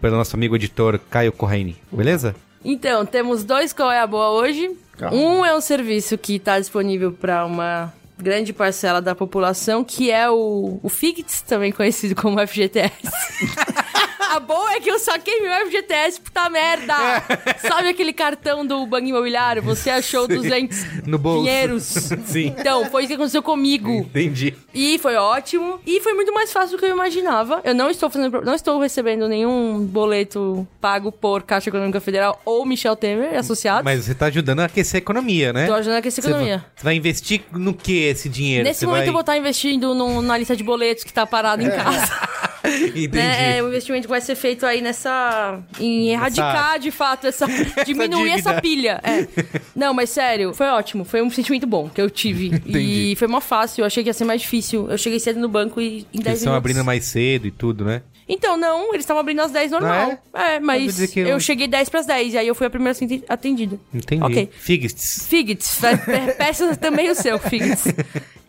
pelo 0.00 0.16
nosso 0.16 0.36
amigo 0.36 0.54
editor 0.56 0.98
Caio 1.10 1.32
Corraine. 1.32 1.76
Beleza? 1.90 2.34
Então, 2.64 3.06
temos 3.06 3.44
dois 3.44 3.72
qual 3.72 3.90
é 3.90 4.00
a 4.00 4.06
boa 4.06 4.30
hoje. 4.30 4.76
Calma. 4.96 5.16
Um 5.16 5.44
é 5.44 5.54
um 5.54 5.60
serviço 5.60 6.18
que 6.18 6.36
está 6.36 6.58
disponível 6.58 7.12
para 7.12 7.44
uma 7.46 7.92
grande 8.18 8.52
parcela 8.52 9.00
da 9.00 9.14
população, 9.14 9.84
que 9.84 10.10
é 10.10 10.28
o, 10.30 10.78
o 10.82 10.88
Figits, 10.88 11.40
também 11.42 11.72
conhecido 11.72 12.14
como 12.14 12.38
FGTS. 12.46 12.92
A 14.30 14.40
boa 14.40 14.72
é 14.74 14.80
que 14.80 14.90
eu 14.90 14.98
saquei 14.98 15.40
meu 15.40 15.50
FGTS, 15.66 16.20
puta 16.20 16.50
merda! 16.50 16.94
Sabe 17.66 17.88
aquele 17.88 18.12
cartão 18.12 18.64
do 18.64 18.84
Banco 18.86 19.06
Imobiliário? 19.06 19.62
Você 19.62 19.88
achou 19.88 20.28
200 20.28 21.06
No 21.06 21.18
bolso. 21.18 21.44
dinheiros. 21.44 21.82
Sim. 22.26 22.54
Então, 22.58 22.84
foi 22.90 23.02
isso 23.02 23.08
que 23.08 23.14
aconteceu 23.14 23.42
comigo. 23.42 23.90
Entendi. 23.90 24.54
E 24.74 24.98
foi 24.98 25.16
ótimo. 25.16 25.80
E 25.86 25.98
foi 26.00 26.12
muito 26.12 26.32
mais 26.34 26.52
fácil 26.52 26.76
do 26.76 26.78
que 26.80 26.84
eu 26.84 26.90
imaginava. 26.90 27.62
Eu 27.64 27.74
não 27.74 27.88
estou 27.90 28.10
fazendo, 28.10 28.42
não 28.42 28.54
estou 28.54 28.78
recebendo 28.78 29.26
nenhum 29.28 29.80
boleto 29.86 30.68
pago 30.78 31.10
por 31.10 31.42
Caixa 31.42 31.70
Econômica 31.70 31.98
Federal 32.00 32.40
ou 32.44 32.66
Michel 32.66 32.96
Temer 32.96 33.34
associados. 33.34 33.82
Mas 33.84 34.04
você 34.04 34.14
tá 34.14 34.26
ajudando 34.26 34.60
a 34.60 34.66
aquecer 34.66 34.98
a 34.98 35.02
economia, 35.02 35.54
né? 35.54 35.66
Tô 35.66 35.74
ajudando 35.74 35.96
a 35.96 35.98
aquecer 36.00 36.22
a 36.24 36.28
economia. 36.28 36.64
Você 36.76 36.84
vai 36.84 36.94
investir 36.94 37.42
no 37.52 37.72
que 37.72 38.07
esse 38.10 38.28
dinheiro? 38.28 38.64
Nesse 38.64 38.84
momento 38.86 39.00
vai... 39.00 39.08
eu 39.08 39.12
vou 39.12 39.20
estar 39.20 39.36
investindo 39.36 39.94
num- 39.94 40.20
na 40.22 40.36
lista 40.38 40.56
de 40.56 40.62
boletos 40.64 41.04
que 41.04 41.12
tá 41.12 41.26
parado 41.26 41.62
em 41.62 41.70
casa. 41.70 42.38
Entendi. 42.64 43.08
né? 43.08 43.58
É, 43.58 43.62
o 43.62 43.68
investimento 43.68 44.08
vai 44.08 44.20
ser 44.20 44.34
feito 44.34 44.66
aí 44.66 44.80
nessa. 44.82 45.60
em 45.80 46.08
erradicar 46.10 46.78
de 46.78 46.90
fato 46.90 47.26
essa. 47.26 47.46
diminuir 47.86 48.30
dívida. 48.32 48.50
essa 48.50 48.60
pilha. 48.60 49.00
É. 49.02 49.26
Não, 49.74 49.94
mas 49.94 50.10
sério, 50.10 50.52
foi 50.52 50.66
ótimo. 50.66 51.04
Foi 51.04 51.22
um 51.22 51.30
sentimento 51.30 51.66
bom 51.66 51.88
que 51.88 52.00
eu 52.00 52.10
tive. 52.10 52.48
Entendi. 52.48 53.12
E 53.12 53.16
foi 53.16 53.28
mó 53.28 53.40
fácil. 53.40 53.82
Eu 53.82 53.86
achei 53.86 54.02
que 54.02 54.10
ia 54.10 54.14
ser 54.14 54.24
mais 54.24 54.42
difícil. 54.42 54.90
Eu 54.90 54.98
cheguei 54.98 55.18
cedo 55.20 55.38
no 55.40 55.48
banco 55.48 55.80
e 55.80 55.86
em 55.86 55.92
10 55.92 56.02
Eles 56.02 56.14
minutos. 56.24 56.40
estão 56.40 56.54
abrindo 56.54 56.84
mais 56.84 57.04
cedo 57.04 57.46
e 57.46 57.50
tudo, 57.50 57.84
né? 57.84 58.02
Então, 58.28 58.56
não, 58.56 58.88
eles 58.90 59.00
estavam 59.04 59.20
abrindo 59.20 59.40
às 59.40 59.50
10 59.50 59.70
normal. 59.70 60.18
Ah, 60.34 60.52
é? 60.52 60.60
mas 60.60 61.10
que 61.10 61.20
eu... 61.20 61.26
eu- 61.28 61.40
cheguei 61.40 61.66
10 61.66 61.88
pras 61.88 62.04
10, 62.06 62.34
e 62.34 62.38
aí 62.38 62.46
eu 62.46 62.54
fui 62.54 62.66
a 62.66 62.70
primeira 62.70 62.92
atendi- 62.96 63.24
atendida. 63.28 63.78
Entendi. 63.94 64.22
Ok. 64.22 64.50
Figs. 64.52 65.26
Figits, 65.28 65.78
pe- 65.80 65.96
pe- 65.96 66.32
peça 66.34 66.76
também 66.76 67.10
o 67.10 67.14
seu, 67.14 67.38
Figits. 67.38 67.84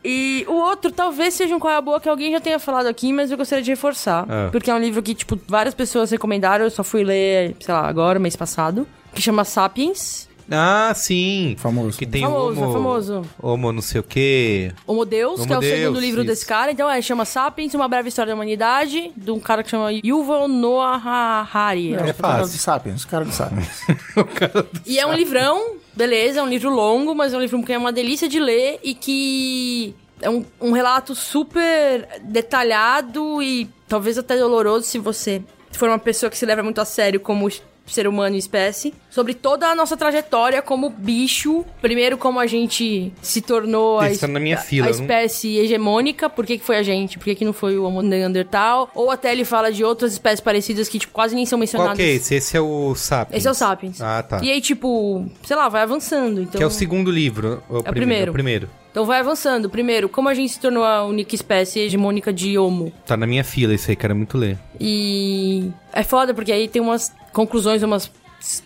E 0.04 0.46
o 0.48 0.54
outro 0.54 0.92
talvez 0.92 1.34
seja 1.34 1.56
um 1.56 1.60
qual 1.60 1.74
é 1.74 1.78
a 1.78 1.82
boa 1.82 2.00
que 2.00 2.08
alguém 2.08 2.32
já 2.32 2.40
tenha 2.40 2.58
falado 2.60 2.88
aqui, 2.88 3.12
mas 3.12 3.32
eu 3.32 3.38
gostaria 3.38 3.64
de 3.64 3.70
reforçar. 3.72 4.26
Ah. 4.30 4.50
Porque 4.52 4.70
é 4.72 4.74
um 4.74 4.80
livro 4.80 5.02
que, 5.04 5.14
tipo, 5.14 5.38
várias 5.48 5.74
pessoas 5.76 6.10
recomendaram, 6.12 6.64
eu 6.66 6.72
só 6.72 6.84
fui 6.84 7.04
ler, 7.04 7.56
sei 7.60 7.74
lá, 7.74 7.86
agora, 7.88 8.18
mês 8.20 8.36
passado, 8.36 8.88
que 9.14 9.22
chama 9.22 9.44
Sapiens. 9.44 10.29
Ah, 10.52 10.92
sim. 10.96 11.56
Famoso. 11.60 11.98
Que 11.98 12.06
tem 12.06 12.22
Famoso, 12.22 12.60
o 12.60 12.64
Homo... 12.64 12.70
é 12.70 12.74
famoso. 12.74 13.26
Homo 13.42 13.72
não 13.72 13.82
sei 13.82 14.02
o 14.02 14.04
quê. 14.04 14.72
Homo 14.88 15.06
Deus, 15.06 15.46
que 15.46 15.52
é 15.52 15.56
o 15.56 15.60
Homo 15.60 15.62
Deus, 15.62 15.80
segundo 15.80 16.00
livro 16.00 16.22
isso. 16.22 16.28
desse 16.30 16.46
cara. 16.46 16.72
Então, 16.72 16.90
é, 16.90 17.02
chama 17.02 17.26
Sapiens, 17.26 17.74
Uma 17.74 17.88
Breve 17.88 18.10
História 18.10 18.32
da 18.32 18.36
Humanidade, 18.36 19.12
de 19.16 19.32
um 19.32 19.40
cara 19.40 19.64
que 19.64 19.70
chama 19.70 19.92
Yuval 19.94 20.48
Noah 20.48 20.98
Harari. 20.98 21.94
É, 21.94 21.98
É 21.98 21.98
o 21.98 22.00
cara 22.00 22.14
fácil. 22.14 22.58
do 22.58 22.62
Sapiens, 22.62 23.04
o 23.04 23.08
cara 23.08 23.26
do 23.26 23.32
Sapiens. 23.32 23.68
E 24.86 25.00
é 25.00 25.06
um 25.06 25.14
livrão, 25.14 25.76
beleza, 25.96 26.40
é 26.40 26.44
um 26.44 26.48
livro 26.48 26.70
longo, 26.70 27.14
mas 27.14 27.34
é 27.34 27.38
um 27.38 27.42
livro 27.42 27.62
que 27.64 27.74
é 27.74 27.78
uma 27.78 27.92
delícia 27.92 28.28
de 28.28 28.40
ler 28.40 28.80
e 28.84 28.94
que 28.94 29.94
é 30.22 30.30
um, 30.30 30.44
um 30.60 30.72
relato 30.72 31.14
super 31.16 32.08
detalhado 32.24 33.42
e 33.42 33.70
talvez 33.88 34.18
até 34.18 34.38
doloroso 34.38 34.86
se 34.86 34.98
você 34.98 35.42
for 35.72 35.88
uma 35.90 36.00
pessoa 36.00 36.30
que 36.30 36.38
se 36.38 36.46
leva 36.46 36.64
muito 36.64 36.82
a 36.82 36.86
sério 36.86 37.20
como 37.20 37.48
ser 37.92 38.08
humano 38.08 38.36
e 38.36 38.40
espécie, 38.40 38.94
sobre 39.10 39.34
toda 39.34 39.68
a 39.68 39.76
nossa 39.76 39.96
trajetória 39.98 40.62
como 40.62 40.90
bicho. 40.90 41.66
Primeiro, 41.82 42.18
como 42.18 42.40
a 42.40 42.48
gente 42.48 43.12
se 43.22 43.42
tornou 43.42 44.00
a, 44.00 44.10
tá 44.10 44.28
na 44.28 44.40
minha 44.40 44.56
a- 44.56 44.60
fila, 44.60 44.88
a 44.88 44.90
espécie 44.90 45.58
hegemônica, 45.58 46.30
por 46.30 46.46
que, 46.46 46.58
que 46.58 46.66
foi 46.66 46.78
a 46.78 46.84
gente, 46.84 47.18
por 47.18 47.26
que, 47.26 47.36
que 47.36 47.46
não 47.46 47.54
foi 47.54 47.78
o 47.78 47.84
Homo 47.86 48.02
neandertal, 48.02 48.90
ou 48.94 49.12
até 49.12 49.32
ele 49.32 49.46
fala 49.46 49.72
de 49.72 49.84
outras 49.84 50.14
espécies 50.14 50.40
parecidas 50.40 50.88
que 50.88 51.00
tipo, 51.00 51.14
quase 51.14 51.36
nem 51.36 51.46
são 51.46 51.58
mencionadas. 51.60 51.98
Que 51.98 52.04
é 52.04 52.14
esse? 52.16 52.36
Esse 52.36 52.58
é 52.58 52.62
o 52.62 52.94
Sapiens. 52.96 53.38
Esse 53.38 53.48
é 53.48 53.52
o 53.52 53.54
Sapiens. 53.54 54.02
Ah, 54.02 54.24
tá. 54.24 54.40
E 54.44 54.52
aí, 54.52 54.62
tipo, 54.62 55.26
sei 55.44 55.56
lá, 55.56 55.68
vai 55.70 55.82
avançando. 55.82 56.42
Então... 56.42 56.58
Que 56.58 56.64
é 56.64 56.68
o 56.68 56.72
segundo 56.72 57.12
livro. 57.12 57.62
ou 57.70 57.78
É 57.78 57.90
o 57.90 57.94
primeiro. 57.94 58.28
É 58.28 58.30
o 58.30 58.34
primeiro. 58.34 58.70
Então 58.92 59.06
vai 59.06 59.20
avançando. 59.20 59.70
Primeiro, 59.70 60.10
como 60.10 60.30
a 60.30 60.34
gente 60.34 60.54
se 60.54 60.60
tornou 60.60 60.84
a 60.84 61.06
única 61.06 61.36
espécie 61.36 61.80
hegemônica 61.80 62.34
de 62.34 62.58
Homo. 62.58 62.92
Tá 63.06 63.16
na 63.16 63.28
minha 63.28 63.44
fila 63.44 63.74
esse 63.76 63.92
aí, 63.92 63.96
quero 63.96 64.16
muito 64.16 64.36
ler. 64.38 64.58
E 64.80 65.70
é 65.94 66.02
foda 66.04 66.34
porque 66.34 66.52
aí 66.52 66.68
tem 66.68 66.82
umas 66.82 67.14
conclusões, 67.32 67.84
umas 67.84 68.12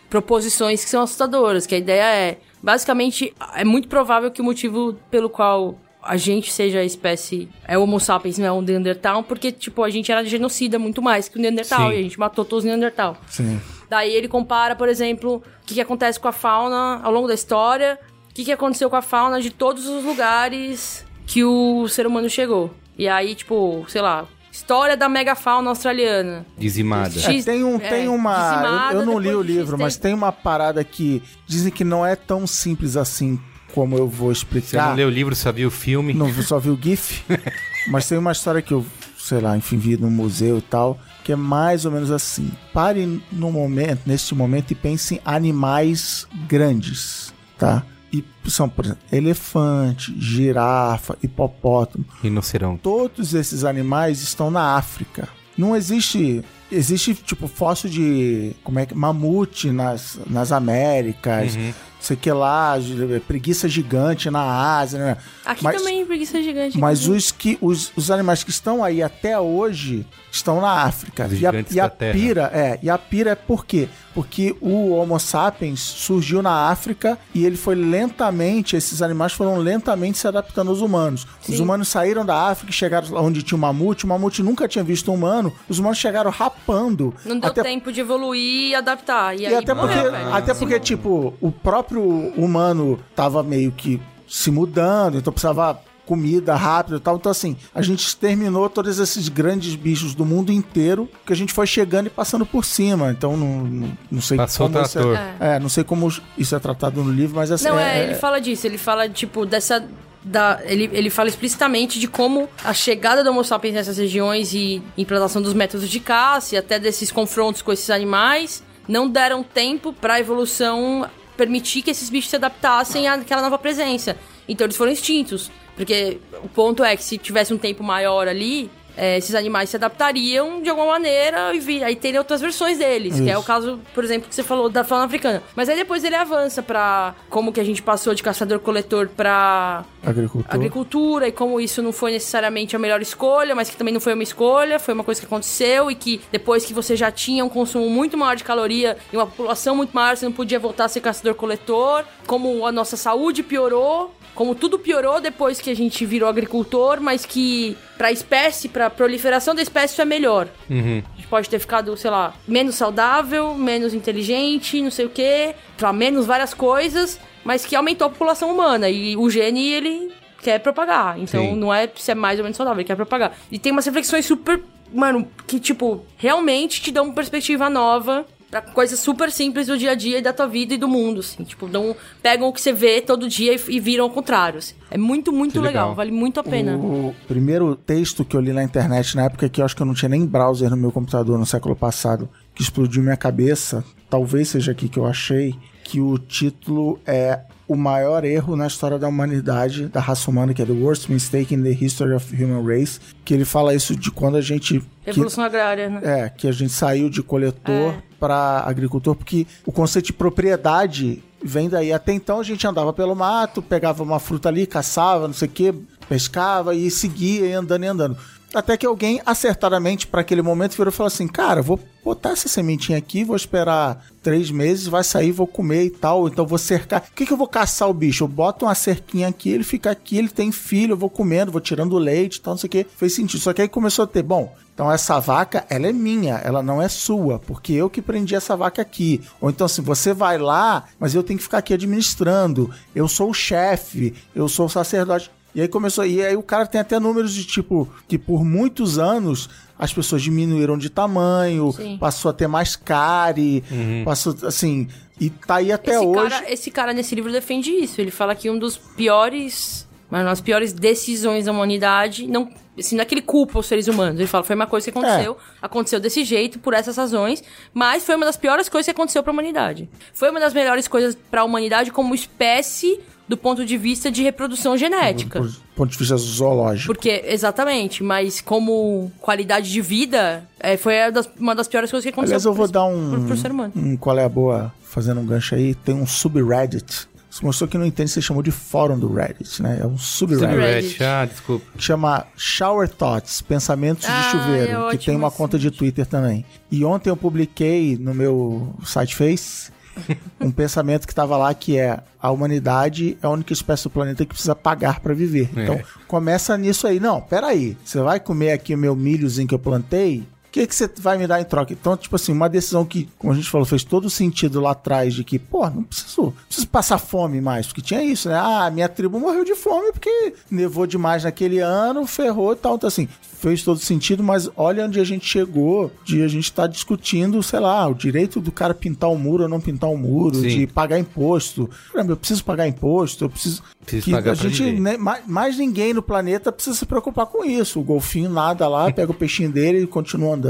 proposições 0.10 0.84
que 0.84 0.90
são 0.90 1.02
assustadoras. 1.02 1.66
Que 1.66 1.76
a 1.76 1.78
ideia 1.78 2.04
é, 2.04 2.38
basicamente, 2.62 3.34
é 3.56 3.64
muito 3.64 3.88
provável 3.88 4.32
que 4.32 4.42
o 4.42 4.44
motivo 4.44 4.98
pelo 5.10 5.30
qual 5.30 5.78
a 6.02 6.18
gente 6.18 6.52
seja 6.52 6.80
a 6.80 6.84
espécie 6.84 7.48
é 7.66 7.78
o 7.78 7.84
Homo 7.84 8.00
sapiens, 8.00 8.38
não 8.38 8.46
é 8.46 8.52
o 8.52 8.62
Neandertal, 8.62 9.24
porque, 9.24 9.52
tipo, 9.52 9.84
a 9.84 9.90
gente 9.90 10.12
era 10.12 10.24
genocida 10.26 10.78
muito 10.78 11.02
mais 11.02 11.30
que 11.30 11.38
o 11.38 11.42
Neandertal. 11.42 11.90
Sim. 11.90 11.96
E 11.96 12.00
a 12.00 12.04
gente 12.04 12.20
matou 12.20 12.44
todos 12.44 12.66
os 12.66 12.70
Neandertal. 12.70 13.18
Sim. 13.28 13.60
Daí 13.90 14.14
ele 14.14 14.28
compara, 14.28 14.76
por 14.76 14.90
exemplo, 14.90 15.36
o 15.36 15.66
que, 15.66 15.76
que 15.76 15.82
acontece 15.82 16.20
com 16.20 16.28
a 16.28 16.32
fauna 16.32 17.00
ao 17.02 17.12
longo 17.12 17.28
da 17.28 17.34
história, 17.34 17.98
o 18.30 18.34
que, 18.34 18.44
que 18.44 18.52
aconteceu 18.52 18.90
com 18.90 18.96
a 18.96 19.02
fauna 19.02 19.42
de 19.42 19.50
todos 19.50 19.88
os 19.88 20.04
lugares 20.04 21.06
que 21.26 21.44
o 21.44 21.88
ser 21.88 22.06
humano 22.06 22.30
chegou. 22.30 22.72
E 22.98 23.08
aí, 23.08 23.34
tipo, 23.34 23.86
sei 23.88 24.02
lá, 24.02 24.28
história 24.54 24.96
da 24.96 25.10
megafauna 25.10 25.72
australiana. 25.72 26.46
Dizimada. 26.58 27.20
É, 27.20 27.42
tem, 27.42 27.64
um, 27.64 27.76
é, 27.78 27.90
tem 27.90 28.08
uma. 28.08 28.52
dizimada 28.52 28.94
Eu, 28.94 29.00
eu 29.00 29.06
não 29.06 29.18
li 29.20 29.34
o 29.34 29.42
livro, 29.42 29.76
X 29.76 29.82
mas 29.82 29.98
tem 29.98 30.14
uma 30.14 30.32
parada 30.32 30.84
que 30.84 31.24
dizem 31.48 31.72
que 31.72 31.84
não 31.84 32.06
é 32.06 32.16
tão 32.16 32.46
simples 32.46 32.96
assim 32.96 33.40
como 33.74 33.98
eu 33.98 34.08
vou 34.08 34.28
Você 34.28 34.40
explicar. 34.44 34.90
não 34.90 34.96
leu 34.96 35.08
o 35.08 35.12
livro, 35.12 35.36
só 35.36 35.52
viu 35.52 35.70
o 35.70 35.72
filme? 35.72 36.14
Não 36.14 36.32
só 36.44 36.60
vi 36.60 36.70
o 36.70 36.80
GIF, 36.80 37.24
mas 37.90 38.08
tem 38.08 38.20
uma 38.20 38.32
história 38.32 38.62
que 38.62 38.72
eu, 38.72 38.86
sei 39.18 39.42
lá, 39.42 39.58
enfim, 39.58 39.78
vi 39.78 39.98
no 39.98 40.12
museu 40.12 40.60
e 40.60 40.62
tal, 40.62 41.00
que 41.24 41.32
é 41.32 41.36
mais 41.36 41.84
ou 41.84 41.92
menos 41.92 42.12
assim. 42.12 42.52
Pare 42.72 43.20
no 43.32 43.52
momento, 43.52 44.02
neste 44.06 44.36
momento, 44.36 44.70
e 44.70 44.76
pense 44.76 45.16
em 45.16 45.22
animais 45.26 46.28
grandes, 46.48 47.34
tá? 47.58 47.84
E 48.14 48.24
são, 48.48 48.70
por 48.70 48.86
exemplo, 48.86 49.02
elefante, 49.12 50.14
girafa, 50.20 51.18
hipopótamo. 51.24 52.06
Rinoceronte. 52.22 52.82
Todos 52.84 53.34
esses 53.34 53.64
animais 53.64 54.22
estão 54.22 54.52
na 54.52 54.76
África. 54.76 55.28
Não 55.58 55.76
existe. 55.76 56.44
Existe, 56.72 57.16
tipo, 57.16 57.48
fóssil 57.48 57.90
de. 57.90 58.56
Como 58.64 58.78
é 58.78 58.86
que. 58.86 58.94
Mamute 58.94 59.72
nas, 59.72 60.20
nas 60.28 60.52
Américas. 60.52 61.56
Uhum. 61.56 61.74
Sei 62.04 62.18
que 62.18 62.30
lá, 62.30 62.78
gi- 62.82 63.22
preguiça 63.26 63.70
gigante 63.70 64.30
na 64.30 64.42
Ásia, 64.78 65.00
né? 65.00 65.18
Aqui 65.46 65.64
Mas- 65.64 65.78
também 65.78 66.06
preguiça 66.06 66.42
gigante. 66.44 66.78
Mas 66.78 67.08
os, 67.08 67.32
que, 67.32 67.58
os, 67.62 67.94
os 67.96 68.12
animais 68.12 68.44
que 68.44 68.50
estão 68.50 68.84
aí 68.84 69.02
até 69.02 69.40
hoje 69.40 70.06
estão 70.30 70.60
na 70.60 70.70
África. 70.84 71.28
Os 71.28 71.40
E 71.40 71.48
a, 71.48 71.54
e 71.72 71.80
a 71.80 71.88
pira, 71.90 72.52
é, 72.54 72.78
e 72.84 72.90
a 72.90 72.98
pira 72.98 73.30
é 73.32 73.36
por 73.36 73.66
quê? 73.66 73.88
Porque 74.14 74.54
o 74.60 74.90
Homo 74.92 75.18
sapiens 75.20 75.80
surgiu 75.80 76.42
na 76.42 76.68
África 76.70 77.18
e 77.34 77.46
ele 77.46 77.56
foi 77.56 77.74
lentamente, 77.76 78.76
esses 78.76 79.02
animais 79.02 79.32
foram 79.34 79.58
lentamente 79.58 80.18
se 80.18 80.28
adaptando 80.28 80.70
aos 80.70 80.82
humanos. 80.82 81.26
Os 81.48 81.56
Sim. 81.56 81.62
humanos 81.64 81.88
saíram 81.88 82.26
da 82.26 82.50
África 82.50 82.70
e 82.70 82.74
chegaram 82.74 83.08
onde 83.16 83.42
tinha 83.44 83.58
o 83.58 83.62
mamute, 83.62 84.06
o 84.06 84.08
mamute 84.08 84.44
nunca 84.44 84.68
tinha 84.68 84.84
visto 84.84 85.10
um 85.10 85.16
humano, 85.16 85.54
os 85.70 85.80
humanos 85.80 85.98
chegaram 85.98 86.30
rapando. 86.30 87.14
Não 87.26 87.40
deu 87.40 87.50
até 87.50 87.64
tempo 87.64 87.92
de 87.92 88.02
evoluir 88.02 88.70
e 88.72 88.76
adaptar. 88.76 89.36
E, 89.36 89.42
e 89.44 89.46
aí 89.48 89.56
até 89.56 89.74
porque, 89.74 89.96
velho. 89.96 90.34
até 90.34 90.54
porque 90.54 90.80
tipo, 90.80 91.34
o 91.40 91.52
próprio 91.52 91.93
humano 92.02 93.00
tava 93.16 93.44
meio 93.44 93.72
que 93.72 94.02
se 94.28 94.50
mudando, 94.50 95.18
então 95.18 95.32
precisava 95.32 95.80
comida 96.06 96.56
rápida 96.56 96.98
e 96.98 97.00
tal. 97.00 97.16
Então, 97.16 97.32
assim, 97.32 97.56
a 97.74 97.82
gente 97.82 98.06
exterminou 98.06 98.70
todos 98.70 99.00
esses 99.00 99.30
grandes 99.30 99.76
bichos 99.76 100.14
do 100.14 100.26
mundo 100.26 100.52
inteiro 100.52 101.10
que 101.26 101.34
a 101.34 101.36
gente 101.36 101.54
foi 101.54 101.66
chegando 101.66 102.08
e 102.08 102.10
passando 102.10 102.46
por 102.46 102.66
cima. 102.66 103.12
Então, 103.12 103.38
não, 103.38 103.64
não, 103.64 103.98
não 104.12 104.22
sei 104.22 104.38
Passou 104.38 104.68
o 104.68 104.70
como 104.70 104.84
isso 104.84 105.00
trator. 105.00 105.16
é, 105.16 105.56
é, 105.56 105.60
não 105.60 105.70
sei 105.70 105.84
como 105.84 106.14
isso 106.38 106.56
é 106.56 106.60
tratado 106.60 107.04
no 107.04 107.12
livro, 107.12 107.36
mas 107.36 107.52
assim. 107.52 107.68
Não, 107.68 107.80
é, 107.80 108.04
ele 108.04 108.16
fala 108.16 108.40
disso, 108.40 108.68
ele 108.68 108.78
fala, 108.78 109.08
tipo, 109.10 109.46
dessa. 109.46 109.86
Da, 110.26 110.62
ele, 110.64 110.90
ele 110.94 111.10
fala 111.10 111.28
explicitamente 111.28 112.00
de 112.00 112.08
como 112.08 112.48
a 112.64 112.74
chegada 112.74 113.26
do 113.26 113.30
Homo 113.30 113.44
sapiens 113.44 113.74
nessas 113.74 113.98
regiões 113.98 114.54
e 114.54 114.82
implantação 114.98 115.42
dos 115.42 115.54
métodos 115.54 115.90
de 115.90 116.00
caça 116.00 116.56
e 116.56 116.58
até 116.58 116.80
desses 116.80 117.12
confrontos 117.12 117.62
com 117.62 117.74
esses 117.74 117.90
animais 117.90 118.64
não 118.88 119.10
deram 119.10 119.44
tempo 119.44 119.92
pra 119.92 120.22
evolução 120.22 121.06
permitir 121.38 121.82
que 121.82 121.92
esses 121.92 122.10
bichos 122.10 122.30
se 122.30 122.36
adaptassem 122.36 123.08
àquela 123.08 123.42
nova 123.42 123.58
presença. 123.58 124.18
Então 124.48 124.66
eles 124.66 124.78
foram 124.78 124.92
extintos. 124.92 125.52
Porque 125.76 126.20
o 126.44 126.50
ponto 126.50 126.84
é 126.84 126.96
que 126.96 127.04
se 127.04 127.18
tivesse 127.18 127.54
um 127.54 127.58
tempo 127.58 127.84
maior 127.84 128.28
ali, 128.28 128.70
é, 128.96 129.18
esses 129.18 129.36
animais 129.36 129.70
se 129.70 129.76
adaptariam 129.76 130.62
de 130.62 130.70
alguma 130.70 130.88
maneira 130.94 131.54
e 131.54 131.60
vir, 131.60 131.84
aí 131.84 131.96
teria 131.96 132.20
outras 132.20 132.42
versões 132.42 132.78
deles. 132.78 133.20
Que 133.20 133.30
é 133.30 133.36
o 133.36 133.40
Isso. 133.40 133.48
caso, 133.48 133.80
por 133.94 134.04
exemplo, 134.04 134.30
que 134.30 134.36
você 134.36 134.44
falou 134.44 134.70
da 134.70 134.84
fauna 134.84 135.06
africana. 135.06 135.42
Mas 135.56 135.70
aí 135.70 135.76
depois 135.76 136.04
ele 136.04 136.16
avança 136.16 136.62
pra 136.62 137.16
como 137.30 137.52
que 137.52 137.60
a 137.60 137.64
gente 137.64 137.82
passou 137.82 138.14
de 138.14 138.24
caçador-coletor 138.24 139.10
pra 139.10 139.84
Agricultura. 140.06 140.54
agricultura 140.56 141.28
e 141.28 141.32
como 141.32 141.60
isso 141.60 141.82
não 141.82 141.92
foi 141.92 142.12
necessariamente 142.12 142.76
a 142.76 142.80
melhor 142.80 143.02
escolha, 143.02 143.56
mas 143.56 143.70
que 143.70 143.78
também 143.78 143.94
não 143.94 144.02
foi 144.02 144.14
uma 144.14 144.24
escolha, 144.24 144.80
foi 144.80 144.94
uma 144.94 145.04
coisa 145.04 145.20
que 145.20 145.26
aconteceu 145.26 145.90
e 145.90 145.96
que 145.96 146.22
depois 146.32 146.66
que 146.66 146.74
você 146.74 146.96
já 146.96 147.12
tinha 147.12 147.44
um 147.44 147.50
consumo 147.50 147.90
muito 147.90 148.18
maior 148.18 148.36
de 148.36 148.44
caloria 148.44 148.98
e 149.12 149.18
uma 149.18 149.26
população 149.26 149.76
muito 149.76 149.92
maior, 149.94 150.16
você 150.18 150.26
não 150.26 150.32
podia 150.34 150.60
voltar 150.60 150.86
a 150.86 150.90
ser 150.90 151.02
caçador-coletor, 151.02 152.04
como 152.28 152.66
a 152.66 152.72
nossa 152.72 152.98
saúde 152.98 153.44
piorou, 153.44 154.14
como 154.36 154.56
tudo 154.56 154.80
piorou 154.80 155.22
depois 155.22 155.60
que 155.62 155.70
a 155.70 155.76
gente 155.76 156.06
virou 156.06 156.28
agricultor, 156.28 157.00
mas 157.00 157.26
que 157.26 157.78
pra 157.98 158.12
espécie, 158.12 158.68
pra 158.68 158.90
proliferação 158.90 159.54
da 159.54 159.62
espécie 159.62 159.94
isso 159.94 160.02
é 160.02 160.06
melhor. 160.06 160.48
Uhum. 160.70 161.04
A 161.14 161.16
gente 161.16 161.28
pode 161.28 161.50
ter 161.50 161.60
ficado, 161.60 161.96
sei 161.96 162.10
lá, 162.10 162.34
menos 162.48 162.76
saudável, 162.76 163.54
menos 163.54 163.94
inteligente, 163.94 164.82
não 164.82 164.92
sei 164.92 165.06
o 165.06 165.10
quê, 165.10 165.56
pra 165.78 165.94
menos 165.94 166.26
várias 166.26 166.54
coisas, 166.54 167.20
mas 167.44 167.66
que 167.66 167.76
aumentou 167.76 168.08
a 168.08 168.10
população 168.10 168.52
humana. 168.52 168.90
E 168.90 169.16
o 169.16 169.30
gene, 169.30 169.72
ele 169.72 170.12
quer 170.42 170.60
propagar. 170.60 171.18
Então 171.20 171.42
Sim. 171.42 171.56
não 171.56 171.74
é 171.74 171.90
se 171.96 172.12
é 172.12 172.16
mais 172.16 172.40
ou 172.40 172.44
menos 172.44 172.58
saudável, 172.58 172.80
ele 172.80 172.88
quer 172.88 172.96
propagar. 172.96 173.36
E 173.52 173.58
tem 173.58 173.72
umas 173.72 173.86
reflexões 173.86 174.26
super. 174.26 174.62
Mano, 174.94 175.28
que 175.48 175.60
tipo, 175.60 176.06
realmente 176.18 176.80
te 176.80 176.92
dão 176.92 177.06
uma 177.06 177.14
perspectiva 177.14 177.68
nova. 177.68 178.28
Pra 178.54 178.62
coisas 178.62 179.00
super 179.00 179.32
simples 179.32 179.66
do 179.66 179.76
dia 179.76 179.92
a 179.92 179.96
dia 179.96 180.20
e 180.20 180.22
da 180.22 180.32
tua 180.32 180.46
vida 180.46 180.76
e 180.76 180.78
do 180.78 180.88
mundo, 180.88 181.22
assim. 181.22 181.44
Tipo, 181.44 181.68
dão, 181.68 181.96
pegam 182.22 182.48
o 182.48 182.54
que 182.54 182.62
você 182.62 182.72
vê 182.72 183.02
todo 183.02 183.28
dia 183.28 183.56
e, 183.56 183.60
e 183.68 183.80
viram 183.80 184.04
ao 184.04 184.12
contrário. 184.12 184.60
assim. 184.60 184.76
É 184.92 184.98
muito, 184.98 185.32
muito 185.34 185.54
Que 185.54 185.58
legal. 185.58 185.86
legal. 185.86 185.96
Vale 185.96 186.12
muito 186.12 186.40
a 186.40 186.44
pena. 186.44 186.78
O 186.78 187.16
primeiro 187.28 187.76
texto 187.76 188.24
que 188.24 188.36
eu 188.38 188.40
li 188.42 188.54
na 188.54 188.64
internet, 188.64 189.16
na 189.16 189.24
época 189.26 189.50
que 189.50 189.60
eu 189.60 189.66
acho 189.66 189.76
que 189.76 189.82
eu 189.82 189.88
não 189.88 189.96
tinha 189.96 190.10
nem 190.10 190.24
browser 190.24 190.70
no 190.70 190.78
meu 190.78 190.92
computador 190.92 191.40
no 191.40 191.48
século 191.48 191.76
passado, 191.76 192.30
que 192.54 192.62
explodiu 192.62 193.02
minha 193.02 193.18
cabeça, 193.18 193.84
talvez 194.08 194.50
seja 194.50 194.72
aqui 194.72 194.88
que 194.88 195.00
eu 195.00 195.08
achei, 195.08 195.56
que 195.84 196.00
o 196.00 196.20
título 196.20 197.00
é 197.08 197.40
O 197.68 197.76
maior 197.76 198.24
erro 198.24 198.56
na 198.56 198.68
história 198.68 199.00
da 199.00 199.08
humanidade, 199.08 199.88
da 199.88 200.00
raça 200.00 200.30
humana, 200.30 200.54
que 200.54 200.62
é 200.62 200.66
The 200.66 200.74
Worst 200.74 201.10
Mistake 201.10 201.56
in 201.56 201.64
the 201.64 201.72
History 201.72 202.14
of 202.14 202.36
Human 202.44 202.64
Race, 202.64 203.00
que 203.26 203.34
ele 203.34 203.46
fala 203.46 203.74
isso 203.74 203.96
de 203.96 204.12
quando 204.12 204.38
a 204.38 204.42
gente... 204.42 204.80
que- 204.80 204.86
Revolução 205.08 205.44
agrária, 205.44 205.90
né? 205.90 206.00
é, 206.04 206.30
que 206.30 206.48
a 206.48 206.52
gente 206.52 206.72
saiu 206.72 207.10
de 207.10 207.24
coletor 207.24 207.96
para 208.24 208.64
agricultor, 208.66 209.16
porque 209.16 209.46
o 209.66 209.72
conceito 209.74 210.06
de 210.06 210.14
propriedade 210.14 211.22
vem 211.44 211.68
daí. 211.68 211.92
Até 211.92 212.14
então 212.14 212.40
a 212.40 212.44
gente 212.44 212.66
andava 212.66 212.94
pelo 212.94 213.14
mato, 213.14 213.62
pegava 213.62 214.02
uma 214.02 214.18
fruta 214.18 214.48
ali, 214.48 214.66
caçava, 214.66 215.28
não 215.28 215.34
sei 215.34 215.50
o 215.50 215.52
que, 215.52 215.74
pescava 216.08 216.74
e 216.74 216.90
seguia 216.90 217.60
andando 217.60 217.84
e 217.84 217.88
andando. 217.88 218.18
Até 218.54 218.78
que 218.78 218.86
alguém 218.86 219.22
acertadamente 219.26 220.08
para 220.08 220.22
aquele 220.22 220.42
momento 220.42 220.78
virou 220.78 220.90
e 220.90 220.96
falou 220.96 221.08
assim: 221.08 221.28
Cara, 221.28 221.62
vou 221.62 221.78
botar 222.02 222.30
essa 222.30 222.48
sementinha 222.48 222.98
aqui, 222.98 223.26
vou 223.26 223.36
esperar 223.36 224.06
três 224.22 224.50
meses, 224.50 224.88
vai 224.88 225.04
sair, 225.04 225.34
vou 225.34 225.48
comer 225.48 225.84
e 225.84 225.90
tal. 225.90 226.30
Então 226.30 226.48
vou 226.48 226.58
cercar. 226.58 227.04
O 227.12 227.14
que, 227.14 227.26
que 227.26 227.34
eu 227.34 227.38
vou 227.38 227.48
caçar 227.48 227.90
o 227.90 227.94
bicho? 227.94 228.24
Eu 228.24 228.28
boto 228.30 228.64
uma 228.64 228.76
cerquinha 228.76 229.28
aqui, 229.28 229.50
ele 229.50 229.66
fica 229.66 229.92
aqui, 229.92 230.18
ele 230.18 230.30
tem 230.30 230.50
filho, 230.50 230.94
eu 230.94 230.98
vou 230.98 231.10
comendo, 231.10 231.52
vou 231.52 231.60
tirando 231.60 231.98
leite 231.98 232.38
e 232.38 232.42
tal, 232.42 232.54
não 232.54 232.58
sei 232.58 232.68
o 232.68 232.72
que. 232.72 232.86
Fez 232.96 233.14
sentido. 233.14 233.42
Só 233.42 233.52
que 233.52 233.62
aí 233.62 233.68
começou 233.68 234.04
a 234.04 234.08
ter, 234.08 234.24
bom, 234.24 234.56
então 234.74 234.92
essa 234.92 235.20
vaca, 235.20 235.66
ela 235.70 235.88
é 235.88 235.94
minha, 235.94 236.36
ela 236.44 236.64
não 236.64 236.82
é 236.82 236.90
sua, 236.90 237.38
porque 237.38 237.74
eu 237.74 237.90
que 237.90 238.02
prendi 238.02 238.34
essa 238.34 238.58
vaca 238.58 238.82
aqui. 238.82 239.22
Ou 239.40 239.50
então 239.50 239.66
assim, 239.66 239.84
você 239.84 240.14
vai 240.14 240.38
lá, 240.38 240.86
mas 241.00 241.14
eu 241.14 241.22
tenho 241.22 241.38
que 241.38 241.44
ficar 241.44 241.60
aqui 241.60 241.74
administrando. 241.74 242.72
Eu 242.96 243.08
sou 243.08 243.30
o 243.30 243.34
chefe, 243.34 244.16
eu 244.36 244.50
sou 244.50 244.66
o 244.66 244.70
sacerdote. 244.70 245.30
E 245.54 245.62
aí 245.62 245.68
começou, 245.68 246.04
e 246.04 246.24
aí 246.26 246.36
o 246.36 246.42
cara 246.42 246.66
tem 246.66 246.82
até 246.82 247.00
números 247.00 247.32
de 247.32 247.46
tipo 247.46 247.88
que 248.08 248.18
por 248.18 248.44
muitos 248.44 248.98
anos 248.98 249.48
as 249.78 249.94
pessoas 249.94 250.24
diminuíram 250.24 250.78
de 250.78 250.90
tamanho, 250.90 251.72
Sim. 251.74 251.98
passou 252.00 252.32
a 252.32 252.34
ter 252.34 252.48
mais 252.48 252.76
cárie, 252.76 253.64
passou 254.04 254.36
assim, 254.44 254.88
e 255.20 255.30
tá 255.30 255.56
aí 255.56 255.72
até 255.72 255.96
esse 255.96 256.04
hoje. 256.04 256.30
Cara, 256.30 256.52
esse 256.52 256.72
cara 256.72 256.94
nesse 256.94 257.14
livro 257.14 257.32
defende 257.32 257.70
isso. 257.70 258.02
Ele 258.02 258.10
fala 258.10 258.34
que 258.34 258.50
um 258.50 258.58
dos 258.58 258.78
piores, 258.78 259.88
mas 260.10 260.26
das 260.26 260.42
piores 260.42 260.74
decisões 260.74 261.46
da 261.46 261.52
humanidade, 261.52 262.26
não 262.26 262.50
Assim, 262.78 262.96
não 262.96 263.02
é 263.04 263.06
que 263.06 263.14
ele 263.14 263.22
culpa 263.22 263.60
os 263.60 263.66
seres 263.68 263.88
humanos. 263.88 264.20
Ele 264.20 264.28
fala, 264.28 264.44
foi 264.44 264.56
uma 264.56 264.66
coisa 264.68 264.92
que 264.92 264.98
aconteceu, 264.98 265.38
aconteceu 265.62 266.00
desse 266.00 266.24
jeito, 266.24 266.58
por 266.60 266.74
essas 266.74 266.98
razões, 266.98 267.44
mas 267.74 268.04
foi 268.04 268.16
uma 268.16 268.26
das 268.26 268.36
piores 268.38 268.68
coisas 268.70 268.86
que 268.86 268.92
aconteceu 268.92 269.22
pra 269.22 269.32
humanidade. 269.32 269.88
Foi 270.14 270.30
uma 270.32 270.40
das 270.40 270.54
melhores 270.54 270.88
coisas 270.88 271.16
pra 271.30 271.44
humanidade 271.44 271.92
como 271.92 272.16
espécie 272.16 273.00
do 273.28 273.38
ponto 273.38 273.66
de 273.66 273.78
vista 273.78 274.12
de 274.12 274.22
reprodução 274.22 274.76
genética. 274.76 275.40
Do 275.40 275.54
ponto 275.76 275.92
de 275.92 275.98
vista 275.98 276.18
zoológico. 276.18 276.94
Porque, 276.94 277.24
exatamente, 277.26 278.04
mas 278.04 278.42
como 278.42 279.12
qualidade 279.22 279.72
de 279.72 279.80
vida, 279.80 280.44
é, 280.60 280.76
foi 280.76 281.04
a 281.04 281.10
das- 281.10 281.30
uma 281.40 281.56
das 281.56 281.68
piores 281.68 281.90
coisas 281.90 282.04
que 282.04 282.10
aconteceu 282.10 282.36
Aliás, 282.36 282.46
eu 282.46 282.54
vou 282.54 282.66
pro- 282.66 282.74
dar 282.74 282.86
um, 282.86 283.12
pro, 283.12 283.22
pro 283.28 283.38
ser 283.38 283.52
humano. 283.52 283.72
um 283.76 283.96
qual 283.96 284.18
é 284.20 284.26
a 284.26 284.30
boa, 284.30 284.74
fazendo 284.84 285.22
um 285.22 285.26
gancho 285.26 285.56
aí, 285.56 285.74
tem 285.74 285.96
um 285.96 286.06
subreddit. 286.06 287.08
Se 287.34 287.44
mostrou 287.44 287.68
que 287.68 287.80
não 287.80 287.86
entende, 287.86 288.12
você 288.12 288.22
chamou 288.22 288.44
de 288.44 288.52
fórum 288.52 289.00
do 289.00 289.12
Reddit, 289.12 289.60
né? 289.60 289.80
É 289.82 289.88
um 289.88 289.98
subreddit. 289.98 290.52
Subreddit. 290.52 290.84
Reddit, 291.00 291.04
Ah, 291.04 291.26
desculpa. 291.26 291.66
que 291.76 291.84
chama 291.84 292.28
Shower 292.38 292.88
Thoughts, 292.88 293.42
Pensamentos 293.42 294.06
Ah, 294.08 294.12
de 294.22 294.28
é 294.28 294.30
Chuveiro, 294.30 294.68
que 294.68 294.76
ótimo 294.76 295.04
tem 295.04 295.16
uma 295.16 295.32
conta 295.32 295.58
de 295.58 295.72
Twitter 295.72 296.06
também. 296.06 296.46
E 296.70 296.86
ontem 296.86 297.10
eu 297.10 297.18
publiquei 297.18 297.98
no 297.98 298.14
meu 298.14 298.76
site 298.86 299.16
Face 299.16 299.72
um 300.40 300.52
pensamento 300.52 301.08
que 301.08 301.16
tava 301.16 301.36
lá 301.36 301.52
que 301.56 301.76
é 301.76 302.02
a 302.22 302.30
humanidade 302.30 303.18
é 303.20 303.26
a 303.26 303.30
única 303.32 303.52
espécie 303.52 303.86
do 303.86 303.90
planeta 303.90 304.24
que 304.24 304.30
precisa 304.34 304.56
pagar 304.56 305.00
para 305.00 305.16
viver. 305.16 305.50
É. 305.56 305.64
Então, 305.64 305.82
começa 306.08 306.56
nisso 306.56 306.86
aí. 306.86 307.00
Não, 307.00 307.20
peraí, 307.20 307.76
você 307.84 308.00
vai 308.00 308.20
comer 308.20 308.52
aqui 308.52 308.76
o 308.76 308.78
meu 308.78 308.96
milhozinho 308.96 309.48
que 309.48 309.56
eu 309.56 309.60
plantei? 309.60 310.24
O 310.54 310.60
que, 310.62 310.68
que 310.68 310.76
você 310.76 310.88
vai 311.00 311.18
me 311.18 311.26
dar 311.26 311.42
em 311.42 311.46
troca? 311.46 311.74
Então, 311.74 311.98
tipo 311.98 312.16
assim, 312.16 312.32
uma 312.32 312.48
decisão 312.48 312.86
que, 312.86 313.10
como 313.18 313.34
a 313.34 313.36
gente 313.36 313.50
falou, 313.50 313.66
fez 313.66 313.84
todo 313.84 314.08
sentido 314.08 314.62
lá 314.62 314.72
atrás 314.72 315.16
de 315.16 315.24
que, 315.24 315.40
pô, 315.40 315.68
não 315.68 315.82
preciso, 315.82 316.22
não 316.22 316.34
preciso 316.48 316.68
passar 316.68 317.00
fome 317.00 317.42
mais, 317.42 317.66
porque 317.66 317.82
tinha 317.82 318.04
isso, 318.04 318.30
né? 318.30 318.36
Ah, 318.38 318.70
minha 318.70 318.88
tribo 318.88 319.20
morreu 319.20 319.44
de 319.44 319.56
fome 319.56 319.92
porque 319.92 320.36
nevou 320.52 320.86
demais 320.86 321.24
naquele 321.24 321.58
ano, 321.58 322.06
ferrou 322.06 322.54
e 322.54 322.56
tal. 322.56 322.76
Então, 322.76 322.88
assim, 322.88 323.08
fez 323.44 323.62
todo 323.62 323.78
sentido, 323.78 324.24
mas 324.24 324.50
olha 324.56 324.86
onde 324.86 325.02
a 325.02 325.04
gente 325.04 325.26
chegou 325.26 325.92
de 326.06 326.22
a 326.22 326.30
gente 326.30 326.46
estar 326.46 326.66
discutindo, 326.66 327.44
sei 327.44 327.60
lá, 327.60 327.86
o 327.88 327.94
direito 327.94 328.40
do 328.40 328.54
cara 328.54 328.74
pintar 328.74 329.10
o 329.10 329.18
muro 329.18 329.44
ou 329.44 329.50
não 329.50 329.60
pintar 329.60 329.90
o 329.90 329.98
muro, 329.98 330.36
Sim. 330.36 330.48
de 330.48 330.68
pagar 330.68 330.98
imposto. 330.98 331.70
Eu 331.94 332.16
preciso 332.16 332.46
pagar 332.46 332.68
imposto, 332.70 333.26
eu 333.26 333.30
preciso. 333.30 333.62
Preciso 333.86 334.22
que 334.22 334.30
a 334.30 334.34
gente, 334.34 334.80
né, 334.80 334.96
mais, 334.96 335.28
mais 335.28 335.58
ninguém 335.58 335.94
no 335.94 336.02
planeta 336.02 336.54
precisa 336.54 336.78
se 336.78 336.86
preocupar 336.86 337.26
com 337.26 337.44
isso. 337.44 337.82
O 337.82 337.84
golfinho 337.84 338.30
nada 338.30 338.66
lá, 338.70 338.90
pega 338.90 339.12
o 339.12 339.16
peixinho 339.16 339.52
dele 339.52 339.84
e 339.84 339.88
continua 339.88 340.36
andando, 340.36 340.43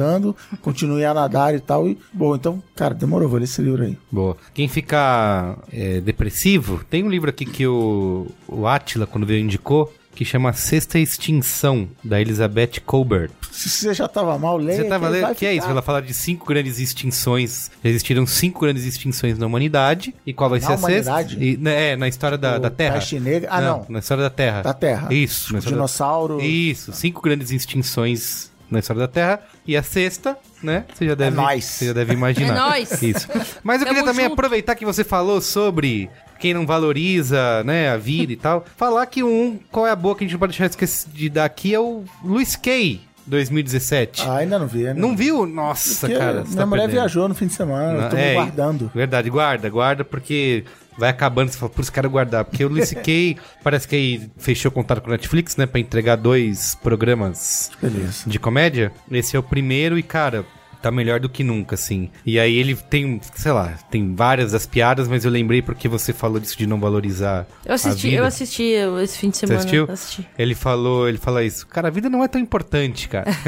continua 0.62 1.08
a 1.10 1.14
nadar 1.14 1.54
e 1.56 1.60
tal. 1.60 1.88
E, 1.88 1.98
bom, 2.14 2.36
então, 2.36 2.62
cara, 2.76 2.94
demorou, 2.94 3.28
vou 3.30 3.38
ler 3.40 3.46
esse 3.46 3.62
livro 3.62 3.84
aí. 3.84 3.98
Boa. 4.12 4.38
Quem 4.54 4.68
fica 4.68 5.58
é, 5.72 6.00
depressivo, 6.02 6.84
tem 6.90 7.04
um 7.04 7.10
livro 7.10 7.30
aqui 7.30 7.46
que 7.46 7.66
o, 7.68 8.28
o 8.48 8.68
Atila, 8.68 9.06
quando 9.08 9.26
veio, 9.28 9.44
indicou, 9.44 9.94
que 10.16 10.24
chama 10.24 10.54
Sexta 10.54 11.00
Extinção, 11.00 11.90
da 12.04 12.22
Elizabeth 12.22 12.74
Colbert. 12.86 13.32
Se 13.52 13.68
você 13.68 13.94
já 13.96 14.08
tava 14.08 14.38
mal, 14.38 14.58
leia. 14.58 14.78
Você 14.78 14.88
tava 14.88 15.08
que 15.08 15.12
lendo? 15.14 15.36
Que 15.36 15.46
é 15.48 15.52
isso? 15.54 15.62
ficar. 15.62 15.72
Ela 15.72 15.82
fala 15.82 16.02
de 16.04 16.14
cinco 16.14 16.46
grandes 16.46 16.78
extinções. 16.80 17.72
Existiram 17.84 18.26
cinco 18.28 18.60
grandes 18.62 18.86
extinções 18.86 19.40
na 19.40 19.48
humanidade. 19.48 20.14
E 20.26 20.32
qual 20.32 20.52
vai 20.52 20.60
Na 20.60 20.68
ser 20.68 20.74
a 20.74 20.78
sexta? 20.78 21.12
humanidade? 21.12 21.44
E, 21.44 21.58
né, 21.58 21.92
é, 21.92 21.96
na 21.96 22.08
história 22.08 22.38
da, 22.38 22.60
da 22.60 22.70
Terra. 22.70 22.94
peste 22.96 23.20
negra- 23.20 23.50
ah, 23.52 23.62
não. 23.62 23.86
Na 23.90 24.00
história 24.00 24.24
da 24.24 24.30
Terra. 24.30 24.62
Da 24.62 24.74
Terra. 24.74 25.12
Isso. 25.12 25.46
Tipo, 25.48 25.58
história 25.58 25.62
da- 25.64 25.70
dinossauro. 25.82 26.42
Isso. 26.42 26.94
Cinco 26.94 27.20
grandes 27.22 27.50
extinções 27.52 28.52
na 28.74 28.80
história 28.80 29.00
da 29.02 29.08
Terra. 29.08 29.40
E 29.66 29.78
a 29.78 29.84
sexta, 29.84 30.38
né? 30.62 30.84
Você 30.94 31.06
já 31.08 31.16
deve, 31.16 31.36
nóis. 31.38 31.64
Você 31.66 31.86
já 31.88 31.94
deve 31.94 32.14
imaginar. 32.14 32.54
É 32.56 32.60
nóis. 32.60 32.92
Isso. 33.02 33.28
Mas 33.64 33.80
eu 33.82 33.86
Tamo 33.88 33.98
queria 34.00 34.04
também 34.12 34.26
junto. 34.26 34.34
aproveitar 34.34 34.76
que 34.76 34.86
você 34.86 35.04
falou 35.04 35.40
sobre 35.40 36.10
quem 36.40 36.54
não 36.54 36.66
valoriza, 36.66 37.64
né, 37.64 37.90
a 37.90 37.96
vida 37.98 38.34
e 38.34 38.36
tal. 38.36 38.66
Falar 38.76 39.06
que 39.06 39.24
um, 39.24 39.58
qual 39.72 39.88
é 39.88 39.92
a 39.92 39.96
boa 39.96 40.14
que 40.16 40.24
a 40.24 40.28
gente 40.28 40.34
não 40.34 40.40
pode 40.40 40.52
deixar 40.52 40.66
esquecer 40.66 41.10
de 41.14 41.30
dar 41.30 41.46
aqui 41.46 41.74
é 41.74 41.80
o 41.80 42.04
Luiz 42.22 42.56
Kay 42.58 43.00
2017. 43.26 44.24
Ah, 44.28 44.38
ainda 44.38 44.60
não 44.60 44.68
vi, 44.68 44.84
né? 44.84 44.94
Não 44.94 45.16
viu? 45.16 45.46
Nossa, 45.46 46.08
Porque 46.08 46.18
cara. 46.20 46.44
minha 46.44 46.56
tá 46.58 46.66
mulher 46.66 46.82
perdendo. 46.84 47.00
viajou 47.00 47.28
no 47.30 47.34
fim 47.36 47.48
de 47.48 47.54
semana, 47.54 48.04
eu 48.04 48.10
tô 48.10 48.16
É, 48.18 48.30
me 48.30 48.34
guardando. 48.36 48.92
Verdade, 48.94 49.30
guarda, 49.30 49.70
guarda, 49.70 50.04
porque 50.04 50.66
vai 50.98 51.10
acabando, 51.10 51.50
você 51.52 51.58
fala, 51.58 51.72
por 51.72 51.82
isso 51.82 51.92
quero 51.92 52.10
guardar. 52.10 52.46
Porque 52.46 52.64
o 52.64 52.68
Luis 52.68 52.90
C.K. 52.90 53.38
parece 53.64 53.88
que 53.88 53.96
aí 53.96 54.32
fechou 54.38 54.72
contato 54.72 55.02
com 55.02 55.10
a 55.10 55.12
Netflix, 55.14 55.56
né, 55.58 55.66
pra 55.66 55.80
entregar 55.80 56.16
dois 56.16 56.76
programas 56.76 57.72
Beleza. 57.82 58.30
de 58.30 58.40
comédia. 58.40 58.92
Esse 59.12 59.36
é 59.36 59.40
o 59.40 59.44
primeiro 59.44 59.98
e, 59.98 60.04
cara, 60.04 60.46
tá 60.84 60.92
melhor 60.92 61.18
do 61.20 61.30
que 61.30 61.44
nunca, 61.46 61.76
assim. 61.76 62.10
E 62.26 62.38
aí 62.38 62.58
ele 62.58 62.76
tem, 62.76 63.22
sei 63.34 63.54
lá, 63.54 63.74
tem 63.90 64.14
várias 64.14 64.52
das 64.52 64.66
piadas, 64.66 65.08
mas 65.08 65.24
eu 65.24 65.32
lembrei 65.32 65.62
porque 65.62 65.88
você 65.88 66.12
falou 66.12 66.42
disso 66.42 66.58
de 66.58 66.68
não 66.68 66.78
valorizar 66.78 67.48
Eu 67.66 67.74
assisti, 67.74 68.14
eu 68.14 68.26
assisti 68.26 68.64
esse 69.02 69.18
fim 69.18 69.30
de 69.30 69.38
Você 69.38 69.48
semana. 69.48 69.60
assistiu? 69.60 69.88
Assisti. 69.90 70.28
Ele 70.38 70.54
falou, 70.54 71.08
ele 71.08 71.18
fala 71.18 71.42
isso. 71.44 71.66
Cara, 71.68 71.88
a 71.88 71.92
vida 71.92 72.10
não 72.10 72.22
é 72.22 72.28
tão 72.28 72.42
importante, 72.42 73.08
cara. 73.08 73.26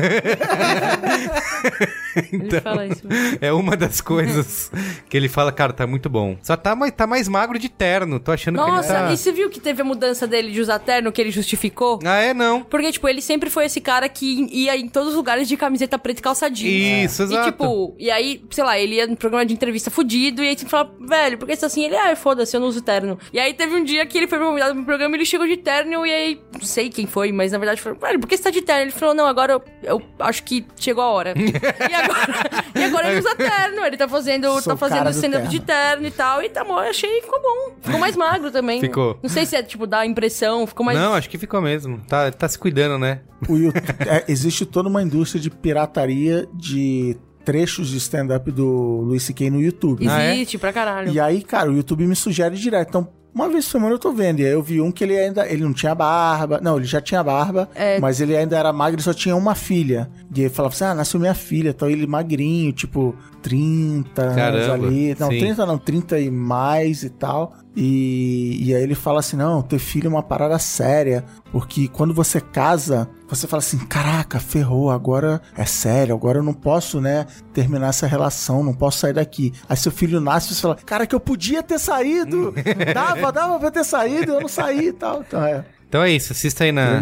Ele 2.16 2.62
fala 2.62 2.86
isso. 2.88 3.04
É 3.42 3.52
uma 3.52 3.76
das 3.76 4.00
coisas 4.00 4.72
que 5.10 5.18
ele 5.18 5.28
fala, 5.28 5.52
cara, 5.52 5.74
tá 5.74 5.86
muito 5.86 6.10
bom. 6.10 6.38
Só 6.42 6.56
tá 6.56 6.76
mais, 6.76 6.94
tá 6.94 7.06
mais 7.06 7.28
magro 7.28 7.60
de 7.60 7.70
terno. 7.70 8.20
Tô 8.20 8.32
achando 8.32 8.58
que 8.58 8.66
Nossa, 8.66 8.94
ele 8.94 9.08
tá... 9.08 9.14
e 9.14 9.18
você 9.18 9.32
viu 9.32 9.50
que 9.50 9.60
teve 9.60 9.82
a 9.82 9.86
mudança 9.86 10.26
dele 10.26 10.52
de 10.52 10.62
usar 10.62 10.80
terno 10.80 11.12
que 11.12 11.22
ele 11.22 11.32
justificou? 11.32 12.00
Ah, 12.06 12.18
é? 12.20 12.34
Não. 12.34 12.64
Porque, 12.64 12.92
tipo, 12.92 13.08
ele 13.08 13.22
sempre 13.22 13.50
foi 13.50 13.66
esse 13.66 13.82
cara 13.82 14.08
que 14.08 14.48
ia 14.52 14.78
em 14.78 14.88
todos 14.88 15.10
os 15.10 15.16
lugares 15.16 15.48
de 15.48 15.58
camiseta 15.58 16.00
preta 16.00 16.20
e 16.20 16.24
calça 16.24 16.50
jeans. 16.50 17.12
Isso, 17.12 17.24
E, 17.32 17.36
exato. 17.36 17.52
tipo, 17.52 17.96
e 18.00 18.12
aí, 18.12 18.44
sei 18.50 18.64
lá, 18.64 18.78
ele 18.80 18.96
ia 18.96 19.08
no 19.08 19.16
programa 19.16 19.46
de 19.46 19.54
entrevista 19.54 19.90
fudido 19.90 20.44
e 20.44 20.50
aí 20.50 20.58
você 20.58 20.66
fala, 20.66 20.92
velho, 21.00 21.38
por 21.38 21.48
que 21.48 21.56
você 21.56 21.62
tá 21.62 21.68
assim? 21.68 21.86
Ele, 21.86 21.96
ah, 21.96 22.16
foda-se, 22.16 22.56
eu 22.56 22.60
não 22.60 22.68
uso 22.68 22.82
terno. 22.82 23.18
E 23.32 23.40
aí 23.40 23.54
teve 23.54 23.76
um 23.76 23.84
dia 23.84 24.06
que 24.06 24.18
ele 24.18 24.28
foi 24.28 24.40
convidado 24.40 24.76
pro 24.76 24.86
programa 24.86 25.16
e 25.16 25.18
ele 25.18 25.26
chegou 25.26 25.48
de 25.48 25.58
terno 25.58 26.06
e 26.06 26.12
aí, 26.12 26.42
não 26.54 26.66
sei 26.66 26.90
quem 26.90 27.06
foi, 27.06 27.32
mas 27.32 27.52
na 27.52 27.58
verdade 27.58 27.82
falou, 27.82 27.98
velho, 28.00 28.20
por 28.20 28.28
que 28.28 28.38
você 28.38 28.44
tá 28.44 28.50
de 28.50 28.62
terno? 28.62 28.84
Ele 28.84 28.92
falou, 28.92 29.14
não, 29.14 29.26
agora 29.26 29.54
eu, 29.54 29.64
eu 29.84 30.02
acho 30.20 30.44
que 30.44 30.66
chegou 30.78 31.04
a 31.04 31.08
hora. 31.08 31.34
e 31.38 31.94
agora, 31.94 32.64
e 32.76 32.84
agora 32.84 33.10
ele 33.10 33.20
usa 33.20 33.36
terno, 33.36 33.86
ele 33.86 33.98
tá 33.98 34.08
fazendo, 34.08 34.48
Sou 34.62 34.74
tá 34.74 34.78
fazendo 34.78 35.06
do 35.06 35.10
stand-up 35.12 35.48
de 35.48 35.60
terno 35.60 36.08
e 36.08 36.12
tal, 36.12 36.42
e 36.42 36.50
tá 36.50 36.64
bom, 36.64 36.74
eu 36.82 36.90
achei, 36.90 37.22
ficou 37.22 37.42
bom. 37.42 37.76
Ficou 37.82 38.00
mais 38.00 38.16
magro 38.16 38.52
também. 38.52 38.80
Ficou. 38.80 39.20
Não 39.22 39.30
sei 39.30 39.46
se 39.46 39.56
é, 39.56 39.64
tipo, 39.64 39.86
dá 39.88 40.06
impressão, 40.06 40.66
ficou 40.66 40.86
mais... 40.86 40.98
Não, 40.98 41.14
acho 41.14 41.30
que 41.30 41.38
ficou 41.38 41.62
mesmo. 41.62 42.00
Tá, 42.08 42.32
tá 42.32 42.48
se 42.48 42.58
cuidando, 42.58 42.98
né? 42.98 43.22
O 43.48 43.58
YouTube- 43.58 43.86
é, 44.08 44.24
existe 44.28 44.66
toda 44.66 44.90
uma 44.90 45.02
indústria 45.02 45.42
de 45.42 45.50
pirataria 45.50 46.48
de 46.54 47.15
trechos 47.46 47.90
de 47.90 47.98
stand-up 47.98 48.52
do 48.52 49.02
Luis 49.02 49.24
C.K. 49.24 49.50
no 49.50 49.62
YouTube. 49.62 50.08
Ah, 50.10 50.24
é? 50.24 50.34
Existe 50.34 50.58
pra 50.58 50.74
caralho. 50.74 51.12
E 51.12 51.20
aí, 51.20 51.44
cara, 51.44 51.70
o 51.70 51.76
YouTube 51.76 52.06
me 52.08 52.16
sugere 52.16 52.58
direto. 52.58 52.90
Então, 52.90 53.08
uma 53.34 53.50
vez 53.50 53.66
por 53.66 53.74
semana 53.74 53.94
eu 53.94 54.00
tô 54.00 54.14
vendo. 54.14 54.40
E 54.40 54.46
aí 54.46 54.52
eu 54.54 54.64
vi 54.64 54.80
um 54.80 54.90
que 54.92 55.04
ele 55.04 55.18
ainda. 55.18 55.46
Ele 55.46 55.62
não 55.62 55.74
tinha 55.74 55.94
barba. 55.94 56.60
Não, 56.62 56.78
ele 56.78 56.86
já 56.86 57.02
tinha 57.02 57.22
barba. 57.22 57.70
É. 57.76 58.00
Mas 58.00 58.22
ele 58.22 58.36
ainda 58.36 58.58
era 58.58 58.72
magro 58.72 59.00
e 59.00 59.04
só 59.04 59.14
tinha 59.14 59.36
uma 59.36 59.54
filha. 59.54 60.10
E 60.34 60.42
ele 60.42 60.50
falava 60.50 60.74
assim: 60.74 60.86
ah, 60.86 60.96
nasceu 60.96 61.20
minha 61.20 61.34
filha. 61.34 61.70
Então 61.70 61.90
ele 61.90 62.08
magrinho, 62.08 62.72
tipo, 62.72 63.14
30 63.42 64.22
anos 64.22 64.36
Caramba, 64.36 64.74
ali. 64.88 65.16
Não, 65.20 65.30
sim. 65.30 65.40
30 65.40 65.66
não, 65.66 65.78
30 65.78 66.20
e 66.20 66.32
mais 66.32 67.04
e 67.04 67.10
tal. 67.10 67.54
E, 67.76 68.58
e 68.70 68.74
aí 68.76 68.82
ele 68.84 68.96
fala 68.96 69.20
assim: 69.20 69.36
não, 69.36 69.62
ter 69.62 69.80
filho 69.80 70.08
é 70.08 70.10
uma 70.10 70.24
parada 70.24 70.58
séria. 70.58 71.24
Porque 71.52 71.88
quando 71.88 72.14
você 72.14 72.40
casa, 72.40 73.10
você 73.28 73.48
fala 73.48 73.60
assim: 73.60 73.78
caraca, 73.80 74.40
ferrou, 74.40 74.90
agora 74.90 75.42
é 75.58 75.66
sério, 75.66 76.16
agora 76.16 76.40
eu 76.40 76.44
não 76.44 76.54
posso, 76.54 77.02
né, 77.02 77.26
terminar 77.54 77.90
essa 77.90 78.08
relação, 78.08 78.64
não 78.64 78.74
posso 78.74 79.00
sair 79.00 79.14
daqui. 79.14 79.52
Aí 79.68 79.76
seu 79.76 79.92
filho 79.92 80.22
nasce 80.22 80.52
e 80.52 80.56
você 80.56 80.62
fala: 80.62 80.76
cara, 80.76 81.06
que 81.06 81.14
eu 81.16 81.20
podia 81.20 81.62
ter 81.62 81.80
saído, 81.80 82.54
dava, 82.94 83.32
dava 83.32 83.60
pra 83.60 83.72
ter 83.72 83.84
saído, 83.84 84.34
eu 84.34 84.42
não 84.42 84.48
saí 84.48 84.88
e 84.88 84.94
tal. 84.94 85.22
Então 85.28 85.44
é. 85.46 85.66
Então 85.88 86.02
é 86.04 86.12
isso, 86.12 86.34
assista 86.34 86.64
aí 86.64 86.72
na... 86.72 86.96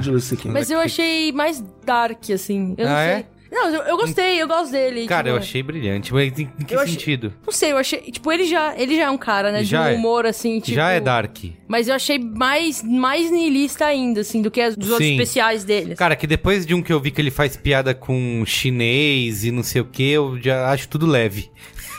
Mas 0.54 0.70
eu 0.70 0.80
achei 0.80 1.32
mais 1.32 1.64
dark, 1.86 2.30
assim. 2.32 2.76
Eu 2.78 2.86
não 2.86 2.94
Ah, 2.96 3.00
sei. 3.00 3.12
é? 3.14 3.26
Não, 3.54 3.70
eu, 3.70 3.84
eu 3.84 3.98
gostei, 3.98 4.42
eu 4.42 4.48
gosto 4.48 4.72
dele. 4.72 5.06
Cara, 5.06 5.30
eu 5.30 5.36
tipo, 5.36 5.46
achei 5.46 5.62
brilhante. 5.62 6.12
Mas 6.12 6.40
em, 6.40 6.50
em 6.60 6.66
que 6.66 6.74
Eu 6.74 6.80
achei- 6.80 6.94
sentido? 6.96 7.32
Não 7.46 7.54
sei, 7.54 7.72
eu 7.72 7.78
achei. 7.78 8.00
Tipo, 8.00 8.32
ele 8.32 8.46
já, 8.46 8.74
ele 8.76 8.96
já 8.96 9.04
é 9.04 9.10
um 9.12 9.18
cara, 9.18 9.52
né? 9.52 9.64
Já 9.64 9.84
de 9.84 9.90
é. 9.90 9.96
um 9.96 10.00
humor, 10.00 10.26
assim, 10.26 10.60
tipo. 10.60 10.76
Já 10.76 10.90
é 10.90 11.00
dark. 11.00 11.38
Mas 11.68 11.88
eu 11.88 11.94
achei 11.94 12.18
mais, 12.18 12.84
mais 12.84 13.30
niilista 13.30 13.86
ainda, 13.86 14.22
assim, 14.22 14.42
do 14.42 14.50
que 14.50 14.60
as 14.60 14.76
dos 14.76 14.90
outros 14.90 15.08
Sim. 15.08 15.14
especiais 15.14 15.64
dele. 15.64 15.96
Cara, 15.96 16.16
que 16.16 16.26
depois 16.26 16.66
de 16.66 16.74
um 16.74 16.82
que 16.82 16.92
eu 16.92 17.00
vi 17.00 17.12
que 17.12 17.22
ele 17.22 17.30
faz 17.32 17.56
piada 17.56 17.94
com 17.94 18.44
chinês 18.46 19.44
e 19.44 19.52
não 19.52 19.62
sei 19.62 19.82
o 19.82 19.86
que, 19.86 20.10
eu 20.10 20.40
já 20.42 20.72
acho 20.72 20.90
tudo 20.90 21.06
leve. 21.06 21.52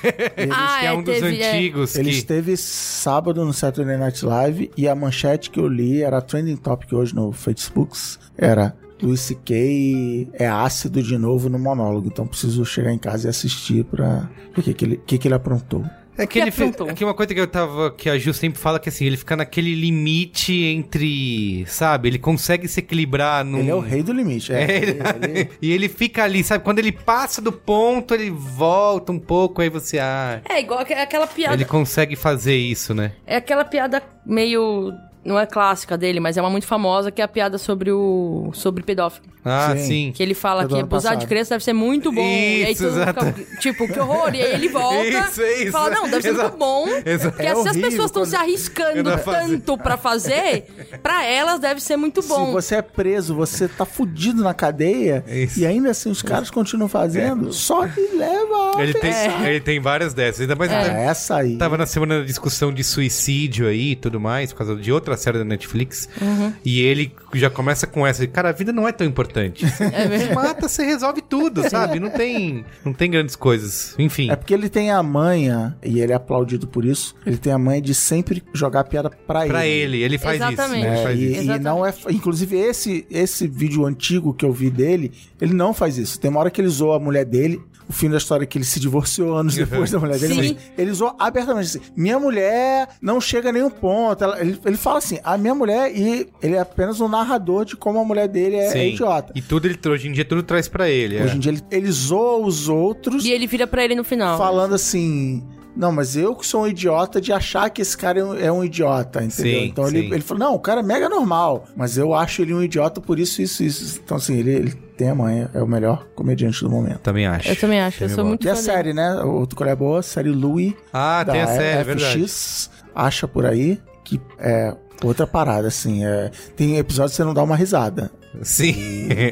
ah, 0.51 0.79
que 0.81 0.87
é 0.87 0.93
um 0.93 1.03
dos 1.03 1.15
teve, 1.15 1.41
é. 1.41 1.51
antigos 1.51 1.97
Ele 1.97 2.11
que... 2.11 2.17
esteve 2.17 2.57
sábado 2.57 3.45
no 3.45 3.53
Saturday 3.53 3.97
Night 3.97 4.25
Live 4.25 4.71
e 4.77 4.87
a 4.87 4.95
manchete 4.95 5.51
que 5.51 5.59
eu 5.59 5.67
li 5.67 6.03
era 6.03 6.21
trending 6.21 6.57
topic 6.57 6.93
hoje 6.93 7.15
no 7.15 7.33
Facebook. 7.33 7.97
Era 8.37 8.77
Luis 9.05 9.21
C.K. 9.21 10.29
é 10.35 10.47
ácido 10.49 11.03
de 11.03 11.17
novo 11.19 11.49
no 11.49 11.59
monólogo. 11.59 12.09
Então 12.09 12.27
preciso 12.27 12.65
chegar 12.65 12.93
em 12.93 12.99
casa 12.99 13.27
e 13.27 13.31
assistir 13.31 13.85
pra 13.85 14.29
ver 14.55 14.61
o 14.61 14.63
que, 14.63 14.75
que, 14.75 14.85
ele, 14.85 15.01
que, 15.07 15.19
que 15.19 15.29
ele 15.29 15.35
aprontou. 15.35 15.85
É 16.17 16.29
que 16.29 16.35
que 16.35 16.39
ele 16.39 16.53
fez, 16.53 16.73
é 16.87 16.95
que 16.95 17.05
uma 17.05 17.13
coisa 17.13 17.35
que 17.35 17.41
eu 17.41 17.47
tava 17.49 17.91
que 17.91 18.09
a 18.09 18.17
Ju 18.17 18.33
sempre 18.33 18.57
fala 18.61 18.79
que 18.79 18.89
assim, 18.89 19.05
ele 19.05 19.17
fica 19.17 19.35
naquele 19.35 19.75
limite 19.75 20.53
entre, 20.55 21.65
sabe, 21.67 22.07
ele 22.09 22.21
consegue 22.21 22.69
se 22.69 22.79
equilibrar 22.79 23.45
num 23.45 23.59
Ele 23.59 23.71
é 23.71 23.75
o 23.75 23.81
rei 23.81 24.01
do 24.01 24.13
limite. 24.13 24.53
É, 24.53 24.63
É, 24.71 24.77
ele- 24.77 24.99
ele- 25.25 25.51
e 25.61 25.73
ele 25.73 25.89
fica 25.89 26.23
ali, 26.23 26.45
sabe? 26.45 26.63
Quando 26.63 26.79
ele 26.79 26.93
passa 26.93 27.43
do 27.43 27.51
ponto, 27.51 28.15
ele 28.15 28.31
volta 28.31 29.11
um 29.11 29.19
pouco, 29.19 29.61
aí 29.61 29.69
você, 29.69 29.99
ah, 29.99 30.41
É 30.49 30.61
igual 30.61 30.79
aqu- 30.79 30.93
aquela 30.93 31.27
piada. 31.27 31.55
ele 31.55 31.65
consegue 31.65 32.15
fazer 32.15 32.57
isso, 32.57 32.95
né? 32.95 33.11
É 33.27 33.35
aquela 33.35 33.65
piada 33.65 34.01
meio 34.25 34.93
não 35.25 35.39
é 35.39 35.47
clássica 35.47 35.97
dele, 35.97 36.21
mas 36.21 36.37
é 36.37 36.41
uma 36.41 36.51
muito 36.51 36.67
famosa, 36.67 37.11
que 37.11 37.21
é 37.21 37.25
a 37.25 37.29
piada 37.29 37.59
sobre 37.59 37.91
o. 37.91 38.51
sobre 38.55 38.83
pedófilo. 38.83 39.27
Ah, 39.47 39.75
Sim. 39.77 39.87
sim. 39.87 40.13
Que 40.15 40.23
ele 40.23 40.33
fala 40.33 40.63
É 40.63 40.67
que 40.67 40.75
abusar 40.81 41.13
de 41.13 41.17
passado. 41.19 41.29
criança 41.29 41.51
deve 41.51 41.65
ser 41.65 41.73
muito 41.75 42.11
bom. 42.11 42.23
e 42.23 42.65
aí 42.65 42.73
Isso, 42.73 42.85
mundo 42.85 42.97
exato. 43.03 43.27
fica, 43.27 43.57
tipo, 43.61 43.87
que 43.93 44.01
horror. 44.01 44.35
E 44.35 44.41
aí 44.41 44.55
ele 44.55 44.69
volta 44.71 45.05
Isso, 45.29 45.43
e 45.43 45.63
isso. 45.65 45.73
fala, 45.73 45.91
não, 45.91 46.09
deve 46.09 46.23
ser 46.23 46.29
Exato. 46.31 46.49
muito 46.49 46.59
bom. 46.59 46.89
Exato. 47.05 47.37
Porque 47.37 47.47
É 47.47 47.55
se 47.55 47.69
as 47.69 47.77
pessoas 47.77 48.07
estão 48.07 48.25
se 48.25 48.35
arriscando 48.37 49.11
tanto 49.23 49.77
pra 49.77 49.99
fazer, 49.99 50.65
pra 51.03 51.27
elas 51.27 51.61
deve 51.61 51.81
ser 51.83 51.97
muito 51.99 52.23
bom. 52.23 52.47
Se 52.47 52.53
você 52.53 52.75
é 52.77 52.83
preso, 52.83 53.35
você 53.35 53.69
tá 53.69 53.85
fudido 53.85 54.43
na 54.43 54.55
cadeia 54.55 55.23
Isso. 55.29 55.61
e 55.61 55.67
ainda 55.67 55.91
assim 55.91 56.11
os 56.11 56.23
caras 56.23 56.51
continuam 56.51 56.89
fazendo, 56.89 57.53
só 57.53 57.87
que 57.87 58.01
leva 58.17 58.79
a 58.79 58.83
Ele 58.83 58.95
tem, 58.95 59.13
ele 59.47 59.61
tem 59.61 59.79
várias 59.81 60.15
dessas. 60.15 60.41
Ainda 60.41 60.57
mais 60.57 60.73
Ah, 60.73 60.81
essa 60.83 61.37
aí. 61.37 61.59
Tava 61.59 61.77
na 61.77 61.85
semana 61.87 62.21
da 62.21 62.25
discussão 62.25 62.73
de 62.73 62.83
suicídio 62.83 63.69
aí 63.69 63.91
e 63.93 63.97
tudo 63.97 64.19
mais, 64.19 64.53
por 64.53 64.59
causa 64.59 64.75
de 64.77 64.91
outra 65.15 65.17
série 65.17 65.39
da 65.39 65.45
Netflix. 65.45 66.09
Uhum. 66.21 66.53
E 66.65 66.81
ele 66.83 67.13
já 67.35 67.49
começa 67.49 67.87
com 67.87 68.07
essa. 68.07 68.27
Cara, 68.27 68.51
a 68.51 68.53
vida 68.53 68.73
não 68.73 68.87
é 68.87 68.93
tão 68.93 69.07
importante. 69.07 69.65
Você 69.75 70.35
mata, 70.35 70.69
você 70.69 70.85
resolve 70.85 71.23
tudo, 71.23 71.63
sabe? 71.71 71.99
Não 71.99 72.11
tem, 72.11 72.65
não 72.85 72.93
tem 72.93 73.11
grandes 73.11 73.37
coisas. 73.37 73.95
Enfim. 73.99 74.31
É 74.31 74.37
porque 74.37 74.53
ele 74.53 74.69
tem 74.69 74.91
a 74.91 75.03
manha, 75.03 75.77
e 75.85 76.01
ele 76.01 76.13
é 76.13 76.15
aplaudido 76.15 76.67
por 76.67 76.85
isso, 76.85 77.15
ele 77.27 77.37
tem 77.37 77.53
a 77.53 77.59
manha 77.59 77.81
de 77.81 77.95
sempre 77.95 78.43
jogar 78.53 78.81
a 78.81 78.85
piada 78.85 79.11
pra, 79.11 79.47
Pra 79.47 79.67
ele. 79.67 79.97
ele, 79.97 80.03
ele 80.03 80.19
faz 80.19 80.37
Exatamente. 80.37 80.79
isso. 80.81 80.87
Ele 80.87 80.97
É, 80.99 81.03
faz 81.03 81.19
e, 81.21 81.33
isso. 81.33 81.53
e 81.53 81.59
não 81.59 81.87
é. 81.87 81.95
Inclusive, 82.11 82.57
esse, 82.57 83.07
esse 83.11 83.47
vídeo 83.47 83.85
antigo 83.87 84.35
que 84.35 84.45
eu 84.45 84.53
vi 84.53 84.71
dele, 84.71 85.13
ele 85.41 85.55
não 85.55 85.73
faz 85.75 85.99
isso. 85.99 86.19
Tem 86.21 86.31
uma 86.31 86.41
hora 86.41 86.51
que 86.51 86.61
ele 86.61 86.69
zoa 86.69 86.97
a 86.97 87.01
mulher 87.01 87.25
dele. 87.25 87.61
O 87.89 87.93
fim 87.93 88.09
da 88.09 88.17
história 88.17 88.45
é 88.45 88.47
que 88.47 88.57
ele 88.57 88.65
se 88.65 88.81
divorciou 88.81 89.37
anos 89.37 89.55
depois 89.57 89.91
da 89.91 89.99
mulher 89.99 90.19
dele, 90.19 90.35
Sim. 90.35 90.55
mas 90.55 90.73
ele 90.79 90.93
zoa 90.93 91.15
abertamente 91.19 91.67
assim: 91.67 91.81
minha 91.97 92.19
mulher 92.19 92.89
não 93.01 93.21
chega 93.21 93.51
a 93.51 93.53
nenhum 93.53 93.69
ponto. 93.71 94.25
Ela- 94.25 94.41
ele, 94.41 94.59
ele 94.65 94.77
fala 94.77 94.99
assim: 94.99 95.19
a 95.23 95.37
minha 95.37 95.55
mulher, 95.55 95.95
e 95.95 96.27
ele 96.43 96.55
é 96.55 96.61
apenas 96.61 97.01
um 97.01 97.09
narrador 97.09 97.65
de 97.67 97.77
como 97.77 97.99
a 97.99 98.05
mulher 98.05 98.27
dele 98.29 98.57
é, 98.57 98.67
é 98.67 98.71
Sim. 98.71 98.93
idiota. 98.95 99.33
E 99.37 99.43
tudo 99.43 99.67
ele, 99.67 99.79
hoje 99.87 100.09
em 100.09 100.13
dia 100.13 100.25
tudo 100.25 100.43
traz 100.43 100.67
pra 100.67 100.89
ele. 100.89 101.17
é. 101.19 101.25
Hoje 101.25 101.37
em 101.37 101.39
dia 101.41 101.53
ele, 101.53 101.63
ele 101.71 101.91
zoa 101.93 102.39
os 102.47 102.69
outros 102.69 103.25
E 103.25 103.31
ele 103.33 103.47
vira 103.47 103.67
pra 103.67 103.85
ele 103.85 103.95
no 103.95 104.05
final. 104.05 104.39
falando 104.39 104.75
assim. 104.75 105.43
Não, 105.77 105.91
mas 105.91 106.17
eu 106.17 106.35
que 106.37 106.47
sou 106.47 106.63
um 106.63 106.69
idiota 106.69 107.21
de 107.21 107.33
achar 107.33 107.69
que 107.69 107.83
esse 107.83 107.97
cara 107.97 108.21
é 108.21 108.25
um, 108.25 108.35
é 108.35 108.53
um 108.53 108.65
idiota, 108.65 109.25
entendeu? 109.25 109.61
Sim, 109.61 109.67
então 109.67 109.89
ele, 109.89 110.03
sim. 110.03 110.15
ele 110.15 110.23
falou, 110.23 110.49
não, 110.49 110.55
o 110.55 110.59
cara 110.61 110.81
é 110.81 110.83
mega 110.85 111.09
normal, 111.09 111.65
mas 111.77 111.99
eu 111.99 112.15
acho 112.15 112.43
ele 112.43 112.55
um 112.55 112.63
idiota 112.63 113.01
por 113.01 113.19
isso, 113.19 113.43
isso, 113.43 113.63
isso. 113.65 114.01
Então, 114.03 114.17
assim, 114.17 114.39
ele, 114.39 114.53
ele 114.53 114.73
tem 114.97 115.11
a 115.11 115.15
manha, 115.15 115.51
é 115.53 115.61
o 115.63 115.67
melhor 115.67 116.07
comediante 116.15 116.61
do 116.63 116.71
momento. 116.71 117.01
Também 117.01 117.27
acho. 117.27 117.49
Eu 117.49 117.57
também 117.57 117.81
acho, 117.81 118.05
eu 118.05 118.09
sou 118.09 118.19
gosto. 118.19 118.29
muito 118.29 118.47
E 118.47 118.51
a 118.51 118.57
série, 118.57 118.93
né? 118.93 119.15
Outra 119.23 119.57
coisa 119.57 119.77
boa, 119.77 119.99
a 119.99 120.03
série 120.03 120.31
Louis. 120.31 120.75
Ah, 120.93 121.25
tem 121.29 121.41
a 121.41 121.47
série, 121.47 121.81
é 121.81 121.85
verdade. 121.85 122.25
FX, 122.25 122.71
acha 122.95 123.27
por 123.27 123.45
aí, 123.45 123.81
que 124.05 124.21
é 124.39 124.75
outra 125.07 125.27
parada, 125.27 125.69
assim. 125.69 126.05
É, 126.05 126.31
tem 126.57 126.77
episódios 126.79 127.13
que 127.13 127.17
você 127.17 127.25
não 127.25 127.35
dá 127.35 127.43
uma 127.43 127.57
risada. 127.57 128.11
Sim. 128.43 128.75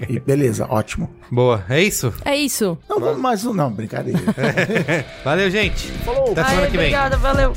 E 0.09 0.20
beleza, 0.20 0.66
ótimo. 0.69 1.11
Boa. 1.31 1.65
É 1.69 1.82
isso? 1.82 2.12
É 2.24 2.36
isso. 2.36 2.78
Não, 2.89 3.01
vamos 3.01 3.20
mais 3.20 3.44
um. 3.44 3.53
Não, 3.53 3.70
brincadeira. 3.70 4.20
Valeu, 5.24 5.51
gente. 5.51 5.89
Falou. 6.05 6.32
Até 6.32 6.44
semana 6.44 6.62
Ai, 6.62 6.70
que 6.70 6.77
vem. 6.77 6.86
Obrigada, 6.86 7.16
valeu. 7.16 7.53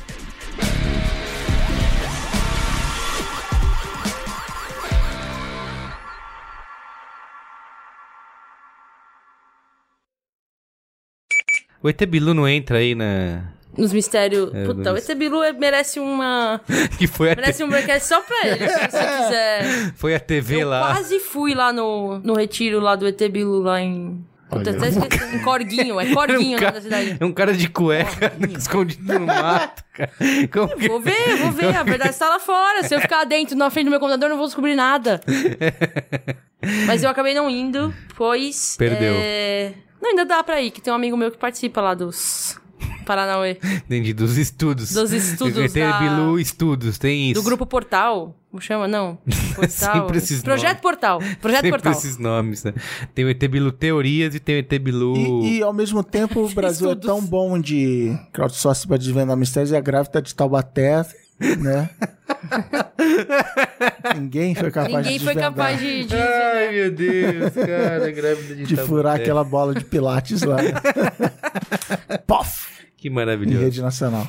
O 11.86 11.90
ET 11.90 12.04
Bilu 12.08 12.34
não 12.34 12.48
entra 12.48 12.80
aí 12.80 12.96
na. 12.96 13.44
Nos 13.78 13.92
mistérios. 13.94 14.54
É, 14.54 14.66
Puta, 14.66 14.92
o 14.92 14.94
nos- 14.94 15.10
ET 15.10 15.18
Bilu 15.18 15.40
merece 15.60 16.00
uma. 16.00 16.62
que 16.98 17.08
foi 17.08 17.32
a, 17.32 17.36
Merece 17.36 17.58
te- 17.60 17.64
um 17.64 17.70
broadcast 17.70 18.08
só 18.08 18.22
pra 18.22 18.48
ele, 18.48 18.68
se 18.70 18.80
você 18.80 18.88
quiser. 18.88 19.94
foi 19.96 20.16
a 20.16 20.20
TV 20.20 20.64
Eu 20.64 20.70
lá. 20.70 20.94
quase 20.94 21.20
fui 21.20 21.54
lá 21.54 21.74
no, 21.74 22.20
no 22.20 22.34
retiro 22.36 22.80
lá 22.80 22.96
do 22.96 23.08
ET 23.08 23.22
Bilu, 23.30 23.60
lá 23.62 23.82
em. 23.82 24.24
Puta, 24.50 24.70
até 24.70 24.88
esqueci, 24.90 25.36
em 25.36 25.42
Corguinho, 25.42 26.00
é 26.00 26.14
Corguinho 26.14 26.58
o 26.60 26.62
nome 26.62 26.74
da 26.74 26.80
cidade. 26.82 27.18
É 27.20 27.26
um 27.26 27.32
cara 27.34 27.52
de 27.54 27.68
cueca 27.68 28.32
escondido 28.56 29.20
no 29.20 29.26
mato, 29.26 29.84
cara. 29.92 30.12
Como 30.54 30.70
que... 30.78 30.88
Vou 30.88 31.02
ver, 31.02 31.36
vou 31.38 31.52
ver. 31.52 31.76
A 31.76 31.82
verdade 31.84 32.12
está 32.12 32.30
lá 32.30 32.40
fora. 32.40 32.84
Se 32.84 32.94
eu 32.96 33.02
ficar 33.02 33.24
dentro, 33.26 33.58
na 33.58 33.70
frente 33.72 33.86
do 33.86 33.90
meu 33.92 34.00
computador, 34.00 34.28
eu 34.28 34.30
não 34.30 34.38
vou 34.38 34.46
descobrir 34.46 34.76
nada. 34.76 35.20
Mas 36.86 37.04
eu 37.04 37.10
acabei 37.10 37.34
não 37.34 37.50
indo, 37.50 37.94
pois. 38.16 38.76
Perdeu. 38.78 39.16
é, 39.18 39.74
Não, 40.02 40.12
ainda 40.12 40.26
dá 40.26 40.44
pra 40.44 40.62
ir, 40.62 40.72
que 40.72 40.80
tem 40.82 40.94
um 40.94 40.96
amigo 40.96 41.18
meu 41.18 41.32
que 41.32 41.38
participa 41.38 41.82
lá 41.82 41.94
dos 41.94 42.60
Paranauê. 43.06 43.58
Entendi, 43.86 44.14
dos 44.14 44.38
estudos. 44.38 44.92
Dos 44.94 45.12
estudos 45.12 45.58
ET 45.58 45.74
da- 45.74 46.00
Bilu 46.00 46.40
Estudos, 46.40 46.98
tem 46.98 47.32
isso. 47.32 47.42
Do 47.42 47.46
grupo 47.46 47.66
Portal. 47.66 48.36
Como 48.50 48.62
chama? 48.62 48.88
Não. 48.88 49.18
Portal. 49.56 49.70
Sempre 49.70 50.18
esses 50.18 50.42
Projeto 50.42 50.70
nomes. 50.70 50.82
Portal. 50.82 51.20
Projeto 51.42 51.62
Sempre 51.62 51.70
Portal. 51.72 51.92
esses 51.92 52.18
nomes, 52.18 52.64
né? 52.64 52.74
Tem 53.14 53.26
o 53.26 53.30
ET 53.30 53.48
Bilu 53.48 53.72
Teorias 53.72 54.34
e 54.34 54.40
tem 54.40 54.56
o 54.56 54.60
ET 54.60 54.80
Bilu... 54.80 55.16
E, 55.44 55.58
e, 55.58 55.62
ao 55.64 55.74
mesmo 55.74 56.04
tempo 56.04 56.42
o 56.46 56.50
Brasil 56.56 56.90
é 56.92 56.96
tão 56.96 57.22
bom 57.22 57.60
de 57.60 58.18
crowdsourcing 58.32 58.88
para 58.88 58.98
desvendar 58.98 59.36
mistérios 59.36 59.72
e 59.72 59.76
a 59.76 59.82
grávida 59.82 60.22
de 60.22 60.34
Taubaté, 60.34 61.06
né? 61.40 61.90
Ninguém 64.16 64.56
foi 64.56 64.72
capaz 64.72 64.94
Ninguém 65.06 65.20
de 65.20 65.24
foi 65.26 65.34
desvendar, 65.36 65.52
capaz 65.52 65.80
de. 65.80 66.06
de... 66.06 66.16
Ai, 66.16 66.72
meu 66.72 66.92
Deus, 66.92 67.54
cara, 67.54 68.12
grávida 68.12 68.56
de, 68.56 68.64
de 68.64 68.78
furar 68.78 69.16
aquela 69.16 69.44
bola 69.44 69.74
de 69.76 69.84
pilates 69.84 70.42
lá. 70.44 70.58
Pof! 72.26 72.66
Que 72.98 73.08
Em 73.10 73.12
maravilhoso. 73.12 73.60
rede 73.64 73.82
nacional. 73.82 74.28